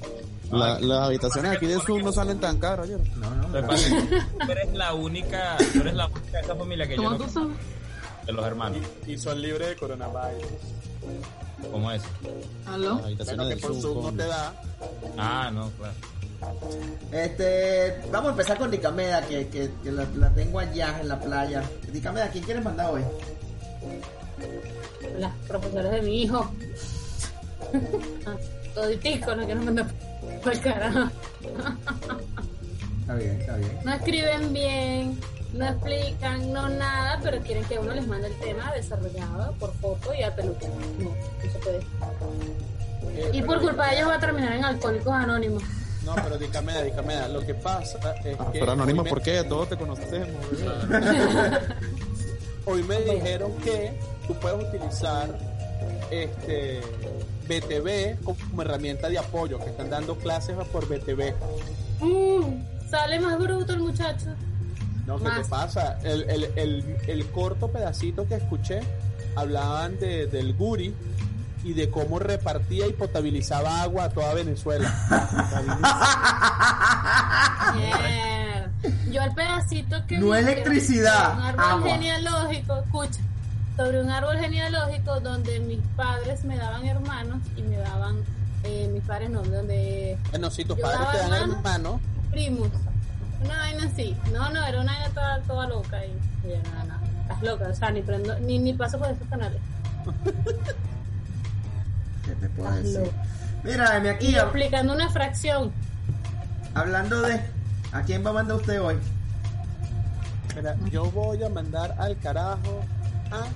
La- 0.51 0.79
las 0.79 1.07
habitaciones 1.07 1.51
aquí 1.55 1.67
de 1.67 1.79
Zoom 1.79 2.03
no 2.03 2.11
salen 2.11 2.39
tan 2.39 2.59
caras. 2.59 2.87
No, 2.89 3.35
no, 3.35 3.51
que 3.53 3.61
no. 3.61 3.67
que 3.69 4.45
tú 4.45 4.51
eres 4.51 4.73
la 4.73 4.93
única, 4.93 5.55
tú 5.73 5.79
eres 5.81 5.93
la 5.93 6.07
única 6.07 6.31
de 6.31 6.39
esa 6.41 6.55
familia 6.55 6.87
que 6.87 6.95
yo 6.97 7.03
¿Cómo 7.03 7.17
no 7.17 7.25
tú 7.25 7.31
sabes? 7.31 7.55
De 8.29 8.33
los 8.33 8.45
hermanos. 8.45 8.79
Y 9.07 9.17
son 9.17 9.41
libres 9.41 9.69
de 9.69 9.75
coronavirus. 9.75 10.43
¿Cómo 11.71 11.91
es? 11.91 12.03
¿Aló? 12.67 12.99
Bueno, 12.99 13.49
que 13.49 13.57
por 13.57 13.71
Zoom. 13.71 13.81
Zoom 13.81 14.03
no 14.03 14.23
te 14.23 14.27
da. 14.27 14.53
Ah, 15.17 15.49
no, 15.51 15.71
claro. 15.71 15.93
Este, 17.11 18.01
vamos 18.11 18.29
a 18.29 18.31
empezar 18.31 18.57
con 18.57 18.71
Dicameda, 18.71 19.21
que, 19.27 19.47
que, 19.47 19.71
que 19.83 19.91
la, 19.91 20.07
la 20.15 20.29
tengo 20.33 20.59
allá 20.59 20.99
en 21.01 21.09
la 21.09 21.19
playa. 21.19 21.63
Dicameda, 21.91 22.29
¿quién 22.29 22.43
quieres 22.43 22.63
mandar 22.63 22.93
hoy? 22.93 23.03
Las 25.17 25.35
profesoras 25.47 25.91
de 25.91 26.01
mi 26.01 26.21
hijo. 26.21 26.49
Toditico, 28.75 29.35
no 29.35 29.45
quiero 29.45 29.61
mandar 29.63 29.87
por 30.43 30.59
carajo. 30.61 31.09
Está 33.01 33.15
bien, 33.15 33.41
está 33.41 33.57
bien. 33.57 33.79
No 33.83 33.93
escriben 33.93 34.53
bien, 34.53 35.19
no 35.53 35.65
explican, 35.67 36.53
no 36.53 36.69
nada, 36.69 37.19
pero 37.23 37.39
quieren 37.41 37.63
que 37.65 37.79
uno 37.79 37.93
les 37.93 38.05
mande 38.07 38.27
el 38.27 38.35
tema 38.39 38.71
desarrollado 38.73 39.53
por 39.53 39.73
foto 39.75 40.13
y 40.13 40.23
a 40.23 40.35
peluche. 40.35 40.67
No, 40.99 41.09
no 41.09 41.51
se 41.51 41.59
puede. 41.59 41.79
Eh, 43.15 43.31
Y 43.33 43.41
por 43.41 43.59
culpa 43.61 43.87
de 43.89 43.97
ellos 43.97 44.09
va 44.09 44.15
a 44.15 44.19
terminar 44.19 44.53
en 44.53 44.63
Alcohólicos 44.65 45.13
Anónimos. 45.13 45.63
No, 46.05 46.15
pero 46.15 46.37
Dicameda, 46.37 46.81
Dicameda, 46.83 47.27
lo 47.27 47.41
que 47.45 47.53
pasa 47.55 47.97
es 48.23 48.37
Ah, 48.39 48.49
que... 48.53 48.59
pero 48.59 48.71
anónimo, 48.71 49.01
hoy 49.01 49.05
me- 49.05 49.09
¿por 49.09 49.21
qué? 49.21 49.43
Todos 49.43 49.69
te 49.69 49.77
conocemos. 49.77 50.29
Hoy 52.65 52.83
me 52.83 52.99
dijeron 53.01 53.51
que 53.63 53.91
tú 54.27 54.33
puedes 54.35 54.63
utilizar 54.67 55.27
este 56.11 56.81
BTV 57.47 58.23
como 58.23 58.61
herramienta 58.61 59.09
de 59.09 59.17
apoyo, 59.17 59.59
que 59.59 59.65
están 59.71 59.89
dando 59.89 60.15
clases 60.17 60.55
por 60.71 60.87
BTV. 60.87 61.33
Mm, 62.01 62.89
sale 62.89 63.19
más 63.19 63.37
bruto 63.39 63.73
el 63.73 63.79
muchacho. 63.79 64.27
No, 65.09 65.17
¿qué 65.17 65.23
Más. 65.25 65.41
te 65.41 65.49
pasa? 65.49 65.97
El, 66.03 66.29
el, 66.29 66.43
el, 66.55 66.97
el 67.07 67.25
corto 67.31 67.67
pedacito 67.71 68.27
que 68.27 68.35
escuché 68.35 68.81
hablaban 69.35 69.99
de, 69.99 70.27
del 70.27 70.53
Guri 70.55 70.93
y 71.63 71.73
de 71.73 71.89
cómo 71.89 72.19
repartía 72.19 72.85
y 72.87 72.93
potabilizaba 72.93 73.81
agua 73.81 74.05
a 74.05 74.09
toda 74.09 74.33
Venezuela. 74.35 74.89
Yo 79.11 79.21
el 79.23 79.33
pedacito 79.33 79.97
que 80.07 80.17
No 80.19 80.31
vi, 80.31 80.37
electricidad, 80.37 81.37
un 81.37 81.43
árbol 81.43 81.63
agua. 81.65 81.91
genealógico, 81.91 82.77
escucha, 82.77 83.19
sobre 83.75 84.01
un 84.01 84.09
árbol 84.09 84.37
genealógico 84.37 85.19
donde 85.19 85.59
mis 85.59 85.79
padres 85.95 86.43
me 86.43 86.55
daban 86.57 86.85
hermanos 86.85 87.39
y 87.57 87.61
me 87.63 87.77
daban 87.77 88.17
eh, 88.63 88.89
mis 88.93 89.03
padres 89.03 89.29
no, 89.29 89.41
donde 89.41 90.17
bueno, 90.31 90.49
si 90.51 90.63
tus 90.65 90.79
padres 90.79 91.11
te 91.11 91.17
dan 91.17 91.33
hermano. 91.33 91.53
hermano, 91.57 91.99
primos. 92.31 92.69
Una 93.43 93.57
vaina 93.57 93.83
así. 93.85 94.17
No, 94.33 94.49
no, 94.51 94.65
era 94.65 94.81
una 94.81 94.91
vaina 94.93 95.09
toda, 95.13 95.39
toda 95.41 95.67
loca 95.67 96.05
y, 96.05 96.09
y 96.47 96.51
yo, 96.51 96.57
no, 96.71 96.83
no, 96.85 96.95
estás 97.21 97.41
loca, 97.41 97.67
o 97.69 97.75
sea, 97.75 97.91
ni 97.91 98.01
prendo, 98.01 98.37
ni, 98.39 98.59
ni 98.59 98.73
paso 98.73 98.97
por 98.99 99.09
esos 99.09 99.27
canales. 99.29 99.59
¿Qué 102.25 102.31
te 102.33 102.49
puedo 102.49 102.69
Estás 102.69 102.83
decir? 102.83 102.99
loco. 102.99 103.13
Mira, 103.63 103.99
mi 103.99 104.09
aquí, 104.09 104.27
Y 104.29 104.35
explicando 104.35 104.93
una 104.93 105.09
fracción. 105.09 105.71
hablando 106.73 107.21
de... 107.21 107.41
¿A 107.91 108.03
quién 108.03 108.23
va 108.25 108.29
a 108.29 108.33
mandar 108.33 108.57
usted 108.57 108.79
hoy? 108.81 108.97
mira, 110.55 110.75
yo 110.91 111.09
voy 111.11 111.43
a 111.43 111.49
mandar 111.49 111.95
al 111.97 112.17
carajo 112.17 112.81
a 113.31 113.47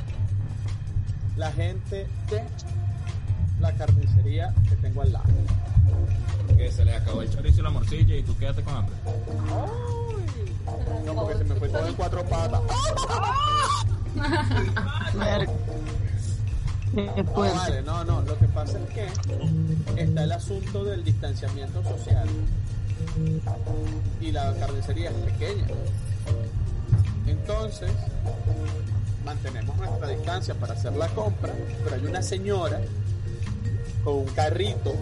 la 1.37 1.51
gente 1.51 2.07
de 2.29 2.43
la 3.63 3.71
carnicería 3.71 4.53
que 4.69 4.75
tengo 4.75 5.01
al 5.01 5.13
lado. 5.13 5.25
Que 6.57 6.69
se 6.69 6.83
les 6.83 7.01
acabó 7.01 7.21
el 7.21 7.31
chorizo 7.31 7.61
y 7.61 7.63
la 7.63 7.69
morcilla 7.69 8.15
y 8.17 8.21
tú 8.21 8.35
quédate 8.37 8.61
con 8.61 8.75
hambre. 8.75 8.95
No, 11.05 11.15
porque 11.15 11.37
se 11.37 11.45
me 11.45 11.55
fue 11.55 11.69
todo 11.69 11.87
en 11.87 11.93
cuatro 11.95 12.25
patas. 12.25 12.61
No, 16.93 17.33
vale, 17.35 17.81
no, 17.83 18.03
no. 18.03 18.21
Lo 18.21 18.37
que 18.37 18.47
pasa 18.49 18.77
es 18.79 18.89
que 18.93 19.07
está 20.01 20.23
el 20.25 20.31
asunto 20.33 20.83
del 20.83 21.03
distanciamiento 21.05 21.81
social. 21.83 22.27
Y 24.19 24.31
la 24.31 24.53
carnicería 24.55 25.09
es 25.09 25.15
pequeña. 25.15 25.67
Entonces, 27.25 27.91
mantenemos 29.25 29.77
nuestra 29.77 30.09
distancia 30.09 30.53
para 30.53 30.73
hacer 30.73 30.93
la 30.93 31.07
compra, 31.09 31.53
pero 31.83 31.95
hay 31.95 32.05
una 32.05 32.21
señora 32.21 32.81
con 34.03 34.15
un 34.15 34.25
carrito 34.25 34.93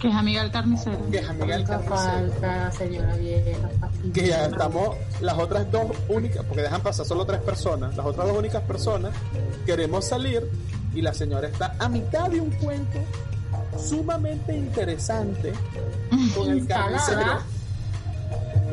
Que 0.00 0.08
es 0.08 0.14
amiga 0.14 0.42
del 0.42 0.50
carnicero. 0.50 0.98
que 1.10 1.18
es 1.18 1.28
amiga 1.28 1.56
del 1.56 1.64
carnicero. 1.66 1.96
falta, 1.96 2.72
señora 2.72 3.16
vieja. 3.16 3.68
que 4.14 4.26
ya 4.28 4.46
estamos 4.46 4.96
las 5.20 5.38
otras 5.38 5.70
dos 5.70 5.86
únicas, 6.08 6.44
porque 6.44 6.62
dejan 6.62 6.80
pasar 6.82 7.04
solo 7.06 7.24
tres 7.26 7.40
personas, 7.40 7.96
las 7.96 8.06
otras 8.06 8.26
dos 8.26 8.36
únicas 8.38 8.62
personas 8.62 9.12
queremos 9.66 10.06
salir 10.06 10.48
y 10.94 11.02
la 11.02 11.12
señora 11.14 11.48
está 11.48 11.74
a 11.78 11.88
mitad 11.88 12.28
de 12.30 12.40
un 12.40 12.50
cuento 12.52 12.98
sumamente 13.78 14.56
interesante 14.56 15.52
con 16.34 16.50
el 16.50 16.66
carnicero 16.66 17.40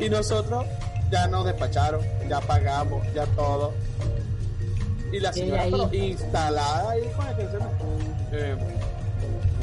y 0.00 0.08
nosotros 0.08 0.64
ya 1.10 1.26
nos 1.28 1.44
despacharon, 1.44 2.00
ya 2.28 2.40
pagamos, 2.40 3.04
ya 3.14 3.24
todo 3.26 3.72
y 5.12 5.20
la 5.20 5.32
señora 5.32 5.62
ahí. 5.62 5.70
pero 5.70 5.90
instalada 5.94 6.90
ahí 6.90 7.02
con 7.16 7.26
el 7.28 7.36
carnicero 7.36 7.70
eh, 8.32 8.56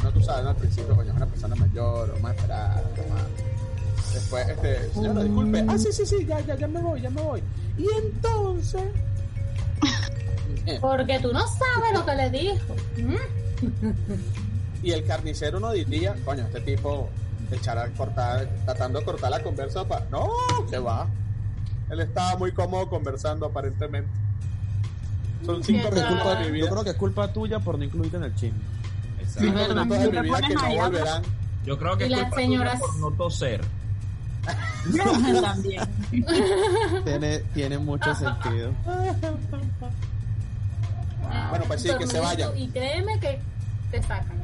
uno 0.05 0.13
tú 0.19 0.21
sabes 0.23 0.43
¿no? 0.43 0.49
al 0.51 0.55
principio 0.55 0.95
coño 0.95 1.09
es 1.11 1.15
una 1.17 1.25
persona 1.25 1.55
mayor 1.55 2.11
vamos 2.13 2.29
a 2.31 2.33
esperar 2.33 2.83
vamos 2.97 3.21
a- 3.21 3.55
Después, 4.13 4.47
este, 4.47 4.93
señora, 4.93 5.23
disculpe. 5.23 5.65
Ah, 5.67 5.77
sí, 5.77 5.91
sí, 5.91 6.05
sí, 6.05 6.25
ya, 6.25 6.39
ya, 6.39 6.55
ya 6.55 6.67
me 6.69 6.79
voy, 6.79 7.01
ya 7.01 7.09
me 7.09 7.21
voy. 7.21 7.43
Y 7.77 7.85
entonces. 7.97 8.81
Porque 10.81 11.19
tú 11.19 11.33
no 11.33 11.45
sabes 11.45 11.91
lo 11.93 12.05
que 12.05 12.15
le 12.15 12.29
dijo. 12.29 12.75
¿Mm? 12.97 13.15
Y 14.83 14.91
el 14.91 15.03
carnicero 15.05 15.59
no 15.59 15.71
diría, 15.71 16.15
coño, 16.23 16.43
este 16.43 16.61
tipo 16.61 17.09
echará 17.51 17.83
a 17.83 17.89
cortar, 17.89 18.47
tratando 18.65 18.99
de 18.99 19.05
cortar 19.05 19.31
la 19.31 19.43
conversa 19.43 19.83
para. 19.85 20.05
No, 20.11 20.29
se 20.69 20.79
va. 20.79 21.07
Él 21.89 21.99
estaba 21.99 22.37
muy 22.37 22.51
cómodo 22.53 22.87
conversando, 22.87 23.47
aparentemente. 23.47 24.09
Son 25.45 25.61
cinco 25.63 25.89
¿Qué 25.89 26.01
minutos 26.01 26.39
de 26.39 26.39
mi 26.39 26.45
Yo 26.45 26.53
vida. 26.53 26.69
creo 26.69 26.83
que 26.85 26.89
es 26.91 26.95
culpa 26.95 27.33
tuya 27.33 27.59
por 27.59 27.77
no 27.77 27.83
incluirte 27.83 28.15
en 28.17 28.23
el 28.23 28.35
chisme. 28.35 28.59
Cinco 29.37 29.53
verdad. 29.55 29.85
de 29.85 30.09
mi 30.11 30.21
vida 30.21 30.41
que 30.47 30.53
no 30.53 30.75
volverán. 30.75 31.23
Yo 31.65 31.77
creo 31.77 31.97
que 31.97 32.05
Y 32.07 32.09
las 32.09 32.33
señoras- 32.33 32.79
por 32.79 32.95
no 32.99 33.11
toser. 33.11 33.61
También. 35.41 35.83
Tiene, 37.03 37.39
tiene 37.53 37.77
mucho 37.79 38.13
sentido. 38.15 38.71
Bueno, 41.49 41.65
pues 41.67 41.81
sí, 41.81 41.89
que 41.97 42.05
se 42.07 42.19
vayan. 42.19 42.55
Y 42.57 42.67
créeme 42.69 43.19
que 43.19 43.39
te 43.91 44.01
sacan. 44.03 44.37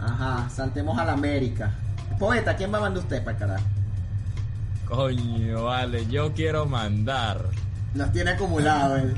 Ajá, 0.00 0.48
saltemos 0.50 0.98
a 0.98 1.04
la 1.04 1.12
América. 1.12 1.72
Poeta, 2.18 2.56
¿quién 2.56 2.72
va 2.72 2.78
a 2.78 2.82
mandar 2.82 3.02
usted 3.02 3.22
para 3.24 3.36
carajo? 3.38 3.64
Coño, 4.88 5.64
vale, 5.64 6.06
yo 6.06 6.32
quiero 6.32 6.66
mandar. 6.66 7.44
Los 7.94 8.10
tiene 8.12 8.30
acumulados 8.30 9.00
él. 9.02 9.14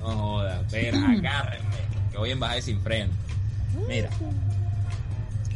No 0.00 0.06
joda, 0.16 0.60
espera, 0.60 0.98
agárrenme, 1.10 1.76
que 2.10 2.18
voy 2.18 2.30
en 2.30 2.40
baja 2.40 2.54
de 2.54 2.62
sin 2.62 2.80
frente. 2.80 3.14
Mira, 3.88 4.10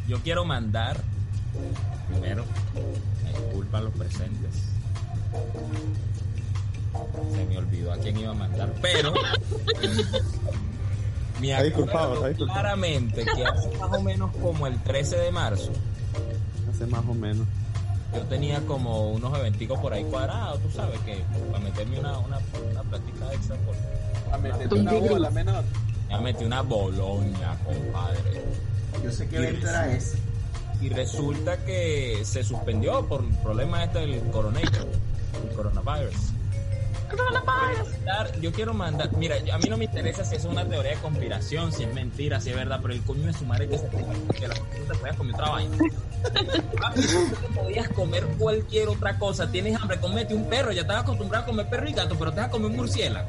yo 0.07 0.19
quiero 0.21 0.45
mandar. 0.45 1.01
Primero, 2.09 2.45
me 3.25 3.31
disculpan 3.39 3.85
los 3.85 3.95
presentes. 3.95 4.51
Se 7.33 7.45
me 7.47 7.59
olvidó 7.59 7.93
a 7.93 7.99
quién 7.99 8.17
iba 8.19 8.31
a 8.31 8.35
mandar, 8.35 8.73
pero. 8.81 9.15
Me 11.41 11.55
acuerdo 11.55 12.35
claramente 12.47 13.25
que 13.25 13.45
hace 13.45 13.69
más 13.79 13.93
o 13.93 14.03
menos 14.03 14.35
como 14.43 14.67
el 14.67 14.77
13 14.83 15.19
de 15.19 15.31
marzo. 15.31 15.71
Hace 16.69 16.85
más 16.87 17.05
o 17.09 17.15
menos. 17.15 17.47
Yo 18.15 18.23
tenía 18.23 18.61
como 18.63 19.11
unos 19.11 19.39
eventicos 19.39 19.79
por 19.79 19.93
ahí 19.93 20.03
cuadrados, 20.05 20.61
tú 20.63 20.71
sabes, 20.71 20.99
que 21.01 21.23
para 21.53 21.63
meterme 21.63 22.01
una, 22.01 22.19
una, 22.19 22.39
una 22.71 22.83
plática 22.83 23.33
extra 23.33 23.57
por, 23.59 23.77
A 24.33 24.39
meterte 24.39 24.75
una 24.75 24.93
bola 24.95 25.31
menor. 25.31 25.65
Ya 26.09 26.19
metí 26.19 26.45
una 26.45 26.63
boloña, 26.63 27.57
compadre. 27.65 28.43
Yo 29.05 29.11
sé 29.13 29.29
qué 29.29 29.37
evento 29.37 29.69
era 29.69 29.93
ese. 29.93 30.17
Y 30.81 30.89
resulta 30.91 31.57
que 31.65 32.21
se 32.25 32.45
suspendió 32.45 33.05
por 33.07 33.23
el 33.25 33.31
problema 33.43 33.85
este 33.85 33.99
del 34.01 34.21
coronavirus. 34.31 34.87
El 35.49 35.55
coronavirus. 35.57 36.15
Mandar- 37.47 38.39
Yo 38.41 38.53
quiero 38.53 38.75
mandar, 38.75 39.11
mira, 39.17 39.37
a 39.53 39.59
mí 39.59 39.69
no 39.71 39.79
me 39.79 39.87
interesa 39.87 40.25
si 40.27 40.37
es 40.37 40.45
una 40.45 40.67
teoría 40.69 40.91
de 40.93 40.99
conspiración, 40.99 41.73
si 41.73 41.85
es 41.85 41.95
mentira, 41.95 42.39
si 42.39 42.51
es 42.51 42.57
verdad, 42.57 42.81
pero 42.83 42.93
el 42.93 43.03
coño 43.03 43.27
de 43.27 43.33
su 43.33 43.47
madre 43.47 43.67
que 43.67 43.79
se 43.79 43.89
que 43.89 44.47
la 44.47 44.55
no 44.55 44.65
te 44.87 44.95
podías 44.99 45.17
comer 45.17 45.35
otra 45.35 45.51
vaina. 45.51 45.77
Te 46.95 47.61
podías 47.61 47.89
comer 47.91 48.27
cualquier 48.39 48.89
otra 48.89 49.19
cosa. 49.19 49.51
Tienes 49.51 49.81
hambre, 49.81 49.99
comete 50.01 50.35
un 50.35 50.45
perro. 50.49 50.73
Ya 50.73 50.83
estaba 50.83 51.01
acostumbrado 51.01 51.45
a 51.45 51.47
comer 51.47 51.69
perro 51.69 51.89
y 51.89 51.93
gato, 51.93 52.17
pero 52.19 52.33
te 52.33 52.41
vas 52.41 52.49
a 52.49 52.51
comer 52.51 52.71
un 52.71 52.77
murciélago. 52.77 53.29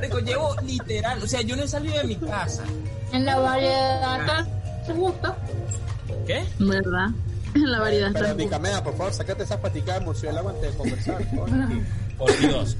Rico, 0.00 0.18
llevo 0.20 0.56
literal, 0.64 1.22
o 1.22 1.26
sea, 1.26 1.40
yo 1.42 1.56
no 1.56 1.62
he 1.62 1.68
salido 1.68 1.96
de 1.96 2.04
mi 2.04 2.16
casa. 2.16 2.64
En 3.12 3.24
la 3.24 3.38
variedad 3.38 4.46
te 4.86 4.92
gusta. 4.92 5.36
¿Qué? 6.26 6.44
¿Verdad? 6.58 7.08
La 7.54 7.80
variedad 7.80 8.10
Pero 8.12 8.26
está 8.26 8.36
Dicamea, 8.36 8.82
por 8.82 8.96
favor, 8.96 9.12
sácate 9.12 9.42
esas 9.42 9.58
paticas 9.58 9.98
de 9.98 10.06
murciélago 10.06 10.48
antes 10.48 10.72
de 10.72 10.76
conversar. 10.76 11.18
Por 12.18 12.38
Dios. 12.38 12.76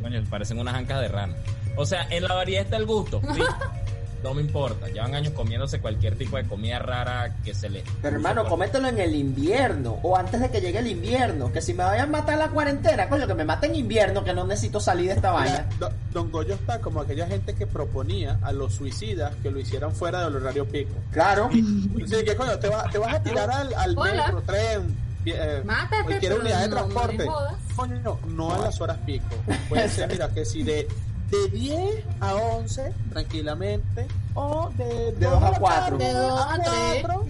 Coño, 0.00 0.22
parecen 0.30 0.58
unas 0.58 0.74
ancas 0.74 1.00
de 1.00 1.08
rana. 1.08 1.34
O 1.76 1.84
sea, 1.84 2.06
en 2.10 2.24
la 2.24 2.34
variedad 2.34 2.64
está 2.64 2.76
el 2.76 2.86
gusto. 2.86 3.20
¿sí? 3.34 3.40
no 4.22 4.34
me 4.34 4.42
importa. 4.42 4.88
Llevan 4.88 5.14
años 5.14 5.32
comiéndose 5.32 5.80
cualquier 5.80 6.16
tipo 6.16 6.36
de 6.36 6.44
comida 6.44 6.78
rara 6.78 7.34
que 7.44 7.54
se 7.54 7.68
les. 7.68 7.82
Pero 8.00 8.16
hermano, 8.16 8.44
comételo 8.46 8.88
en 8.88 8.98
el 8.98 9.14
invierno 9.14 9.98
o 10.02 10.16
antes 10.16 10.40
de 10.40 10.50
que 10.50 10.60
llegue 10.60 10.78
el 10.78 10.86
invierno. 10.86 11.52
Que 11.52 11.60
si 11.60 11.74
me 11.74 11.84
vayan 11.84 12.08
a 12.08 12.12
matar 12.12 12.38
la 12.38 12.48
cuarentena, 12.48 13.08
coño, 13.08 13.26
que 13.26 13.34
me 13.34 13.44
maten 13.44 13.70
en 13.72 13.76
invierno, 13.80 14.22
que 14.24 14.32
no 14.32 14.46
necesito 14.46 14.80
salir 14.80 15.08
de 15.08 15.14
esta 15.14 15.32
vaina. 15.32 15.66
Don 16.12 16.30
Goyo 16.30 16.54
está 16.54 16.80
como 16.80 17.00
aquella 17.00 17.26
gente 17.26 17.54
que 17.54 17.66
proponía 17.66 18.38
a 18.42 18.52
los 18.52 18.74
suicidas 18.74 19.34
que 19.42 19.50
lo 19.50 19.58
hicieran 19.60 19.92
fuera 19.92 20.24
del 20.24 20.36
horario 20.36 20.66
pico. 20.66 20.92
Claro. 21.10 21.48
Dice 21.52 22.24
que 22.24 22.36
coño, 22.36 22.58
te, 22.58 22.68
va- 22.68 22.84
te 22.90 22.98
vas 22.98 23.14
a 23.14 23.22
tirar 23.22 23.50
al, 23.50 23.96
metro, 23.96 24.42
tren, 24.42 24.96
eh, 25.24 25.62
Mátate, 25.64 26.02
cualquier 26.04 26.38
unidad 26.38 26.62
de 26.62 26.68
no- 26.68 26.74
no 26.74 26.86
transporte. 26.88 27.26
jodas. 27.26 27.54
Coño, 27.76 28.18
no 28.28 28.54
a 28.54 28.58
las 28.58 28.80
horas 28.80 28.98
pico. 29.06 29.26
Puede 29.68 29.88
ser, 29.88 30.08
mira, 30.10 30.28
que 30.28 30.44
si 30.44 30.62
de, 30.62 30.86
de 31.32 31.48
10 31.48 32.04
a 32.20 32.34
11, 32.34 32.92
tranquilamente, 33.10 34.06
o 34.34 34.70
de, 34.76 35.12
De 35.12 35.26
dos 35.26 35.42
a 35.42 35.50
cuatro. 35.58 35.98
De 35.98 36.12
dos 36.12 36.40
a 36.40 36.54
tres. 36.62 37.02
cuatro. 37.02 37.26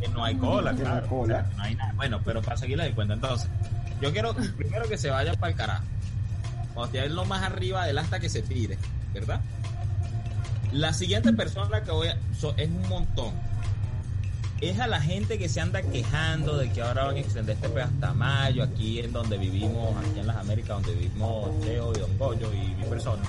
Que 0.00 0.08
no 0.14 0.24
hay 0.24 0.36
cola, 0.36 0.70
Que 0.74 0.82
no 0.82 0.88
hay 0.88 0.92
claro. 1.00 1.06
cola. 1.08 1.34
O 1.34 1.36
sea, 1.48 1.56
no 1.56 1.62
hay 1.64 1.74
nada. 1.74 1.92
Bueno, 1.96 2.20
pero 2.24 2.40
para 2.42 2.56
seguirle 2.56 2.84
de 2.84 2.92
cuenta, 2.94 3.14
entonces, 3.14 3.48
yo 4.00 4.12
quiero 4.12 4.34
primero 4.34 4.88
que 4.88 4.96
se 4.96 5.10
vaya 5.10 5.34
para 5.34 5.50
el 5.52 5.56
carajo. 5.58 5.84
Cuando 6.74 6.96
esté 6.98 7.08
lo 7.10 7.24
más 7.24 7.42
arriba 7.42 7.84
del 7.86 7.98
hasta 7.98 8.20
que 8.20 8.28
se 8.28 8.42
tire, 8.42 8.78
¿verdad? 9.12 9.40
La 10.72 10.92
siguiente 10.92 11.32
persona 11.32 11.80
que 11.82 11.90
voy 11.90 12.08
a. 12.08 12.16
so- 12.38 12.54
es 12.56 12.68
un 12.68 12.88
montón. 12.88 13.32
Es 14.60 14.80
a 14.80 14.86
la 14.86 15.00
gente 15.00 15.38
que 15.38 15.48
se 15.50 15.60
anda 15.60 15.82
quejando 15.82 16.56
de 16.56 16.70
que 16.72 16.80
ahora 16.80 17.04
van 17.04 17.16
a 17.16 17.20
extender 17.20 17.56
este 17.56 17.68
pedo 17.68 17.84
hasta 17.84 18.14
mayo, 18.14 18.62
aquí 18.62 19.00
en 19.00 19.12
donde 19.12 19.36
vivimos, 19.36 19.94
aquí 19.98 20.20
en 20.20 20.26
las 20.26 20.36
Américas, 20.36 20.82
donde 20.82 20.94
vivimos 20.94 21.50
Cheo 21.62 21.92
y 21.94 21.98
Don 22.00 22.16
Goyo 22.18 22.50
y 22.54 22.74
mi 22.74 22.84
persona. 22.84 23.22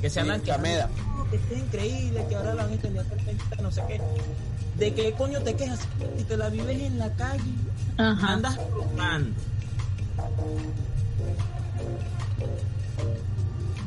Que 0.00 0.08
se 0.08 0.20
andan 0.20 0.40
Sí, 0.40 0.46
quejando, 0.46 0.88
"No, 1.16 1.28
que 1.28 1.36
es 1.36 1.58
increíble, 1.58 2.24
que 2.26 2.34
ahora 2.36 2.54
la 2.54 2.62
van 2.62 2.70
a 2.70 2.74
extender 2.74 3.02
hasta 3.02 3.14
el 3.14 3.20
30, 3.24 3.56
no 3.62 3.70
sé 3.70 3.82
qué. 3.86 4.00
¿De 4.78 4.94
qué 4.94 5.12
coño 5.12 5.40
te 5.42 5.54
quejas? 5.54 5.80
Si 6.16 6.24
te 6.24 6.36
la 6.38 6.48
vives 6.48 6.80
en 6.80 6.98
la 6.98 7.10
calle, 7.12 7.42
Ajá. 7.98 8.32
andas 8.32 8.56
robando. 8.70 9.30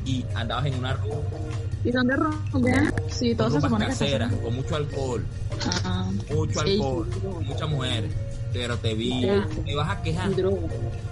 Y 0.06 0.23
andabas 0.36 0.65
en 0.68 0.76
una 0.76 0.94
rumba, 0.94 1.18
¿Y 1.84 1.91
dónde 1.91 2.15
rondean? 2.15 2.94
Sí, 3.10 3.34
todo 3.36 3.49
se 3.52 3.61
supone 3.61 3.88
que 3.88 3.94
se 3.94 4.06
casera, 4.06 4.26
hace. 4.27 4.38
con 4.40 4.56
mucho 4.56 4.76
alcohol, 4.76 5.26
Ah, 5.84 6.10
mucho 6.32 6.60
alcohol, 6.61 7.10
con 7.22 7.45
muchas 7.45 7.69
mujeres. 7.69 8.11
Pero 8.53 8.77
te 8.77 8.94
vi, 8.94 9.27
te 9.65 9.76
vas 9.76 9.90
a 9.90 10.02
quejar. 10.02 10.30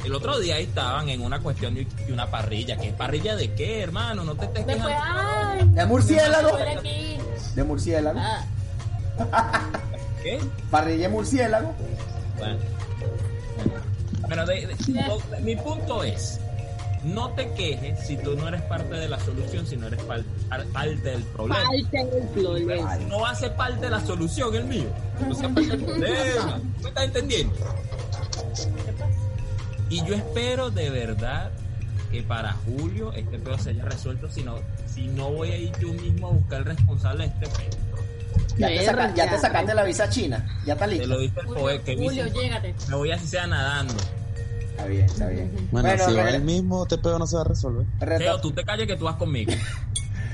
El 0.06 0.14
otro 0.16 0.40
día 0.40 0.56
ahí 0.56 0.64
estaban 0.64 1.10
en 1.10 1.22
una 1.22 1.40
cuestión 1.42 1.76
de 1.76 1.86
una 2.10 2.32
parrilla. 2.32 2.78
¿Qué 2.78 2.92
parrilla 2.94 3.36
de 3.36 3.52
qué, 3.54 3.82
hermano? 3.82 4.24
No 4.24 4.34
te 4.36 4.46
estés 4.46 4.66
Después, 4.66 4.88
quejando. 4.88 5.22
ay, 5.26 5.70
De 5.70 5.86
murciélago. 5.86 6.58
De 7.56 7.64
murciélago. 7.66 8.20
Ah, 8.22 8.46
¿Qué? 10.24 10.40
Parrilla 10.72 11.04
de 11.04 11.10
murciélago. 11.10 11.74
Bueno. 12.38 12.60
Pero 14.30 14.46
de- 14.46 14.76
mi 15.42 15.56
punto 15.58 16.04
es, 16.04 16.40
no 17.04 17.30
te 17.32 17.52
quejes 17.54 18.00
si 18.06 18.18
tú 18.18 18.36
no 18.36 18.48
eres 18.48 18.62
parte 18.64 18.96
de 18.96 19.10
la 19.10 19.20
solución, 19.20 19.66
si 19.68 19.76
no 19.78 19.88
eres 19.88 20.02
parte 20.04 20.26
del 21.10 21.24
problema. 21.24 21.62
Falta 21.66 22.00
el 22.02 22.28
problema. 22.30 22.96
No 23.10 23.20
va 23.22 23.32
a 23.32 23.36
ser 23.36 23.54
parte 23.56 23.82
de 23.82 23.90
la 23.90 24.00
solución 24.06 24.56
el 24.56 24.66
mío. 24.66 24.86
No 25.28 25.36
sea 25.36 25.50
parte 25.50 25.70
del 25.70 25.84
problema. 25.86 26.60
¿Me 26.82 26.90
estás 26.90 27.04
entendiendo? 27.06 27.54
Y 29.90 30.04
yo 30.06 30.16
espero 30.16 30.70
de 30.72 30.90
verdad 30.90 31.52
que 32.12 32.24
para 32.24 32.54
julio 32.66 33.12
este 33.14 33.38
pedo 33.40 33.58
se 33.58 33.72
haya 33.72 33.84
resuelto, 33.86 34.30
si 34.30 34.44
no, 34.44 34.56
si 34.94 35.08
no 35.08 35.32
voy 35.32 35.52
a 35.52 35.58
ir 35.58 35.72
yo 35.80 35.90
mismo 35.94 36.28
a 36.28 36.32
buscar 36.32 36.60
el 36.60 36.66
responsable 36.66 37.28
de 37.28 37.34
este 37.46 37.48
pedo. 37.48 37.78
Ya 38.58 38.68
te, 38.68 38.86
saca- 38.86 39.14
ya 39.16 39.30
te 39.30 39.40
sacaste 39.40 39.74
la 39.74 39.84
visa 39.84 40.10
china. 40.10 40.46
Ya 40.66 40.74
está 40.74 40.86
Te 40.86 40.92
listo. 40.94 41.08
lo 41.08 41.20
dice 41.20 41.40
el 41.40 41.48
poeta, 41.48 41.84
que 41.86 41.96
Julio, 41.96 42.26
dice, 42.26 42.40
llégate. 42.40 42.76
me 42.88 42.96
voy 42.96 43.12
así 43.12 43.28
sea 43.28 43.48
nadando. 43.48 43.94
Está 44.74 44.86
bien, 44.88 45.06
está 45.06 45.28
bien. 45.28 45.52
Bueno, 45.72 45.88
Bueno, 45.90 46.06
si 46.06 46.14
va 46.16 46.30
el 46.30 46.42
mismo, 46.42 46.84
este 46.84 46.98
pedo 46.98 47.20
no 47.20 47.28
se 47.28 47.36
va 47.36 47.42
a 47.44 47.46
resolver. 47.46 47.86
Teo, 48.18 48.42
tú 48.42 48.52
te 48.52 48.64
calles 48.64 48.88
que 48.88 48.96
tú 48.96 49.06
vas 49.06 49.16
conmigo. 49.16 49.54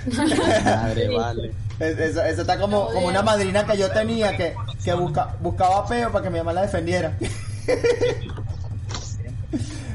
Madre, 0.66 1.10
vale. 1.16 1.52
Es- 1.80 1.98
Eso, 2.00 2.24
eso 2.24 2.42
está 2.42 2.58
como, 2.60 2.88
como 2.88 3.08
una 3.08 3.22
madrina 3.22 3.66
que 3.66 3.78
yo 3.78 3.90
tenía 3.92 4.36
que, 4.38 4.56
que 4.84 4.94
busca- 4.94 5.36
buscaba 5.42 5.86
peo 5.88 6.12
para 6.12 6.24
que 6.24 6.30
mi 6.30 6.38
mamá 6.40 6.54
la 6.54 6.62
defendiera. 6.64 7.18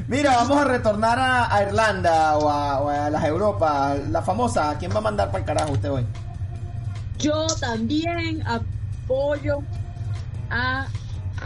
Mira, 0.09 0.37
vamos 0.37 0.59
a 0.59 0.65
retornar 0.65 1.19
a, 1.19 1.55
a 1.55 1.63
Irlanda 1.63 2.37
o 2.37 2.51
a, 2.51 2.81
o 2.81 2.89
a 2.91 3.09
las 3.11 3.25
Europas. 3.25 3.99
La 4.11 4.21
famosa, 4.23 4.71
¿a 4.71 4.79
quién 4.79 4.93
va 4.93 4.99
a 4.99 5.03
mandar 5.03 5.29
para 5.29 5.39
el 5.39 5.45
carajo 5.45 5.73
usted 5.73 5.91
hoy? 5.91 6.05
Yo 7.19 7.47
también 7.59 8.43
apoyo 8.47 9.61
a 10.51 10.87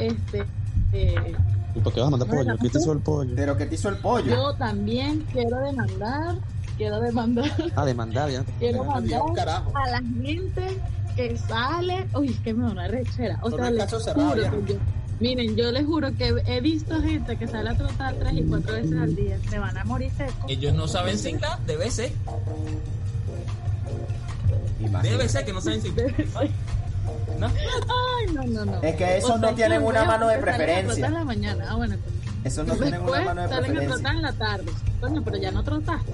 este. 0.01 0.45
eh, 0.93 1.37
¿Y 1.75 1.81
por 1.81 1.93
qué 1.93 2.01
vas 2.01 2.09
a 2.09 2.11
mandar 2.11 2.29
pollo? 2.29 2.57
¿Qué 2.61 2.69
te 2.71 2.79
hizo 2.79 2.93
el 2.93 3.01
pollo? 3.01 3.33
Pero 3.37 3.57
que 3.57 3.67
te 3.67 3.75
hizo 3.75 3.89
el 3.89 3.97
pollo. 3.99 4.27
yo 4.35 4.55
también 4.55 5.25
quiero 5.33 5.59
demandar, 5.61 6.37
quiero 6.77 7.01
demandar, 7.01 7.51
Ah, 7.77 7.85
demandar 7.85 8.31
ya. 8.31 8.45
quiero 8.59 8.83
Dios, 8.83 8.87
mandar 8.95 9.21
carajo. 9.35 9.73
a 9.77 9.91
la 9.91 9.99
gente 9.99 10.79
que 11.17 11.37
sale. 11.37 12.07
Uy, 12.15 12.29
es 12.31 12.41
que 12.41 12.55
me 12.55 12.65
da 12.65 12.71
una 12.73 12.89
rechera. 12.89 13.39
O 13.43 13.51
Por 13.51 13.61
sea, 13.61 13.71
les 13.71 13.85
caso 13.85 14.01
cerrado 14.01 14.31
juro 14.31 14.43
ya. 14.43 14.51
que 14.51 14.73
yo- 14.73 14.79
miren, 15.21 15.57
yo 15.57 15.71
les 15.73 15.85
juro 15.87 16.13
que 16.17 16.35
he 16.47 16.61
visto 16.61 17.01
gente 17.03 17.37
que 17.37 17.47
sale 17.49 17.71
a 17.71 17.77
trotar 17.77 18.15
tres 18.15 18.33
y 18.35 18.43
cuatro 18.43 18.73
veces 18.75 18.93
al 18.99 19.15
día. 19.15 19.39
Se 19.51 19.59
van 19.59 19.77
a 19.77 19.85
morir 19.85 20.11
secos. 20.17 20.45
Ellos 20.49 20.75
no 20.75 20.89
saben 20.89 21.19
cingar, 21.19 21.59
debe 21.67 21.91
ser. 21.91 22.13
Debe 25.03 25.29
ser 25.29 25.45
que 25.45 25.53
no 25.53 25.61
saben 25.61 25.83
cingar. 25.83 26.07
¿No? 27.39 27.47
Ay, 27.47 28.33
no, 28.35 28.43
no, 28.45 28.65
no. 28.65 28.83
Es 28.83 28.97
que 28.97 29.17
esos 29.19 29.31
O 29.31 29.39
no 29.39 29.55
tienen 29.55 29.83
una 29.83 30.05
mano 30.05 30.29
de 30.29 30.39
preferencia. 30.39 31.07
en 31.07 31.15
la 31.15 31.25
mañana. 31.25 31.67
Ah, 31.71 31.75
bueno, 31.77 31.97
pues. 32.03 32.15
Eso 32.53 32.65
no 32.65 32.75
tienen 32.77 33.03
una 33.03 33.21
mano 33.23 33.43
de 33.43 33.49
salen 33.49 33.71
a 33.71 33.75
preferencia. 33.81 34.11
en 34.11 34.23
la 34.23 34.33
tarde. 34.33 34.73
Coño, 35.01 35.23
pero 35.25 35.37
ya 35.37 35.51
no 35.51 35.63
trotaste. 35.65 36.13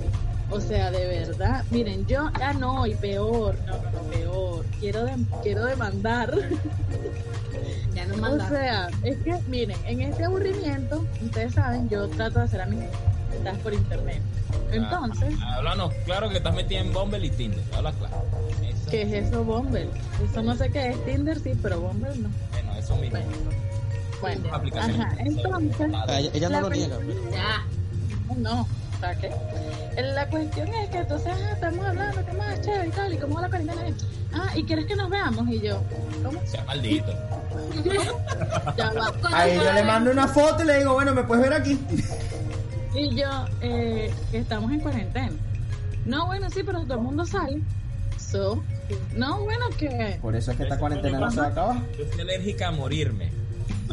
O 0.50 0.60
sea, 0.60 0.90
de 0.90 1.06
verdad. 1.06 1.64
Miren, 1.70 2.06
yo 2.06 2.30
ya 2.38 2.52
no, 2.52 2.86
y 2.86 2.94
peor. 2.94 3.56
No, 3.66 3.72
no, 3.76 3.90
no, 3.90 4.00
peor. 4.10 4.64
Quiero, 4.80 5.04
de- 5.04 5.16
quiero 5.42 5.64
demandar. 5.64 6.32
Ya 7.94 8.06
no 8.06 8.14
O 8.14 8.16
mandas. 8.18 8.48
sea, 8.48 8.88
es 9.04 9.16
que, 9.18 9.38
miren, 9.46 9.78
en 9.86 10.00
este 10.00 10.24
aburrimiento, 10.24 11.06
ustedes 11.24 11.54
saben, 11.54 11.88
yo 11.88 12.08
trato 12.08 12.40
de 12.40 12.44
hacer 12.46 12.60
amistades 12.60 13.58
por 13.62 13.72
internet. 13.72 14.20
Entonces, 14.72 15.32
Ah, 15.40 15.54
Háblanos, 15.58 15.92
claro 16.04 16.28
que 16.28 16.38
estás 16.38 16.52
metida 16.56 16.80
en 16.80 16.92
Bumble 16.92 17.24
y 17.24 17.30
Tinder. 17.30 17.62
Habla 17.72 17.92
claro. 17.92 18.16
¿Qué 18.94 19.02
es 19.18 19.26
eso, 19.28 19.44
Bumble? 19.44 19.88
Eso 20.30 20.42
no 20.42 20.54
sé 20.54 20.70
qué 20.70 20.90
es 20.90 21.04
Tinder, 21.04 21.38
sí, 21.40 21.52
pero 21.62 21.80
Bumble 21.80 22.16
no. 22.16 22.28
Bueno, 22.52 22.72
eso 22.78 22.96
mismo. 22.96 23.18
Bueno, 24.20 24.48
ajá, 24.54 25.14
entonces... 25.18 25.90
Ah, 25.94 26.04
ella, 26.18 26.30
ella 26.32 26.48
no 26.48 26.54
la 26.54 26.60
lo 26.62 26.70
niega. 26.70 26.96
cuestión- 26.96 27.30
Ya. 27.32 27.64
No, 28.36 28.66
sea 29.00 29.14
que 29.16 29.30
la 30.02 30.28
cuestión 30.28 30.68
es 30.68 30.88
que 30.88 30.98
entonces 30.98 31.32
ah, 31.34 31.50
estamos 31.52 31.84
hablando, 31.84 32.24
qué 32.24 32.32
más 32.32 32.60
chévere 32.62 32.88
y 32.88 32.90
tal, 32.90 33.12
y 33.12 33.18
cómo 33.18 33.34
va 33.34 33.42
la 33.42 33.48
cuarentena. 33.48 33.82
Ah, 34.32 34.50
¿y 34.56 34.64
quieres 34.64 34.86
que 34.86 34.96
nos 34.96 35.10
veamos? 35.10 35.48
Y 35.48 35.60
yo, 35.60 35.80
¿cómo? 36.24 36.40
Sea 36.46 36.64
maldito. 36.64 37.12
Ya 38.76 38.90
va. 38.92 39.12
Ahí 39.32 39.56
yo 39.56 39.72
le 39.72 39.82
mando 39.84 40.10
una 40.10 40.26
foto 40.26 40.62
y 40.62 40.66
le 40.66 40.78
digo, 40.78 40.94
bueno, 40.94 41.14
¿me 41.14 41.22
puedes 41.24 41.44
ver 41.48 41.52
aquí? 41.60 41.78
Y 42.94 43.14
yo, 43.14 43.28
eh, 43.60 44.12
que 44.30 44.38
estamos 44.38 44.72
en 44.72 44.80
cuarentena. 44.80 45.32
No, 46.06 46.26
bueno, 46.26 46.48
sí, 46.50 46.62
pero 46.64 46.82
todo 46.82 46.94
el 46.94 47.00
mundo 47.00 47.24
sale. 47.26 47.60
So, 48.18 48.62
no, 49.16 49.40
bueno, 49.40 49.66
que... 49.78 50.18
Por 50.20 50.36
eso 50.36 50.50
es 50.50 50.56
que 50.56 50.64
esta 50.64 50.78
cuarentena 50.78 51.18
no 51.18 51.30
se 51.30 51.40
va 51.40 51.46
a 51.46 51.50
acabar. 51.50 51.82
Yo 51.96 52.04
estoy 52.04 52.20
alérgica 52.20 52.68
a 52.68 52.70
morirme. 52.72 53.30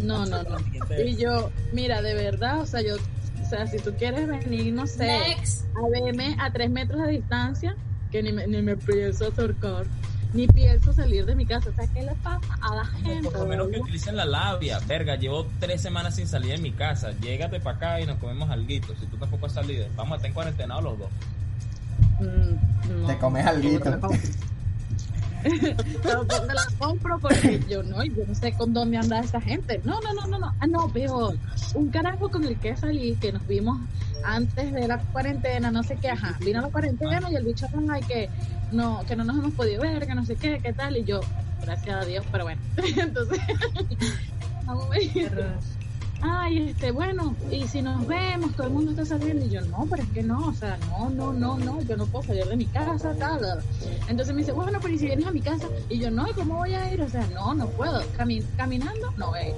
No, 0.02 0.26
no, 0.26 0.44
no. 0.44 0.58
Y 1.04 1.16
yo, 1.16 1.52
mira, 1.74 2.02
de 2.02 2.14
verdad, 2.14 2.62
o 2.62 2.66
sea, 2.66 2.82
yo, 2.82 2.96
o 2.96 3.50
sea, 3.50 3.68
si 3.68 3.78
tú 3.80 3.94
quieres 3.98 4.28
venir, 4.28 4.74
no 4.74 4.88
sé, 4.88 5.06
Next. 5.06 5.66
a 5.76 5.90
verme 5.90 6.36
a 6.40 6.52
tres 6.52 6.70
metros 6.70 7.02
de 7.04 7.12
distancia, 7.12 7.76
que 8.12 8.24
ni 8.24 8.32
me, 8.32 8.48
ni 8.48 8.62
me 8.62 8.78
pienso 8.78 9.28
acercar, 9.28 9.86
ni 10.34 10.48
pienso 10.48 10.94
salir 10.94 11.26
de 11.26 11.36
mi 11.36 11.46
casa. 11.46 11.70
O 11.70 11.74
sea, 11.74 11.88
¿qué 11.88 12.04
le 12.04 12.14
pasa 12.24 12.58
a 12.62 12.76
la 12.76 12.86
gente? 12.86 13.30
Por 13.30 13.40
lo 13.40 13.46
menos 13.46 13.68
que 13.70 13.80
utilicen 13.80 14.16
la 14.16 14.26
labia. 14.26 14.80
Verga, 14.88 15.16
llevo 15.16 15.48
tres 15.60 15.82
semanas 15.82 16.16
sin 16.16 16.28
salir 16.28 16.52
de 16.52 16.58
mi 16.58 16.72
casa. 16.72 17.12
Llégate 17.20 17.60
para 17.60 17.78
acá 17.78 18.02
y 18.02 18.06
nos 18.06 18.18
comemos 18.18 18.50
alguito. 18.50 18.96
Si 19.00 19.06
tú 19.08 19.18
tampoco 19.18 19.48
has 19.48 19.54
salido, 19.54 19.86
vamos 19.96 20.14
a 20.14 20.16
estar 20.16 20.28
en 20.30 20.34
cuarentena 20.34 20.82
los 20.82 20.98
dos. 20.98 21.10
Mm, 22.20 23.02
no. 23.02 23.08
Te 23.08 23.18
comes 23.18 23.46
alguito. 23.46 24.00
Me 26.48 26.54
la 26.54 26.68
compro 26.78 27.20
porque 27.20 27.60
yo 27.68 27.84
no, 27.84 28.04
yo 28.04 28.26
no 28.28 28.36
sé 28.36 28.54
con 28.54 28.74
dónde 28.74 28.98
anda 28.98 29.20
esa 29.20 29.42
gente. 29.42 29.82
No, 29.84 30.00
no, 30.02 30.14
no, 30.14 30.28
no, 30.28 30.40
no. 30.40 30.54
Ah, 30.60 30.68
no, 30.68 30.88
peor. 30.90 31.38
Un 31.74 31.90
carajo 31.90 32.30
con 32.30 32.44
el 32.44 32.60
que 32.60 32.76
salí, 32.76 33.16
que 33.16 33.32
nos 33.32 33.46
vimos 33.48 33.80
antes 34.24 34.72
de 34.72 34.88
la 34.88 35.00
cuarentena, 35.00 35.72
no 35.72 35.84
sé 35.84 35.98
qué, 35.98 36.10
ajá. 36.10 36.38
Vino 36.40 36.62
la 36.62 36.70
cuarentena 36.70 37.30
y 37.32 37.36
el 37.36 37.46
bicho, 37.46 37.68
ay, 37.90 38.02
que 38.04 38.30
no, 38.72 39.04
que 39.08 39.16
no 39.16 39.24
nos 39.24 39.38
hemos 39.38 39.54
podido 39.54 39.82
ver, 39.82 40.06
que 40.06 40.16
no 40.16 40.26
sé 40.26 40.36
qué, 40.36 40.60
qué 40.62 40.74
tal. 40.74 40.98
Y 40.98 41.04
yo, 41.04 41.22
gracias 41.62 42.04
a 42.04 42.06
Dios, 42.06 42.26
pero 42.32 42.46
bueno. 42.46 42.62
Entonces, 42.98 43.40
no, 44.66 44.86
güey. 44.86 45.12
Ay, 46.22 46.70
este, 46.70 46.92
bueno, 46.92 47.36
y 47.50 47.68
si 47.68 47.82
nos 47.82 48.06
vemos, 48.08 48.56
todo 48.56 48.68
el 48.68 48.74
mundo 48.74 48.92
está 48.92 49.06
saliendo. 49.06 49.46
Y 49.46 49.50
yo, 49.50 49.62
no, 49.62 49.88
pero 49.90 50.04
es 50.04 50.10
que 50.12 50.24
no, 50.24 50.48
o 50.48 50.54
sea, 50.54 50.78
no, 50.78 51.10
no, 51.10 51.34
no, 51.34 51.58
no, 51.58 51.82
yo 51.82 51.98
no 51.98 52.08
puedo 52.08 52.24
salir 52.24 52.46
de 52.46 52.56
mi 52.58 52.68
casa, 52.68 53.16
tal. 53.16 53.40
tal. 53.42 53.64
Entonces 54.08 54.34
me 54.34 54.42
dice, 54.42 54.52
bueno, 54.52 54.80
pero 54.82 54.94
¿y 54.94 55.00
si 55.00 55.06
vienes 55.06 55.28
a 55.28 55.32
mi 55.32 55.42
casa? 55.42 55.68
Y 55.90 56.00
yo, 56.00 56.12
no, 56.12 56.28
¿y 56.28 56.34
cómo 56.34 56.58
voy 56.58 56.74
a 56.74 56.94
ir? 56.94 57.02
O 57.02 57.10
sea, 57.10 57.28
no, 57.28 57.54
no 57.54 57.70
puedo. 57.70 58.02
Cami- 58.14 58.46
caminando, 58.56 59.12
no, 59.18 59.36
eh. 59.36 59.54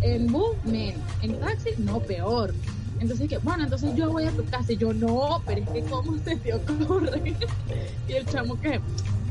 En 0.00 0.26
bus, 0.28 0.56
menos. 0.64 1.02
En 1.22 1.38
taxi, 1.40 1.70
no, 1.78 2.00
peor. 2.00 2.54
Entonces 3.00 3.28
que, 3.28 3.38
bueno, 3.38 3.64
entonces 3.64 3.94
yo 3.94 4.10
voy 4.10 4.24
a 4.24 4.32
tu 4.32 4.44
casa. 4.44 4.72
Y 4.72 4.76
yo, 4.76 4.92
no, 4.92 5.42
pero 5.46 5.60
es 5.62 5.68
que 5.70 5.82
¿cómo 5.84 6.16
se 6.18 6.36
te 6.36 6.54
ocurre? 6.54 7.36
y 8.08 8.12
el 8.12 8.26
chamo 8.26 8.58
que, 8.58 8.80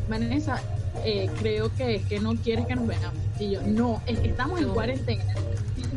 Vanessa, 0.07 0.61
eh, 1.03 1.29
creo 1.39 1.73
que 1.73 1.95
es 1.95 2.05
que 2.05 2.19
no 2.19 2.35
quieres 2.35 2.65
que 2.65 2.75
nos 2.75 2.87
veamos. 2.87 3.19
Y 3.39 3.51
yo, 3.51 3.61
no, 3.61 4.01
es 4.05 4.19
que 4.19 4.29
estamos 4.29 4.59
en 4.61 4.69
cuarentena 4.69 5.23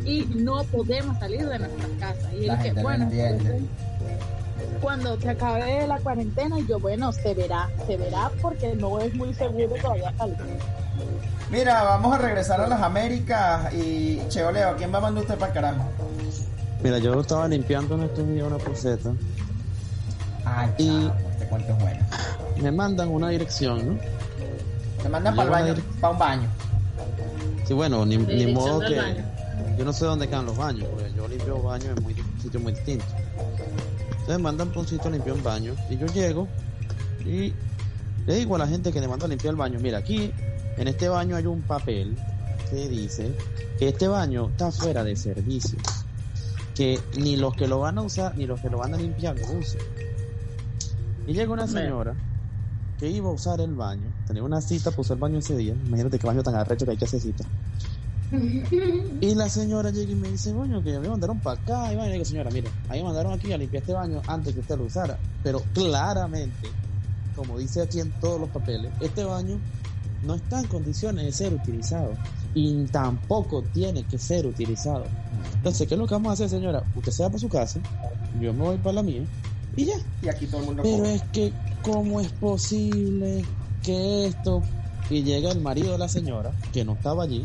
y 0.05 0.25
no 0.35 0.63
podemos 0.65 1.17
salir 1.19 1.47
de 1.47 1.59
nuestras 1.59 1.89
casas. 1.99 2.33
Y 2.33 2.47
no 2.47 2.81
bueno, 2.81 3.09
entonces, 3.11 3.61
cuando 4.81 5.19
se 5.19 5.29
acabe 5.29 5.87
la 5.87 5.97
cuarentena, 5.99 6.59
y 6.59 6.65
yo, 6.65 6.79
bueno, 6.79 7.11
se 7.11 7.33
verá, 7.33 7.69
se 7.85 7.97
verá 7.97 8.31
porque 8.41 8.75
no 8.75 8.99
es 8.99 9.13
muy 9.13 9.33
seguro 9.33 9.75
todavía 9.81 10.13
salir. 10.17 10.37
Mira, 11.51 11.83
vamos 11.83 12.15
a 12.15 12.17
regresar 12.17 12.61
a 12.61 12.67
las 12.67 12.81
Américas 12.81 13.73
y 13.73 14.21
Cheo 14.29 14.51
Leo, 14.51 14.75
¿quién 14.77 14.93
va 14.93 14.99
a 14.99 15.01
mandar 15.01 15.23
usted 15.23 15.35
para 15.35 15.47
el 15.47 15.53
carajo? 15.53 15.89
Mira, 16.81 16.97
yo 16.97 17.19
estaba 17.19 17.47
limpiando 17.47 17.95
en 17.95 18.03
estos 18.03 18.27
días 18.27 18.47
una 18.47 18.57
poseta 18.57 19.11
Ay, 20.45 20.69
y 20.77 21.11
este 21.31 21.45
cuento 21.47 21.73
es 21.73 21.79
bueno. 21.79 22.05
me 22.61 22.71
mandan 22.71 23.09
una 23.09 23.29
dirección, 23.29 23.87
¿no? 23.87 23.99
Te 25.03 25.09
mandan 25.09 25.35
para 25.35 25.59
el 25.59 25.73
baño, 25.73 25.83
para 25.99 26.13
un 26.13 26.19
baño. 26.19 26.49
Sí, 27.65 27.73
bueno, 27.73 28.05
ni, 28.05 28.17
modo 28.53 28.79
que... 28.79 28.95
baño. 28.95 29.23
Yo 29.81 29.85
no 29.85 29.93
sé 29.93 30.05
dónde 30.05 30.27
quedan 30.27 30.45
los 30.45 30.55
baños, 30.55 30.87
porque 30.91 31.11
yo 31.17 31.27
limpio 31.27 31.59
baños 31.59 31.97
en 31.97 32.03
muy, 32.03 32.13
sitios 32.39 32.61
muy 32.61 32.71
distintos. 32.71 33.07
Entonces 34.11 34.37
me 34.37 34.37
mandan 34.37 34.69
por 34.69 34.83
un 34.83 34.87
sitio 34.87 35.07
a 35.07 35.09
limpiar 35.09 35.35
un 35.35 35.41
baño 35.41 35.73
y 35.89 35.97
yo 35.97 36.05
llego 36.05 36.47
y 37.25 37.51
le 38.27 38.35
digo 38.35 38.57
a 38.57 38.59
la 38.59 38.67
gente 38.67 38.91
que 38.91 39.01
le 39.01 39.07
manda 39.07 39.25
a 39.25 39.27
limpiar 39.27 39.53
el 39.53 39.57
baño, 39.57 39.79
mira, 39.79 39.97
aquí 39.97 40.31
en 40.77 40.87
este 40.87 41.09
baño 41.09 41.35
hay 41.35 41.47
un 41.47 41.63
papel 41.63 42.15
que 42.69 42.89
dice 42.89 43.35
que 43.79 43.87
este 43.87 44.07
baño 44.07 44.49
está 44.51 44.71
fuera 44.71 45.03
de 45.03 45.15
servicio. 45.15 45.79
Que 46.75 46.99
ni 47.17 47.35
los 47.35 47.55
que 47.55 47.67
lo 47.67 47.79
van 47.79 47.97
a 47.97 48.03
usar 48.03 48.37
ni 48.37 48.45
los 48.45 48.61
que 48.61 48.69
lo 48.69 48.77
van 48.77 48.93
a 48.93 48.97
limpiar 48.97 49.35
lo 49.35 49.51
usan. 49.51 49.81
Y 51.25 51.33
llega 51.33 51.51
una 51.51 51.65
señora 51.65 52.13
que 52.99 53.09
iba 53.09 53.29
a 53.29 53.31
usar 53.31 53.59
el 53.59 53.73
baño, 53.73 54.13
tenía 54.27 54.43
una 54.43 54.61
cita 54.61 54.91
para 54.91 55.01
usar 55.01 55.15
el 55.15 55.21
baño 55.21 55.39
ese 55.39 55.57
día. 55.57 55.73
Imagínate 55.87 56.19
qué 56.19 56.27
baño 56.27 56.43
tan 56.43 56.53
arrecho 56.53 56.85
que 56.85 56.91
hay 56.91 56.97
que 56.97 57.05
hacer 57.05 57.19
cita. 57.19 57.45
Y 58.31 59.35
la 59.35 59.49
señora 59.49 59.91
llega 59.91 60.11
y 60.11 60.15
me 60.15 60.29
dice, 60.29 60.53
coño, 60.53 60.81
que 60.83 60.97
me 60.99 61.09
mandaron 61.09 61.39
para 61.39 61.59
acá. 61.61 61.91
Y 61.91 61.95
bueno, 61.95 62.09
y 62.09 62.13
digo, 62.13 62.25
señora, 62.25 62.49
mire, 62.51 62.69
ahí 62.89 62.99
me 62.99 63.05
mandaron 63.05 63.33
aquí 63.33 63.51
a 63.51 63.57
limpiar 63.57 63.81
este 63.81 63.93
baño 63.93 64.21
antes 64.27 64.53
que 64.53 64.61
usted 64.61 64.77
lo 64.77 64.85
usara. 64.85 65.17
Pero 65.43 65.61
claramente, 65.73 66.69
como 67.35 67.57
dice 67.59 67.81
aquí 67.81 67.99
en 67.99 68.11
todos 68.19 68.39
los 68.39 68.49
papeles, 68.49 68.91
este 69.01 69.23
baño 69.23 69.57
no 70.23 70.35
está 70.35 70.59
en 70.59 70.67
condiciones 70.67 71.25
de 71.25 71.31
ser 71.31 71.53
utilizado. 71.53 72.13
Y 72.53 72.83
tampoco 72.85 73.63
tiene 73.73 74.03
que 74.03 74.17
ser 74.17 74.45
utilizado. 74.45 75.05
Entonces, 75.55 75.87
¿qué 75.87 75.95
es 75.95 75.99
lo 75.99 76.07
que 76.07 76.13
vamos 76.15 76.31
a 76.31 76.33
hacer, 76.33 76.49
señora? 76.49 76.83
Usted 76.95 77.11
se 77.11 77.23
va 77.23 77.29
para 77.29 77.39
su 77.39 77.49
casa, 77.49 77.79
yo 78.39 78.53
me 78.53 78.63
voy 78.63 78.77
para 78.77 78.95
la 78.95 79.03
mía, 79.03 79.23
y 79.75 79.85
ya. 79.85 79.93
Y 80.21 80.27
aquí 80.27 80.47
todo 80.47 80.59
el 80.61 80.67
mundo 80.67 80.83
Pero 80.83 80.97
come. 80.97 81.15
es 81.15 81.23
que, 81.31 81.53
¿cómo 81.81 82.19
es 82.19 82.29
posible 82.29 83.45
que 83.83 84.25
esto? 84.25 84.61
Y 85.09 85.23
llega 85.23 85.51
el 85.51 85.61
marido 85.61 85.93
de 85.93 85.97
la 85.97 86.07
señora, 86.09 86.51
que 86.73 86.83
no 86.83 86.93
estaba 86.93 87.23
allí, 87.23 87.41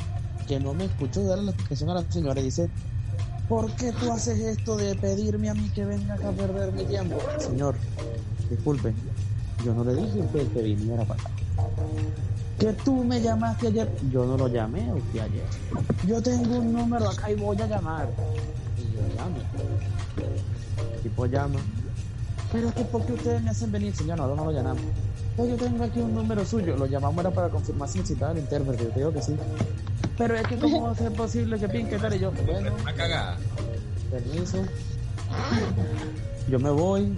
que 0.46 0.60
no 0.60 0.74
me 0.74 0.84
escuchó 0.84 1.24
darle 1.24 1.44
la 1.44 1.50
explicación 1.50 1.90
a 1.90 1.94
la 1.94 2.10
señora 2.10 2.40
y 2.40 2.44
dice, 2.44 2.70
¿por 3.48 3.70
qué 3.72 3.92
tú 3.92 4.12
haces 4.12 4.38
esto 4.40 4.76
de 4.76 4.94
pedirme 4.94 5.50
a 5.50 5.54
mí 5.54 5.68
que 5.70 5.84
venga 5.84 6.14
acá 6.14 6.28
a 6.28 6.32
perder 6.32 6.72
mi 6.72 6.84
tiempo? 6.84 7.18
Señor, 7.38 7.74
disculpe, 8.48 8.94
yo 9.64 9.74
no 9.74 9.84
le 9.84 9.94
dije 9.94 10.20
a 10.20 10.24
usted 10.24 10.52
que 10.52 10.62
viniera 10.62 11.04
para. 11.04 11.22
Que 12.58 12.72
tú 12.72 13.04
me 13.04 13.20
llamaste 13.20 13.68
ayer, 13.68 13.90
yo 14.10 14.24
no 14.24 14.36
lo 14.36 14.48
llamé 14.48 14.88
a 14.88 14.94
usted 14.94 15.20
ayer. 15.20 15.44
Yo 16.06 16.22
tengo 16.22 16.58
un 16.58 16.72
número 16.72 17.10
acá 17.10 17.30
y 17.30 17.34
voy 17.34 17.60
a 17.60 17.66
llamar. 17.66 18.08
Y 18.78 18.94
yo 18.94 19.02
llamo. 19.14 19.36
El 20.94 21.02
tipo 21.02 21.26
llama. 21.26 21.58
Pero 22.52 22.68
es 22.68 22.74
que 22.74 22.84
¿por 22.84 23.04
qué 23.04 23.12
ustedes 23.12 23.42
me 23.42 23.50
hacen 23.50 23.70
venir? 23.72 23.94
Señor, 23.94 24.16
no, 24.16 24.34
no 24.34 24.44
lo 24.44 24.52
llamamos. 24.52 24.82
Pues 25.36 25.50
yo 25.50 25.56
tengo 25.56 25.84
aquí 25.84 26.00
un 26.00 26.14
número 26.14 26.46
suyo. 26.46 26.76
Lo 26.76 26.86
llamamos 26.86 27.18
era 27.18 27.30
para 27.30 27.50
confirmar 27.50 27.88
si 27.88 27.98
necesitaba 27.98 28.32
el 28.32 28.38
intérprete. 28.38 28.84
Yo 28.84 28.90
te 28.90 28.98
digo 29.00 29.12
que 29.12 29.22
sí. 29.22 29.36
Pero 30.18 30.34
es 30.36 30.46
que 30.46 30.56
cómo 30.56 30.82
va 30.82 30.90
a 30.92 30.94
ser 30.94 31.12
posible 31.12 31.58
que 31.58 31.68
pin 31.68 31.88
que 31.88 31.98
tal 31.98 32.14
y 32.14 32.18
yo. 32.18 32.32
Bueno, 32.46 32.72
Una 32.80 32.94
cagada. 32.94 33.36
permiso. 34.10 34.58
Yo 36.48 36.58
me 36.60 36.70
voy 36.70 37.12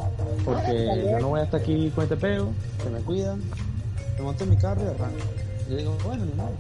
porque 0.45 1.07
yo 1.11 1.19
no 1.21 1.29
voy 1.29 1.41
a 1.41 1.45
estar 1.45 1.61
aquí 1.61 1.91
con 1.95 2.05
este 2.05 2.17
peo. 2.17 2.51
Se 2.83 2.91
me 2.91 3.01
cuidan. 3.01 3.41
Me 4.17 4.25
monto 4.25 4.45
en 4.45 4.51
mi 4.51 4.57
carro 4.57 4.83
y 4.83 4.87
arranco. 4.89 5.19
Yo 5.71 5.77
digo, 5.77 5.97
bueno, 6.05 6.25
ni 6.25 6.33
modo. 6.33 6.51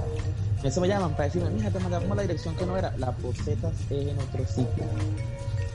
Eso 0.62 0.80
me 0.80 0.88
llaman 0.88 1.12
para 1.12 1.24
decirme, 1.24 1.50
mija, 1.50 1.70
te 1.70 1.78
mandamos 1.78 2.16
la 2.16 2.22
dirección 2.22 2.54
que 2.56 2.66
no 2.66 2.76
era. 2.76 2.92
La 2.98 3.12
poseta 3.12 3.70
es 3.90 4.08
en 4.08 4.18
otro 4.18 4.46
sitio. 4.46 4.84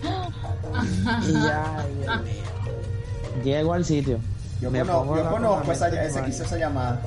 Y 1.27 1.31
ya, 1.34 1.85
Dios 2.02 2.23
mío. 2.23 2.34
Llego 3.44 3.73
al 3.73 3.85
sitio. 3.85 4.19
Yo, 4.61 4.69
Me 4.72 4.80
conozco, 4.81 5.18
yo 5.18 5.30
conozco 5.30 5.72
esa, 5.72 5.88
ese 5.90 6.22
que 6.23 6.30
hizo 6.30 6.44
esa 6.44 6.57
llamada. 6.57 7.02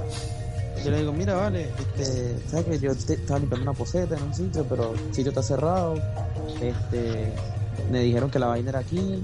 Yo 0.87 0.93
le 0.93 0.99
digo, 0.99 1.13
mira, 1.13 1.35
vale, 1.35 1.69
este, 1.97 2.37
sabes 2.49 2.67
que 2.67 2.79
yo 2.79 2.93
estaba 2.93 3.41
limpiando 3.41 3.69
una 3.69 3.77
poseta 3.77 4.17
en 4.17 4.23
un 4.23 4.33
sitio, 4.33 4.65
pero 4.69 4.95
el 4.95 5.13
sitio 5.13 5.31
está 5.31 5.43
cerrado. 5.43 5.95
Este, 6.63 7.33
me 7.91 8.03
dijeron 8.03 8.31
que 8.31 8.39
la 8.39 8.47
vaina 8.47 8.71
era 8.71 8.79
aquí. 8.79 9.21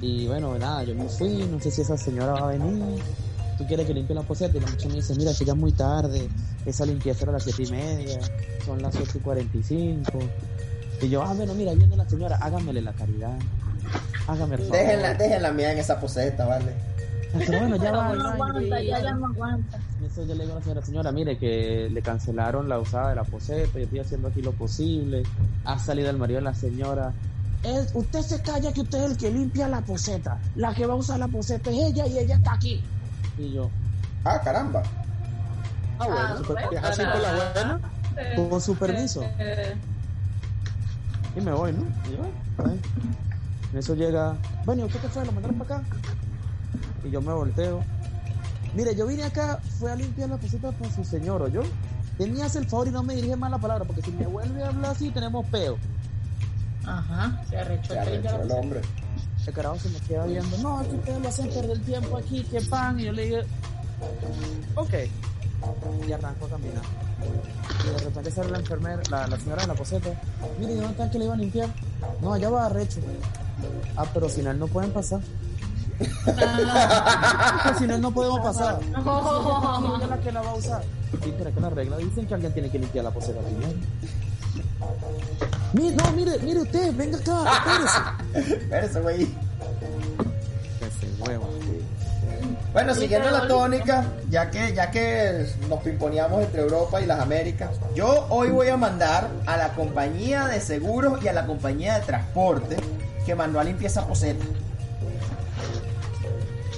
Y 0.00 0.26
bueno, 0.26 0.58
nada, 0.58 0.82
yo 0.82 0.96
me 0.96 1.08
fui, 1.08 1.46
no 1.48 1.60
sé 1.60 1.70
si 1.70 1.82
esa 1.82 1.96
señora 1.96 2.32
va 2.32 2.40
a 2.40 2.46
venir. 2.48 3.00
¿Tú 3.56 3.64
quieres 3.68 3.86
que 3.86 3.94
limpie 3.94 4.16
la 4.16 4.22
poseta? 4.22 4.56
Y 4.56 4.60
la 4.60 4.66
muchacha 4.66 4.88
me 4.88 4.94
dice, 4.96 5.14
mira, 5.14 5.32
que 5.32 5.44
ya 5.44 5.52
es 5.52 5.58
muy 5.60 5.70
tarde, 5.70 6.28
esa 6.66 6.84
limpieza 6.84 7.22
era 7.22 7.30
a 7.30 7.34
las 7.34 7.44
siete 7.44 7.62
y 7.62 7.70
media, 7.70 8.18
son 8.66 8.82
las 8.82 8.96
ocho 8.96 9.18
y 9.18 9.20
cuarenta 9.20 9.58
y 9.58 9.62
cinco. 9.62 10.18
Y 11.00 11.08
yo, 11.08 11.22
ah, 11.22 11.32
bueno, 11.34 11.54
mira, 11.54 11.72
viene 11.72 11.96
la 11.96 12.08
señora, 12.08 12.36
hágamele 12.38 12.82
la 12.82 12.92
caridad. 12.94 13.38
Hágame 14.26 14.56
el 14.56 14.62
favor. 14.62 14.76
Déjenla, 14.76 15.14
déjenla 15.14 15.52
mía 15.52 15.70
en 15.70 15.78
esa 15.78 16.00
poseta, 16.00 16.46
¿vale? 16.46 16.89
Pero 17.32 17.58
bueno, 17.60 17.76
ya 17.76 17.92
va, 17.92 18.12
no 18.14 18.28
aguanta, 18.28 18.82
ya, 18.82 19.00
ya 19.00 19.12
no 19.14 19.26
aguanta. 19.26 19.78
Eso 20.04 20.26
yo 20.26 20.34
le 20.34 20.44
digo 20.44 20.56
a 20.56 20.58
la 20.58 20.62
señora, 20.62 20.82
señora, 20.82 21.12
mire 21.12 21.38
que 21.38 21.88
le 21.90 22.02
cancelaron 22.02 22.68
la 22.68 22.78
usada 22.80 23.10
de 23.10 23.16
la 23.16 23.24
poseta, 23.24 23.78
yo 23.78 23.84
estoy 23.84 24.00
haciendo 24.00 24.28
aquí 24.28 24.42
lo 24.42 24.52
posible, 24.52 25.22
ha 25.64 25.78
salido 25.78 26.10
el 26.10 26.16
marido 26.18 26.38
de 26.38 26.44
la 26.44 26.54
señora. 26.54 27.12
Él- 27.62 27.86
usted 27.94 28.20
se 28.22 28.40
calla 28.42 28.72
que 28.72 28.80
usted 28.80 29.04
es 29.04 29.10
el 29.12 29.16
que 29.16 29.30
limpia 29.30 29.68
la 29.68 29.80
poseta, 29.82 30.38
la 30.56 30.74
que 30.74 30.86
va 30.86 30.94
a 30.94 30.96
usar 30.96 31.18
la 31.18 31.28
poseta 31.28 31.70
es 31.70 31.76
ella 31.76 32.06
y 32.06 32.18
ella 32.18 32.34
está 32.36 32.54
aquí. 32.54 32.82
Y 33.38 33.52
yo, 33.54 33.70
Ah, 34.24 34.40
caramba. 34.44 34.82
Ah, 35.98 36.06
bueno, 36.06 36.36
super- 36.38 36.64
es 36.72 36.84
así 36.84 37.02
por 37.04 37.20
la 37.20 37.32
buena. 37.54 37.80
con 38.50 38.60
su 38.60 38.74
permiso. 38.76 39.22
Eh, 39.38 39.76
Y 41.36 41.40
me 41.40 41.52
voy, 41.52 41.72
¿no? 41.72 41.84
Y 42.08 42.16
yo, 42.16 42.24
bueno. 42.56 42.80
En 43.72 43.78
eso 43.78 43.94
llega, 43.94 44.36
bueno, 44.66 44.82
¿y 44.82 44.86
¿usted 44.86 45.00
qué 45.00 45.08
fue? 45.08 45.24
¿Lo 45.24 45.32
mandaron 45.32 45.58
para 45.58 45.76
acá? 45.78 45.86
Y 47.04 47.10
yo 47.10 47.20
me 47.20 47.32
volteo. 47.32 47.82
Mire, 48.74 48.94
yo 48.94 49.06
vine 49.06 49.24
acá, 49.24 49.60
fue 49.78 49.90
a 49.90 49.96
limpiar 49.96 50.28
la 50.30 50.36
poseta 50.36 50.70
para 50.72 50.94
su 50.94 51.04
señor, 51.04 51.42
¿o 51.42 51.48
yo? 51.48 51.62
Tenías 52.16 52.54
el 52.56 52.66
favor 52.66 52.88
y 52.88 52.90
no 52.90 53.02
me 53.02 53.14
dirige 53.16 53.34
más 53.36 53.50
la 53.50 53.58
palabra, 53.58 53.84
porque 53.84 54.02
si 54.02 54.12
me 54.12 54.26
vuelve 54.26 54.62
a 54.62 54.68
hablar 54.68 54.92
así, 54.92 55.10
tenemos 55.10 55.44
peo. 55.46 55.76
Ajá, 56.84 57.42
se 57.48 57.58
arrechó 57.58 57.92
Se 57.92 57.92
el 57.94 57.98
arrechó 57.98 58.42
el 58.42 58.50
hombre. 58.52 58.80
El 59.46 59.54
carajo 59.54 59.78
se 59.78 59.88
me 59.88 59.98
queda 60.00 60.26
viendo, 60.26 60.58
no, 60.58 60.80
es 60.82 60.88
que 60.88 60.96
ustedes 60.96 61.20
lo 61.22 61.28
hacen 61.28 61.48
perder 61.48 61.70
el 61.70 61.80
tiempo 61.82 62.16
aquí, 62.18 62.42
que 62.44 62.60
pan. 62.60 63.00
Y 63.00 63.04
yo 63.04 63.12
le 63.12 63.22
dije, 63.24 63.40
ok. 64.76 64.94
Y 66.06 66.12
arranco 66.12 66.46
a 66.46 66.48
caminar. 66.50 66.82
Y 67.84 67.90
de 67.90 67.98
repente 68.04 68.30
sale 68.30 68.50
la 68.50 68.58
enfermera, 68.58 69.02
la, 69.10 69.26
la 69.26 69.38
señora 69.38 69.62
de 69.62 69.68
la 69.68 69.74
poseta. 69.74 70.10
Mire, 70.58 70.74
¿dónde 70.74 70.90
está 70.90 71.04
el 71.04 71.10
que 71.10 71.18
le 71.18 71.24
iba 71.24 71.34
a 71.34 71.36
limpiar? 71.38 71.68
No, 72.20 72.32
allá 72.34 72.50
va 72.50 72.66
arrecho. 72.66 73.00
Ah, 73.96 74.06
pero 74.12 74.28
sin 74.28 74.46
él 74.46 74.58
no 74.58 74.68
pueden 74.68 74.92
pasar. 74.92 75.20
Sin 77.78 77.90
él 77.90 78.00
no 78.00 78.10
podemos 78.10 78.40
pasar. 78.40 78.80
Es 80.02 80.08
la 80.08 80.20
que 80.20 80.32
la 80.32 80.40
va 80.42 80.50
a 80.50 80.54
usar. 80.54 80.82
Sí, 81.22 81.34
pero 81.36 81.54
que 81.54 81.60
la 81.60 81.70
regla 81.70 81.96
dicen 81.98 82.26
que 82.26 82.34
alguien 82.34 82.52
tiene 82.52 82.70
que 82.70 82.78
limpiar 82.78 83.04
la 83.04 83.10
poseta 83.10 83.40
primero. 83.40 83.72
Mire, 85.72 85.96
no, 85.96 86.10
mire, 86.12 86.38
mire 86.38 86.60
usted, 86.60 86.94
venga 86.94 87.18
acá, 87.18 87.44
espérese. 88.32 88.54
Espérese, 88.64 89.00
güey. 89.00 89.22
Ese 90.80 91.22
huevo. 91.22 91.48
Bueno, 92.72 92.94
siguiendo 92.94 93.30
la 93.30 93.48
tónica, 93.48 94.04
ya 94.30 94.50
que, 94.50 94.72
ya 94.72 94.90
que 94.92 95.46
nos 95.68 95.80
pimponeamos 95.80 96.44
entre 96.44 96.62
Europa 96.62 97.00
y 97.00 97.06
las 97.06 97.18
Américas, 97.18 97.70
yo 97.94 98.26
hoy 98.30 98.50
voy 98.50 98.68
a 98.68 98.76
mandar 98.76 99.28
a 99.46 99.56
la 99.56 99.70
compañía 99.74 100.46
de 100.46 100.60
seguros 100.60 101.22
y 101.22 101.28
a 101.28 101.32
la 101.32 101.46
compañía 101.46 101.98
de 101.98 102.06
transporte 102.06 102.76
que 103.26 103.34
mandó 103.34 103.58
a 103.58 103.64
limpiar 103.64 103.90
esa 103.90 104.06
poseta. 104.06 104.44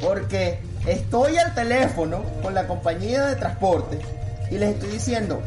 Porque 0.03 0.61
estoy 0.87 1.39
al 1.39 1.55
teléfono 1.55 2.23
con 2.43 2.55
la 2.55 2.67
compañía 2.67 3.27
de 3.27 3.37
transporte 3.37 4.01
y 4.51 4.59
les 4.59 4.75
estoy 4.75 4.91
diciendo, 4.91 5.41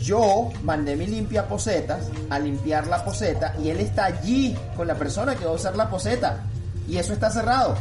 yo 0.00 0.50
mandé 0.62 0.96
mi 0.96 1.06
limpia 1.06 1.48
posetas 1.48 2.08
a 2.30 2.38
limpiar 2.38 2.86
la 2.86 3.04
poseta 3.04 3.54
y 3.58 3.70
él 3.70 3.80
está 3.80 4.04
allí 4.06 4.56
con 4.76 4.86
la 4.86 4.94
persona 4.94 5.34
que 5.34 5.44
va 5.44 5.50
a 5.50 5.54
usar 5.54 5.76
la 5.76 5.90
poseta 5.90 6.44
y 6.88 6.98
eso 6.98 7.12
está 7.12 7.30
cerrado. 7.30 7.74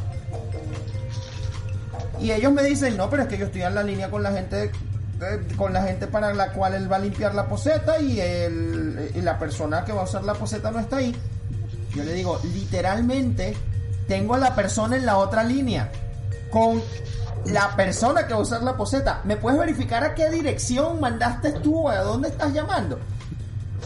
Y 2.20 2.32
ellos 2.32 2.52
me 2.52 2.64
dicen, 2.64 2.98
no, 2.98 3.10
pero 3.10 3.24
es 3.24 3.30
que 3.30 3.38
yo 3.38 3.46
estoy 3.46 3.62
en 3.62 3.76
la 3.76 3.84
línea 3.84 4.10
con 4.10 4.24
la 4.24 4.32
gente 4.32 4.72
eh, 5.22 5.48
con 5.56 5.74
la 5.74 5.84
gente 5.84 6.08
para 6.08 6.34
la 6.34 6.52
cual 6.52 6.74
él 6.74 6.92
va 6.92 6.96
a 6.96 7.00
limpiar 7.00 7.36
la 7.36 7.48
poseta 7.48 8.00
y, 8.00 8.20
el, 8.20 9.12
y 9.14 9.22
la 9.22 9.38
persona 9.38 9.86
que 9.86 9.92
va 9.92 10.02
a 10.02 10.06
usar 10.06 10.24
la 10.24 10.34
poseta 10.34 10.72
no 10.72 10.80
está 10.80 10.98
ahí. 10.98 11.16
Yo 11.94 12.04
le 12.04 12.14
digo, 12.14 12.40
literalmente 12.44 13.56
tengo 14.08 14.36
a 14.36 14.38
la 14.38 14.56
persona 14.56 14.96
en 14.96 15.06
la 15.06 15.18
otra 15.18 15.44
línea 15.44 15.92
con 16.52 16.82
la 17.46 17.76
persona 17.76 18.26
que 18.28 18.34
va 18.34 18.40
a 18.40 18.44
usar 18.44 18.64
la 18.64 18.78
poseta. 18.78 19.22
¿Me 19.24 19.38
puedes 19.38 19.60
verificar 19.60 20.04
a 20.04 20.16
qué 20.16 20.30
dirección 20.30 21.00
mandaste 21.00 21.52
tú? 21.54 21.90
¿A 21.90 21.98
dónde 22.02 22.30
estás 22.30 22.54
llamando? 22.54 23.00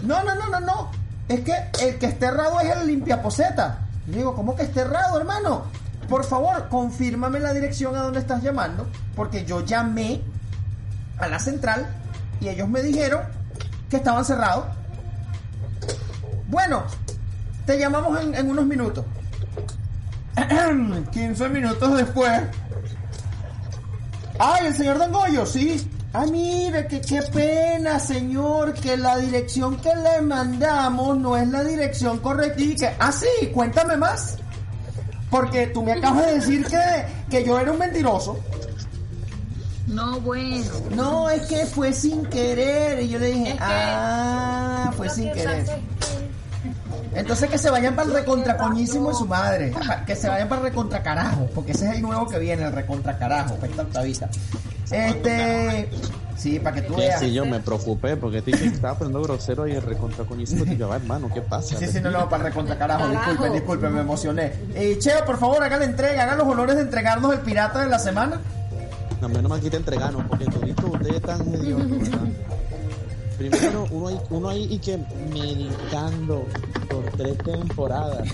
No, 0.03 0.23
no, 0.23 0.35
no, 0.35 0.48
no, 0.49 0.60
no. 0.60 0.91
Es 1.27 1.41
que 1.41 1.53
el 1.81 1.98
que 1.98 2.07
esté 2.07 2.27
errado 2.27 2.60
es 2.60 2.76
el 2.76 2.88
limpiaposeta. 2.88 3.80
Digo, 4.06 4.35
¿cómo 4.35 4.56
que 4.56 4.64
esté 4.64 4.81
errado, 4.81 5.19
hermano? 5.19 5.64
Por 6.07 6.23
favor, 6.23 6.69
confírmame 6.69 7.39
la 7.39 7.53
dirección 7.53 7.95
a 7.95 8.02
donde 8.02 8.19
estás 8.19 8.41
llamando, 8.41 8.88
porque 9.15 9.44
yo 9.44 9.65
llamé 9.65 10.22
a 11.18 11.27
la 11.27 11.39
central 11.39 11.88
y 12.39 12.48
ellos 12.48 12.69
me 12.69 12.81
dijeron 12.81 13.22
que 13.89 13.98
estaban 13.98 14.23
cerrados. 14.23 14.65
Bueno, 16.48 16.84
te 17.65 17.77
llamamos 17.77 18.18
en 18.22 18.49
unos 18.49 18.65
minutos. 18.65 19.03
15 21.12 21.50
minutos 21.50 21.98
después. 21.98 22.42
¡Ay, 24.40 24.68
el 24.68 24.76
señor 24.76 25.00
Dangoyo! 25.00 25.46
Sí. 25.46 25.90
Ah, 26.14 26.26
mire, 26.26 26.88
que 26.88 27.02
qué 27.02 27.22
pena, 27.22 28.00
señor, 28.00 28.74
que 28.74 28.98
la 28.98 29.18
dirección 29.18 29.78
que 29.78 29.94
le 29.96 30.22
mandamos 30.22 31.18
no 31.18 31.36
es 31.36 31.48
la 31.50 31.64
dirección 31.64 32.20
correcta. 32.20 32.62
Y 32.62 32.76
que, 32.76 32.90
ah, 33.00 33.12
sí, 33.12 33.48
cuéntame 33.54 33.98
más. 33.98 34.38
Porque 35.30 35.68
tú 35.68 35.84
me 35.84 35.94
acabas 35.94 36.26
de 36.28 36.34
decir 36.36 36.66
que, 36.66 36.80
que 37.30 37.44
yo 37.44 37.60
era 37.60 37.72
un 37.72 37.80
mentiroso. 37.80 38.40
No, 39.88 40.20
bueno. 40.22 40.66
No, 40.96 41.30
es 41.30 41.42
que 41.48 41.66
fue 41.66 41.92
sin 41.94 42.26
querer. 42.28 43.02
Y 43.04 43.10
yo 43.10 43.20
le 43.20 43.28
dije, 43.28 43.50
Es 43.52 43.56
que 43.56 43.64
ah, 43.64 44.92
fue 44.96 45.10
sin 45.10 45.26
que 45.26 45.34
querer. 45.34 45.66
pasa 45.66 45.78
Entonces 47.18 47.49
que 47.49 47.57
se 47.57 47.69
vayan 47.69 47.95
para 47.95 48.07
el 48.07 48.14
recontra 48.14 48.57
coñísimo 48.57 49.10
de 49.10 49.15
su 49.15 49.26
madre. 49.26 49.73
Que 50.06 50.15
se 50.15 50.30
vayan 50.30 50.48
para 50.48 50.61
el 50.61 50.68
recontra 50.68 51.02
carajo. 51.03 51.48
Porque 51.53 51.72
ese 51.72 51.88
es 51.89 51.95
el 51.95 52.02
nuevo 52.02 52.27
que 52.27 52.39
viene, 52.39 52.64
el 52.64 52.72
recontra 52.73 53.18
carajo. 53.18 53.56
para 53.56 53.68
esta 53.68 53.81
octavita. 53.84 54.30
Este. 54.91 55.89
Sí, 56.38 56.60
para 56.60 56.76
que 56.76 56.81
tú 56.84 56.94
Que 56.95 57.02
veas. 57.02 57.19
sí, 57.19 57.34
yo 57.34 57.45
me 57.48 57.60
preocupé 57.60 58.15
porque 58.15 58.44
te 58.44 58.52
dije 58.52 58.69
que 58.69 58.76
estaba 58.76 58.95
poniendo 58.95 59.22
grosero 59.23 59.68
y 59.68 59.72
el 59.72 59.81
recontra 59.81 60.23
coñísimo. 60.23 60.65
Y 60.65 60.77
yo, 60.77 60.91
"Ah, 60.94 60.98
hermano, 60.98 61.30
¿qué 61.34 61.41
pasa? 61.41 61.76
Sí, 61.77 61.88
sí, 61.88 61.99
no, 61.99 62.11
no, 62.11 62.30
para 62.30 62.44
el 62.44 62.49
recontra 62.52 62.77
carajo. 62.77 63.06
Carajo. 63.06 63.19
Disculpen, 63.31 63.53
disculpen, 63.53 63.94
me 63.95 64.02
emocioné. 64.02 64.53
Eh, 64.76 64.98
Cheo, 64.99 65.26
por 65.26 65.39
favor, 65.39 65.64
haga 65.64 65.77
la 65.77 65.85
entrega, 65.85 66.23
haga 66.23 66.35
los 66.35 66.48
honores 66.48 66.76
de 66.76 66.84
entregarnos 66.84 67.34
el 67.34 67.39
pirata 67.39 67.80
de 67.81 67.88
la 67.89 67.98
semana. 67.98 68.39
No, 69.19 69.30
menos 69.30 69.49
mal 69.49 69.60
que 69.60 69.72
te 69.72 69.77
entregaron 69.77 70.27
porque 70.27 70.45
todito 70.45 70.85
ustedes 70.88 71.15
están 71.15 71.41
hediondos, 71.56 71.99
¿verdad? 72.07 72.19
Primero, 73.38 73.86
uno 73.92 74.08
ahí, 74.08 74.20
uno 74.32 74.50
ahí 74.50 74.68
y 74.72 74.80
que 74.80 74.98
meditando 75.32 76.46
por 76.90 77.06
tres 77.18 77.38
temporadas. 77.38 78.28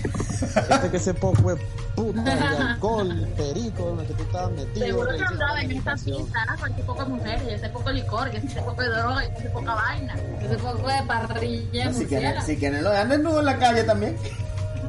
Este 0.70 0.90
que 0.90 0.96
ese 0.96 1.14
poco 1.14 1.52
es 1.52 1.60
puta 1.94 2.22
y 2.24 2.62
alcohol, 2.62 3.28
perico, 3.36 3.92
en 3.92 4.00
el 4.00 4.06
que 4.06 4.14
tú 4.14 4.22
estabas 4.22 4.52
metido. 4.52 4.86
Seguro 4.86 5.16
que 5.16 5.24
andaba 5.24 5.54
de 5.56 5.64
en 5.64 5.70
esta 5.72 5.96
fiesta, 5.96 6.56
con 6.58 6.72
ese 6.72 6.82
poco 6.84 7.06
mujeres, 7.06 7.42
y 7.48 7.50
ese 7.54 7.68
poco 7.68 7.90
licor, 7.90 8.30
y 8.32 8.36
ese 8.36 8.62
poco 8.62 8.82
de 8.82 8.88
droga, 8.88 9.24
y 9.24 9.38
ese 9.38 9.50
poca 9.50 9.74
vaina. 9.74 10.14
Ese 10.40 10.56
poco 10.56 10.88
de 10.88 11.02
parrilla 11.06 11.92
Si 11.92 12.06
quieren, 12.06 12.28
murciélago. 12.32 12.46
si 12.46 12.56
quieren 12.56 12.84
lo 12.84 12.90
dejan 12.90 13.08
desnudo 13.10 13.40
en 13.40 13.46
la 13.46 13.58
calle 13.58 13.84
también. 13.84 14.16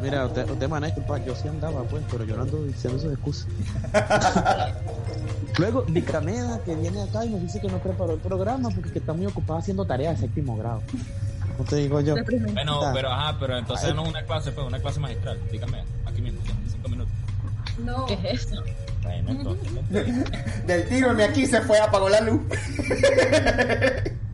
Mira, 0.01 0.26
usted, 0.26 0.43
usted 0.49 0.59
me 0.61 0.67
van 0.67 0.84
a 0.84 0.88
disculpar, 0.88 1.23
yo 1.26 1.35
sí 1.35 1.47
andaba, 1.47 1.84
pues, 1.84 2.03
pero 2.11 2.23
yo 2.26 2.35
no 2.35 2.43
ando 2.43 2.63
diciendo 2.65 2.99
esas 2.99 3.13
excusas. 3.13 3.47
Luego, 5.57 5.84
Dicameda, 5.88 6.59
que 6.63 6.76
viene 6.76 7.01
acá 7.01 7.26
y 7.26 7.30
nos 7.30 7.41
dice 7.41 7.59
que 7.61 7.67
no 7.69 7.80
preparó 7.80 8.13
el 8.13 8.19
programa 8.19 8.69
porque 8.69 8.91
que 8.91 8.99
está 8.99 9.13
muy 9.13 9.26
ocupada 9.26 9.59
haciendo 9.59 9.85
tareas 9.85 10.19
de 10.19 10.27
séptimo 10.27 10.57
grado. 10.57 10.81
No 11.57 11.63
te 11.63 11.77
digo 11.77 12.01
yo. 12.01 12.15
Bueno, 12.53 12.81
Ah. 12.84 12.91
pero 12.93 13.09
ajá, 13.09 13.38
pero 13.39 13.57
entonces 13.57 13.88
Ay. 13.89 13.93
no 13.95 14.03
es 14.03 14.09
una 14.09 14.23
clase, 14.23 14.51
pues 14.51 14.67
una 14.67 14.80
clase 14.80 14.99
magistral. 14.99 15.39
Dígame, 15.51 15.84
aquí 16.05 16.22
mismo, 16.22 16.41
cinco 16.69 16.89
minutos. 16.89 17.13
No. 17.84 18.05
¿Qué 18.05 18.13
es 18.15 18.43
eso? 18.51 18.61
Bueno, 19.03 19.31
entonces. 19.31 19.72
Del 20.67 20.89
tiro, 20.89 21.13
mi 21.13 21.23
aquí 21.23 21.45
se 21.45 21.61
fue, 21.61 21.80
apagó 21.80 22.09
la 22.09 22.19
luz. 22.22 22.41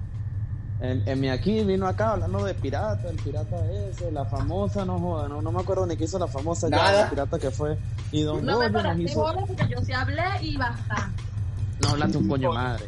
En, 0.81 1.07
en 1.07 1.19
mi 1.19 1.29
aquí 1.29 1.63
vino 1.63 1.85
acá 1.87 2.13
hablando 2.13 2.43
de 2.43 2.55
pirata, 2.55 3.07
el 3.07 3.15
pirata 3.17 3.55
ese, 3.71 4.11
la 4.11 4.25
famosa, 4.25 4.83
no 4.83 4.99
joda, 4.99 5.27
no, 5.27 5.39
no 5.41 5.51
me 5.51 5.61
acuerdo 5.61 5.85
ni 5.85 5.95
qué 5.95 6.05
hizo 6.05 6.17
la 6.17 6.25
famosa 6.27 6.69
ya, 6.69 6.77
Nada. 6.77 7.01
la 7.03 7.09
pirata 7.11 7.37
que 7.39 7.51
fue. 7.51 7.77
Y 8.11 8.23
Don 8.23 8.43
No 8.43 8.57
me 8.59 8.65
Goyo 8.67 8.69
nos 8.71 8.81
paraste 8.81 9.03
hizo. 9.03 9.19
bola 9.21 9.41
porque 9.45 9.67
yo 9.69 9.81
sí 9.85 9.93
hablé 9.93 10.23
y 10.41 10.57
bastante. 10.57 11.23
No 11.83 11.89
hablaste 11.89 12.17
un 12.17 12.27
coño 12.27 12.51
madre. 12.53 12.85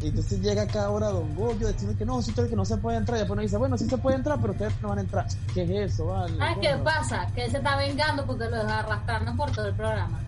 Y 0.00 0.08
entonces 0.08 0.40
llega 0.40 0.62
acá 0.62 0.86
ahora 0.86 1.08
Don 1.10 1.34
Goyo 1.36 1.68
diciendo 1.68 1.96
que 1.98 2.04
no, 2.06 2.22
si 2.22 2.30
usted 2.30 2.48
que 2.48 2.56
no 2.56 2.64
se 2.64 2.78
puede 2.78 2.96
entrar. 2.96 3.18
Y 3.18 3.20
después 3.20 3.36
nos 3.36 3.42
dice, 3.44 3.56
bueno, 3.58 3.76
sí 3.76 3.86
se 3.88 3.98
puede 3.98 4.16
entrar, 4.16 4.38
pero 4.40 4.52
ustedes 4.54 4.72
no 4.80 4.88
van 4.88 4.98
a 4.98 5.02
entrar. 5.02 5.26
¿Qué 5.52 5.62
es 5.64 5.92
eso, 5.92 6.06
vale? 6.06 6.36
¿Sabes 6.38 6.58
qué 6.62 6.76
pasa? 6.82 7.26
Que 7.34 7.44
él 7.44 7.50
se 7.50 7.58
está 7.58 7.76
vengando 7.76 8.24
porque 8.24 8.44
lo 8.46 8.56
deja 8.56 8.78
arrastrando 8.78 9.36
por 9.36 9.50
todo 9.52 9.66
el 9.66 9.74
programa. 9.74 10.18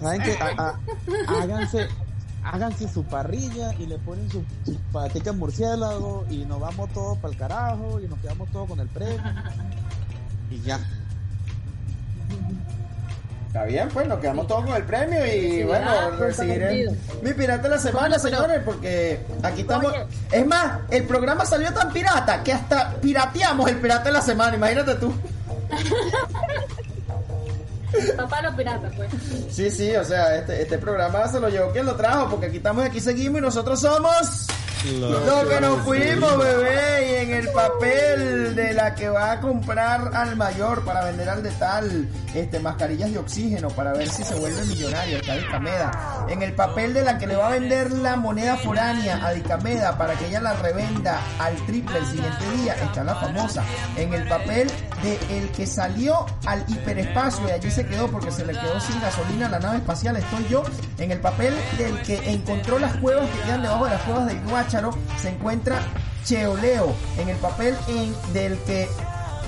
¿Saben 0.00 0.20
qué? 0.20 0.36
Háganse, 1.28 1.88
háganse 2.44 2.88
su 2.88 3.04
parrilla 3.04 3.74
y 3.78 3.86
le 3.86 3.98
ponen 3.98 4.30
su, 4.30 4.44
su 4.64 4.78
patica 4.92 5.32
murciélago 5.32 6.26
y 6.30 6.44
nos 6.44 6.60
vamos 6.60 6.92
todos 6.92 7.18
para 7.18 7.32
el 7.32 7.38
carajo 7.38 8.00
y 8.00 8.06
nos 8.06 8.18
quedamos 8.20 8.48
todos 8.50 8.68
con 8.68 8.80
el 8.80 8.88
premio. 8.88 9.20
Y 10.50 10.60
ya. 10.60 10.78
Está 13.54 13.64
bien, 13.64 13.88
pues 13.88 14.06
nos 14.06 14.18
quedamos 14.18 14.46
todos 14.46 14.66
con 14.66 14.74
el 14.74 14.82
premio 14.84 15.24
y 15.24 15.62
bueno, 15.64 15.86
ah, 15.88 16.10
pues, 16.18 16.36
recibiré 16.36 16.90
mi 17.22 17.32
pirata 17.32 17.62
de 17.62 17.68
la 17.70 17.78
semana, 17.78 18.18
señores, 18.18 18.60
porque 18.64 19.20
aquí 19.42 19.62
estamos. 19.62 19.92
Oye. 19.92 20.06
Es 20.30 20.46
más, 20.46 20.80
el 20.90 21.04
programa 21.04 21.44
salió 21.44 21.72
tan 21.72 21.92
pirata 21.92 22.42
que 22.42 22.52
hasta 22.52 22.94
pirateamos 23.00 23.70
el 23.70 23.76
pirata 23.76 24.04
de 24.04 24.12
la 24.12 24.22
semana, 24.22 24.56
imagínate 24.56 24.96
tú. 24.96 25.12
Papá 28.16 28.42
los 28.42 28.54
piratas, 28.54 28.92
pues. 28.96 29.10
Sí, 29.50 29.70
sí, 29.70 29.94
o 29.94 30.04
sea, 30.04 30.36
este, 30.36 30.62
este 30.62 30.78
programa 30.78 31.26
se 31.28 31.40
lo 31.40 31.48
llevó 31.48 31.70
quien 31.70 31.86
lo 31.86 31.94
trajo, 31.96 32.30
porque 32.30 32.46
aquí 32.46 32.58
estamos, 32.58 32.84
aquí 32.84 33.00
seguimos 33.00 33.38
y 33.38 33.42
nosotros 33.42 33.80
somos. 33.80 34.46
Lo 34.84 35.48
que 35.48 35.60
nos 35.62 35.80
fuimos, 35.80 36.38
bebé, 36.38 37.10
y 37.10 37.14
en 37.24 37.32
el 37.32 37.48
papel 37.48 38.54
de 38.54 38.74
la 38.74 38.94
que 38.94 39.08
va 39.08 39.32
a 39.32 39.40
comprar 39.40 40.10
al 40.14 40.36
mayor 40.36 40.84
para 40.84 41.04
vender 41.06 41.28
al 41.30 41.42
de 41.42 41.50
tal, 41.52 42.08
este, 42.34 42.60
mascarillas 42.60 43.10
de 43.10 43.18
oxígeno 43.18 43.68
para 43.68 43.94
ver 43.94 44.08
si 44.10 44.22
se 44.24 44.34
vuelve 44.34 44.62
millonario, 44.66 45.16
está 45.16 45.36
Dicameda. 45.36 46.26
En 46.28 46.42
el 46.42 46.52
papel 46.52 46.92
de 46.92 47.02
la 47.02 47.16
que 47.16 47.26
le 47.26 47.36
va 47.36 47.46
a 47.46 47.50
vender 47.52 47.92
la 47.92 48.16
moneda 48.16 48.56
foránea 48.58 49.24
a 49.24 49.32
Dicameda 49.32 49.96
para 49.96 50.14
que 50.16 50.26
ella 50.26 50.42
la 50.42 50.52
revenda 50.52 51.18
al 51.38 51.56
triple 51.64 51.98
el 51.98 52.06
siguiente 52.06 52.50
día, 52.58 52.74
está 52.74 53.04
la 53.04 53.14
famosa. 53.14 53.64
En 53.96 54.12
el 54.12 54.28
papel 54.28 54.70
de 55.02 55.38
el 55.38 55.48
que 55.50 55.66
salió 55.66 56.26
al 56.44 56.62
hiperespacio 56.68 57.48
y 57.48 57.52
allí 57.52 57.70
se 57.70 57.86
quedó 57.86 58.08
porque 58.08 58.30
se 58.30 58.44
le 58.44 58.52
quedó 58.52 58.78
sin 58.80 59.00
gasolina 59.00 59.46
a 59.46 59.50
la 59.50 59.60
nave 59.60 59.78
espacial, 59.78 60.16
estoy 60.16 60.46
yo. 60.50 60.62
En 60.98 61.10
el 61.10 61.20
papel 61.20 61.54
del 61.78 62.02
que 62.02 62.30
encontró 62.30 62.78
las 62.78 62.94
cuevas 62.96 63.30
que 63.30 63.40
quedan 63.40 63.62
debajo 63.62 63.84
de 63.84 63.90
las 63.90 64.02
cuevas 64.02 64.26
del 64.26 64.40
Se 65.20 65.30
encuentra 65.30 65.80
Cheoleo. 66.24 66.94
En 67.18 67.28
el 67.28 67.36
papel 67.36 67.76
en, 67.88 68.14
del 68.32 68.58
que 68.60 68.88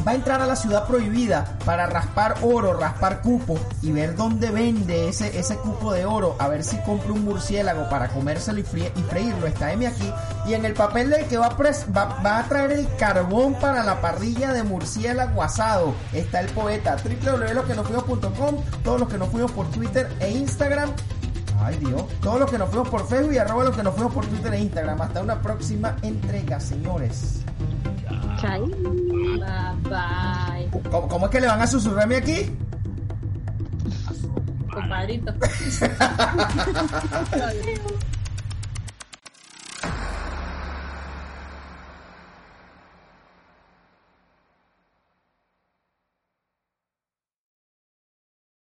va 0.07 0.13
a 0.13 0.15
entrar 0.15 0.41
a 0.41 0.47
la 0.47 0.57
ciudad 0.57 0.87
prohibida 0.87 1.57
para 1.65 1.87
raspar 1.87 2.37
oro, 2.43 2.75
raspar 2.75 3.23
cupo 3.23 3.59
y 3.83 3.93
ver 3.93 4.15
dónde 4.15 4.51
vende 4.51 5.09
ese, 5.09 5.39
ese 5.39 5.57
cupo 5.57 5.93
de 5.93 6.05
oro, 6.05 6.37
a 6.39 6.49
ver 6.49 6.65
si 6.65 6.77
compra 6.79 7.13
un 7.13 7.25
murciélago 7.25 7.89
para 7.89 8.09
comérselo 8.09 8.61
y, 8.61 8.63
freírlo, 8.63 9.47
está 9.47 9.73
M 9.73 9.87
aquí. 9.87 10.13
Y 10.47 10.55
en 10.55 10.65
el 10.65 10.75
papel 10.75 11.11
del 11.11 11.27
que 11.27 11.39
va 11.39 11.47
a, 11.47 11.57
va, 11.57 12.39
a 12.39 12.45
traer 12.49 12.73
el 12.73 12.89
carbón 12.97 13.55
para 13.55 13.83
la 13.83 14.01
parrilla 14.01 14.53
de 14.53 14.63
murciélago 14.63 15.43
asado, 15.43 15.95
está 16.13 16.41
el 16.41 16.49
poeta 16.51 16.97
www.loquenosfuimos.com, 16.97 18.63
todos 18.85 19.01
los 19.01 19.09
que 19.09 19.19
nos 19.19 19.29
fuimos 19.31 19.53
por 19.53 19.67
Twitter 19.71 20.09
e 20.21 20.31
Instagram. 20.31 20.91
Ay 21.59 21.77
Dios, 21.79 22.03
todos 22.21 22.41
los 22.41 22.51
que 22.51 22.59
nos 22.59 22.69
fuimos 22.69 22.89
por 22.89 23.07
Facebook 23.07 23.33
y 23.33 23.39
arroba 23.39 23.65
los 23.65 23.77
que 23.77 23.83
nos 23.83 23.95
fuimos 23.95 24.13
por 24.13 24.27
Twitter 24.27 24.53
e 24.55 24.61
Instagram. 24.61 25.01
Hasta 25.01 25.23
una 25.23 25.41
próxima 25.41 25.97
entrega, 26.03 26.61
señores. 26.61 27.43
Chai. 28.41 28.61
Bye 28.61 29.41
bye. 29.85 30.71
¿Cómo, 30.91 31.09
cómo 31.09 31.27
es 31.27 31.33
que 31.33 31.41
le 31.41 31.47
van 31.47 31.61
a 31.61 31.67
susurrarme 31.67 32.17
aquí? 32.17 32.55
Compadrito. 34.73 35.33